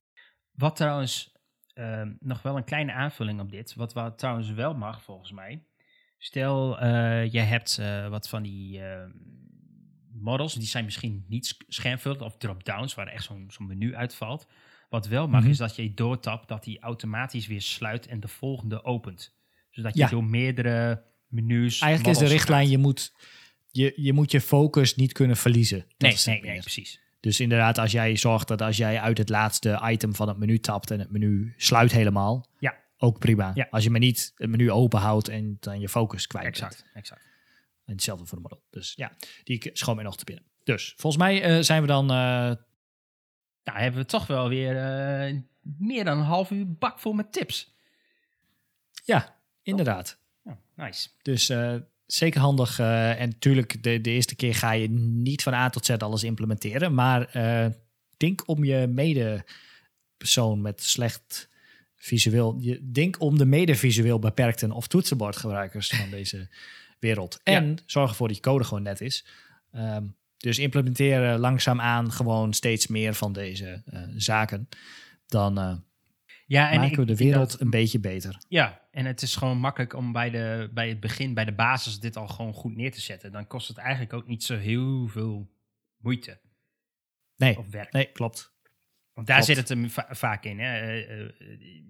Wat 0.51 0.75
trouwens 0.75 1.35
uh, 1.75 2.01
nog 2.19 2.41
wel 2.41 2.57
een 2.57 2.63
kleine 2.63 2.93
aanvulling 2.93 3.39
op 3.39 3.51
dit. 3.51 3.73
Wat, 3.75 3.93
wat 3.93 4.17
trouwens 4.17 4.51
wel 4.51 4.73
mag 4.73 5.03
volgens 5.03 5.31
mij. 5.31 5.65
Stel, 6.17 6.83
uh, 6.83 7.31
je 7.31 7.39
hebt 7.39 7.77
uh, 7.79 8.07
wat 8.07 8.29
van 8.29 8.43
die 8.43 8.81
ehm, 8.81 9.09
models. 10.11 10.53
Die 10.53 10.67
zijn 10.67 10.85
misschien 10.85 11.25
niet 11.27 11.57
schermvullend 11.67 12.21
of 12.21 12.37
drop-downs 12.37 12.93
waar 12.93 13.07
echt 13.07 13.23
zo'n 13.23 13.45
zo'n 13.47 13.67
menu 13.67 13.95
uitvalt. 13.95 14.47
Wat 14.89 15.07
wel 15.07 15.27
mag 15.27 15.35
mm 15.35 15.41
-hmm. 15.41 15.51
is 15.51 15.57
dat 15.57 15.75
je 15.75 15.93
doortapt 15.93 16.47
dat 16.47 16.63
die 16.63 16.79
automatisch 16.79 17.47
weer 17.47 17.61
sluit 17.61 18.07
en 18.07 18.19
de 18.19 18.27
volgende 18.27 18.83
opent. 18.83 19.35
Zodat 19.69 19.93
je 19.93 19.99
ja. 19.99 20.09
door 20.09 20.23
meerdere 20.23 21.03
menus. 21.27 21.79
Eigenlijk 21.79 22.15
is 22.15 22.27
de 22.27 22.33
richtlijn, 22.33 22.61
gaat. 22.61 22.71
je 22.71 22.77
moet 22.77 23.13
je, 23.71 23.93
je 23.95 24.13
moet 24.13 24.31
je 24.31 24.41
focus 24.41 24.95
niet 24.95 25.11
kunnen 25.11 25.37
verliezen. 25.37 25.85
Dat 25.97 26.25
nee, 26.25 26.41
nee, 26.41 26.51
nee, 26.51 26.59
precies. 26.59 27.01
Dus 27.25 27.39
inderdaad, 27.39 27.77
als 27.77 27.91
jij 27.91 28.15
zorgt 28.15 28.47
dat 28.47 28.61
als 28.61 28.77
jij 28.77 28.99
uit 28.99 29.17
het 29.17 29.29
laatste 29.29 29.81
item 29.83 30.15
van 30.15 30.27
het 30.27 30.37
menu 30.37 30.59
tapt 30.59 30.91
en 30.91 30.99
het 30.99 31.11
menu 31.11 31.53
sluit 31.57 31.91
helemaal, 31.91 32.47
ja. 32.59 32.75
ook 32.97 33.19
prima. 33.19 33.51
Ja. 33.53 33.67
Als 33.69 33.83
je 33.83 33.89
maar 33.89 33.99
niet 33.99 34.33
het 34.35 34.49
menu 34.49 34.71
open 34.71 34.99
houdt 34.99 35.27
en 35.27 35.57
dan 35.59 35.79
je 35.79 35.89
focus 35.89 36.27
kwijt 36.27 36.45
exact, 36.45 36.81
bent. 36.83 36.95
Exact. 36.95 37.21
En 37.85 37.93
hetzelfde 37.93 38.25
voor 38.25 38.37
de 38.37 38.43
model. 38.43 38.63
Dus 38.69 38.93
ja, 38.95 39.11
die 39.43 39.69
schoon 39.73 39.95
mij 39.95 40.03
nog 40.03 40.17
te 40.17 40.25
binnen. 40.25 40.45
Dus 40.63 40.93
volgens 40.97 41.23
mij 41.23 41.57
uh, 41.57 41.63
zijn 41.63 41.81
we 41.81 41.87
dan. 41.87 42.03
Uh, 42.03 42.17
nou, 43.63 43.79
hebben 43.79 44.01
we 44.01 44.05
toch 44.05 44.27
wel 44.27 44.49
weer 44.49 44.75
uh, 44.75 45.39
meer 45.61 46.03
dan 46.03 46.17
een 46.17 46.25
half 46.25 46.51
uur 46.51 46.73
bak 46.77 46.99
vol 46.99 47.13
met 47.13 47.31
tips. 47.31 47.75
Ja, 49.03 49.39
inderdaad. 49.61 50.19
Oh. 50.43 50.53
nice. 50.75 51.09
Dus 51.21 51.47
zeker 52.05 52.41
handig. 52.41 52.79
Uh, 52.79 53.21
en 53.21 53.29
natuurlijk, 53.29 53.83
de, 53.83 54.01
de 54.01 54.09
eerste 54.09 54.35
keer 54.35 54.55
ga 54.55 54.71
je 54.71 54.89
niet 54.89 55.43
van 55.43 55.53
A 55.53 55.69
tot 55.69 55.85
Z 55.85 55.89
alles 55.89 56.23
implementeren. 56.23 56.93
Maar 56.93 57.35
uh, 57.35 57.71
denk 58.17 58.47
om 58.47 58.63
je 58.63 58.87
medepersoon 58.87 60.61
met 60.61 60.83
slecht 60.83 61.49
visueel. 61.95 62.57
Je, 62.59 62.91
denk 62.91 63.21
om 63.21 63.37
de 63.37 63.45
medevisueel 63.45 64.19
beperkten 64.19 64.71
of 64.71 64.87
toetsenbordgebruikers 64.87 65.87
van 65.87 66.09
deze 66.17 66.49
wereld. 66.99 67.39
En 67.43 67.67
ja. 67.67 67.75
zorg 67.85 68.09
ervoor 68.09 68.27
dat 68.27 68.35
je 68.35 68.41
code 68.41 68.63
gewoon 68.63 68.83
net 68.83 69.01
is. 69.01 69.25
Um, 69.75 70.15
dus 70.37 70.59
implementeren 70.59 71.39
langzaamaan 71.39 72.11
gewoon 72.11 72.53
steeds 72.53 72.87
meer 72.87 73.13
van 73.13 73.33
deze 73.33 73.83
uh, 73.93 73.99
zaken. 74.15 74.69
Dan 75.27 75.83
ja, 76.45 76.71
en 76.71 76.79
maken 76.79 76.97
we 76.97 77.05
de 77.05 77.15
wereld 77.15 77.51
dat, 77.51 77.61
een 77.61 77.69
beetje 77.69 77.99
beter. 77.99 78.37
Ja, 78.47 78.81
en 78.91 79.05
het 79.05 79.21
is 79.21 79.35
gewoon 79.35 79.57
makkelijk 79.57 79.93
om 79.93 80.11
bij, 80.11 80.29
de, 80.29 80.69
bij 80.73 80.89
het 80.89 80.99
begin, 80.99 81.33
bij 81.33 81.45
de 81.45 81.53
basis, 81.53 81.99
dit 81.99 82.17
al 82.17 82.27
gewoon 82.27 82.53
goed 82.53 82.75
neer 82.75 82.91
te 82.91 83.01
zetten. 83.01 83.31
Dan 83.31 83.47
kost 83.47 83.67
het 83.67 83.77
eigenlijk 83.77 84.13
ook 84.13 84.27
niet 84.27 84.43
zo 84.43 84.57
heel 84.57 85.07
veel 85.07 85.51
moeite. 85.97 86.39
Nee, 87.35 87.57
of 87.57 87.69
werk. 87.69 87.91
nee 87.91 88.11
klopt. 88.11 88.53
Want 89.13 89.27
daar 89.27 89.35
klopt. 89.35 89.51
zit 89.51 89.57
het 89.57 89.69
hem 89.69 89.89
va 89.89 90.07
vaak 90.09 90.43
in. 90.43 90.59
Hè. 90.59 91.05
Uh, 91.07 91.31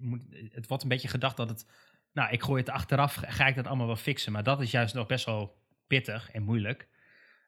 moet, 0.00 0.22
het 0.50 0.66
wordt 0.66 0.82
een 0.82 0.88
beetje 0.88 1.08
gedacht 1.08 1.36
dat 1.36 1.48
het... 1.48 1.66
Nou, 2.12 2.30
ik 2.30 2.42
gooi 2.42 2.60
het 2.60 2.70
achteraf, 2.70 3.14
ga 3.14 3.46
ik 3.46 3.54
dat 3.54 3.66
allemaal 3.66 3.86
wel 3.86 3.96
fixen. 3.96 4.32
Maar 4.32 4.42
dat 4.42 4.60
is 4.60 4.70
juist 4.70 4.94
nog 4.94 5.06
best 5.06 5.24
wel 5.24 5.62
pittig 5.86 6.30
en 6.30 6.42
moeilijk. 6.42 6.88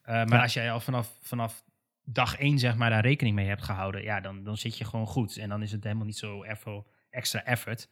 Uh, 0.03 0.15
maar 0.15 0.29
ja. 0.29 0.43
als 0.43 0.53
jij 0.53 0.73
al 0.73 0.81
vanaf, 0.81 1.19
vanaf 1.21 1.65
dag 2.05 2.37
één 2.37 2.59
zeg 2.59 2.77
maar 2.77 2.91
daar 2.91 3.05
rekening 3.05 3.37
mee 3.37 3.47
hebt 3.47 3.63
gehouden, 3.63 4.03
ja, 4.03 4.21
dan, 4.21 4.45
dan 4.45 4.57
zit 4.57 4.79
je 4.79 4.85
gewoon 4.85 5.07
goed. 5.07 5.37
En 5.37 5.49
dan 5.49 5.63
is 5.63 5.73
het 5.73 5.85
helemaal 5.85 6.07
niet 6.07 6.17
zo 6.17 6.43
erg 6.43 6.61
veel 6.61 6.87
extra 7.11 7.45
effort. 7.45 7.89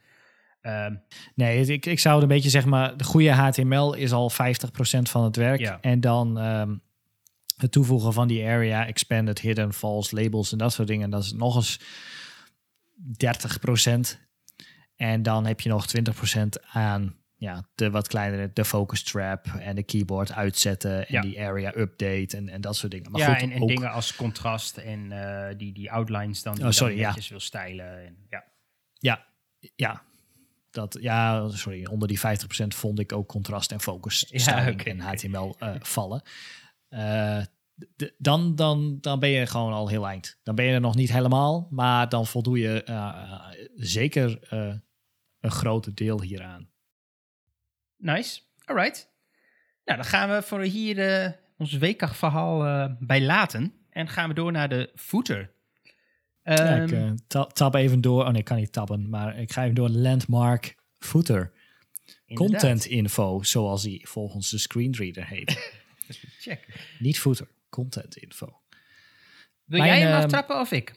Ehm, 0.61 0.95
Nee, 1.35 1.67
ik, 1.67 1.87
ik 1.87 1.99
zou 1.99 2.14
het 2.14 2.23
een 2.23 2.29
beetje 2.35 2.51
zeg 2.51 2.64
maar, 2.64 2.97
de 2.97 3.05
goede 3.05 3.31
HTML 3.33 3.93
is 3.95 4.12
al 4.12 4.31
50% 4.31 4.35
van 5.03 5.25
het 5.25 5.37
werk. 5.37 5.61
Ja. 5.61 5.79
En 5.81 6.01
dan 6.01 6.39
ehm, 6.39 6.75
het 7.57 7.73
toevoegen 7.73 8.12
van 8.12 8.29
die 8.29 8.45
area, 8.47 8.87
expanded, 8.87 9.39
hidden, 9.41 9.73
false, 9.73 10.23
labels 10.23 10.53
en 10.53 10.59
dat 10.59 10.73
soort 10.73 10.89
dingen, 10.89 11.11
dat 11.11 11.23
is 11.25 11.33
nog 11.33 11.57
eens 11.57 11.81
30%. 14.17 14.19
En 14.97 15.23
dan 15.23 15.47
heb 15.47 15.61
je 15.61 15.69
nog 15.69 15.87
20% 15.87 16.49
aan 16.73 17.17
ja, 17.37 17.69
de 17.75 17.91
wat 17.91 18.09
kleinere, 18.09 18.51
de 18.53 18.64
focus 18.64 19.03
trap 19.03 19.47
en 19.59 19.77
de 19.77 19.83
keyboard 19.83 20.33
uitzetten 20.33 20.99
en 20.99 21.14
Ja. 21.14 21.21
die 21.21 21.41
area 21.41 21.73
update 21.77 22.37
en, 22.37 22.49
en 22.49 22.61
dat 22.61 22.77
soort 22.77 22.93
dingen. 22.93 23.11
Maar 23.11 23.21
ja, 23.21 23.33
goed, 23.33 23.43
en, 23.43 23.51
en 23.51 23.62
ook- 23.62 23.69
dingen 23.69 23.91
als 23.91 24.17
contrast 24.17 24.77
en 24.77 25.12
eh, 25.12 25.57
die, 25.57 25.73
die 25.73 25.93
outlines 25.93 26.43
dan, 26.43 26.55
die 26.55 26.64
Oh, 26.64 26.71
sorry, 26.71 27.01
dan 27.01 27.14
ja. 27.19 27.29
wil 27.29 27.41
stijlen. 27.41 28.07
En, 28.07 28.17
ja. 28.31 28.45
Ja, 29.07 29.27
ja. 29.75 30.03
Dat, 30.71 30.97
ja, 31.01 31.49
sorry, 31.49 31.87
onder 31.87 32.09
die 32.09 32.19
50% 32.19 32.23
vond 32.67 32.99
ik 32.99 33.13
ook 33.13 33.29
contrast 33.29 33.73
en 33.73 33.81
focus 33.81 34.27
Ja, 34.29 34.67
en 34.67 34.73
oké. 34.73 34.97
HTML 35.03 35.57
eh, 35.59 35.75
vallen. 35.81 36.23
Eh, 36.89 37.43
dan, 38.19 38.55
dan, 38.55 38.99
dan 39.01 39.21
ben 39.21 39.29
je 39.29 39.47
gewoon 39.47 39.73
al 39.73 39.89
heel 39.89 40.07
eind. 40.07 40.41
Dan 40.43 40.55
ben 40.55 40.65
je 40.65 40.73
er 40.73 40.81
nog 40.81 40.95
niet 40.95 41.13
helemaal, 41.13 41.69
maar 41.71 42.09
dan 42.09 42.27
voldoe 42.27 42.59
je 42.59 42.83
eh, 42.83 43.51
zeker 43.75 44.53
een 45.41 45.51
grote 45.51 45.95
deel 45.95 46.23
hieraan. 46.23 46.71
Nice, 47.97 48.41
alright. 48.65 49.15
Nou, 49.85 49.99
dan 49.99 50.09
gaan 50.09 50.31
we 50.31 50.43
voor 50.43 50.63
hier 50.63 50.97
ons 51.59 51.79
WK-verhaal 51.79 52.65
eh, 52.65 52.93
bij 52.99 53.23
laten. 53.23 53.73
En 53.91 54.09
gaan 54.09 54.29
we 54.29 54.35
door 54.35 54.53
naar 54.53 54.69
de 54.69 54.93
footer. 54.95 55.55
Ja, 56.55 56.75
ik 56.83 56.91
Ehm, 56.93 57.17
eh, 57.29 57.43
tab 57.43 57.75
even 57.75 58.01
door. 58.01 58.25
Oh 58.25 58.29
nee, 58.31 58.39
ik 58.39 58.45
kan 58.45 58.57
niet 58.57 58.73
tabben, 58.73 59.09
maar 59.09 59.39
ik 59.39 59.53
ga 59.53 59.63
even 59.63 59.75
door 59.75 59.89
landmark 59.89 60.75
footer. 60.99 61.53
inderdaad. 62.27 62.61
Content 62.61 62.85
info, 62.85 63.43
zoals 63.43 63.83
die 63.83 64.09
volgens 64.09 64.51
de 64.51 64.59
screenreader 64.59 65.27
heet. 65.27 65.73
Check. 66.41 66.89
niet 66.99 67.19
footer, 67.19 67.49
content 67.69 68.17
info. 68.17 68.47
Wil 69.65 69.79
Mijn, 69.79 69.91
jij 69.91 70.01
hem 70.01 70.13
ehm, 70.13 70.23
aftrappen 70.23 70.61
of 70.61 70.73
ik? 70.73 70.95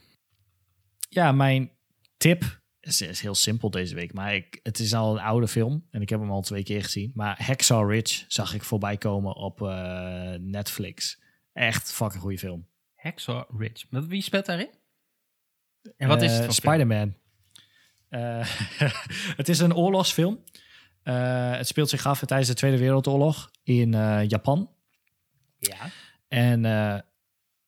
Ja, 1.09 1.31
mijn 1.31 1.71
tip 2.17 2.61
is, 2.79 3.01
is 3.01 3.21
heel 3.21 3.35
simpel 3.35 3.69
deze 3.69 3.95
week. 3.95 4.13
Maar 4.13 4.35
ik, 4.35 4.59
het 4.63 4.79
is 4.79 4.93
al 4.93 5.13
een 5.17 5.23
oude 5.23 5.47
film 5.47 5.87
en 5.91 6.01
ik 6.01 6.09
heb 6.09 6.19
hem 6.19 6.31
al 6.31 6.41
twee 6.41 6.63
keer 6.63 6.83
gezien. 6.83 7.11
Maar 7.13 7.43
Hacksaw 7.43 7.91
Ridge 7.91 8.25
zag 8.27 8.53
ik 8.53 8.63
voorbij 8.63 8.97
komen 8.97 9.35
op 9.35 9.61
eh, 9.61 10.33
Netflix. 10.39 11.21
Echt 11.53 11.91
fucking 11.91 12.21
goede 12.21 12.37
film. 12.37 12.67
Hacksaw 12.95 13.59
Ridge. 13.59 13.85
Wie 14.07 14.21
speelt 14.21 14.45
daarin? 14.45 14.69
En 15.97 16.07
wat 16.07 16.21
is 16.21 16.31
Eh, 16.31 16.37
het 16.37 16.45
voor 16.45 16.53
film? 16.53 16.73
Spider-Man. 16.73 17.15
Eh, 18.09 18.47
het 19.39 19.49
is 19.49 19.59
een 19.59 19.75
oorlogsfilm. 19.75 20.43
Eh, 21.03 21.51
het 21.51 21.67
speelt 21.67 21.89
zich 21.89 22.05
af 22.05 22.19
tijdens 22.19 22.49
de 22.49 22.55
Tweede 22.55 22.77
Wereldoorlog 22.77 23.51
in 23.63 23.93
eh, 23.93 24.27
Japan. 24.27 24.71
Ja. 25.59 25.89
En 26.27 26.65
eh, 26.65 26.99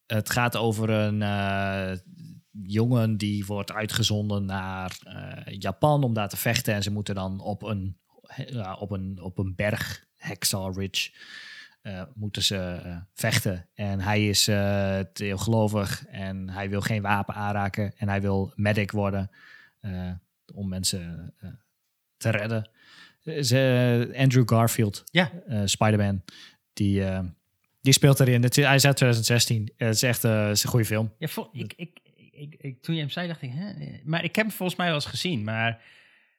het 0.07 0.29
gaat 0.29 0.55
over 0.57 0.89
een 0.89 1.21
eh, 1.21 1.97
jongen 2.63 3.17
die 3.17 3.45
wordt 3.45 3.71
uitgezonden 3.71 4.45
naar 4.45 4.97
eh, 5.03 5.55
Japan 5.59 6.03
om 6.03 6.13
daar 6.13 6.29
te 6.29 6.37
vechten. 6.37 6.73
En 6.73 6.83
ze 6.83 6.91
moeten 6.91 7.15
dan 7.15 7.39
op 7.39 7.63
een, 7.63 7.97
op 8.79 8.91
een, 8.91 9.19
op 9.21 9.37
een 9.37 9.55
berg, 9.55 10.05
Hacksaw 10.17 10.77
Ridge, 10.77 11.11
eh, 11.81 12.01
moeten 12.15 12.43
ze 12.43 12.57
eh, 12.57 12.97
vechten. 13.13 13.69
En 13.73 13.99
hij 13.99 14.27
is 14.27 14.47
eh 14.47 14.99
heel 15.13 15.37
gelovig 15.37 16.05
en 16.07 16.49
hij 16.49 16.69
wil 16.69 16.81
geen 16.81 17.01
wapen 17.01 17.33
aanraken. 17.35 17.93
En 17.97 18.09
hij 18.09 18.21
wil 18.21 18.51
medic 18.55 18.91
worden 18.91 19.29
eh, 19.79 20.11
om 20.53 20.67
mensen 20.69 21.33
eh, 21.39 21.49
te 22.17 22.29
redden. 22.29 22.69
Ze, 23.41 24.13
Andrew 24.17 24.49
Garfield, 24.49 25.03
Ja. 25.11 25.31
eh, 25.47 25.61
Spider-Man, 25.65 26.23
die, 26.73 27.03
die 27.81 27.93
speelt 27.93 28.19
erin. 28.19 28.43
Het 28.43 28.57
is, 28.57 28.65
hij 28.65 28.75
is 28.75 28.85
uit 28.85 28.95
2016. 28.95 29.73
Het 29.77 29.95
is 29.95 30.03
echt 30.03 30.23
eh, 30.23 30.43
het 30.47 30.55
is 30.57 30.63
een 30.63 30.69
goede 30.69 30.85
film. 30.85 31.13
ja 31.17 31.27
vol- 31.27 31.49
ik, 31.51 31.73
ik, 31.77 31.99
ik, 32.31 32.55
ik, 32.57 32.81
toen 32.81 32.95
je 32.95 33.01
hem 33.01 33.09
zei, 33.09 33.27
dacht 33.27 33.41
ik... 33.41 33.51
Hè? 33.53 33.73
Maar 34.03 34.23
ik 34.23 34.35
heb 34.35 34.45
hem 34.45 34.55
volgens 34.55 34.77
mij 34.77 34.87
wel 34.87 34.95
eens 34.95 35.05
gezien. 35.05 35.43
Maar 35.43 35.81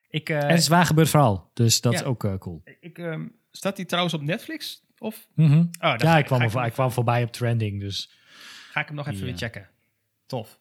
ik... 0.08 0.28
eh, 0.28 0.36
en 0.42 0.48
het 0.48 0.58
is 0.58 0.68
waar 0.68 0.86
gebeurd 0.86 1.08
verhaal, 1.10 1.50
dus 1.54 1.80
dat 1.80 1.92
Ja. 1.92 1.98
is 1.98 2.04
ook 2.04 2.24
eh, 2.24 2.34
cool. 2.38 2.62
ik 2.80 2.98
ehm, 2.98 3.26
staat 3.50 3.76
hij 3.76 3.86
trouwens 3.86 4.14
op 4.14 4.22
Netflix? 4.22 4.82
Of 5.02 5.28
Mhm. 5.34 5.58
Oh, 5.58 5.66
ga 5.78 5.96
ja, 5.98 6.18
ik- 6.18 6.24
kwam, 6.24 6.42
ik 6.42 6.72
kwam 6.72 6.90
voorbij 6.92 7.22
op 7.22 7.32
trending, 7.32 7.80
dus 7.80 8.10
ga 8.70 8.80
ik 8.80 8.86
hem 8.86 8.96
nog 8.96 9.06
even 9.06 9.18
Ja. 9.18 9.24
weer 9.24 9.36
checken. 9.36 9.68
Tof. 10.26 10.58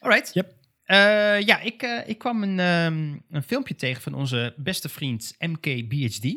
Alright. 0.00 0.34
Yep. 0.34 0.54
Eh, 0.84 1.40
ja, 1.40 1.60
ik, 1.60 1.82
eh, 1.82 2.08
ik 2.08 2.18
kwam 2.18 2.42
een, 2.42 2.58
ehm, 2.60 3.18
een 3.36 3.42
filmpje 3.42 3.74
tegen 3.74 4.02
van 4.02 4.14
onze 4.14 4.54
beste 4.56 4.88
vriend 4.88 5.34
MKBHD. 5.38 6.36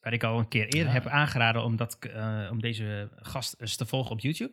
Waar 0.00 0.12
ik 0.12 0.24
al 0.24 0.38
een 0.38 0.48
keer 0.48 0.66
eerder 0.68 0.92
heb 0.92 1.06
aangeraden 1.06 1.64
om, 1.64 1.76
dat, 1.76 1.98
eh, 1.98 2.48
om 2.50 2.60
deze 2.60 3.10
gast 3.16 3.54
eens 3.58 3.76
te 3.76 3.86
volgen 3.86 4.10
op 4.10 4.20
YouTube. 4.20 4.52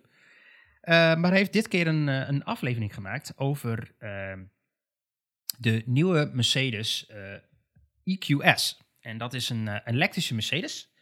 Maar 0.87 1.21
hij 1.29 1.37
heeft 1.37 1.53
dit 1.53 1.67
keer 1.67 1.87
een, 1.87 2.07
een 2.07 2.43
aflevering 2.43 2.93
gemaakt 2.93 3.33
over 3.37 3.91
ehm, 3.99 4.43
de 5.57 5.83
nieuwe 5.85 6.29
Mercedes 6.33 7.09
EQS. 8.03 8.77
En 8.99 9.17
dat 9.17 9.33
is 9.33 9.49
een, 9.49 9.67
een 9.67 9.81
elektrische 9.85 10.33
Mercedes. 10.33 10.93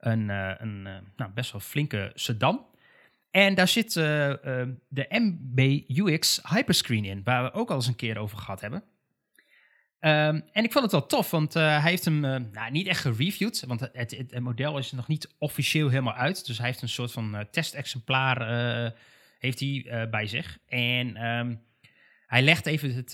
Een, 0.00 0.30
eh, 0.30 0.52
een 0.58 0.86
eh, 0.86 0.94
nou, 1.16 1.30
best 1.30 1.52
wel 1.52 1.60
flinke 1.60 2.10
sedan. 2.14 2.66
En 3.30 3.54
daar 3.54 3.68
zit 3.68 3.96
eh, 3.96 4.32
de 4.88 5.06
MBUX 5.08 6.40
Hyperscreen 6.48 7.04
in, 7.04 7.20
waar 7.24 7.42
we 7.42 7.52
ook 7.52 7.70
al 7.70 7.76
eens 7.76 7.86
een 7.86 7.96
keer 7.96 8.18
over 8.18 8.38
gehad 8.38 8.60
hebben. 8.60 8.82
Ehm, 10.00 10.40
en 10.52 10.64
ik 10.64 10.72
vond 10.72 10.84
het 10.84 10.92
wel 10.92 11.06
tof, 11.06 11.30
want 11.30 11.54
hij 11.54 11.80
heeft 11.80 12.04
hem 12.04 12.20
nou, 12.20 12.70
niet 12.70 12.86
echt 12.86 13.00
gereviewd, 13.00 13.64
want 13.66 13.80
het, 13.80 14.10
het, 14.10 14.40
model 14.40 14.78
is 14.78 14.92
nog 14.92 15.08
niet 15.08 15.34
officieel 15.38 15.88
helemaal 15.88 16.14
uit. 16.14 16.46
Dus 16.46 16.58
hij 16.58 16.66
heeft 16.66 16.82
een 16.82 16.88
soort 16.88 17.12
van 17.12 17.34
eh, 17.34 17.44
testexemplaar 17.50 18.38
heeft 19.38 19.60
hij, 19.60 20.08
bij 20.10 20.26
zich. 20.26 20.58
En 20.66 21.16
ehm, 21.16 21.54
hij 22.26 22.42
legt 22.42 22.66
even 22.66 22.94
het, 22.94 23.12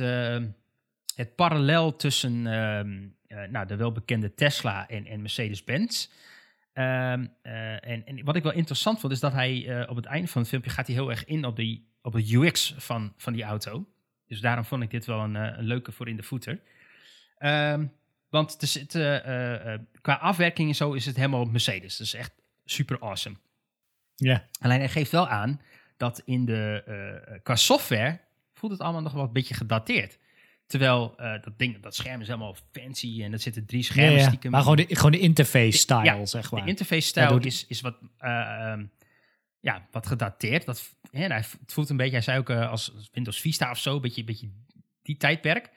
het 1.15 1.35
parallel 1.35 1.97
tussen 1.97 2.47
ehm, 2.47 3.09
eh, 3.27 3.43
nou, 3.51 3.67
de 3.67 3.77
welbekende 3.77 4.35
Tesla 4.35 4.89
en, 4.89 5.07
en 5.07 5.21
Mercedes-Benz. 5.21 6.09
Ehm, 6.77 7.27
eh, 7.43 7.89
en, 7.89 8.07
en 8.07 8.25
wat 8.25 8.37
ik 8.37 8.43
wel 8.43 8.53
interessant 8.53 9.01
vond, 9.01 9.13
is 9.13 9.21
dat 9.21 9.33
hij 9.33 9.81
eh, 9.81 9.91
op 9.91 9.97
het 9.97 10.05
einde 10.05 10.29
van 10.29 10.41
het 10.41 10.51
filmpje 10.51 10.71
gaat 10.71 10.87
hij 10.87 10.97
heel 10.97 11.11
erg 11.11 11.25
in 11.25 11.45
op, 11.45 11.57
die, 11.57 11.89
op 12.03 12.13
de 12.13 12.35
UX 12.35 12.75
van, 12.77 13.13
van 13.17 13.33
die 13.33 13.43
auto. 13.43 13.87
Dus 14.27 14.41
daarom 14.41 14.65
vond 14.65 14.83
ik 14.83 14.91
dit 14.91 15.05
wel 15.05 15.21
een, 15.21 15.37
eh, 15.37 15.59
een 15.59 15.65
leuke 15.65 15.93
voor 15.93 16.09
in 16.09 16.17
de 16.17 16.23
voeter. 16.23 16.61
Ehm, 17.39 17.87
want 18.29 18.63
er 18.63 18.69
zit, 18.69 18.93
qua 20.01 20.15
afwerking 20.15 20.69
en 20.69 20.75
zo 20.75 20.93
is 20.93 21.07
het 21.07 21.17
helemaal 21.17 21.45
Mercedes. 21.45 21.97
Dus 21.97 22.15
echt 22.15 22.33
super 22.65 23.01
awesome. 23.01 23.37
ja. 24.17 24.45
Alleen 24.61 24.79
hij 24.79 24.89
geeft 24.89 25.11
wel 25.11 25.29
aan 25.29 25.61
dat 25.97 26.23
in 26.25 26.45
de, 26.45 27.41
qua 27.43 27.57
software 27.57 28.21
voelt 28.55 28.73
het 28.73 28.81
allemaal 28.81 29.03
nog 29.03 29.13
wel 29.13 29.25
een 29.25 29.33
beetje 29.33 29.55
gedateerd. 29.55 30.19
Terwijl 30.67 31.15
eh, 31.17 31.43
dat 31.43 31.59
ding, 31.59 31.81
dat 31.83 31.95
scherm 31.95 32.21
is 32.21 32.27
helemaal 32.27 32.57
fancy 32.73 33.23
en 33.23 33.33
er 33.33 33.39
zitten 33.39 33.67
drie 33.67 33.81
Ja, 33.81 33.87
schermen 33.87 34.21
ja. 34.21 34.27
stiekem. 34.27 34.51
Maar 34.51 34.61
gewoon 34.63 34.77
de, 34.77 34.87
gewoon 34.89 35.11
de 35.13 35.19
interface 35.19 35.79
style, 35.79 36.05
Ja, 36.05 36.27
zeg 36.27 36.43
De 36.49 36.57
maar. 36.57 36.69
Ja, 37.15 37.29
door 37.29 37.41
die- 37.41 37.51
is, 37.51 37.65
is 37.69 37.81
wat, 37.81 37.97
eh, 38.19 38.31
ehm, 38.71 38.85
ja, 39.61 39.87
wat 39.91 40.07
gedateerd. 40.07 40.65
Dat, 40.65 40.95
hij, 41.11 41.27
het 41.29 41.55
voelt 41.67 41.91
een 41.91 41.97
beetje, 41.97 42.13
hij 42.13 42.21
zei 42.23 42.39
ook 42.39 42.51
eh, 42.51 42.71
als 42.71 42.93
Windows 43.13 43.41
Vista 43.41 43.71
of 43.71 43.79
zo, 43.79 43.95
een 43.95 44.01
beetje, 44.01 44.25
beetje 44.25 44.49
die 45.03 45.17
tijdperk. 45.17 45.71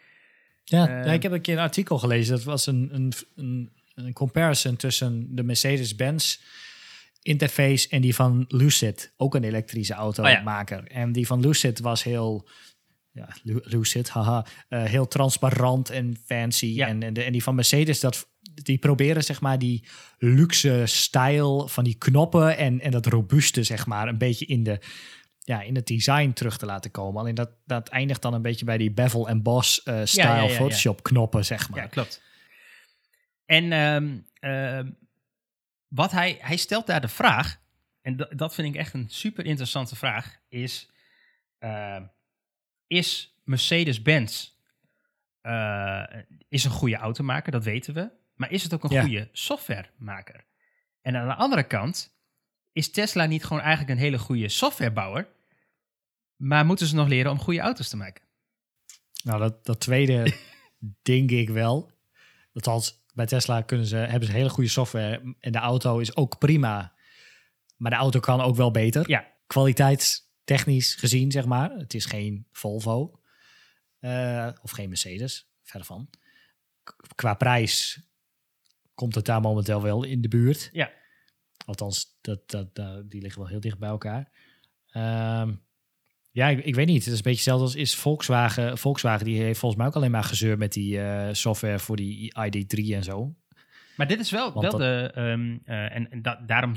Ja, 0.63 0.87
Eh, 0.87 1.05
ja, 1.05 1.11
ik 1.11 1.23
heb 1.23 1.31
een 1.31 1.41
keer 1.41 1.53
een 1.57 1.63
artikel 1.63 1.97
gelezen. 1.99 2.35
Dat 2.35 2.43
was 2.43 2.65
een, 2.67 2.89
een, 2.93 3.13
een, 3.35 3.71
een 3.95 4.13
comparison 4.13 4.75
tussen 4.75 5.35
de 5.35 5.43
Mercedes-Benz 5.43 6.37
interface 7.21 7.89
en 7.89 8.01
die 8.01 8.15
van 8.15 8.45
Lucid, 8.47 9.13
ook 9.17 9.35
een 9.35 9.43
elektrische 9.43 9.93
automaker. 9.93 10.87
En 10.87 11.11
die 11.11 11.27
van 11.27 11.39
Lucid 11.39 11.79
was 11.79 12.03
heel, 12.03 12.47
ja, 13.19 13.35
Lu- 13.43 13.61
Lucid, 13.63 14.09
haha, 14.09 14.45
eh, 14.69 14.83
heel 14.83 15.07
transparant 15.07 15.89
en 15.89 16.17
fancy. 16.25 16.65
Ja. 16.65 16.87
En, 16.87 17.03
en, 17.03 17.13
de, 17.13 17.23
en 17.23 17.31
die 17.31 17.43
van 17.43 17.55
Mercedes, 17.55 17.99
dat, 17.99 18.27
die 18.53 18.77
proberen 18.77 19.23
zeg 19.23 19.41
maar 19.41 19.59
die 19.59 19.83
luxe 20.17 20.81
stijl 20.85 21.67
van 21.67 21.83
die 21.83 21.95
knoppen 21.97 22.57
en, 22.57 22.79
en 22.81 22.91
dat 22.91 23.05
robuuste 23.05 23.63
zeg 23.63 23.85
maar 23.85 24.07
een 24.07 24.17
beetje 24.17 24.45
in 24.45 24.63
de 24.63 24.79
ja, 25.43 25.61
in 25.61 25.75
het 25.75 25.87
design 25.87 26.31
terug 26.31 26.57
te 26.57 26.65
laten 26.65 26.91
komen. 26.91 27.21
Alleen 27.21 27.35
dat, 27.35 27.49
dat 27.65 27.87
eindigt 27.89 28.21
dan 28.21 28.33
een 28.33 28.41
beetje 28.41 28.65
bij 28.65 28.77
die 28.77 28.91
bevel 28.91 29.27
en 29.29 29.41
boss 29.43 29.83
eh, 29.83 30.01
style 30.03 30.23
ja, 30.27 30.35
ja, 30.35 30.43
ja. 30.43 30.55
Photoshop 30.55 31.03
knoppen, 31.03 31.45
zeg 31.45 31.69
maar. 31.69 31.79
Ja, 31.79 31.87
klopt. 31.87 32.21
En 33.45 33.71
ehm, 33.71 34.17
ehm, 34.39 34.89
wat 35.87 36.11
hij, 36.11 36.37
hij 36.41 36.57
stelt 36.57 36.87
daar 36.87 37.01
de 37.01 37.07
vraag, 37.07 37.59
en 38.01 38.15
dat- 38.17 38.31
dat 38.35 38.53
vind 38.53 38.67
ik 38.67 38.75
echt 38.75 38.93
een 38.93 39.05
super 39.09 39.45
interessante 39.45 39.95
vraag, 39.95 40.37
is: 40.49 40.89
ehm, 41.59 42.03
Is 42.89 43.35
Mercedes-Benz 43.43 44.49
eh, 45.41 46.03
is 46.49 46.63
een 46.63 46.71
goede 46.71 46.95
automaker, 46.95 47.51
dat 47.51 47.63
weten 47.63 47.93
we, 47.93 48.09
maar 48.35 48.51
is 48.51 48.63
het 48.63 48.73
ook 48.73 48.83
een 48.83 48.89
Ja. 48.89 49.01
goede 49.01 49.29
softwaremaker? 49.31 50.45
En 51.01 51.15
aan 51.15 51.27
de 51.27 51.33
andere 51.35 51.63
kant 51.63 52.13
is 52.71 52.91
Tesla 52.91 53.25
niet 53.25 53.43
gewoon 53.45 53.61
eigenlijk 53.61 53.91
een 53.91 54.03
hele 54.05 54.17
goede 54.19 54.49
softwarebouwer? 54.49 55.27
Maar 56.35 56.65
moeten 56.65 56.87
ze 56.87 56.95
nog 56.95 57.07
leren 57.07 57.31
om 57.31 57.39
goede 57.39 57.59
auto's 57.59 57.89
te 57.89 57.97
maken? 57.97 58.23
Nou, 59.23 59.39
dat, 59.39 59.65
dat 59.65 59.79
tweede 59.79 60.33
denk 61.01 61.31
ik 61.31 61.49
wel. 61.49 61.91
Althans, 62.53 63.03
bij 63.13 63.25
Tesla 63.25 63.61
kunnen 63.61 63.85
ze, 63.85 63.95
hebben 63.95 64.27
ze 64.29 64.35
hele 64.35 64.49
goede 64.49 64.69
software. 64.69 65.35
En 65.39 65.51
de 65.51 65.57
auto 65.57 65.99
is 65.99 66.15
ook 66.15 66.37
prima. 66.37 66.93
Maar 67.77 67.91
de 67.91 67.97
auto 67.97 68.19
kan 68.19 68.41
ook 68.41 68.55
wel 68.55 68.71
beter. 68.71 69.09
Ja. 69.09 69.27
Kwaliteitstechnisch 70.55 70.95
gezien, 70.95 71.31
zeg 71.31 71.45
maar. 71.45 71.71
Het 71.71 71.93
is 71.93 72.05
geen 72.05 72.47
Volvo. 72.51 73.19
eh, 73.99 74.49
of 74.61 74.71
geen 74.71 74.87
Mercedes. 74.89 75.49
Verder 75.63 75.87
van. 75.87 76.09
Qua 77.15 77.33
prijs 77.33 78.01
komt 78.93 79.15
het 79.15 79.25
daar 79.25 79.41
momenteel 79.41 79.81
wel 79.81 80.03
in 80.03 80.21
de 80.21 80.27
buurt. 80.27 80.69
Ja. 80.71 80.91
Althans, 81.65 82.17
dat, 82.21 82.49
dat, 82.49 82.75
dat- 82.75 83.09
die 83.11 83.21
liggen 83.21 83.41
wel 83.41 83.49
heel 83.49 83.59
dicht 83.59 83.77
bij 83.79 83.89
elkaar. 83.89 84.31
Ehm, 84.89 85.55
ja, 86.31 86.47
ik, 86.47 86.65
ik 86.65 86.75
weet 86.75 86.87
niet. 86.87 87.03
Het 87.03 87.13
is 87.13 87.17
een 87.17 87.23
beetje 87.23 87.31
hetzelfde 87.51 87.63
als 87.65 87.75
is 87.75 87.95
Volkswagen. 87.95 88.77
Volkswagen 88.77 89.25
die 89.25 89.41
heeft 89.41 89.59
volgens 89.59 89.81
mij 89.81 89.89
ook 89.89 89.95
alleen 89.95 90.11
maar 90.11 90.23
gezeur 90.23 90.57
met 90.57 90.73
die 90.73 90.99
eh, 91.01 91.33
software 91.33 91.79
voor 91.79 91.95
die 91.95 92.33
ID3 92.39 92.93
en 92.93 93.03
zo. 93.03 93.35
Maar 93.99 94.07
dit 94.07 94.19
is 94.19 94.31
wel, 94.31 94.53
wel 94.53 94.61
dat- 94.61 94.79
de. 94.79 95.11
ehm, 95.15 95.57
eh, 95.65 95.95
en 95.95 96.11
en 96.11 96.21
da- 96.21 96.41
daarom 96.45 96.73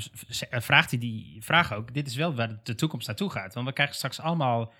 eh, 0.49 0.59
vraagt 0.59 0.89
hij 0.89 0.99
die 0.99 1.41
vraag 1.43 1.73
ook. 1.73 1.93
Dit 1.93 2.07
is 2.07 2.15
wel 2.15 2.35
waar 2.35 2.59
de 2.63 2.75
toekomst 2.75 3.07
naartoe 3.07 3.29
gaat. 3.29 3.53
Want 3.53 3.67
we 3.67 3.73
krijgen 3.73 3.95
straks 3.95 4.19
allemaal. 4.19 4.73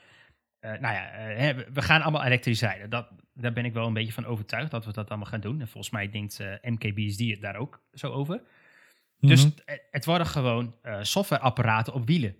eh, 0.60 0.72
nou 0.72 0.94
ja, 0.94 1.10
hè, 1.14 1.54
we- 1.72 1.82
gaan 1.82 2.02
allemaal 2.02 2.24
elektrisch 2.24 2.62
rijden. 2.62 2.89
Dat, 2.89 3.08
daar 3.34 3.54
ben 3.54 3.66
ik 3.66 3.74
wel 3.74 3.88
een 3.88 3.94
beetje 3.94 4.14
van 4.14 4.26
overtuigd 4.26 4.72
dat 4.72 4.86
we 4.86 4.91
dat 4.91 5.10
allemaal 5.10 5.28
gaan 5.28 5.39
doen. 5.39 5.62
En 5.62 5.68
volgens 5.68 5.94
mij 5.94 6.10
denkt 6.10 6.39
MKBSD 6.62 7.20
het 7.20 7.41
daar 7.41 7.56
ook 7.56 7.84
zo 7.94 8.12
over. 8.12 8.41
Dus 9.20 9.46
Mhm. 9.46 9.52
het, 9.66 9.82
het 9.91 10.06
worden 10.06 10.28
gewoon 10.28 10.76
softwareapparaten 11.02 11.94
op 11.94 12.06
wielen. 12.08 12.36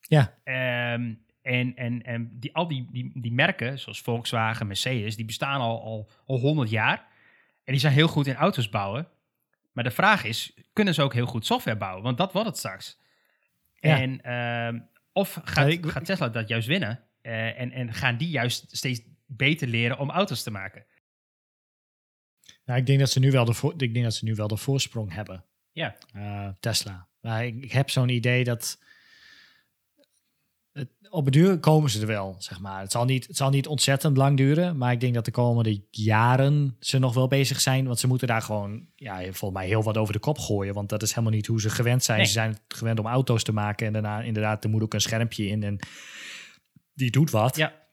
Ja. 0.00 0.38
Ehm, 0.44 1.14
en 1.42 1.74
en, 1.76 2.02
en 2.02 2.30
die, 2.38 2.54
al 2.54 2.68
die, 2.68 2.88
die, 2.92 3.20
die 3.20 3.32
merken, 3.32 3.78
zoals 3.78 4.00
Volkswagen, 4.00 4.66
Mercedes, 4.66 5.16
die 5.16 5.24
bestaan 5.24 5.60
al, 5.60 5.82
al, 5.82 6.10
al 6.26 6.38
100 6.38 6.70
jaar. 6.70 7.06
En 7.68 7.74
die 7.74 7.82
zijn 7.82 7.92
heel 7.92 8.08
goed 8.08 8.26
in 8.26 8.34
auto's 8.34 8.68
bouwen. 8.68 9.08
Maar 9.72 9.84
de 9.84 9.90
vraag 9.90 10.24
is, 10.24 10.52
kunnen 10.72 10.94
ze 10.94 11.02
ook 11.02 11.14
heel 11.14 11.26
goed 11.26 11.46
software 11.46 11.76
bouwen? 11.76 12.02
Want 12.02 12.18
dat 12.18 12.32
wordt 12.32 12.48
het 12.48 12.58
straks. 12.58 12.98
Ja. 13.74 14.00
En, 14.00 14.20
ehm, 14.22 14.80
of 15.12 15.40
gaat, 15.44 15.68
ik- 15.68 15.86
gaat 15.86 16.04
Tesla 16.04 16.28
dat 16.28 16.48
juist 16.48 16.68
winnen? 16.68 17.04
Eh, 17.22 17.60
en, 17.60 17.70
en 17.72 17.92
gaan 17.94 18.16
die 18.16 18.28
juist 18.28 18.76
steeds 18.76 19.00
beter 19.26 19.68
leren 19.68 19.98
om 19.98 20.10
auto's 20.10 20.42
te 20.42 20.50
maken? 20.50 20.84
Nou, 22.64 22.78
ik 22.80 22.86
denk 22.86 22.98
dat 22.98 23.10
ze 23.10 23.18
nu 23.20 23.30
wel 23.30 23.44
de, 23.44 23.52
voor, 23.54 23.72
ik 23.76 23.92
denk 23.92 24.04
dat 24.04 24.14
ze 24.14 24.24
nu 24.24 24.34
wel 24.34 24.48
de 24.48 24.56
voorsprong 24.56 25.12
hebben. 25.12 25.44
Ja. 25.72 25.96
Eh, 26.14 26.48
Tesla. 26.60 27.08
Maar 27.20 27.44
ik, 27.46 27.62
ik 27.64 27.72
heb 27.72 27.90
zo'n 27.90 28.08
idee 28.08 28.44
dat. 28.44 28.78
Op 31.10 31.24
het 31.24 31.34
duur 31.34 31.58
komen 31.58 31.90
ze 31.90 32.00
er 32.00 32.06
wel, 32.06 32.36
zeg 32.38 32.60
maar. 32.60 32.80
Het 32.80 32.92
zal, 32.92 33.04
niet, 33.04 33.26
het 33.26 33.36
zal 33.36 33.50
niet 33.50 33.66
ontzettend 33.66 34.16
lang 34.16 34.36
duren. 34.36 34.76
Maar 34.76 34.92
ik 34.92 35.00
denk 35.00 35.14
dat 35.14 35.24
de 35.24 35.30
komende 35.30 35.82
jaren 35.90 36.76
ze 36.80 36.98
nog 36.98 37.14
wel 37.14 37.28
bezig 37.28 37.60
zijn. 37.60 37.86
Want 37.86 37.98
ze 37.98 38.06
moeten 38.06 38.28
daar 38.28 38.42
gewoon, 38.42 38.86
ja, 38.96 39.16
volgens 39.22 39.60
mij 39.60 39.66
heel 39.66 39.82
wat 39.82 39.96
over 39.96 40.12
de 40.12 40.18
kop 40.18 40.38
gooien. 40.38 40.74
Want 40.74 40.88
dat 40.88 41.02
is 41.02 41.10
helemaal 41.10 41.32
niet 41.32 41.46
hoe 41.46 41.60
ze 41.60 41.70
gewend 41.70 42.04
zijn. 42.04 42.18
Nee. 42.18 42.26
Ze 42.26 42.32
zijn 42.32 42.58
gewend 42.68 42.98
om 42.98 43.06
auto's 43.06 43.42
te 43.42 43.52
maken. 43.52 43.86
En 43.86 43.92
daarna, 43.92 44.20
inderdaad, 44.20 44.64
er 44.64 44.70
moet 44.70 44.82
ook 44.82 44.94
een 44.94 45.00
schermpje 45.00 45.46
in. 45.46 45.62
En 45.62 45.78
die 46.94 47.10
doet 47.10 47.30
wat. 47.30 47.56
Ja. 47.56 47.86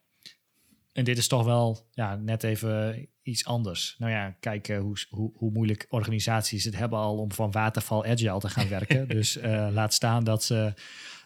En 0.93 1.03
dit 1.03 1.17
is 1.17 1.27
toch 1.27 1.45
wel 1.45 1.87
ja, 1.91 2.15
net 2.15 2.43
even 2.43 3.07
iets 3.21 3.45
anders. 3.45 3.95
Nou 3.97 4.11
ja, 4.11 4.35
kijk 4.39 4.67
eh, 4.67 4.79
hoe, 4.79 4.97
hoe, 5.09 5.31
hoe 5.35 5.51
moeilijk 5.51 5.85
organisaties 5.89 6.63
het 6.63 6.77
hebben 6.77 6.99
al 6.99 7.17
om 7.17 7.31
van 7.31 7.51
waterval 7.51 8.05
agile 8.05 8.39
te 8.39 8.49
gaan 8.49 8.67
werken. 8.67 9.07
dus 9.17 9.37
eh, 9.37 9.67
laat 9.71 9.93
staan 9.93 10.23
dat 10.23 10.43
ze 10.43 10.73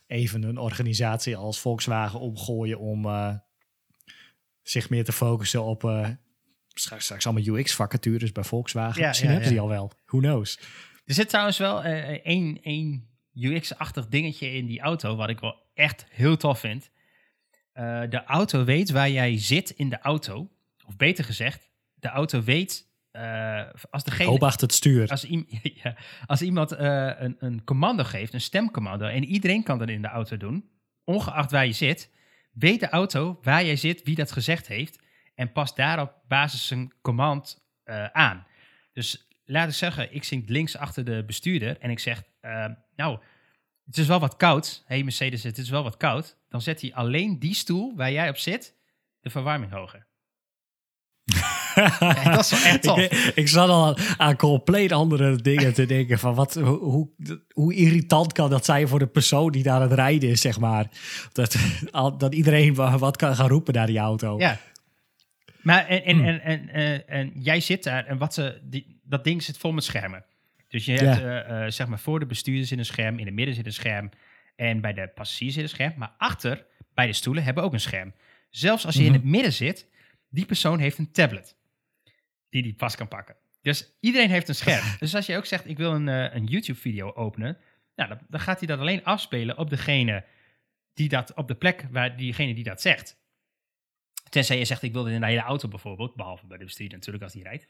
even 0.09 0.43
een 0.43 0.57
organisatie 0.57 1.35
als 1.35 1.59
Volkswagen 1.59 2.19
omgooien 2.19 2.79
om 2.79 3.05
eh, 3.05 3.35
zich 4.61 4.89
meer 4.89 5.03
te 5.03 5.11
focussen 5.11 5.63
op 5.63 5.83
eh, 5.83 6.09
straks, 6.67 7.03
straks 7.03 7.25
allemaal 7.25 7.55
UX-vacatures 7.55 8.31
bij 8.31 8.43
Volkswagen. 8.43 9.01
Ja, 9.01 9.07
Misschien 9.07 9.27
ja, 9.27 9.33
hebben 9.33 9.53
ze 9.53 9.55
die 9.55 9.63
al 9.63 9.75
wel. 9.75 9.91
Who 10.05 10.19
knows? 10.19 10.59
Er 11.05 11.13
zit 11.13 11.29
trouwens 11.29 11.57
wel 11.57 11.83
eh, 11.83 12.09
één, 12.09 12.61
één 12.61 13.09
UX-achtig 13.33 14.07
dingetje 14.07 14.51
in 14.51 14.65
die 14.65 14.79
auto, 14.79 15.15
wat 15.15 15.29
ik 15.29 15.39
wel 15.39 15.55
echt 15.73 16.05
heel 16.09 16.37
tof 16.37 16.59
vind. 16.59 16.89
De 18.09 18.23
auto 18.25 18.63
weet 18.63 18.89
waar 18.89 19.09
jij 19.09 19.39
zit 19.39 19.69
in 19.69 19.89
de 19.89 19.99
auto. 19.99 20.49
Of 20.85 20.95
beter 20.97 21.23
gezegd, 21.23 21.69
de 21.93 22.07
auto 22.07 22.43
weet 22.43 22.88
eh, 23.19 23.69
als 23.89 24.03
degene... 24.03 24.29
Hoop 24.29 24.43
achter 24.43 24.67
het 24.67 24.75
stuur. 24.75 25.07
Als, 25.07 25.25
ja, 25.83 25.95
als 26.25 26.41
iemand 26.41 26.71
eh, 26.71 27.11
een, 27.17 27.35
een 27.39 27.63
commando 27.63 28.03
geeft, 28.03 28.33
een 28.33 28.41
stemcommando, 28.41 29.05
en 29.05 29.23
iedereen 29.23 29.63
kan 29.63 29.79
dat 29.79 29.89
in 29.89 30.01
de 30.01 30.07
auto 30.07 30.37
doen, 30.37 30.69
ongeacht 31.03 31.51
waar 31.51 31.65
je 31.65 31.71
zit, 31.71 32.09
weet 32.53 32.79
de 32.79 32.89
auto 32.89 33.39
waar 33.41 33.65
jij 33.65 33.75
zit, 33.75 34.03
wie 34.03 34.15
dat 34.15 34.31
gezegd 34.31 34.67
heeft, 34.67 34.99
en 35.35 35.51
past 35.51 35.75
daarop 35.75 36.13
basis 36.27 36.69
een 36.69 36.93
command 37.01 37.65
eh, 37.83 38.05
aan. 38.05 38.45
Dus 38.93 39.27
laat 39.45 39.67
ik 39.67 39.73
zeggen, 39.73 40.13
ik 40.15 40.23
zit 40.23 40.49
links 40.49 40.77
achter 40.77 41.05
de 41.05 41.23
bestuurder 41.25 41.77
en 41.79 41.89
ik 41.89 41.99
zeg, 41.99 42.23
nou, 42.95 43.19
het 43.85 43.97
is 43.97 44.07
wel 44.07 44.19
wat 44.19 44.35
koud. 44.35 44.83
Hé 44.85 44.95
hey 44.95 45.03
Mercedes, 45.03 45.43
het 45.43 45.57
is 45.57 45.69
wel 45.69 45.83
wat 45.83 45.97
koud. 45.97 46.37
Dan 46.49 46.61
zet 46.61 46.81
hij 46.81 46.93
alleen 46.93 47.39
die 47.39 47.53
stoel 47.53 47.95
waar 47.95 48.11
jij 48.11 48.29
op 48.29 48.37
zit, 48.37 48.75
de 49.19 49.29
verwarming 49.29 49.71
hoger. 49.71 50.07
Ja, 51.99 52.31
dat 52.31 52.39
is 52.39 52.49
wel 52.51 52.71
echt 52.71 52.81
tof. 52.87 52.99
ik, 52.99 53.31
ik 53.35 53.47
zat 53.47 53.69
al 53.69 53.85
aan, 53.87 53.95
aan 54.17 54.35
compleet 54.35 54.91
andere 54.91 55.35
dingen 55.35 55.73
te 55.73 55.85
denken. 55.85 56.19
Van 56.19 56.33
wat, 56.35 56.53
hoe, 56.55 57.09
hoe, 57.53 57.73
irritant 57.75 58.31
kan 58.33 58.49
dat 58.49 58.65
zijn 58.65 58.87
voor 58.87 58.99
de 58.99 59.07
persoon 59.07 59.51
die 59.51 59.63
daar 59.63 59.75
aan 59.75 59.81
het 59.81 59.91
rijden 59.91 60.29
is, 60.29 60.41
zeg 60.41 60.59
maar. 60.59 60.87
Dat, 61.31 61.55
al- 61.91 62.17
dat 62.17 62.33
iedereen 62.35 62.73
wa- 62.75 62.97
wat 62.97 63.17
kan 63.17 63.35
gaan 63.35 63.47
roepen 63.49 63.73
naar 63.73 63.87
die 63.87 63.97
auto. 63.99 64.37
Ja. 64.39 64.57
Maar 65.61 65.85
en, 65.87 66.03
en, 66.05 66.15
Hmm. 66.17 66.25
en, 66.27 66.41
en, 66.41 66.69
en, 66.69 67.07
en 67.07 67.31
jij 67.35 67.59
zit 67.59 67.83
daar 67.83 68.05
en 68.05 68.17
wat 68.17 68.33
ze, 68.33 68.59
die, 68.63 68.99
dat 69.03 69.23
ding 69.23 69.43
zit 69.43 69.57
vol 69.57 69.71
met 69.71 69.83
schermen. 69.83 70.25
Dus 70.67 70.85
je 70.85 70.91
hebt, 70.93 71.21
eh, 71.21 71.63
eh, 71.65 71.71
zeg 71.71 71.87
maar, 71.87 71.99
voor 71.99 72.19
de 72.19 72.25
bestuurder 72.25 72.65
zit 72.65 72.77
een 72.77 72.85
scherm, 72.85 73.19
in 73.19 73.25
het 73.25 73.35
midden 73.35 73.55
zit 73.55 73.65
een 73.65 73.73
scherm 73.73 74.09
en 74.55 74.81
bij 74.81 74.93
de 74.93 75.11
passagier 75.15 75.51
zit 75.51 75.63
een 75.63 75.69
scherm. 75.69 75.93
Maar 75.97 76.13
achter, 76.17 76.65
bij 76.93 77.05
de 77.05 77.13
stoelen, 77.13 77.43
hebben 77.43 77.63
we 77.63 77.69
ook 77.69 77.75
een 77.75 77.81
scherm. 77.81 78.13
Zelfs 78.49 78.85
als 78.85 78.95
je 78.95 79.01
in 79.03 79.05
Mhm. 79.11 79.15
het 79.15 79.23
midden 79.29 79.53
zit, 79.53 79.87
die 80.29 80.45
persoon 80.45 80.79
heeft 80.79 80.97
een 80.97 81.11
tablet 81.11 81.55
die 82.49 82.63
die 82.63 82.73
pas 82.73 82.95
kan 82.95 83.07
pakken. 83.07 83.35
Dus 83.61 83.97
iedereen 83.99 84.29
heeft 84.29 84.47
een 84.47 84.55
scherm. 84.55 84.85
dus 84.99 85.15
als 85.15 85.25
je 85.25 85.37
ook 85.37 85.45
zegt, 85.45 85.67
ik 85.67 85.77
wil 85.77 85.93
een, 85.93 86.07
eh, 86.07 86.35
een 86.35 86.45
YouTube-video 86.45 87.13
openen, 87.13 87.57
nou, 87.95 88.09
dan, 88.09 88.19
dan 88.29 88.39
gaat 88.39 88.57
hij 88.57 88.67
dat 88.67 88.79
alleen 88.79 89.03
afspelen 89.03 89.57
op 89.57 89.69
degene 89.69 90.25
die 90.93 91.09
dat, 91.09 91.33
op 91.33 91.47
de 91.47 91.55
plek 91.55 91.85
waar 91.91 92.17
diegene 92.17 92.53
die 92.53 92.63
dat 92.63 92.81
zegt. 92.81 93.17
Tenzij 94.29 94.57
je 94.57 94.65
zegt, 94.65 94.83
ik 94.83 94.93
wil 94.93 95.03
dit 95.03 95.13
in 95.13 95.19
de 95.19 95.25
hele 95.25 95.41
auto 95.41 95.67
bijvoorbeeld, 95.67 96.15
behalve 96.15 96.47
bij 96.47 96.57
de 96.57 96.63
bestuurder 96.63 96.97
natuurlijk 96.97 97.23
als 97.23 97.33
die 97.33 97.43
rijdt. 97.43 97.67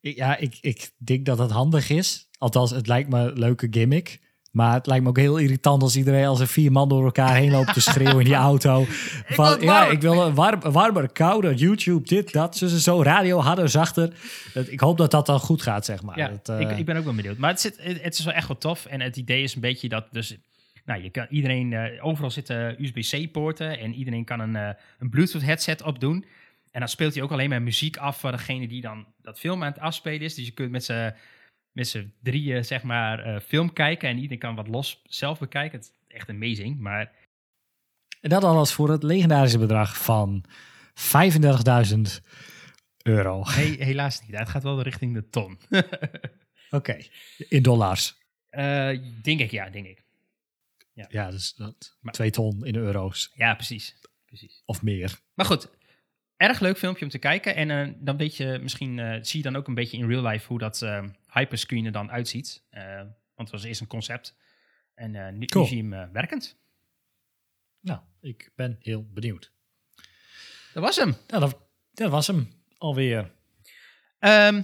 Ja, 0.00 0.36
ik, 0.36 0.58
ik 0.60 0.90
denk 0.96 1.26
dat 1.26 1.38
het 1.38 1.50
handig 1.50 1.90
is. 1.90 2.28
Althans, 2.38 2.70
het 2.70 2.86
lijkt 2.86 3.08
me 3.08 3.18
een 3.18 3.38
leuke 3.38 3.66
gimmick. 3.70 4.20
Maar 4.52 4.74
het 4.74 4.86
lijkt 4.86 5.02
me 5.02 5.08
ook 5.08 5.16
heel 5.18 5.36
irritant 5.36 5.82
als 5.82 5.96
iedereen 5.96 6.26
als 6.26 6.40
er 6.40 6.46
vier 6.46 6.72
man 6.72 6.88
door 6.88 7.04
elkaar 7.04 7.34
heen 7.34 7.50
loopt 7.50 7.72
te 7.72 7.80
schreeuwen 7.80 8.18
in 8.18 8.24
die 8.24 8.34
auto. 8.50 8.84
Van, 9.26 9.46
het 9.46 9.62
ja, 9.62 9.86
ik 9.86 10.00
wil 10.00 10.22
een 10.22 10.34
warm, 10.34 10.60
warmer, 10.60 11.12
kouder, 11.12 11.54
YouTube, 11.54 12.08
dit, 12.08 12.32
dat, 12.32 12.56
zo, 12.56 12.66
zo, 12.66 13.02
radio, 13.02 13.38
harder, 13.40 13.68
zachter. 13.68 14.12
Ik 14.66 14.80
hoop 14.80 14.98
dat 14.98 15.10
dat 15.10 15.26
dan 15.26 15.40
goed 15.40 15.62
gaat, 15.62 15.84
zeg 15.84 16.02
maar. 16.02 16.18
Ja, 16.18 16.28
Dat, 16.28 16.48
eh, 16.48 16.60
ik, 16.70 16.78
ik 16.78 16.84
ben 16.84 16.96
ook 16.96 17.04
wel 17.04 17.14
benieuwd. 17.14 17.36
Maar 17.38 17.50
het, 17.50 17.60
zit, 17.60 17.78
het 17.82 18.18
is 18.18 18.24
wel 18.24 18.34
echt 18.34 18.48
wel 18.48 18.58
tof. 18.58 18.86
En 18.86 19.00
het 19.00 19.16
idee 19.16 19.42
is 19.42 19.54
een 19.54 19.60
beetje 19.60 19.88
dat 19.88 20.06
dus... 20.10 20.36
Nou, 20.84 21.02
je 21.02 21.10
kan 21.10 21.26
iedereen... 21.30 21.72
eh, 21.72 22.04
overal 22.04 22.30
zitten 22.30 22.84
USB-C-poorten 22.84 23.78
en 23.78 23.94
iedereen 23.94 24.24
kan 24.24 24.40
een, 24.40 24.56
eh, 24.56 24.68
een 24.98 25.10
Bluetooth-headset 25.10 25.82
opdoen. 25.82 26.24
En 26.70 26.80
dan 26.80 26.88
speelt 26.88 27.14
hij 27.14 27.22
ook 27.22 27.32
alleen 27.32 27.48
maar 27.48 27.62
muziek 27.62 27.96
af 27.96 28.16
voor 28.16 28.30
degene 28.30 28.68
die 28.68 28.80
dan 28.80 29.06
dat 29.22 29.38
film 29.38 29.62
aan 29.62 29.72
het 29.72 29.80
afspelen 29.80 30.20
is. 30.20 30.34
Dus 30.34 30.44
je 30.46 30.52
kunt 30.52 30.70
met 30.70 30.84
z'n 30.84 31.12
met 31.72 31.88
z'n 31.88 32.12
drieën, 32.22 32.64
zeg 32.64 32.82
maar, 32.82 33.18
eh, 33.18 33.40
film 33.40 33.72
kijken. 33.72 34.08
En 34.08 34.16
iedereen 34.16 34.38
kan 34.38 34.54
wat 34.54 34.68
los 34.68 35.02
zelf 35.04 35.38
bekijken. 35.38 35.78
Het 35.78 35.92
is 36.08 36.14
echt 36.14 36.28
amazing. 36.28 36.78
Maar 36.78 37.12
En 38.20 38.30
dat 38.30 38.44
alles 38.44 38.72
voor 38.72 38.90
het 38.90 39.02
legendarische 39.02 39.58
bedrag 39.58 40.02
van 40.04 40.44
35.000 40.94 42.20
euro. 43.02 43.42
he- 43.46 43.84
helaas 43.84 44.20
niet. 44.26 44.38
Het 44.38 44.48
gaat 44.48 44.62
wel 44.62 44.82
richting 44.82 45.14
de 45.14 45.28
ton. 45.28 45.58
Oké, 46.70 46.98
in 47.48 47.62
dollars. 47.62 48.14
Eh, 48.48 48.88
denk 49.22 49.40
ik, 49.40 49.50
ja, 49.50 49.70
denk 49.70 49.86
ik. 49.86 50.00
Ja, 51.08 51.30
dus 51.30 51.54
dat, 51.54 51.96
Maar- 52.00 52.12
twee 52.12 52.30
ton 52.30 52.64
in 52.66 52.74
euro's 52.76 53.32
Ja, 53.34 53.54
precies. 53.54 53.96
precies. 54.24 54.62
of 54.64 54.82
meer. 54.82 55.18
Maar 55.34 55.46
goed, 55.46 55.68
erg 56.42 56.60
leuk 56.60 56.78
filmpje 56.78 57.04
om 57.04 57.10
te 57.10 57.18
kijken. 57.18 57.54
En 57.56 57.70
eh, 57.70 57.94
dan 57.96 58.16
weet 58.16 58.36
je, 58.36 58.58
misschien 58.62 58.98
eh, 58.98 59.18
zie 59.22 59.36
je 59.36 59.50
dan 59.50 59.56
ook 59.56 59.68
een 59.68 59.74
beetje 59.74 59.96
in 59.96 60.08
real 60.08 60.26
life 60.26 60.46
hoe 60.46 60.58
dat 60.58 60.82
eh, 60.82 61.04
hyperscreen 61.32 61.84
er 61.84 61.92
dan 61.92 62.10
uitziet. 62.10 62.64
Want 63.34 63.50
het 63.50 63.60
was 63.60 63.64
eerst 63.64 63.80
een 63.80 63.86
concept. 63.86 64.36
En 64.94 65.38
nu, 65.38 65.46
Cool. 65.46 65.62
nu 65.64 65.68
zie 65.70 65.84
je 65.84 65.94
hem 65.94 66.12
werkend. 66.12 66.60
Nou, 67.80 68.00
ik 68.20 68.50
ben 68.54 68.76
heel 68.80 69.06
benieuwd. 69.12 69.52
Dat 70.72 70.82
was 70.82 70.96
hem. 70.96 71.16
Dat, 71.26 71.58
dat 71.92 72.10
was 72.10 72.26
hem 72.26 72.52
alweer. 72.78 73.30
Ehm, 74.18 74.62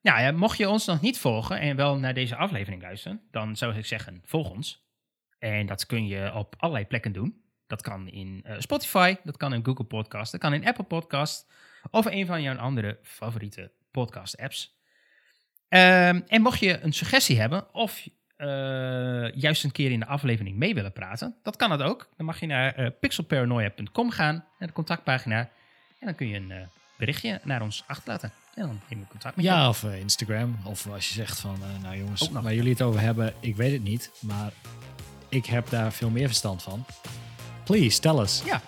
nou 0.00 0.20
ja, 0.20 0.32
mocht 0.32 0.58
je 0.58 0.68
ons 0.68 0.86
nog 0.86 1.00
niet 1.00 1.18
volgen 1.18 1.60
en 1.60 1.76
wel 1.76 1.98
naar 1.98 2.14
deze 2.14 2.36
aflevering 2.36 2.82
luisteren, 2.82 3.22
dan 3.30 3.56
zou 3.56 3.76
ik 3.76 3.86
zeggen, 3.86 4.20
volg 4.24 4.50
ons. 4.50 4.86
En 5.38 5.66
dat 5.66 5.86
kun 5.86 6.06
je 6.06 6.34
op 6.34 6.54
allerlei 6.58 6.86
plekken 6.86 7.12
doen. 7.12 7.43
Dat 7.74 7.82
kan 7.82 8.08
in 8.08 8.40
eh, 8.44 8.54
Spotify, 8.58 9.16
dat 9.24 9.36
kan 9.36 9.52
in 9.52 9.64
Google 9.64 9.84
Podcast, 9.84 10.32
dat 10.32 10.40
kan 10.40 10.54
in 10.54 10.66
Apple 10.66 10.84
Podcast 10.84 11.46
of 11.90 12.06
een 12.06 12.26
van 12.26 12.42
jouw 12.42 12.56
andere 12.56 12.98
favoriete 13.02 13.70
podcast 13.90 14.38
apps. 14.38 14.76
Ehm, 15.68 16.20
en 16.26 16.42
mocht 16.42 16.60
je 16.60 16.80
een 16.80 16.92
suggestie 16.92 17.40
hebben 17.40 17.74
of 17.74 18.08
eh, 18.36 19.32
juist 19.32 19.64
een 19.64 19.72
keer 19.72 19.90
in 19.90 20.00
de 20.00 20.06
aflevering 20.06 20.56
mee 20.56 20.74
willen 20.74 20.92
praten, 20.92 21.36
dat 21.42 21.56
kan 21.56 21.70
het 21.70 21.82
ook. 21.82 22.08
Dan 22.16 22.26
mag 22.26 22.40
je 22.40 22.46
naar 22.46 22.74
eh, 22.74 22.90
pixelparanoia.com 23.00 24.10
gaan, 24.10 24.44
naar 24.58 24.68
de 24.68 24.74
contactpagina. 24.74 25.38
En 25.98 26.06
dan 26.06 26.14
kun 26.14 26.28
je 26.28 26.36
een 26.36 26.68
berichtje 26.98 27.40
naar 27.44 27.62
ons 27.62 27.84
achterlaten. 27.86 28.32
En 28.54 28.66
dan 28.66 28.80
neem 28.88 29.00
ik 29.00 29.08
contact 29.08 29.36
met 29.36 29.44
je. 29.44 29.50
Ja, 29.50 29.68
of 29.68 29.84
Instagram. 29.84 30.58
Of 30.64 30.86
als 30.86 31.08
je 31.08 31.14
zegt 31.14 31.40
van, 31.40 31.58
nou 31.82 31.96
jongens, 31.96 32.28
waar 32.28 32.54
jullie 32.54 32.72
het 32.72 32.82
over 32.82 33.00
hebben, 33.00 33.34
ik 33.40 33.56
weet 33.56 33.72
het 33.72 33.82
niet. 33.82 34.10
Maar 34.20 34.52
ik 35.28 35.46
heb 35.46 35.68
daar 35.68 35.92
veel 35.92 36.10
meer 36.10 36.26
verstand 36.26 36.62
van. 36.62 36.84
Please, 37.64 38.00
tell 38.00 38.18
us. 38.18 38.42
Ja, 38.44 38.60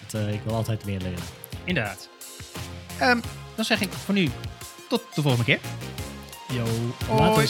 Want, 0.00 0.26
eh, 0.26 0.32
ik 0.34 0.40
wil 0.44 0.54
altijd 0.54 0.84
meer 0.84 1.00
leren. 1.00 1.18
inderdaad. 1.64 2.08
Ehm, 2.98 3.20
dan 3.54 3.64
zeg 3.64 3.80
ik 3.80 3.92
voor 3.92 4.14
nu 4.14 4.30
tot 4.88 5.02
de 5.14 5.22
volgende 5.22 5.44
keer. 5.44 5.60
Yo, 6.52 6.64
Hoi. 7.06 7.48